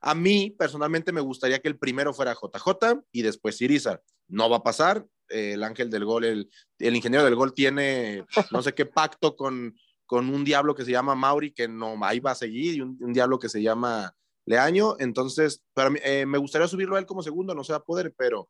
a 0.00 0.14
mí 0.14 0.54
personalmente 0.58 1.12
me 1.12 1.20
gustaría 1.20 1.58
que 1.60 1.68
el 1.68 1.78
primero 1.78 2.14
fuera 2.14 2.34
JJ 2.34 3.02
y 3.12 3.22
después 3.22 3.60
Irizar. 3.60 4.02
No 4.28 4.48
va 4.48 4.58
a 4.58 4.62
pasar, 4.62 5.06
eh, 5.28 5.52
el 5.54 5.62
ángel 5.62 5.90
del 5.90 6.04
gol, 6.04 6.24
el, 6.24 6.50
el 6.78 6.96
ingeniero 6.96 7.24
del 7.24 7.34
gol 7.34 7.52
tiene 7.52 8.24
no 8.50 8.62
sé 8.62 8.74
qué 8.74 8.86
pacto 8.86 9.36
con, 9.36 9.76
con 10.06 10.28
un 10.28 10.44
diablo 10.44 10.74
que 10.74 10.84
se 10.84 10.90
llama 10.90 11.14
Mauri, 11.14 11.52
que 11.52 11.68
no, 11.68 11.96
ahí 12.04 12.20
va 12.20 12.32
a 12.32 12.36
seguir, 12.36 12.74
y 12.74 12.80
un, 12.80 12.96
un 13.00 13.12
diablo 13.12 13.38
que 13.38 13.48
se 13.48 13.62
llama 13.62 14.14
Leaño, 14.46 14.96
entonces, 14.98 15.62
para 15.74 15.90
mí, 15.90 15.98
eh, 16.02 16.26
me 16.26 16.38
gustaría 16.38 16.66
subirlo 16.66 16.96
a 16.96 16.98
él 16.98 17.06
como 17.06 17.22
segundo, 17.22 17.54
no 17.54 17.62
se 17.62 17.72
va 17.72 17.78
a 17.78 17.84
poder, 17.84 18.14
pero, 18.16 18.48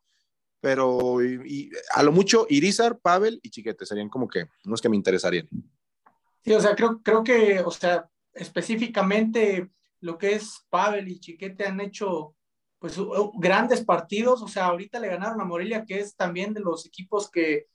pero 0.60 1.22
y, 1.22 1.40
y 1.46 1.70
a 1.94 2.02
lo 2.02 2.12
mucho 2.12 2.46
Irizar, 2.48 2.98
Pavel 2.98 3.40
y 3.42 3.50
Chiquete 3.50 3.84
serían 3.84 4.08
como 4.08 4.28
que 4.28 4.48
unos 4.64 4.80
que 4.80 4.88
me 4.88 4.96
interesarían. 4.96 5.48
Sí, 6.44 6.52
o 6.52 6.60
sea, 6.60 6.74
creo, 6.74 7.02
creo 7.02 7.22
que, 7.22 7.60
o 7.60 7.70
sea, 7.70 8.08
específicamente 8.32 9.70
lo 10.00 10.18
que 10.18 10.34
es 10.34 10.66
Pavel 10.70 11.08
y 11.08 11.20
Chiquete 11.20 11.66
han 11.66 11.80
hecho 11.80 12.34
pues 12.78 12.96
grandes 13.34 13.84
partidos, 13.84 14.40
o 14.40 14.48
sea, 14.48 14.66
ahorita 14.66 14.98
le 15.00 15.08
ganaron 15.08 15.40
a 15.40 15.44
Morelia, 15.44 15.84
que 15.84 16.00
es 16.00 16.16
también 16.16 16.54
de 16.54 16.60
los 16.60 16.86
equipos 16.86 17.30
que 17.30 17.66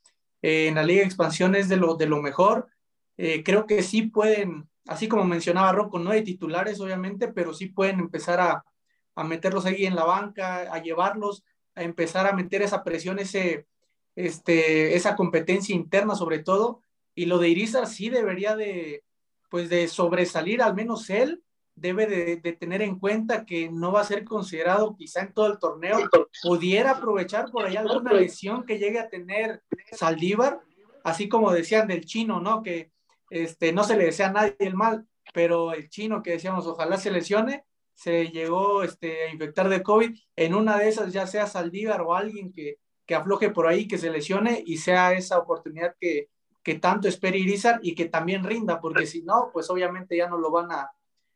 eh, 0.41 0.67
en 0.67 0.75
la 0.75 0.83
Liga 0.83 1.01
de 1.01 1.05
Expansión 1.05 1.53
es 1.53 1.69
de 1.69 1.77
lo, 1.77 1.93
de 1.95 2.07
lo 2.07 2.21
mejor. 2.21 2.67
Eh, 3.15 3.43
creo 3.43 3.67
que 3.67 3.83
sí 3.83 4.03
pueden, 4.03 4.67
así 4.87 5.07
como 5.07 5.23
mencionaba 5.23 5.71
Rocco, 5.71 5.99
no 5.99 6.09
hay 6.09 6.23
titulares 6.23 6.79
obviamente, 6.81 7.27
pero 7.27 7.53
sí 7.53 7.67
pueden 7.67 7.99
empezar 7.99 8.39
a, 8.39 8.65
a 9.13 9.23
meterlos 9.23 9.67
ahí 9.67 9.85
en 9.85 9.95
la 9.95 10.05
banca, 10.05 10.73
a 10.73 10.81
llevarlos, 10.81 11.43
a 11.75 11.83
empezar 11.83 12.25
a 12.25 12.33
meter 12.33 12.63
esa 12.63 12.83
presión, 12.83 13.19
ese, 13.19 13.67
este, 14.15 14.95
esa 14.95 15.15
competencia 15.15 15.75
interna 15.75 16.15
sobre 16.15 16.39
todo, 16.39 16.81
y 17.13 17.25
lo 17.25 17.37
de 17.37 17.49
Irizar 17.49 17.85
sí 17.85 18.09
debería 18.09 18.55
de, 18.55 19.03
pues 19.49 19.69
de 19.69 19.87
sobresalir, 19.87 20.63
al 20.63 20.73
menos 20.73 21.09
él 21.11 21.43
debe 21.75 22.07
de, 22.07 22.53
tener 22.53 22.81
en 22.81 22.97
cuenta 22.99 23.45
que 23.45 23.69
no 23.69 23.91
va 23.91 24.01
a 24.01 24.05
ser 24.05 24.23
considerado 24.23 24.95
quizá 24.95 25.21
en 25.21 25.33
todo 25.33 25.47
el 25.47 25.59
torneo, 25.59 25.97
pudiera 26.41 26.91
aprovechar 26.91 27.51
por 27.51 27.65
ahí 27.65 27.75
alguna 27.75 28.13
lesión 28.13 28.65
que 28.65 28.79
llegue 28.79 28.99
a 28.99 29.09
tener 29.09 29.61
Saldívar, 29.91 30.61
así 31.03 31.27
como 31.27 31.51
decían 31.51 31.87
del 31.87 32.05
chino, 32.05 32.39
¿no? 32.39 32.63
Que 32.63 32.91
este, 33.29 33.73
no 33.73 33.83
se 33.83 33.97
le 33.97 34.05
desea 34.05 34.29
a 34.29 34.31
nadie 34.31 34.55
el 34.59 34.75
mal, 34.75 35.05
pero 35.33 35.73
el 35.73 35.89
chino 35.89 36.23
que 36.23 36.31
decíamos, 36.31 36.65
ojalá 36.65 36.97
se 36.97 37.11
lesione, 37.11 37.65
se 37.93 38.29
llegó 38.29 38.83
este, 38.83 39.23
a 39.23 39.31
infectar 39.31 39.67
de 39.67 39.83
COVID, 39.83 40.17
en 40.35 40.55
una 40.55 40.77
de 40.77 40.87
esas 40.87 41.11
ya 41.11 41.27
sea 41.27 41.45
Saldívar 41.45 42.01
o 42.01 42.15
alguien 42.15 42.53
que, 42.53 42.77
que 43.05 43.15
afloje 43.15 43.49
por 43.49 43.67
ahí, 43.67 43.87
que 43.87 43.97
se 43.97 44.09
lesione 44.09 44.63
y 44.65 44.77
sea 44.77 45.13
esa 45.13 45.39
oportunidad 45.39 45.95
que, 45.99 46.29
que 46.63 46.75
tanto 46.75 47.07
espera 47.07 47.37
Irizar 47.37 47.79
y 47.83 47.95
que 47.95 48.05
también 48.05 48.43
rinda, 48.43 48.79
porque 48.79 49.05
si 49.05 49.21
no, 49.23 49.49
pues 49.51 49.69
obviamente 49.69 50.17
ya 50.17 50.27
no 50.27 50.37
lo 50.37 50.51
van 50.51 50.71
a, 50.71 50.89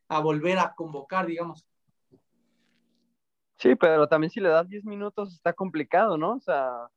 a 0.10 0.20
volver 0.20 0.60
a 0.60 0.74
convocar, 0.76 1.26
digamos. 1.28 1.66
Sí, 3.57 3.76
pero 3.76 4.07
también 4.07 4.32
si 4.32 4.39
le 4.39 4.49
das 4.49 4.68
10 4.68 4.86
minutos 4.86 5.34
está 5.34 5.53
complicado, 5.53 6.18
¿no? 6.18 6.36
O 6.36 6.39
sea, 6.39 6.89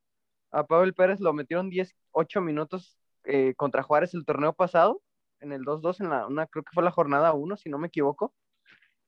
a 0.50 0.66
Pavel 0.66 0.94
Pérez 0.94 1.20
lo 1.20 1.32
metieron 1.32 1.70
10, 1.70 1.94
8 2.12 2.40
minutos 2.40 2.98
eh, 3.24 3.54
contra 3.56 3.82
Juárez 3.82 4.14
el 4.14 4.24
torneo 4.24 4.52
pasado, 4.52 5.02
en 5.40 5.52
el 5.52 5.64
2-2, 5.64 6.00
en 6.00 6.10
la, 6.10 6.26
una, 6.26 6.46
creo 6.46 6.64
que 6.64 6.72
fue 6.72 6.84
la 6.84 6.90
jornada 6.90 7.32
1, 7.32 7.56
si 7.56 7.68
no 7.68 7.78
me 7.78 7.88
equivoco. 7.88 8.32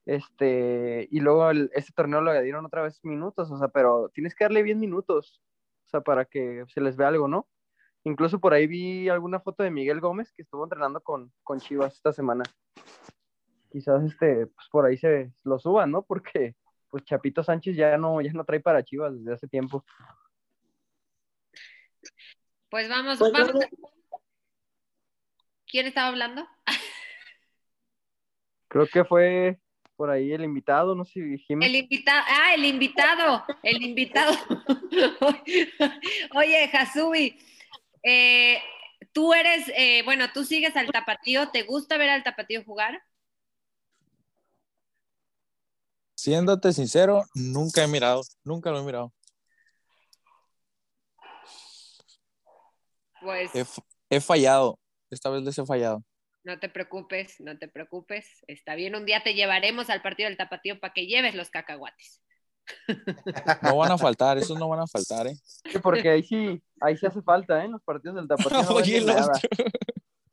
Este, 0.05 1.07
y 1.09 1.19
luego 1.19 1.49
el, 1.49 1.71
este 1.73 1.93
torneo 1.93 2.21
lo 2.21 2.39
dieron 2.41 2.65
otra 2.65 2.83
vez 2.83 2.99
minutos, 3.03 3.49
o 3.49 3.57
sea, 3.57 3.69
pero 3.69 4.09
tienes 4.09 4.35
que 4.35 4.43
darle 4.43 4.63
10 4.63 4.77
minutos, 4.77 5.41
o 5.85 5.89
sea, 5.89 6.01
para 6.01 6.25
que 6.25 6.63
se 6.67 6.81
les 6.81 6.95
vea 6.97 7.07
algo, 7.07 7.27
¿no? 7.27 7.47
Incluso 8.03 8.39
por 8.39 8.53
ahí 8.53 8.67
vi 8.67 9.09
alguna 9.09 9.39
foto 9.39 9.63
de 9.63 9.71
Miguel 9.71 9.99
Gómez 9.99 10.31
que 10.31 10.43
estuvo 10.43 10.63
entrenando 10.63 11.01
con, 11.01 11.33
con 11.43 11.59
Chivas 11.59 11.95
esta 11.95 12.13
semana. 12.13 12.43
Quizás 13.75 14.05
este, 14.05 14.47
pues 14.47 14.69
por 14.71 14.85
ahí 14.85 14.97
se 14.97 15.33
lo 15.43 15.59
suban, 15.59 15.91
¿no? 15.91 16.01
Porque 16.01 16.55
pues 16.89 17.03
Chapito 17.03 17.43
Sánchez 17.43 17.75
ya 17.75 17.97
no, 17.97 18.21
ya 18.21 18.31
no 18.31 18.45
trae 18.45 18.61
para 18.61 18.85
Chivas 18.85 19.13
desde 19.17 19.33
hace 19.33 19.49
tiempo. 19.49 19.83
Pues 22.69 22.87
vamos, 22.87 23.19
pues 23.19 23.33
vamos. 23.33 23.65
¿Quién 25.67 25.87
estaba 25.87 26.07
hablando? 26.07 26.47
Creo 28.69 28.87
que 28.87 29.03
fue 29.03 29.59
por 29.97 30.09
ahí 30.09 30.31
el 30.31 30.45
invitado, 30.45 30.95
no 30.95 31.03
sé 31.03 31.11
si 31.11 31.19
dijimos. 31.19 31.65
El 31.65 31.75
invitado, 31.75 32.23
ah, 32.29 32.53
el 32.53 32.63
invitado, 32.63 33.43
el 33.61 33.83
invitado. 33.83 34.37
Oye, 36.33 36.71
Hasui, 36.71 37.37
eh, 38.03 38.61
tú 39.11 39.33
eres, 39.33 39.69
eh, 39.75 40.01
bueno, 40.05 40.31
tú 40.33 40.45
sigues 40.45 40.77
al 40.77 40.87
tapatío, 40.87 41.49
¿te 41.49 41.63
gusta 41.63 41.97
ver 41.97 42.11
al 42.11 42.23
tapatío 42.23 42.63
jugar? 42.63 43.03
Siéndote 46.15 46.73
sincero, 46.73 47.23
nunca 47.33 47.83
he 47.83 47.87
mirado, 47.87 48.21
nunca 48.43 48.71
lo 48.71 48.79
he 48.79 48.83
mirado. 48.83 49.13
Pues. 53.21 53.53
He, 53.53 53.65
he, 54.09 54.21
fallado, 54.21 54.79
esta 55.09 55.29
vez 55.29 55.43
les 55.43 55.57
he 55.57 55.65
fallado. 55.65 56.03
No 56.43 56.59
te 56.59 56.69
preocupes, 56.69 57.39
no 57.39 57.57
te 57.57 57.67
preocupes. 57.67 58.43
Está 58.47 58.75
bien, 58.75 58.95
un 58.95 59.05
día 59.05 59.23
te 59.23 59.33
llevaremos 59.33 59.89
al 59.89 60.01
partido 60.01 60.29
del 60.29 60.37
tapatío 60.37 60.79
para 60.79 60.93
que 60.93 61.07
lleves 61.07 61.35
los 61.35 61.49
cacahuates. 61.49 62.21
No 63.61 63.77
van 63.77 63.91
a 63.91 63.97
faltar, 63.97 64.37
esos 64.37 64.57
no 64.57 64.69
van 64.69 64.79
a 64.79 64.87
faltar, 64.87 65.27
¿eh? 65.27 65.35
Sí, 65.43 65.79
porque 65.79 66.09
ahí 66.09 66.23
sí, 66.23 66.61
ahí 66.81 66.97
sí 66.97 67.05
hace 67.05 67.21
falta, 67.21 67.63
¿eh? 67.63 67.67
Los 67.67 67.81
partidos 67.83 68.15
del 68.15 68.27
tapatío 68.27 68.63
no 68.63 68.69
Oye. 68.75 69.05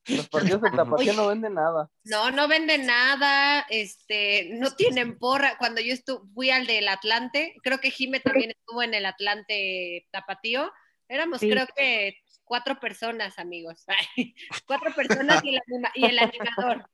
Los 0.06 0.28
partidos 0.28 0.60
del 0.62 0.72
tapatío 0.72 1.12
no 1.12 1.28
venden 1.28 1.54
nada. 1.54 1.88
No, 2.04 2.30
no 2.30 2.48
venden 2.48 2.86
nada, 2.86 3.60
este, 3.70 4.50
no 4.54 4.74
tienen 4.74 5.18
porra. 5.18 5.56
Cuando 5.58 5.80
yo 5.80 5.92
estuve, 5.92 6.20
fui 6.34 6.50
al 6.50 6.66
del 6.66 6.88
Atlante, 6.88 7.54
creo 7.62 7.78
que 7.78 7.90
Jime 7.90 8.20
también 8.20 8.50
estuvo 8.50 8.82
en 8.82 8.94
el 8.94 9.06
Atlante 9.06 10.08
tapatío, 10.10 10.72
éramos 11.08 11.40
sí. 11.40 11.50
creo 11.50 11.66
que 11.76 12.16
cuatro 12.44 12.80
personas, 12.80 13.38
amigos. 13.38 13.84
cuatro 14.66 14.92
personas 14.94 15.42
y, 15.44 15.52
la, 15.52 15.92
y, 15.94 16.04
el 16.04 16.18
animador 16.18 16.84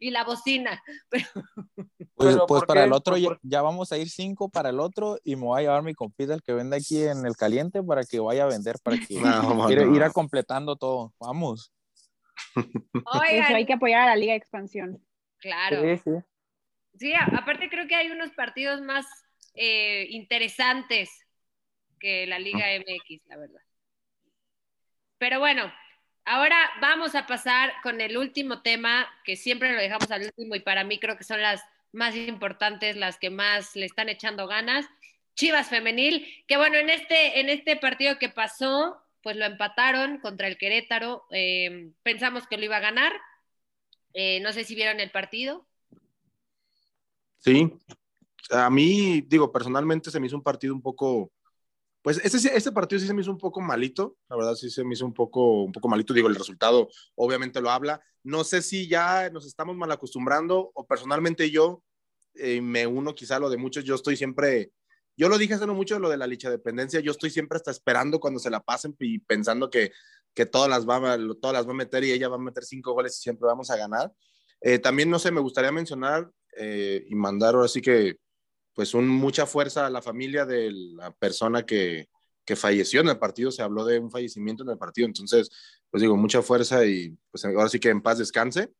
y 0.00 0.10
la 0.10 0.24
bocina. 0.24 0.82
Pero... 1.08 1.26
Pues, 2.14 2.36
pues 2.46 2.62
para 2.64 2.84
el 2.84 2.92
otro 2.92 3.16
ya, 3.16 3.36
ya, 3.42 3.60
vamos 3.60 3.90
a 3.90 3.98
ir 3.98 4.08
cinco 4.08 4.48
para 4.48 4.68
el 4.68 4.78
otro 4.78 5.18
y 5.24 5.34
me 5.36 5.42
voy 5.42 5.58
a 5.58 5.62
llevar 5.62 5.82
mi 5.82 5.94
compita 5.94 6.32
el 6.34 6.42
que 6.42 6.52
vende 6.52 6.76
aquí 6.76 7.02
en 7.02 7.26
el 7.26 7.36
caliente 7.36 7.82
para 7.82 8.04
que 8.04 8.20
vaya 8.20 8.44
a 8.44 8.48
vender, 8.48 8.76
para 8.82 8.98
que 8.98 9.14
no, 9.20 9.70
ir, 9.70 9.84
no. 9.84 9.96
ir, 9.96 10.02
a 10.02 10.10
completando 10.10 10.76
todo. 10.76 11.12
Vamos. 11.18 11.72
Oigan. 13.04 13.44
Eso 13.44 13.54
hay 13.54 13.66
que 13.66 13.74
apoyar 13.74 14.02
a 14.02 14.06
la 14.06 14.16
Liga 14.16 14.32
de 14.32 14.38
Expansión. 14.38 15.04
Claro. 15.38 15.82
Sí, 15.82 15.98
sí. 15.98 16.10
sí 16.98 17.12
aparte 17.14 17.68
creo 17.68 17.86
que 17.86 17.94
hay 17.94 18.10
unos 18.10 18.30
partidos 18.30 18.80
más 18.80 19.06
eh, 19.54 20.06
interesantes 20.10 21.10
que 21.98 22.26
la 22.26 22.38
Liga 22.38 22.66
MX, 22.78 23.26
la 23.26 23.36
verdad. 23.36 23.60
Pero 25.18 25.38
bueno, 25.38 25.72
ahora 26.24 26.58
vamos 26.80 27.14
a 27.14 27.26
pasar 27.26 27.72
con 27.82 28.00
el 28.00 28.16
último 28.16 28.62
tema, 28.62 29.08
que 29.24 29.36
siempre 29.36 29.72
lo 29.72 29.80
dejamos 29.80 30.10
al 30.10 30.24
último 30.24 30.54
y 30.54 30.60
para 30.60 30.84
mí 30.84 30.98
creo 30.98 31.16
que 31.16 31.24
son 31.24 31.40
las 31.40 31.62
más 31.92 32.16
importantes, 32.16 32.96
las 32.96 33.18
que 33.18 33.30
más 33.30 33.76
le 33.76 33.86
están 33.86 34.08
echando 34.08 34.46
ganas. 34.46 34.86
Chivas 35.34 35.68
Femenil, 35.68 36.44
que 36.46 36.56
bueno, 36.56 36.76
en 36.76 36.90
este, 36.90 37.40
en 37.40 37.48
este 37.48 37.76
partido 37.76 38.18
que 38.18 38.28
pasó, 38.28 39.03
pues 39.24 39.36
lo 39.36 39.46
empataron 39.46 40.18
contra 40.18 40.46
el 40.46 40.58
Querétaro. 40.58 41.24
Eh, 41.30 41.90
pensamos 42.04 42.46
que 42.46 42.58
lo 42.58 42.64
iba 42.66 42.76
a 42.76 42.80
ganar. 42.80 43.12
Eh, 44.12 44.38
no 44.40 44.52
sé 44.52 44.64
si 44.64 44.74
vieron 44.74 45.00
el 45.00 45.10
partido. 45.10 45.66
Sí, 47.38 47.72
a 48.50 48.70
mí, 48.70 49.22
digo, 49.22 49.50
personalmente 49.50 50.10
se 50.10 50.20
me 50.20 50.26
hizo 50.26 50.36
un 50.36 50.42
partido 50.42 50.74
un 50.74 50.82
poco, 50.82 51.32
pues 52.02 52.20
este, 52.22 52.56
este 52.56 52.72
partido 52.72 53.00
sí 53.00 53.06
se 53.06 53.14
me 53.14 53.22
hizo 53.22 53.30
un 53.30 53.38
poco 53.38 53.60
malito, 53.60 54.16
la 54.28 54.36
verdad 54.36 54.54
sí 54.54 54.70
se 54.70 54.84
me 54.84 54.94
hizo 54.94 55.04
un 55.06 55.14
poco, 55.14 55.64
un 55.64 55.72
poco 55.72 55.88
malito, 55.88 56.14
digo, 56.14 56.28
el 56.28 56.36
resultado 56.36 56.88
obviamente 57.14 57.60
lo 57.60 57.70
habla. 57.70 58.00
No 58.22 58.44
sé 58.44 58.62
si 58.62 58.88
ya 58.88 59.30
nos 59.30 59.46
estamos 59.46 59.76
mal 59.76 59.90
acostumbrando 59.90 60.70
o 60.74 60.86
personalmente 60.86 61.50
yo 61.50 61.82
eh, 62.34 62.60
me 62.60 62.86
uno 62.86 63.14
quizá 63.14 63.36
a 63.36 63.40
lo 63.40 63.50
de 63.50 63.56
muchos, 63.56 63.84
yo 63.84 63.94
estoy 63.94 64.16
siempre 64.16 64.70
yo 65.16 65.28
lo 65.28 65.38
dije 65.38 65.54
hace 65.54 65.66
no 65.66 65.74
mucho 65.74 65.94
de 65.94 66.00
lo 66.00 66.10
de 66.10 66.16
la 66.16 66.26
licha 66.26 66.50
dependencia. 66.50 67.00
Yo 67.00 67.12
estoy 67.12 67.30
siempre 67.30 67.56
hasta 67.56 67.70
esperando 67.70 68.20
cuando 68.20 68.40
se 68.40 68.50
la 68.50 68.60
pasen 68.60 68.96
y 68.98 69.18
pensando 69.18 69.70
que, 69.70 69.92
que 70.34 70.46
todas, 70.46 70.68
las 70.68 70.88
va, 70.88 71.16
todas 71.40 71.54
las 71.54 71.66
va 71.66 71.70
a 71.70 71.74
meter 71.74 72.04
y 72.04 72.12
ella 72.12 72.28
va 72.28 72.36
a 72.36 72.40
meter 72.40 72.64
cinco 72.64 72.92
goles 72.92 73.16
y 73.18 73.22
siempre 73.22 73.46
vamos 73.46 73.70
a 73.70 73.76
ganar. 73.76 74.12
Eh, 74.60 74.78
también, 74.78 75.10
no 75.10 75.18
sé, 75.18 75.30
me 75.30 75.40
gustaría 75.40 75.72
mencionar 75.72 76.30
eh, 76.56 77.04
y 77.08 77.14
mandar 77.14 77.54
ahora 77.54 77.68
sí 77.68 77.80
que, 77.80 78.16
pues, 78.74 78.94
un, 78.94 79.08
mucha 79.08 79.46
fuerza 79.46 79.86
a 79.86 79.90
la 79.90 80.02
familia 80.02 80.46
de 80.46 80.72
la 80.72 81.12
persona 81.12 81.64
que, 81.64 82.08
que 82.44 82.56
falleció 82.56 83.00
en 83.00 83.08
el 83.08 83.18
partido. 83.18 83.50
Se 83.50 83.62
habló 83.62 83.84
de 83.84 83.98
un 83.98 84.10
fallecimiento 84.10 84.62
en 84.64 84.70
el 84.70 84.78
partido. 84.78 85.06
Entonces, 85.06 85.50
pues 85.90 86.00
digo, 86.00 86.16
mucha 86.16 86.42
fuerza 86.42 86.84
y 86.84 87.16
pues 87.30 87.44
ahora 87.44 87.68
sí 87.68 87.78
que 87.78 87.90
en 87.90 88.02
paz 88.02 88.18
descanse. 88.18 88.72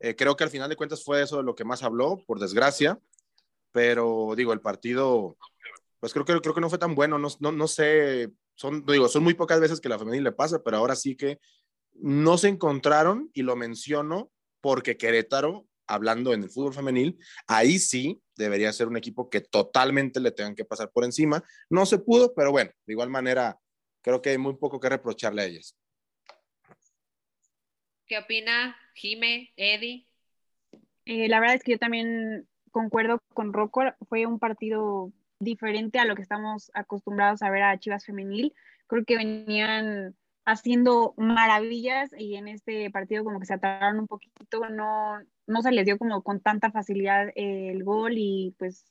Eh, 0.00 0.16
creo 0.16 0.36
que 0.36 0.44
al 0.44 0.50
final 0.50 0.68
de 0.68 0.76
cuentas 0.76 1.04
fue 1.04 1.22
eso 1.22 1.36
de 1.36 1.42
lo 1.44 1.54
que 1.54 1.64
más 1.64 1.82
habló, 1.82 2.22
por 2.26 2.40
desgracia. 2.40 2.98
Pero 3.72 4.34
digo, 4.36 4.52
el 4.52 4.60
partido 4.60 5.36
pues 6.02 6.12
creo 6.12 6.24
que, 6.24 6.40
creo 6.40 6.52
que 6.52 6.60
no 6.60 6.68
fue 6.68 6.80
tan 6.80 6.96
bueno, 6.96 7.16
no, 7.16 7.28
no, 7.38 7.52
no 7.52 7.68
sé, 7.68 8.32
son, 8.56 8.84
digo, 8.84 9.06
son 9.06 9.22
muy 9.22 9.34
pocas 9.34 9.60
veces 9.60 9.80
que 9.80 9.88
la 9.88 10.00
femenil 10.00 10.24
le 10.24 10.32
pasa, 10.32 10.60
pero 10.60 10.76
ahora 10.76 10.96
sí 10.96 11.14
que 11.14 11.38
no 11.92 12.36
se 12.38 12.48
encontraron 12.48 13.30
y 13.32 13.42
lo 13.42 13.54
menciono 13.54 14.32
porque 14.60 14.96
Querétaro, 14.96 15.68
hablando 15.86 16.34
en 16.34 16.42
el 16.42 16.50
fútbol 16.50 16.74
femenil, 16.74 17.20
ahí 17.46 17.78
sí 17.78 18.20
debería 18.34 18.72
ser 18.72 18.88
un 18.88 18.96
equipo 18.96 19.30
que 19.30 19.42
totalmente 19.42 20.18
le 20.18 20.32
tengan 20.32 20.56
que 20.56 20.64
pasar 20.64 20.90
por 20.90 21.04
encima. 21.04 21.44
No 21.70 21.86
se 21.86 22.00
pudo, 22.00 22.34
pero 22.34 22.50
bueno, 22.50 22.72
de 22.84 22.92
igual 22.94 23.08
manera, 23.08 23.56
creo 24.00 24.20
que 24.20 24.30
hay 24.30 24.38
muy 24.38 24.56
poco 24.56 24.80
que 24.80 24.88
reprocharle 24.88 25.42
a 25.42 25.44
ellas. 25.44 25.78
¿Qué 28.06 28.18
opina 28.18 28.76
Jime, 28.96 29.52
Eddie? 29.54 30.08
Eh, 31.04 31.28
la 31.28 31.38
verdad 31.38 31.54
es 31.54 31.62
que 31.62 31.72
yo 31.72 31.78
también 31.78 32.48
concuerdo 32.72 33.22
con 33.34 33.52
Rocco, 33.52 33.82
fue 34.08 34.26
un 34.26 34.40
partido 34.40 35.12
diferente 35.42 35.98
a 35.98 36.04
lo 36.04 36.14
que 36.14 36.22
estamos 36.22 36.70
acostumbrados 36.74 37.42
a 37.42 37.50
ver 37.50 37.62
a 37.62 37.78
Chivas 37.78 38.06
Femenil. 38.06 38.54
Creo 38.86 39.04
que 39.04 39.16
venían 39.16 40.14
haciendo 40.44 41.14
maravillas 41.16 42.10
y 42.16 42.34
en 42.36 42.48
este 42.48 42.90
partido 42.90 43.24
como 43.24 43.40
que 43.40 43.46
se 43.46 43.54
atraron 43.54 44.00
un 44.00 44.06
poquito, 44.06 44.68
no, 44.70 45.20
no 45.46 45.62
se 45.62 45.72
les 45.72 45.84
dio 45.84 45.98
como 45.98 46.22
con 46.22 46.40
tanta 46.40 46.70
facilidad 46.70 47.30
el 47.34 47.84
gol 47.84 48.14
y 48.16 48.54
pues 48.58 48.84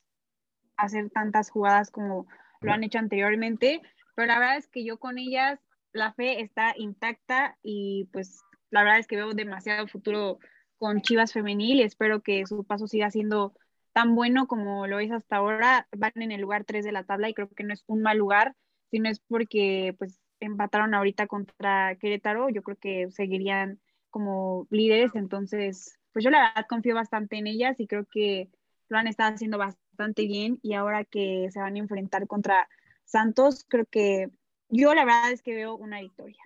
hacer 0.78 1.10
tantas 1.10 1.50
jugadas 1.50 1.92
como 1.92 2.28
lo 2.62 2.72
han 2.72 2.84
hecho 2.84 3.00
anteriormente, 3.00 3.82
pero 4.16 4.28
la 4.28 4.40
verdad 4.40 4.58
es 4.58 4.68
que 4.68 4.84
yo 4.86 4.98
con 4.98 5.18
ellas 5.18 5.60
la 5.94 6.14
fe 6.14 6.42
está 6.42 6.74
intacta 6.78 7.58
y 7.64 8.08
pues 8.14 8.42
la 8.70 8.84
verdad 8.84 9.00
es 9.00 9.08
que 9.08 9.18
veo 9.18 9.34
demasiado 9.34 9.88
futuro 9.88 10.40
con 10.78 11.02
Chivas 11.02 11.34
Femenil 11.34 11.82
espero 11.82 12.22
que 12.22 12.46
su 12.46 12.64
paso 12.64 12.88
siga 12.88 13.12
siendo 13.12 13.54
tan 13.94 14.16
bueno 14.16 14.48
como 14.48 14.88
lo 14.88 15.00
es 15.00 15.12
hasta 15.12 15.38
ahora, 15.38 15.88
van 15.96 16.14
en 16.16 16.32
el 16.32 16.42
lugar 16.42 16.64
3 16.64 16.86
de 16.86 16.92
la 16.92 17.04
tabla 17.04 17.30
y 17.30 17.34
creo 17.34 17.50
que 17.50 17.64
no 17.64 17.74
es 17.74 17.84
un 17.88 18.02
mal 18.02 18.18
lugar, 18.18 18.56
sino 18.90 19.10
es 19.10 19.20
porque 19.20 19.96
pues 19.98 20.20
empataron 20.40 20.94
ahorita 20.94 21.28
contra 21.28 21.96
Querétaro, 21.96 22.50
yo 22.50 22.64
creo 22.64 22.78
que 22.78 23.12
seguirían 23.12 23.80
como 24.10 24.68
líderes, 24.70 25.16
entonces, 25.16 26.00
pues 26.12 26.24
yo 26.26 26.32
la 26.32 26.40
verdad 26.40 26.66
confío 26.68 26.96
bastante 26.96 27.38
en 27.38 27.48
ellas 27.48 27.80
y 27.80 27.88
creo 27.88 28.06
que 28.06 28.50
lo 28.90 28.98
han 28.98 29.08
estado 29.08 29.34
haciendo 29.34 29.58
bastante 29.58 30.26
bien 30.26 30.60
y 30.62 30.74
ahora 30.74 31.06
que 31.06 31.50
se 31.52 31.60
van 31.60 31.76
a 31.76 31.80
enfrentar 31.80 32.28
contra 32.28 32.68
Santos, 33.06 33.66
creo 33.68 33.86
que 33.86 34.30
yo 34.70 34.94
la 34.94 35.06
verdad 35.06 35.32
es 35.32 35.42
que 35.42 35.54
veo 35.54 35.76
una 35.76 36.02
victoria. 36.02 36.44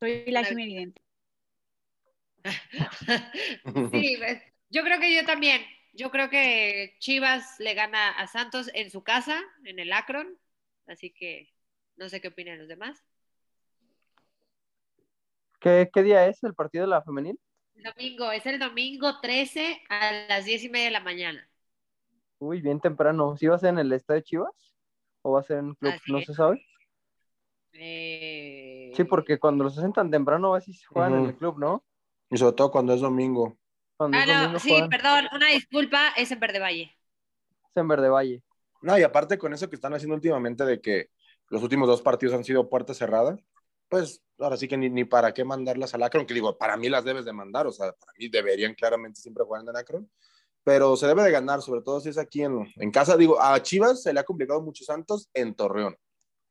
Soy 0.00 0.24
la 0.26 0.42
evidente. 0.42 1.05
sí, 3.92 4.16
pues, 4.18 4.42
yo 4.70 4.82
creo 4.82 5.00
que 5.00 5.14
yo 5.14 5.24
también. 5.24 5.62
Yo 5.92 6.10
creo 6.10 6.28
que 6.28 6.96
Chivas 6.98 7.58
le 7.58 7.72
gana 7.74 8.10
a 8.10 8.26
Santos 8.26 8.70
en 8.74 8.90
su 8.90 9.02
casa, 9.02 9.40
en 9.64 9.78
el 9.78 9.92
Akron. 9.92 10.38
Así 10.86 11.10
que 11.10 11.48
no 11.96 12.08
sé 12.08 12.20
qué 12.20 12.28
opinan 12.28 12.58
los 12.58 12.68
demás. 12.68 13.02
¿Qué, 15.60 15.88
día 16.02 16.26
es 16.26 16.42
el 16.44 16.54
partido 16.54 16.84
de 16.84 16.90
la 16.90 17.02
femenil? 17.02 17.40
Domingo, 17.74 18.30
es 18.30 18.46
el 18.46 18.58
domingo 18.58 19.20
13 19.20 19.82
a 19.88 20.12
las 20.28 20.44
10 20.44 20.64
y 20.64 20.68
media 20.68 20.86
de 20.86 20.90
la 20.92 21.00
mañana. 21.00 21.48
Uy, 22.38 22.60
bien 22.60 22.80
temprano. 22.80 23.36
¿Sí 23.36 23.46
va 23.46 23.56
a 23.56 23.58
ser 23.58 23.70
en 23.70 23.78
el 23.78 23.92
estadio 23.92 24.20
Chivas? 24.20 24.74
¿O 25.22 25.32
va 25.32 25.40
a 25.40 25.44
ser 25.44 25.58
en 25.58 25.74
club? 25.74 25.94
¿No 26.08 26.20
se 26.20 26.34
sabe? 26.34 26.64
Eh, 27.72 28.92
sí, 28.94 29.04
porque 29.04 29.38
cuando 29.38 29.64
los 29.64 29.76
hacen 29.76 29.92
tan 29.92 30.10
temprano, 30.10 30.52
a 30.52 30.58
veces 30.58 30.80
se 30.80 30.86
juegan 30.86 31.14
en 31.14 31.24
el 31.26 31.36
club, 31.36 31.58
¿no? 31.58 31.84
Y 32.30 32.36
sobre 32.36 32.54
todo 32.54 32.70
cuando 32.70 32.92
es 32.92 33.00
domingo. 33.00 33.56
ah, 33.98 34.48
no, 34.52 34.58
sí, 34.58 34.74
perdón, 34.90 35.26
una 35.32 35.48
disculpa, 35.48 36.10
es 36.16 36.30
en 36.30 36.40
Verde 36.40 36.58
Valle. 36.58 36.82
Es 36.82 37.76
en 37.76 37.88
Verde 37.88 38.08
Valle. 38.08 38.42
No, 38.82 38.98
y 38.98 39.02
aparte 39.02 39.38
con 39.38 39.52
eso 39.52 39.68
que 39.68 39.76
están 39.76 39.94
haciendo 39.94 40.14
últimamente 40.14 40.64
de 40.64 40.80
que 40.80 41.10
los 41.48 41.62
últimos 41.62 41.88
dos 41.88 42.02
partidos 42.02 42.34
han 42.34 42.44
sido 42.44 42.68
puerta 42.68 42.94
cerrada, 42.94 43.38
pues 43.88 44.22
ahora 44.38 44.56
sí 44.56 44.68
que 44.68 44.76
ni, 44.76 44.90
ni 44.90 45.04
para 45.04 45.32
qué 45.32 45.44
mandarlas 45.44 45.94
al 45.94 46.02
Akron, 46.02 46.26
que 46.26 46.34
digo, 46.34 46.58
para 46.58 46.76
mí 46.76 46.88
las 46.88 47.04
debes 47.04 47.24
de 47.24 47.32
mandar, 47.32 47.66
o 47.66 47.72
sea, 47.72 47.92
para 47.92 48.12
mí 48.18 48.28
deberían 48.28 48.74
claramente 48.74 49.20
siempre 49.20 49.44
jugar 49.44 49.62
en 49.62 49.68
el 49.68 49.76
Akron, 49.76 50.10
pero 50.64 50.96
se 50.96 51.06
debe 51.06 51.22
de 51.22 51.30
ganar, 51.30 51.62
sobre 51.62 51.82
todo 51.82 52.00
si 52.00 52.08
es 52.08 52.18
aquí 52.18 52.42
en, 52.42 52.66
en 52.76 52.90
casa. 52.90 53.16
Digo, 53.16 53.40
a 53.40 53.62
Chivas 53.62 54.02
se 54.02 54.12
le 54.12 54.20
ha 54.20 54.24
complicado 54.24 54.60
mucho 54.60 54.84
Santos 54.84 55.30
en 55.32 55.54
Torreón. 55.54 55.96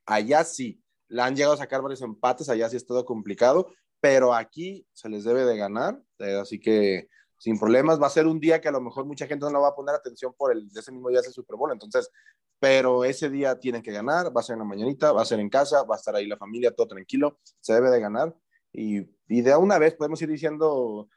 Allá 0.06 0.44
sí, 0.44 0.82
la 1.10 1.26
han 1.26 1.36
llegado 1.36 1.54
a 1.54 1.58
sacar 1.58 1.82
varios 1.82 2.02
empates, 2.02 2.50
allá 2.50 2.70
sí 2.70 2.78
es 2.78 2.86
todo 2.86 3.04
complicado, 3.06 3.74
pero 4.06 4.36
aquí 4.36 4.86
se 4.94 5.10
les 5.10 5.24
debe 5.24 5.46
de 5.46 5.58
ganar, 5.58 6.00
eh, 6.20 6.38
así 6.40 6.60
que 6.60 7.10
sin 7.40 7.58
problemas, 7.58 8.00
va 8.00 8.06
a 8.06 8.12
ser 8.12 8.28
un 8.28 8.40
día 8.40 8.62
que 8.62 8.68
a 8.68 8.72
lo 8.72 8.80
mejor 8.80 9.04
mucha 9.04 9.26
gente 9.26 9.48
no 9.48 9.52
le 9.52 9.58
va 9.58 9.70
a 9.70 9.76
poner 9.76 9.96
atención 9.96 10.32
por 10.38 10.52
el, 10.52 10.68
ese 10.76 10.92
mismo 10.92 11.10
día 11.10 11.22
es 11.22 11.26
el 11.26 11.34
Super 11.34 11.56
Bowl, 11.56 11.72
entonces, 11.72 12.12
pero 12.60 13.04
ese 13.04 13.32
día 13.32 13.60
tienen 13.60 13.82
que 13.82 13.92
ganar, 13.92 14.28
va 14.28 14.42
a 14.42 14.44
ser 14.44 14.54
en 14.54 14.60
la 14.60 14.66
mañanita, 14.66 15.12
va 15.12 15.24
a 15.24 15.26
ser 15.26 15.40
en 15.40 15.50
casa, 15.50 15.82
va 15.86 15.96
a 15.96 15.98
estar 15.98 16.16
ahí 16.16 16.28
la 16.28 16.38
familia, 16.38 16.70
todo 16.70 16.88
tranquilo, 16.88 17.40
se 17.60 17.74
debe 17.74 17.90
de 17.90 18.00
ganar, 18.00 18.32
y, 18.72 19.00
y 19.28 19.42
de 19.42 19.56
una 19.56 19.80
vez 19.80 19.96
podemos 19.96 20.22
ir 20.22 20.30
diciendo, 20.30 21.10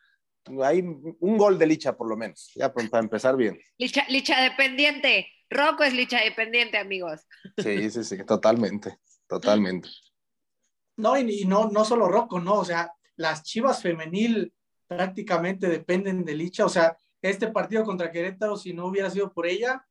hay 0.62 0.80
un 0.80 1.36
gol 1.36 1.58
de 1.58 1.66
Licha 1.66 1.94
por 1.94 2.08
lo 2.08 2.16
menos, 2.16 2.52
ya 2.54 2.72
para, 2.72 3.00
empezar 3.00 3.36
bien. 3.36 3.60
Licha, 3.76 4.06
Licha 4.08 4.40
dependiente, 4.40 5.26
Rocco 5.50 5.84
es 5.84 5.92
Licha 5.92 6.24
dependiente, 6.24 6.78
amigos. 6.78 7.20
Sí, 7.58 7.90
sí, 7.90 8.02
sí, 8.02 8.24
totalmente, 8.24 8.96
totalmente. 9.26 9.90
No, 10.98 11.16
y, 11.16 11.44
no, 11.44 11.70
no 11.70 11.84
solo 11.84 12.08
Rocco, 12.08 12.40
no, 12.40 12.54
o 12.54 12.64
sea, 12.64 12.92
las 13.14 13.44
Chivas 13.44 13.80
femenil 13.80 14.52
prácticamente 14.88 15.68
dependen 15.68 16.24
de 16.24 16.34
Licha, 16.34 16.66
o 16.66 16.68
sea, 16.68 16.96
este 17.22 17.46
partido 17.48 17.84
contra 17.84 18.10
Querétaro, 18.10 18.56
si 18.56 18.74
no 18.74 18.86
hubiera 18.86 19.08
sido 19.08 19.32
por 19.32 19.46
ella, 19.46 19.86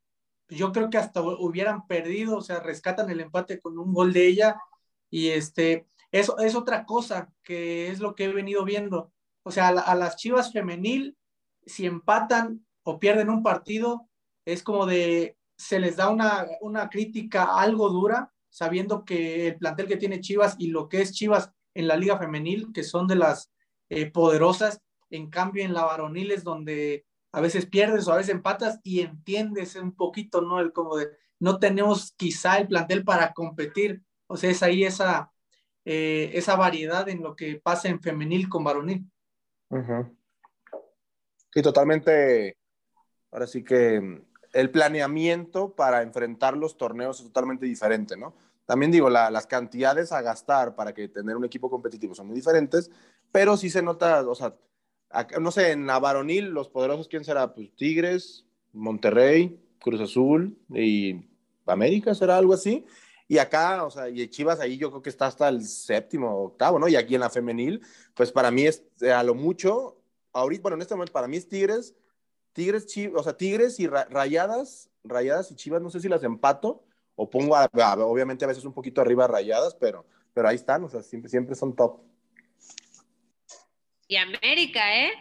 yo 0.50 0.74
creo 0.74 0.90
que 0.90 0.98
hasta 0.98 1.22
hubieran 1.22 1.88
perdido, 1.88 2.36
o 2.36 2.42
sea, 2.42 2.60
rescatan 2.60 3.10
el 3.10 3.22
empate 3.22 3.62
con 3.62 3.80
un 3.80 3.94
gol 3.94 4.12
de 4.12 4.28
ella, 4.28 4.62
y 5.10 5.30
este, 5.30 5.88
eso 6.12 6.40
es 6.40 6.56
otra 6.56 6.86
cosa 6.86 7.32
que 7.42 7.90
es 7.90 8.00
lo 8.02 8.14
que 8.14 8.26
he 8.26 8.34
venido 8.34 8.66
viendo, 8.66 9.14
o 9.44 9.52
sea, 9.52 9.70
a, 9.70 9.96
las 9.96 10.18
Chivas 10.18 10.52
femenil, 10.52 11.18
si 11.66 11.86
empatan 11.86 12.66
o 12.84 13.00
pierden 13.00 13.30
un 13.30 13.44
partido, 13.44 14.10
es 14.44 14.62
como 14.62 14.86
de, 14.86 15.38
se 15.58 15.80
les 15.80 15.96
da 15.96 16.10
una, 16.10 16.46
una 16.60 16.90
crítica 16.90 17.58
algo 17.58 17.88
dura, 17.88 18.34
sabiendo 18.58 19.06
que 19.06 19.50
el 19.50 19.58
plantel 19.58 19.88
que 19.88 19.98
tiene 19.98 20.20
Chivas 20.20 20.56
y 20.58 20.70
lo 20.70 20.90
que 20.90 21.02
es 21.02 21.12
Chivas 21.12 21.52
en 21.76 21.88
la 21.88 21.96
liga 21.96 22.18
femenil, 22.18 22.72
que 22.74 22.82
son 22.82 23.06
de 23.06 23.16
las 23.16 23.52
eh, 23.90 24.10
poderosas, 24.10 24.82
en 25.12 25.30
cambio 25.30 25.64
en 25.64 25.76
la 25.76 25.84
varonil 25.84 26.32
es 26.32 26.44
donde 26.44 27.06
a 27.32 27.40
veces 27.40 27.68
pierdes 27.68 28.08
o 28.08 28.14
a 28.14 28.18
veces 28.18 28.34
empatas 28.34 28.80
y 28.82 29.02
entiendes 29.02 29.76
un 29.76 29.92
poquito, 29.92 30.42
¿no? 30.42 30.60
El 30.60 30.74
como 30.74 30.98
de, 30.98 31.08
no 31.40 31.60
tenemos 31.60 32.14
quizá 32.18 32.58
el 32.58 32.68
plantel 32.68 33.04
para 33.04 33.32
competir, 33.32 34.02
o 34.26 34.38
sea, 34.38 34.50
es 34.50 34.64
ahí 34.64 34.84
esa, 34.84 35.32
eh, 35.86 36.32
esa 36.34 36.56
variedad 36.56 37.08
en 37.10 37.22
lo 37.22 37.36
que 37.36 37.62
pasa 37.62 37.90
en 37.90 38.02
femenil 38.02 38.50
con 38.50 38.64
varonil. 38.64 39.06
Sí, 41.54 41.62
totalmente, 41.62 42.58
ahora 43.30 43.46
sí 43.46 43.64
que 43.64 44.24
el 44.52 44.72
planeamiento 44.72 45.76
para 45.76 46.02
enfrentar 46.02 46.58
los 46.58 46.76
torneos 46.76 47.20
es 47.20 47.28
totalmente 47.28 47.68
diferente, 47.68 48.18
¿no? 48.18 48.34
También 48.68 48.92
digo, 48.92 49.10
las 49.10 49.48
cantidades 49.48 50.12
a 50.12 50.22
gastar 50.22 50.76
para 50.76 50.94
que 50.94 51.08
tener 51.08 51.38
un 51.38 51.46
equipo 51.46 51.70
competitivo 51.70 52.14
son 52.14 52.28
muy 52.28 52.36
diferentes, 52.36 52.92
pero 53.32 53.56
sí 53.56 53.70
se 53.70 53.82
nota, 53.82 54.28
o 54.28 54.36
sea, 54.36 54.56
no 55.40 55.52
sé, 55.52 55.72
en 55.72 55.88
la 55.88 56.00
varonil, 56.00 56.50
los 56.50 56.68
poderosos, 56.68 57.08
¿quién 57.08 57.24
será? 57.24 57.54
Pues 57.54 57.74
Tigres, 57.78 58.46
Monterrey, 58.74 59.58
Cruz 59.80 60.02
Azul 60.02 60.60
y 60.70 61.26
América, 61.66 62.14
¿será 62.14 62.38
algo 62.38 62.54
así? 62.54 62.86
Y 63.30 63.38
acá, 63.38 63.86
o 63.86 63.90
sea, 63.90 64.10
y 64.10 64.28
Chivas 64.28 64.60
ahí 64.60 64.78
yo 64.78 64.90
creo 64.90 65.02
que 65.02 65.10
está 65.10 65.28
hasta 65.28 65.48
el 65.48 65.64
séptimo, 65.64 66.44
octavo, 66.44 66.78
¿no? 66.78 66.90
Y 66.90 66.98
aquí 66.98 67.16
en 67.16 67.22
la 67.22 67.30
femenil, 67.30 67.82
pues 68.16 68.34
para 68.34 68.52
mí 68.52 68.64
es 68.64 68.84
a 69.02 69.24
lo 69.24 69.34
mucho, 69.34 70.02
ahorita, 70.34 70.62
bueno, 70.62 70.76
en 70.76 70.82
este 70.82 70.94
momento 70.94 71.14
para 71.14 71.30
mí 71.30 71.38
es 71.38 71.48
Tigres, 71.48 71.96
Tigres, 72.52 72.86
Chivas, 72.86 73.22
o 73.22 73.24
sea, 73.24 73.38
Tigres 73.38 73.80
y 73.80 73.88
Rayadas, 73.88 74.90
Rayadas 75.06 75.52
y 75.52 75.56
Chivas, 75.56 75.82
no 75.82 75.90
sé 75.90 76.02
si 76.02 76.10
las 76.10 76.24
empato, 76.24 76.84
o 77.20 77.28
pongo, 77.30 77.56
obviamente 77.56 78.46
a 78.46 78.48
veces 78.48 78.64
un 78.64 78.74
poquito 78.74 79.02
arriba 79.02 79.28
rayadas, 79.28 79.76
pero, 79.76 80.06
pero 80.34 80.48
ahí 80.48 80.56
están, 80.56 80.84
o 80.84 80.90
sea, 80.90 81.02
siempre, 81.02 81.30
siempre 81.30 81.56
son 81.56 81.76
top. 81.76 82.00
Y 84.08 84.16
América, 84.18 84.96
¿eh? 84.96 85.12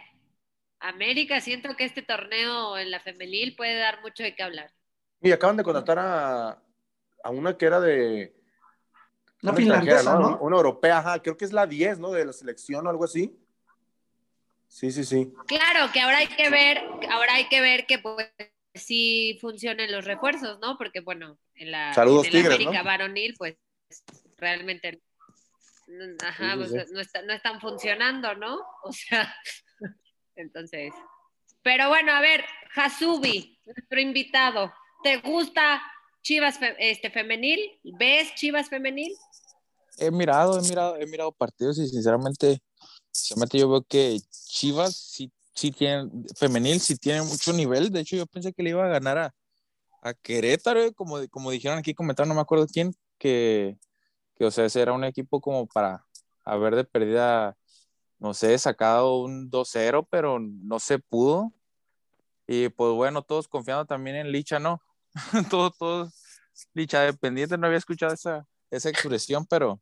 América, 0.79 1.41
siento 1.41 1.75
que 1.75 1.85
este 1.85 2.03
torneo 2.03 2.77
en 2.77 2.91
la 2.91 2.99
femenil 2.99 3.55
puede 3.55 3.79
dar 3.79 3.99
mucho 4.01 4.21
de 4.21 4.35
qué 4.35 4.43
hablar. 4.43 4.71
Y 5.21 5.31
acaban 5.31 5.57
de 5.57 5.63
contratar 5.63 5.97
a, 5.97 6.61
a 7.23 7.29
una 7.31 7.57
que 7.57 7.65
era 7.65 7.79
de... 7.79 8.35
Una, 9.41 9.53
finlandesa, 9.53 10.19
¿no? 10.19 10.37
Una 10.37 10.57
europea, 10.57 10.99
ajá, 10.99 11.21
creo 11.21 11.35
que 11.35 11.45
es 11.45 11.53
la 11.53 11.65
10, 11.65 11.97
¿no? 11.97 12.11
De 12.11 12.25
la 12.25 12.33
selección 12.33 12.85
o 12.85 12.89
algo 12.91 13.05
así. 13.05 13.35
Sí, 14.67 14.91
sí, 14.91 15.03
sí. 15.03 15.33
Claro, 15.47 15.91
que 15.91 15.99
ahora 15.99 16.19
hay 16.19 16.27
que 16.27 16.49
ver, 16.51 16.77
ahora 17.09 17.35
hay 17.35 17.47
que 17.47 17.61
ver 17.61 17.87
que 17.87 17.97
pues 17.97 18.29
sí 18.77 19.37
funcionen 19.41 19.91
los 19.91 20.05
refuerzos, 20.05 20.59
¿no? 20.59 20.77
Porque 20.77 21.01
bueno, 21.01 21.37
en 21.55 21.71
la, 21.71 21.91
América 21.91 22.83
varonil, 22.83 23.35
pues 23.37 23.55
realmente 24.37 25.01
ajá, 26.23 26.55
pues, 26.55 26.71
No, 26.71 27.01
no, 27.25 27.33
están 27.33 27.61
funcionando, 27.61 28.35
¿no? 28.35 28.59
O 28.83 28.91
sea, 28.91 29.33
entonces. 30.35 30.93
Pero 31.63 31.89
bueno, 31.89 32.11
a 32.13 32.21
ver, 32.21 32.45
Hasubi, 32.75 33.59
nuestro 33.65 33.99
invitado, 33.99 34.71
¿te 35.03 35.17
gusta 35.17 35.81
Chivas 36.21 36.59
este, 36.79 37.09
femenil? 37.09 37.59
¿Ves 37.83 38.33
Chivas 38.35 38.69
femenil? 38.69 39.13
He 39.97 40.11
mirado, 40.11 40.59
he 40.59 40.61
mirado, 40.61 40.97
he 40.97 41.05
mirado 41.07 41.31
partidos 41.31 41.79
y 41.79 41.87
sinceramente, 41.87 42.61
sinceramente 43.11 43.57
yo 43.57 43.69
veo 43.69 43.83
que 43.83 44.19
Chivas 44.29 44.95
sí 44.95 45.31
sí 45.57 45.71
tiene, 45.71 46.09
femenil 46.35 46.79
sí 46.79 46.95
tiene 46.97 47.23
mucho 47.23 47.51
nivel. 47.51 47.91
De 47.91 48.01
hecho, 48.01 48.15
yo 48.15 48.27
pensé 48.27 48.53
que 48.53 48.63
le 48.63 48.69
iba 48.71 48.85
a 48.85 48.89
ganar 48.89 49.17
a, 49.17 49.35
a 50.01 50.13
Querétaro, 50.13 50.93
como, 50.93 51.27
como 51.29 51.51
dijeron 51.51 51.79
aquí, 51.79 51.93
comentaron, 51.95 52.29
no 52.29 52.35
me 52.35 52.41
acuerdo 52.41 52.67
quién, 52.67 52.93
que, 53.17 53.77
que, 54.35 54.45
o 54.45 54.51
sea, 54.51 54.65
ese 54.65 54.81
era 54.81 54.93
un 54.93 55.03
equipo 55.03 55.41
como 55.41 55.67
para 55.67 56.05
haber 56.45 56.75
de 56.75 56.83
perdida, 56.83 57.57
no 58.19 58.33
sé, 58.35 58.57
sacado 58.59 59.17
un 59.21 59.49
2-0, 59.49 60.07
pero 60.09 60.39
no 60.39 60.79
se 60.79 60.99
pudo. 60.99 61.51
Y 62.47 62.69
pues 62.69 62.93
bueno, 62.93 63.23
todos 63.23 63.47
confiando 63.47 63.85
también 63.85 64.15
en 64.15 64.31
Licha, 64.31 64.59
¿no? 64.59 64.81
todos, 65.49 65.77
todos, 65.77 66.13
Licha 66.73 67.01
dependiente, 67.01 67.57
no 67.57 67.67
había 67.67 67.79
escuchado 67.79 68.13
esa, 68.13 68.47
esa 68.69 68.89
expresión, 68.89 69.45
pero, 69.47 69.81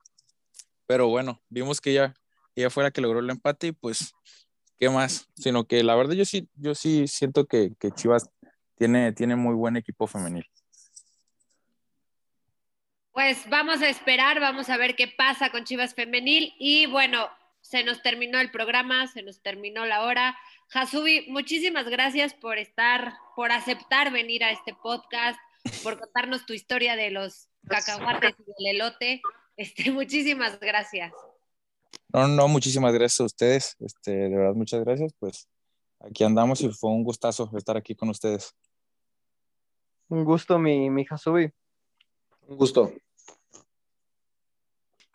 pero 0.87 1.09
bueno, 1.09 1.41
vimos 1.49 1.81
que 1.81 1.91
ella, 1.91 2.15
ella 2.55 2.69
fue 2.69 2.83
la 2.83 2.91
que 2.91 3.01
logró 3.01 3.19
el 3.19 3.29
empate 3.29 3.67
y 3.67 3.71
pues 3.73 4.13
¿qué 4.77 4.89
más? 4.89 5.29
Sino 5.35 5.65
que 5.65 5.83
la 5.83 5.95
verdad 5.95 6.13
yo 6.13 6.25
sí, 6.25 6.47
yo 6.55 6.75
sí 6.75 7.07
siento 7.07 7.45
que, 7.45 7.71
Chivas 7.95 8.29
tiene, 8.75 9.13
tiene 9.13 9.35
muy 9.35 9.55
buen 9.55 9.77
equipo 9.77 10.07
femenil. 10.07 10.45
Pues 13.11 13.49
vamos 13.49 13.81
a 13.81 13.87
esperar, 13.87 14.39
vamos 14.41 14.69
a 14.69 14.77
ver 14.77 14.95
qué 14.95 15.07
pasa 15.07 15.49
con 15.49 15.63
Chivas 15.63 15.93
Femenil. 15.93 16.53
Y 16.59 16.85
bueno, 16.87 17.29
se 17.61 17.83
nos 17.83 18.01
terminó 18.01 18.39
el 18.39 18.51
programa, 18.51 19.07
se 19.07 19.23
nos 19.23 19.41
terminó 19.41 19.85
la 19.85 20.03
hora. 20.03 20.37
Hasubi, 20.73 21.25
muchísimas 21.29 21.87
gracias 21.87 22.33
por 22.33 22.57
estar, 22.57 23.13
por 23.35 23.53
aceptar 23.53 24.11
venir 24.11 24.43
a 24.43 24.51
este 24.51 24.73
podcast, 24.73 25.39
por 25.81 25.97
contarnos 25.97 26.45
tu 26.45 26.53
historia 26.53 26.97
de 26.97 27.11
los 27.11 27.47
cacahuates 27.69 28.35
y 28.37 28.65
el 28.65 28.75
elote. 28.75 29.21
Este, 29.55 29.89
muchísimas 29.91 30.59
gracias. 30.59 31.13
No, 32.15 32.29
no, 32.29 32.47
muchísimas 32.47 32.93
gracias 32.93 33.19
a 33.19 33.25
ustedes. 33.25 33.75
Este, 33.77 34.11
de 34.11 34.37
verdad, 34.37 34.53
muchas 34.53 34.81
gracias. 34.85 35.11
Pues 35.19 35.49
aquí 35.99 36.23
andamos 36.23 36.61
y 36.61 36.69
fue 36.69 36.89
un 36.89 37.03
gustazo 37.03 37.51
estar 37.57 37.75
aquí 37.75 37.93
con 37.93 38.07
ustedes. 38.07 38.55
Un 40.07 40.23
gusto, 40.23 40.57
mi, 40.57 40.89
mi 40.89 41.05
Hasubi. 41.09 41.51
Un 42.47 42.57
gusto. 42.57 42.93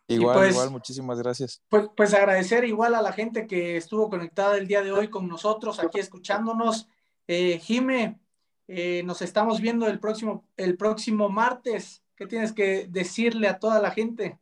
Igual, 0.08 0.36
pues- 0.36 0.50
igual, 0.52 0.70
muchísimas 0.72 1.18
gracias. 1.18 1.62
Pues, 1.70 1.88
pues 1.96 2.12
agradecer 2.12 2.64
igual 2.64 2.94
a 2.94 3.00
la 3.00 3.14
gente 3.14 3.46
que 3.46 3.78
estuvo 3.78 4.10
conectada 4.10 4.58
el 4.58 4.66
día 4.66 4.82
de 4.82 4.92
hoy 4.92 5.08
con 5.08 5.26
nosotros, 5.26 5.78
aquí 5.78 6.00
escuchándonos. 6.00 6.86
Eh, 7.26 7.60
Jime, 7.60 8.20
eh, 8.68 9.02
nos 9.04 9.22
estamos 9.22 9.62
viendo 9.62 9.86
el 9.86 10.00
próximo, 10.00 10.44
el 10.58 10.76
próximo 10.76 11.30
martes. 11.30 12.02
¿Qué 12.14 12.26
tienes 12.26 12.52
que 12.52 12.88
decirle 12.88 13.48
a 13.48 13.58
toda 13.58 13.80
la 13.80 13.90
gente? 13.90 14.38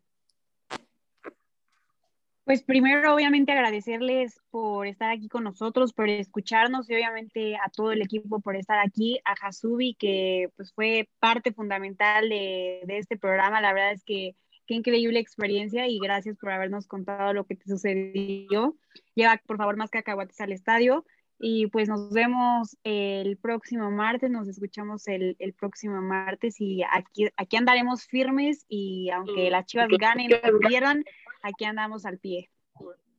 Pues 2.49 2.63
primero, 2.63 3.15
obviamente, 3.15 3.53
agradecerles 3.53 4.41
por 4.51 4.87
estar 4.87 5.11
aquí 5.11 5.29
con 5.29 5.45
nosotros, 5.45 5.93
por 5.93 6.09
escucharnos 6.09 6.89
y 6.89 6.95
obviamente 6.95 7.57
a 7.57 7.69
todo 7.69 7.93
el 7.93 8.01
equipo 8.01 8.41
por 8.41 8.57
estar 8.57 8.79
aquí, 8.79 9.21
a 9.27 9.35
Hasubi, 9.35 9.93
que 9.99 10.49
pues 10.57 10.73
fue 10.73 11.11
parte 11.21 11.53
fundamental 11.53 12.27
de, 12.31 12.81
de 12.87 12.97
este 12.97 13.19
programa. 13.19 13.61
La 13.61 13.75
verdad 13.75 13.93
es 13.93 14.03
que 14.03 14.35
qué 14.67 14.73
increíble 14.73 15.19
experiencia 15.21 15.89
y 15.89 15.99
gracias 15.99 16.39
por 16.39 16.51
habernos 16.51 16.87
contado 16.87 17.35
lo 17.35 17.45
que 17.45 17.55
te 17.55 17.67
sucedió. 17.67 18.79
Lleva, 19.15 19.39
por 19.47 19.59
favor, 19.59 19.77
más 19.77 19.91
cacahuates 19.91 20.41
al 20.41 20.53
estadio. 20.53 21.05
Y 21.39 21.67
pues 21.67 21.87
nos 21.89 22.11
vemos 22.15 22.79
el 22.83 23.37
próximo 23.37 23.91
martes, 23.91 24.31
nos 24.31 24.49
escuchamos 24.49 25.07
el, 25.07 25.37
el 25.39 25.53
próximo 25.53 26.01
martes 26.01 26.61
y 26.61 26.83
aquí, 26.83 27.29
aquí 27.37 27.57
andaremos 27.57 28.07
firmes 28.07 28.65
y 28.69 29.11
aunque 29.11 29.51
las 29.51 29.67
chivas 29.67 29.89
ganen 30.01 30.33
o 30.33 30.59
pierdan, 30.67 31.05
aquí 31.43 31.65
andamos 31.65 32.05
al 32.07 32.19
pie. 32.19 32.51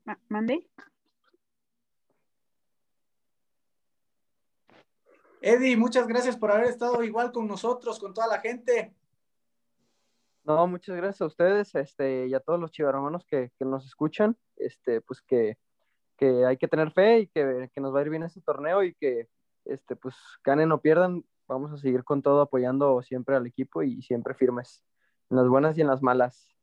Ma- 0.05 0.19
¿Mande? 0.29 0.67
Eddie, 5.41 5.77
muchas 5.77 6.07
gracias 6.07 6.35
por 6.35 6.51
haber 6.51 6.67
estado 6.67 7.01
igual 7.03 7.31
con 7.31 7.47
nosotros, 7.47 7.97
con 7.99 8.13
toda 8.13 8.27
la 8.27 8.39
gente. 8.39 8.93
No, 10.43 10.67
muchas 10.67 10.95
gracias 10.97 11.21
a 11.21 11.27
ustedes 11.27 11.75
este, 11.75 12.27
y 12.27 12.33
a 12.33 12.39
todos 12.39 12.59
los 12.59 12.71
chivarromanos 12.71 13.25
que, 13.25 13.51
que 13.57 13.65
nos 13.65 13.85
escuchan. 13.85 14.35
Este, 14.55 14.99
pues 14.99 15.21
que, 15.21 15.57
que 16.17 16.45
hay 16.45 16.57
que 16.57 16.67
tener 16.67 16.91
fe 16.91 17.19
y 17.19 17.27
que, 17.27 17.69
que 17.73 17.81
nos 17.81 17.93
va 17.93 17.99
a 17.99 18.01
ir 18.01 18.09
bien 18.09 18.23
este 18.23 18.41
torneo 18.41 18.83
y 18.83 18.93
que 18.95 19.29
este, 19.65 19.95
pues 19.95 20.15
ganen 20.43 20.71
o 20.71 20.81
pierdan, 20.81 21.23
vamos 21.47 21.71
a 21.71 21.77
seguir 21.77 22.03
con 22.03 22.21
todo 22.21 22.41
apoyando 22.41 23.01
siempre 23.01 23.35
al 23.35 23.47
equipo 23.47 23.83
y 23.83 24.01
siempre 24.01 24.33
firmes, 24.33 24.83
en 25.29 25.37
las 25.37 25.47
buenas 25.47 25.77
y 25.77 25.81
en 25.81 25.87
las 25.87 26.01
malas. 26.01 26.53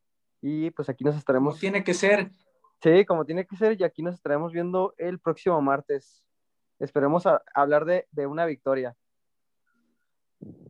Y 0.42 0.70
pues 0.70 0.88
aquí 0.88 1.02
nos 1.04 1.12
Como 1.14 1.18
estaremos, 1.20 1.58
tiene 1.58 1.82
que 1.84 1.94
ser. 1.94 2.30
sí, 2.82 3.04
como 3.04 3.24
tiene 3.24 3.46
que 3.46 3.56
ser, 3.56 3.80
y 3.80 3.84
aquí 3.84 4.02
nos 4.02 4.14
estaremos 4.14 4.52
viendo 4.52 4.94
el 4.98 5.18
próximo 5.18 5.60
martes. 5.62 6.22
Esperemos 6.78 7.26
a- 7.26 7.42
hablar 7.54 7.84
de, 7.84 8.06
de 8.10 8.26
una 8.26 8.44
victoria. 8.46 8.94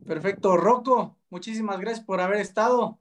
Perfecto. 0.05 0.55
Rocco, 0.57 1.17
muchísimas 1.29 1.79
gracias 1.79 2.05
por 2.05 2.21
haber 2.21 2.39
estado. 2.39 2.97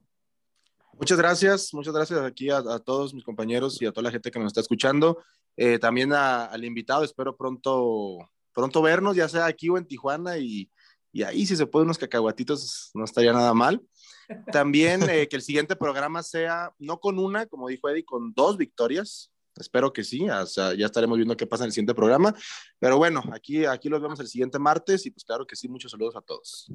Muchas 0.99 1.19
gracias, 1.19 1.73
muchas 1.75 1.95
gracias 1.95 2.21
aquí 2.21 2.51
a, 2.51 2.59
a 2.59 2.79
todos 2.81 3.15
mis 3.15 3.23
compañeros 3.25 3.81
y 3.81 3.87
a 3.87 3.93
toda 3.93 4.05
la 4.05 4.11
gente 4.11 4.31
que 4.31 4.39
nos 4.39 4.49
está 4.49 4.61
escuchando. 4.61 5.23
Eh, 5.57 5.79
también 5.79 6.13
a- 6.13 6.47
al 6.47 6.65
invitado, 6.65 7.05
espero 7.05 7.37
pronto, 7.37 8.19
pronto 8.53 8.83
vernos, 8.83 9.15
ya 9.15 9.29
sea 9.29 9.47
aquí 9.47 9.69
o 9.69 9.79
en 9.79 9.87
Tijuana, 9.87 10.39
y, 10.39 10.71
y 11.13 11.23
ahí 11.23 11.47
si 11.47 11.55
se 11.55 11.67
puede 11.67 11.85
unos 11.85 11.99
cacahuatitos, 11.99 12.91
no 12.95 13.05
estaría 13.05 13.33
nada 13.33 13.55
mal. 13.55 13.81
También 14.53 15.09
eh, 15.09 15.29
que 15.29 15.37
el 15.37 15.43
siguiente 15.43 15.77
programa 15.77 16.23
sea, 16.23 16.73
no 16.79 16.99
con 16.99 17.19
una, 17.19 17.47
como 17.47 17.69
dijo 17.69 17.89
Eddie, 17.89 18.05
con 18.05 18.33
dos 18.35 18.57
victorias. 18.57 19.33
Espero 19.57 19.93
que 19.93 20.05
sí, 20.05 20.29
o 20.29 20.47
sea, 20.47 20.75
ya 20.75 20.87
estaremos 20.87 21.17
viendo 21.17 21.37
qué 21.37 21.47
pasa 21.47 21.65
en 21.65 21.69
el 21.69 21.73
siguiente 21.73 21.95
programa. 21.95 22.35
Pero 22.79 22.99
bueno, 22.99 23.23
aquí, 23.33 23.65
aquí 23.65 23.89
los 23.89 24.03
vemos 24.03 24.21
el 24.21 24.29
siguiente 24.29 24.59
martes 24.59 25.07
y 25.07 25.11
pues 25.11 25.25
claro 25.25 25.47
que 25.47 25.57
sí, 25.57 25.69
muchos 25.69 25.91
saludos 25.91 26.17
a 26.17 26.21
todos. 26.21 26.71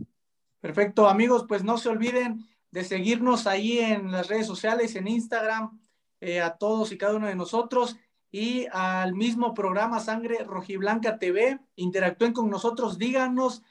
Perfecto, 0.60 1.08
amigos, 1.08 1.46
pues 1.48 1.64
no 1.64 1.78
se 1.78 1.90
olviden 1.90 2.48
de 2.72 2.84
seguirnos 2.84 3.46
ahí 3.46 3.80
en 3.80 4.12
las 4.12 4.28
redes 4.28 4.48
sociales, 4.48 4.96
en 4.96 5.08
Instagram, 5.08 5.80
eh, 6.22 6.42
a 6.42 6.58
todos 6.58 6.92
y 6.92 6.98
cada 6.98 7.16
uno 7.16 7.28
de 7.28 7.36
nosotros 7.36 7.98
y 8.32 8.66
al 8.72 9.14
mismo 9.14 9.54
programa 9.54 10.00
Sangre 10.00 10.44
Rojiblanca 10.46 11.20
TV. 11.20 11.60
Interactúen 11.76 12.34
con 12.34 12.50
nosotros, 12.50 12.98
díganos 12.98 13.62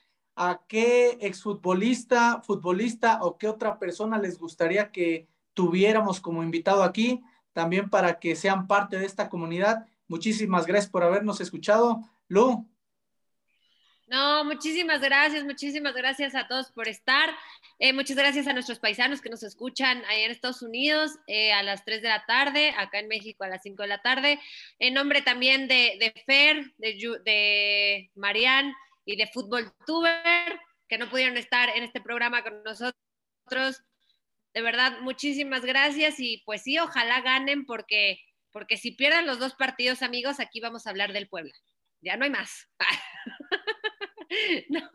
a 0.43 0.63
qué 0.67 1.19
exfutbolista, 1.21 2.41
futbolista 2.41 3.19
o 3.21 3.37
qué 3.37 3.47
otra 3.47 3.79
persona 3.79 4.17
les 4.17 4.39
gustaría 4.39 4.91
que 4.91 5.29
tuviéramos 5.53 6.19
como 6.19 6.43
invitado 6.43 6.83
aquí, 6.83 7.21
también 7.53 7.91
para 7.91 8.19
que 8.19 8.35
sean 8.35 8.67
parte 8.67 8.99
de 8.99 9.05
esta 9.05 9.29
comunidad. 9.29 9.85
Muchísimas 10.09 10.65
gracias 10.65 10.91
por 10.91 11.03
habernos 11.03 11.43
escuchado. 11.43 12.01
Lu, 12.27 12.67
No, 14.07 14.43
muchísimas 14.45 15.03
gracias, 15.03 15.45
muchísimas 15.45 15.93
gracias 15.93 16.35
a 16.35 16.49
todos 16.49 16.73
por 16.73 16.89
estar. 16.89 17.29
Eh, 17.79 17.93
muchas 17.93 18.17
gracias 18.17 18.47
a 18.47 18.55
nuestros 18.55 18.79
paisanos 18.79 19.21
que 19.21 19.29
nos 19.29 19.43
escuchan 19.43 20.03
allá 20.07 20.25
en 20.25 20.31
Estados 20.31 20.63
Unidos 20.63 21.19
eh, 21.27 21.53
a 21.53 21.63
las 21.63 21.85
3 21.85 22.01
de 22.01 22.09
la 22.09 22.25
tarde, 22.25 22.73
acá 22.79 22.99
en 22.99 23.09
México 23.09 23.45
a 23.45 23.49
las 23.49 23.63
5 23.63 23.83
de 23.83 23.89
la 23.89 24.01
tarde. 24.01 24.41
En 24.79 24.95
nombre 24.95 25.21
también 25.21 25.69
de, 25.69 25.99
de 26.01 26.15
Fer, 26.25 26.73
de, 26.79 27.21
de 27.27 28.11
Marian 28.15 28.75
y 29.11 29.17
de 29.17 29.27
Fútbol 29.27 29.73
Tuber, 29.87 30.61
que 30.89 30.99
no 30.99 31.11
pudieron 31.11 31.37
estar 31.37 31.69
en 31.71 31.83
este 31.83 32.01
programa 32.01 32.43
con 32.43 32.63
nosotros. 32.63 33.83
De 34.55 34.63
verdad, 34.63 35.01
muchísimas 35.01 35.65
gracias 35.65 36.21
y 36.21 36.43
pues 36.45 36.63
sí, 36.63 36.79
ojalá 36.79 37.21
ganen 37.21 37.65
porque, 37.65 38.21
porque 38.53 38.77
si 38.77 38.93
pierden 38.93 39.27
los 39.27 39.39
dos 39.39 39.55
partidos, 39.55 40.03
amigos, 40.03 40.41
aquí 40.41 40.61
vamos 40.61 40.87
a 40.87 40.91
hablar 40.91 41.13
del 41.13 41.29
Puebla. 41.29 41.53
Ya 42.01 42.17
no 42.17 42.25
hay 42.25 42.31
más. 42.31 42.69
no. 44.69 44.91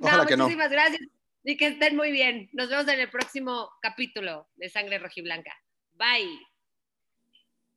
Ojalá 0.00 0.26
que 0.26 0.36
no. 0.36 0.44
muchísimas 0.44 0.70
gracias 0.70 1.02
y 1.42 1.56
que 1.56 1.68
estén 1.68 1.96
muy 1.96 2.12
bien. 2.12 2.48
Nos 2.52 2.68
vemos 2.68 2.86
en 2.88 3.00
el 3.00 3.10
próximo 3.10 3.70
capítulo 3.80 4.48
de 4.56 4.68
Sangre 4.68 4.98
Rojiblanca. 4.98 5.54
Bye. 5.92 6.49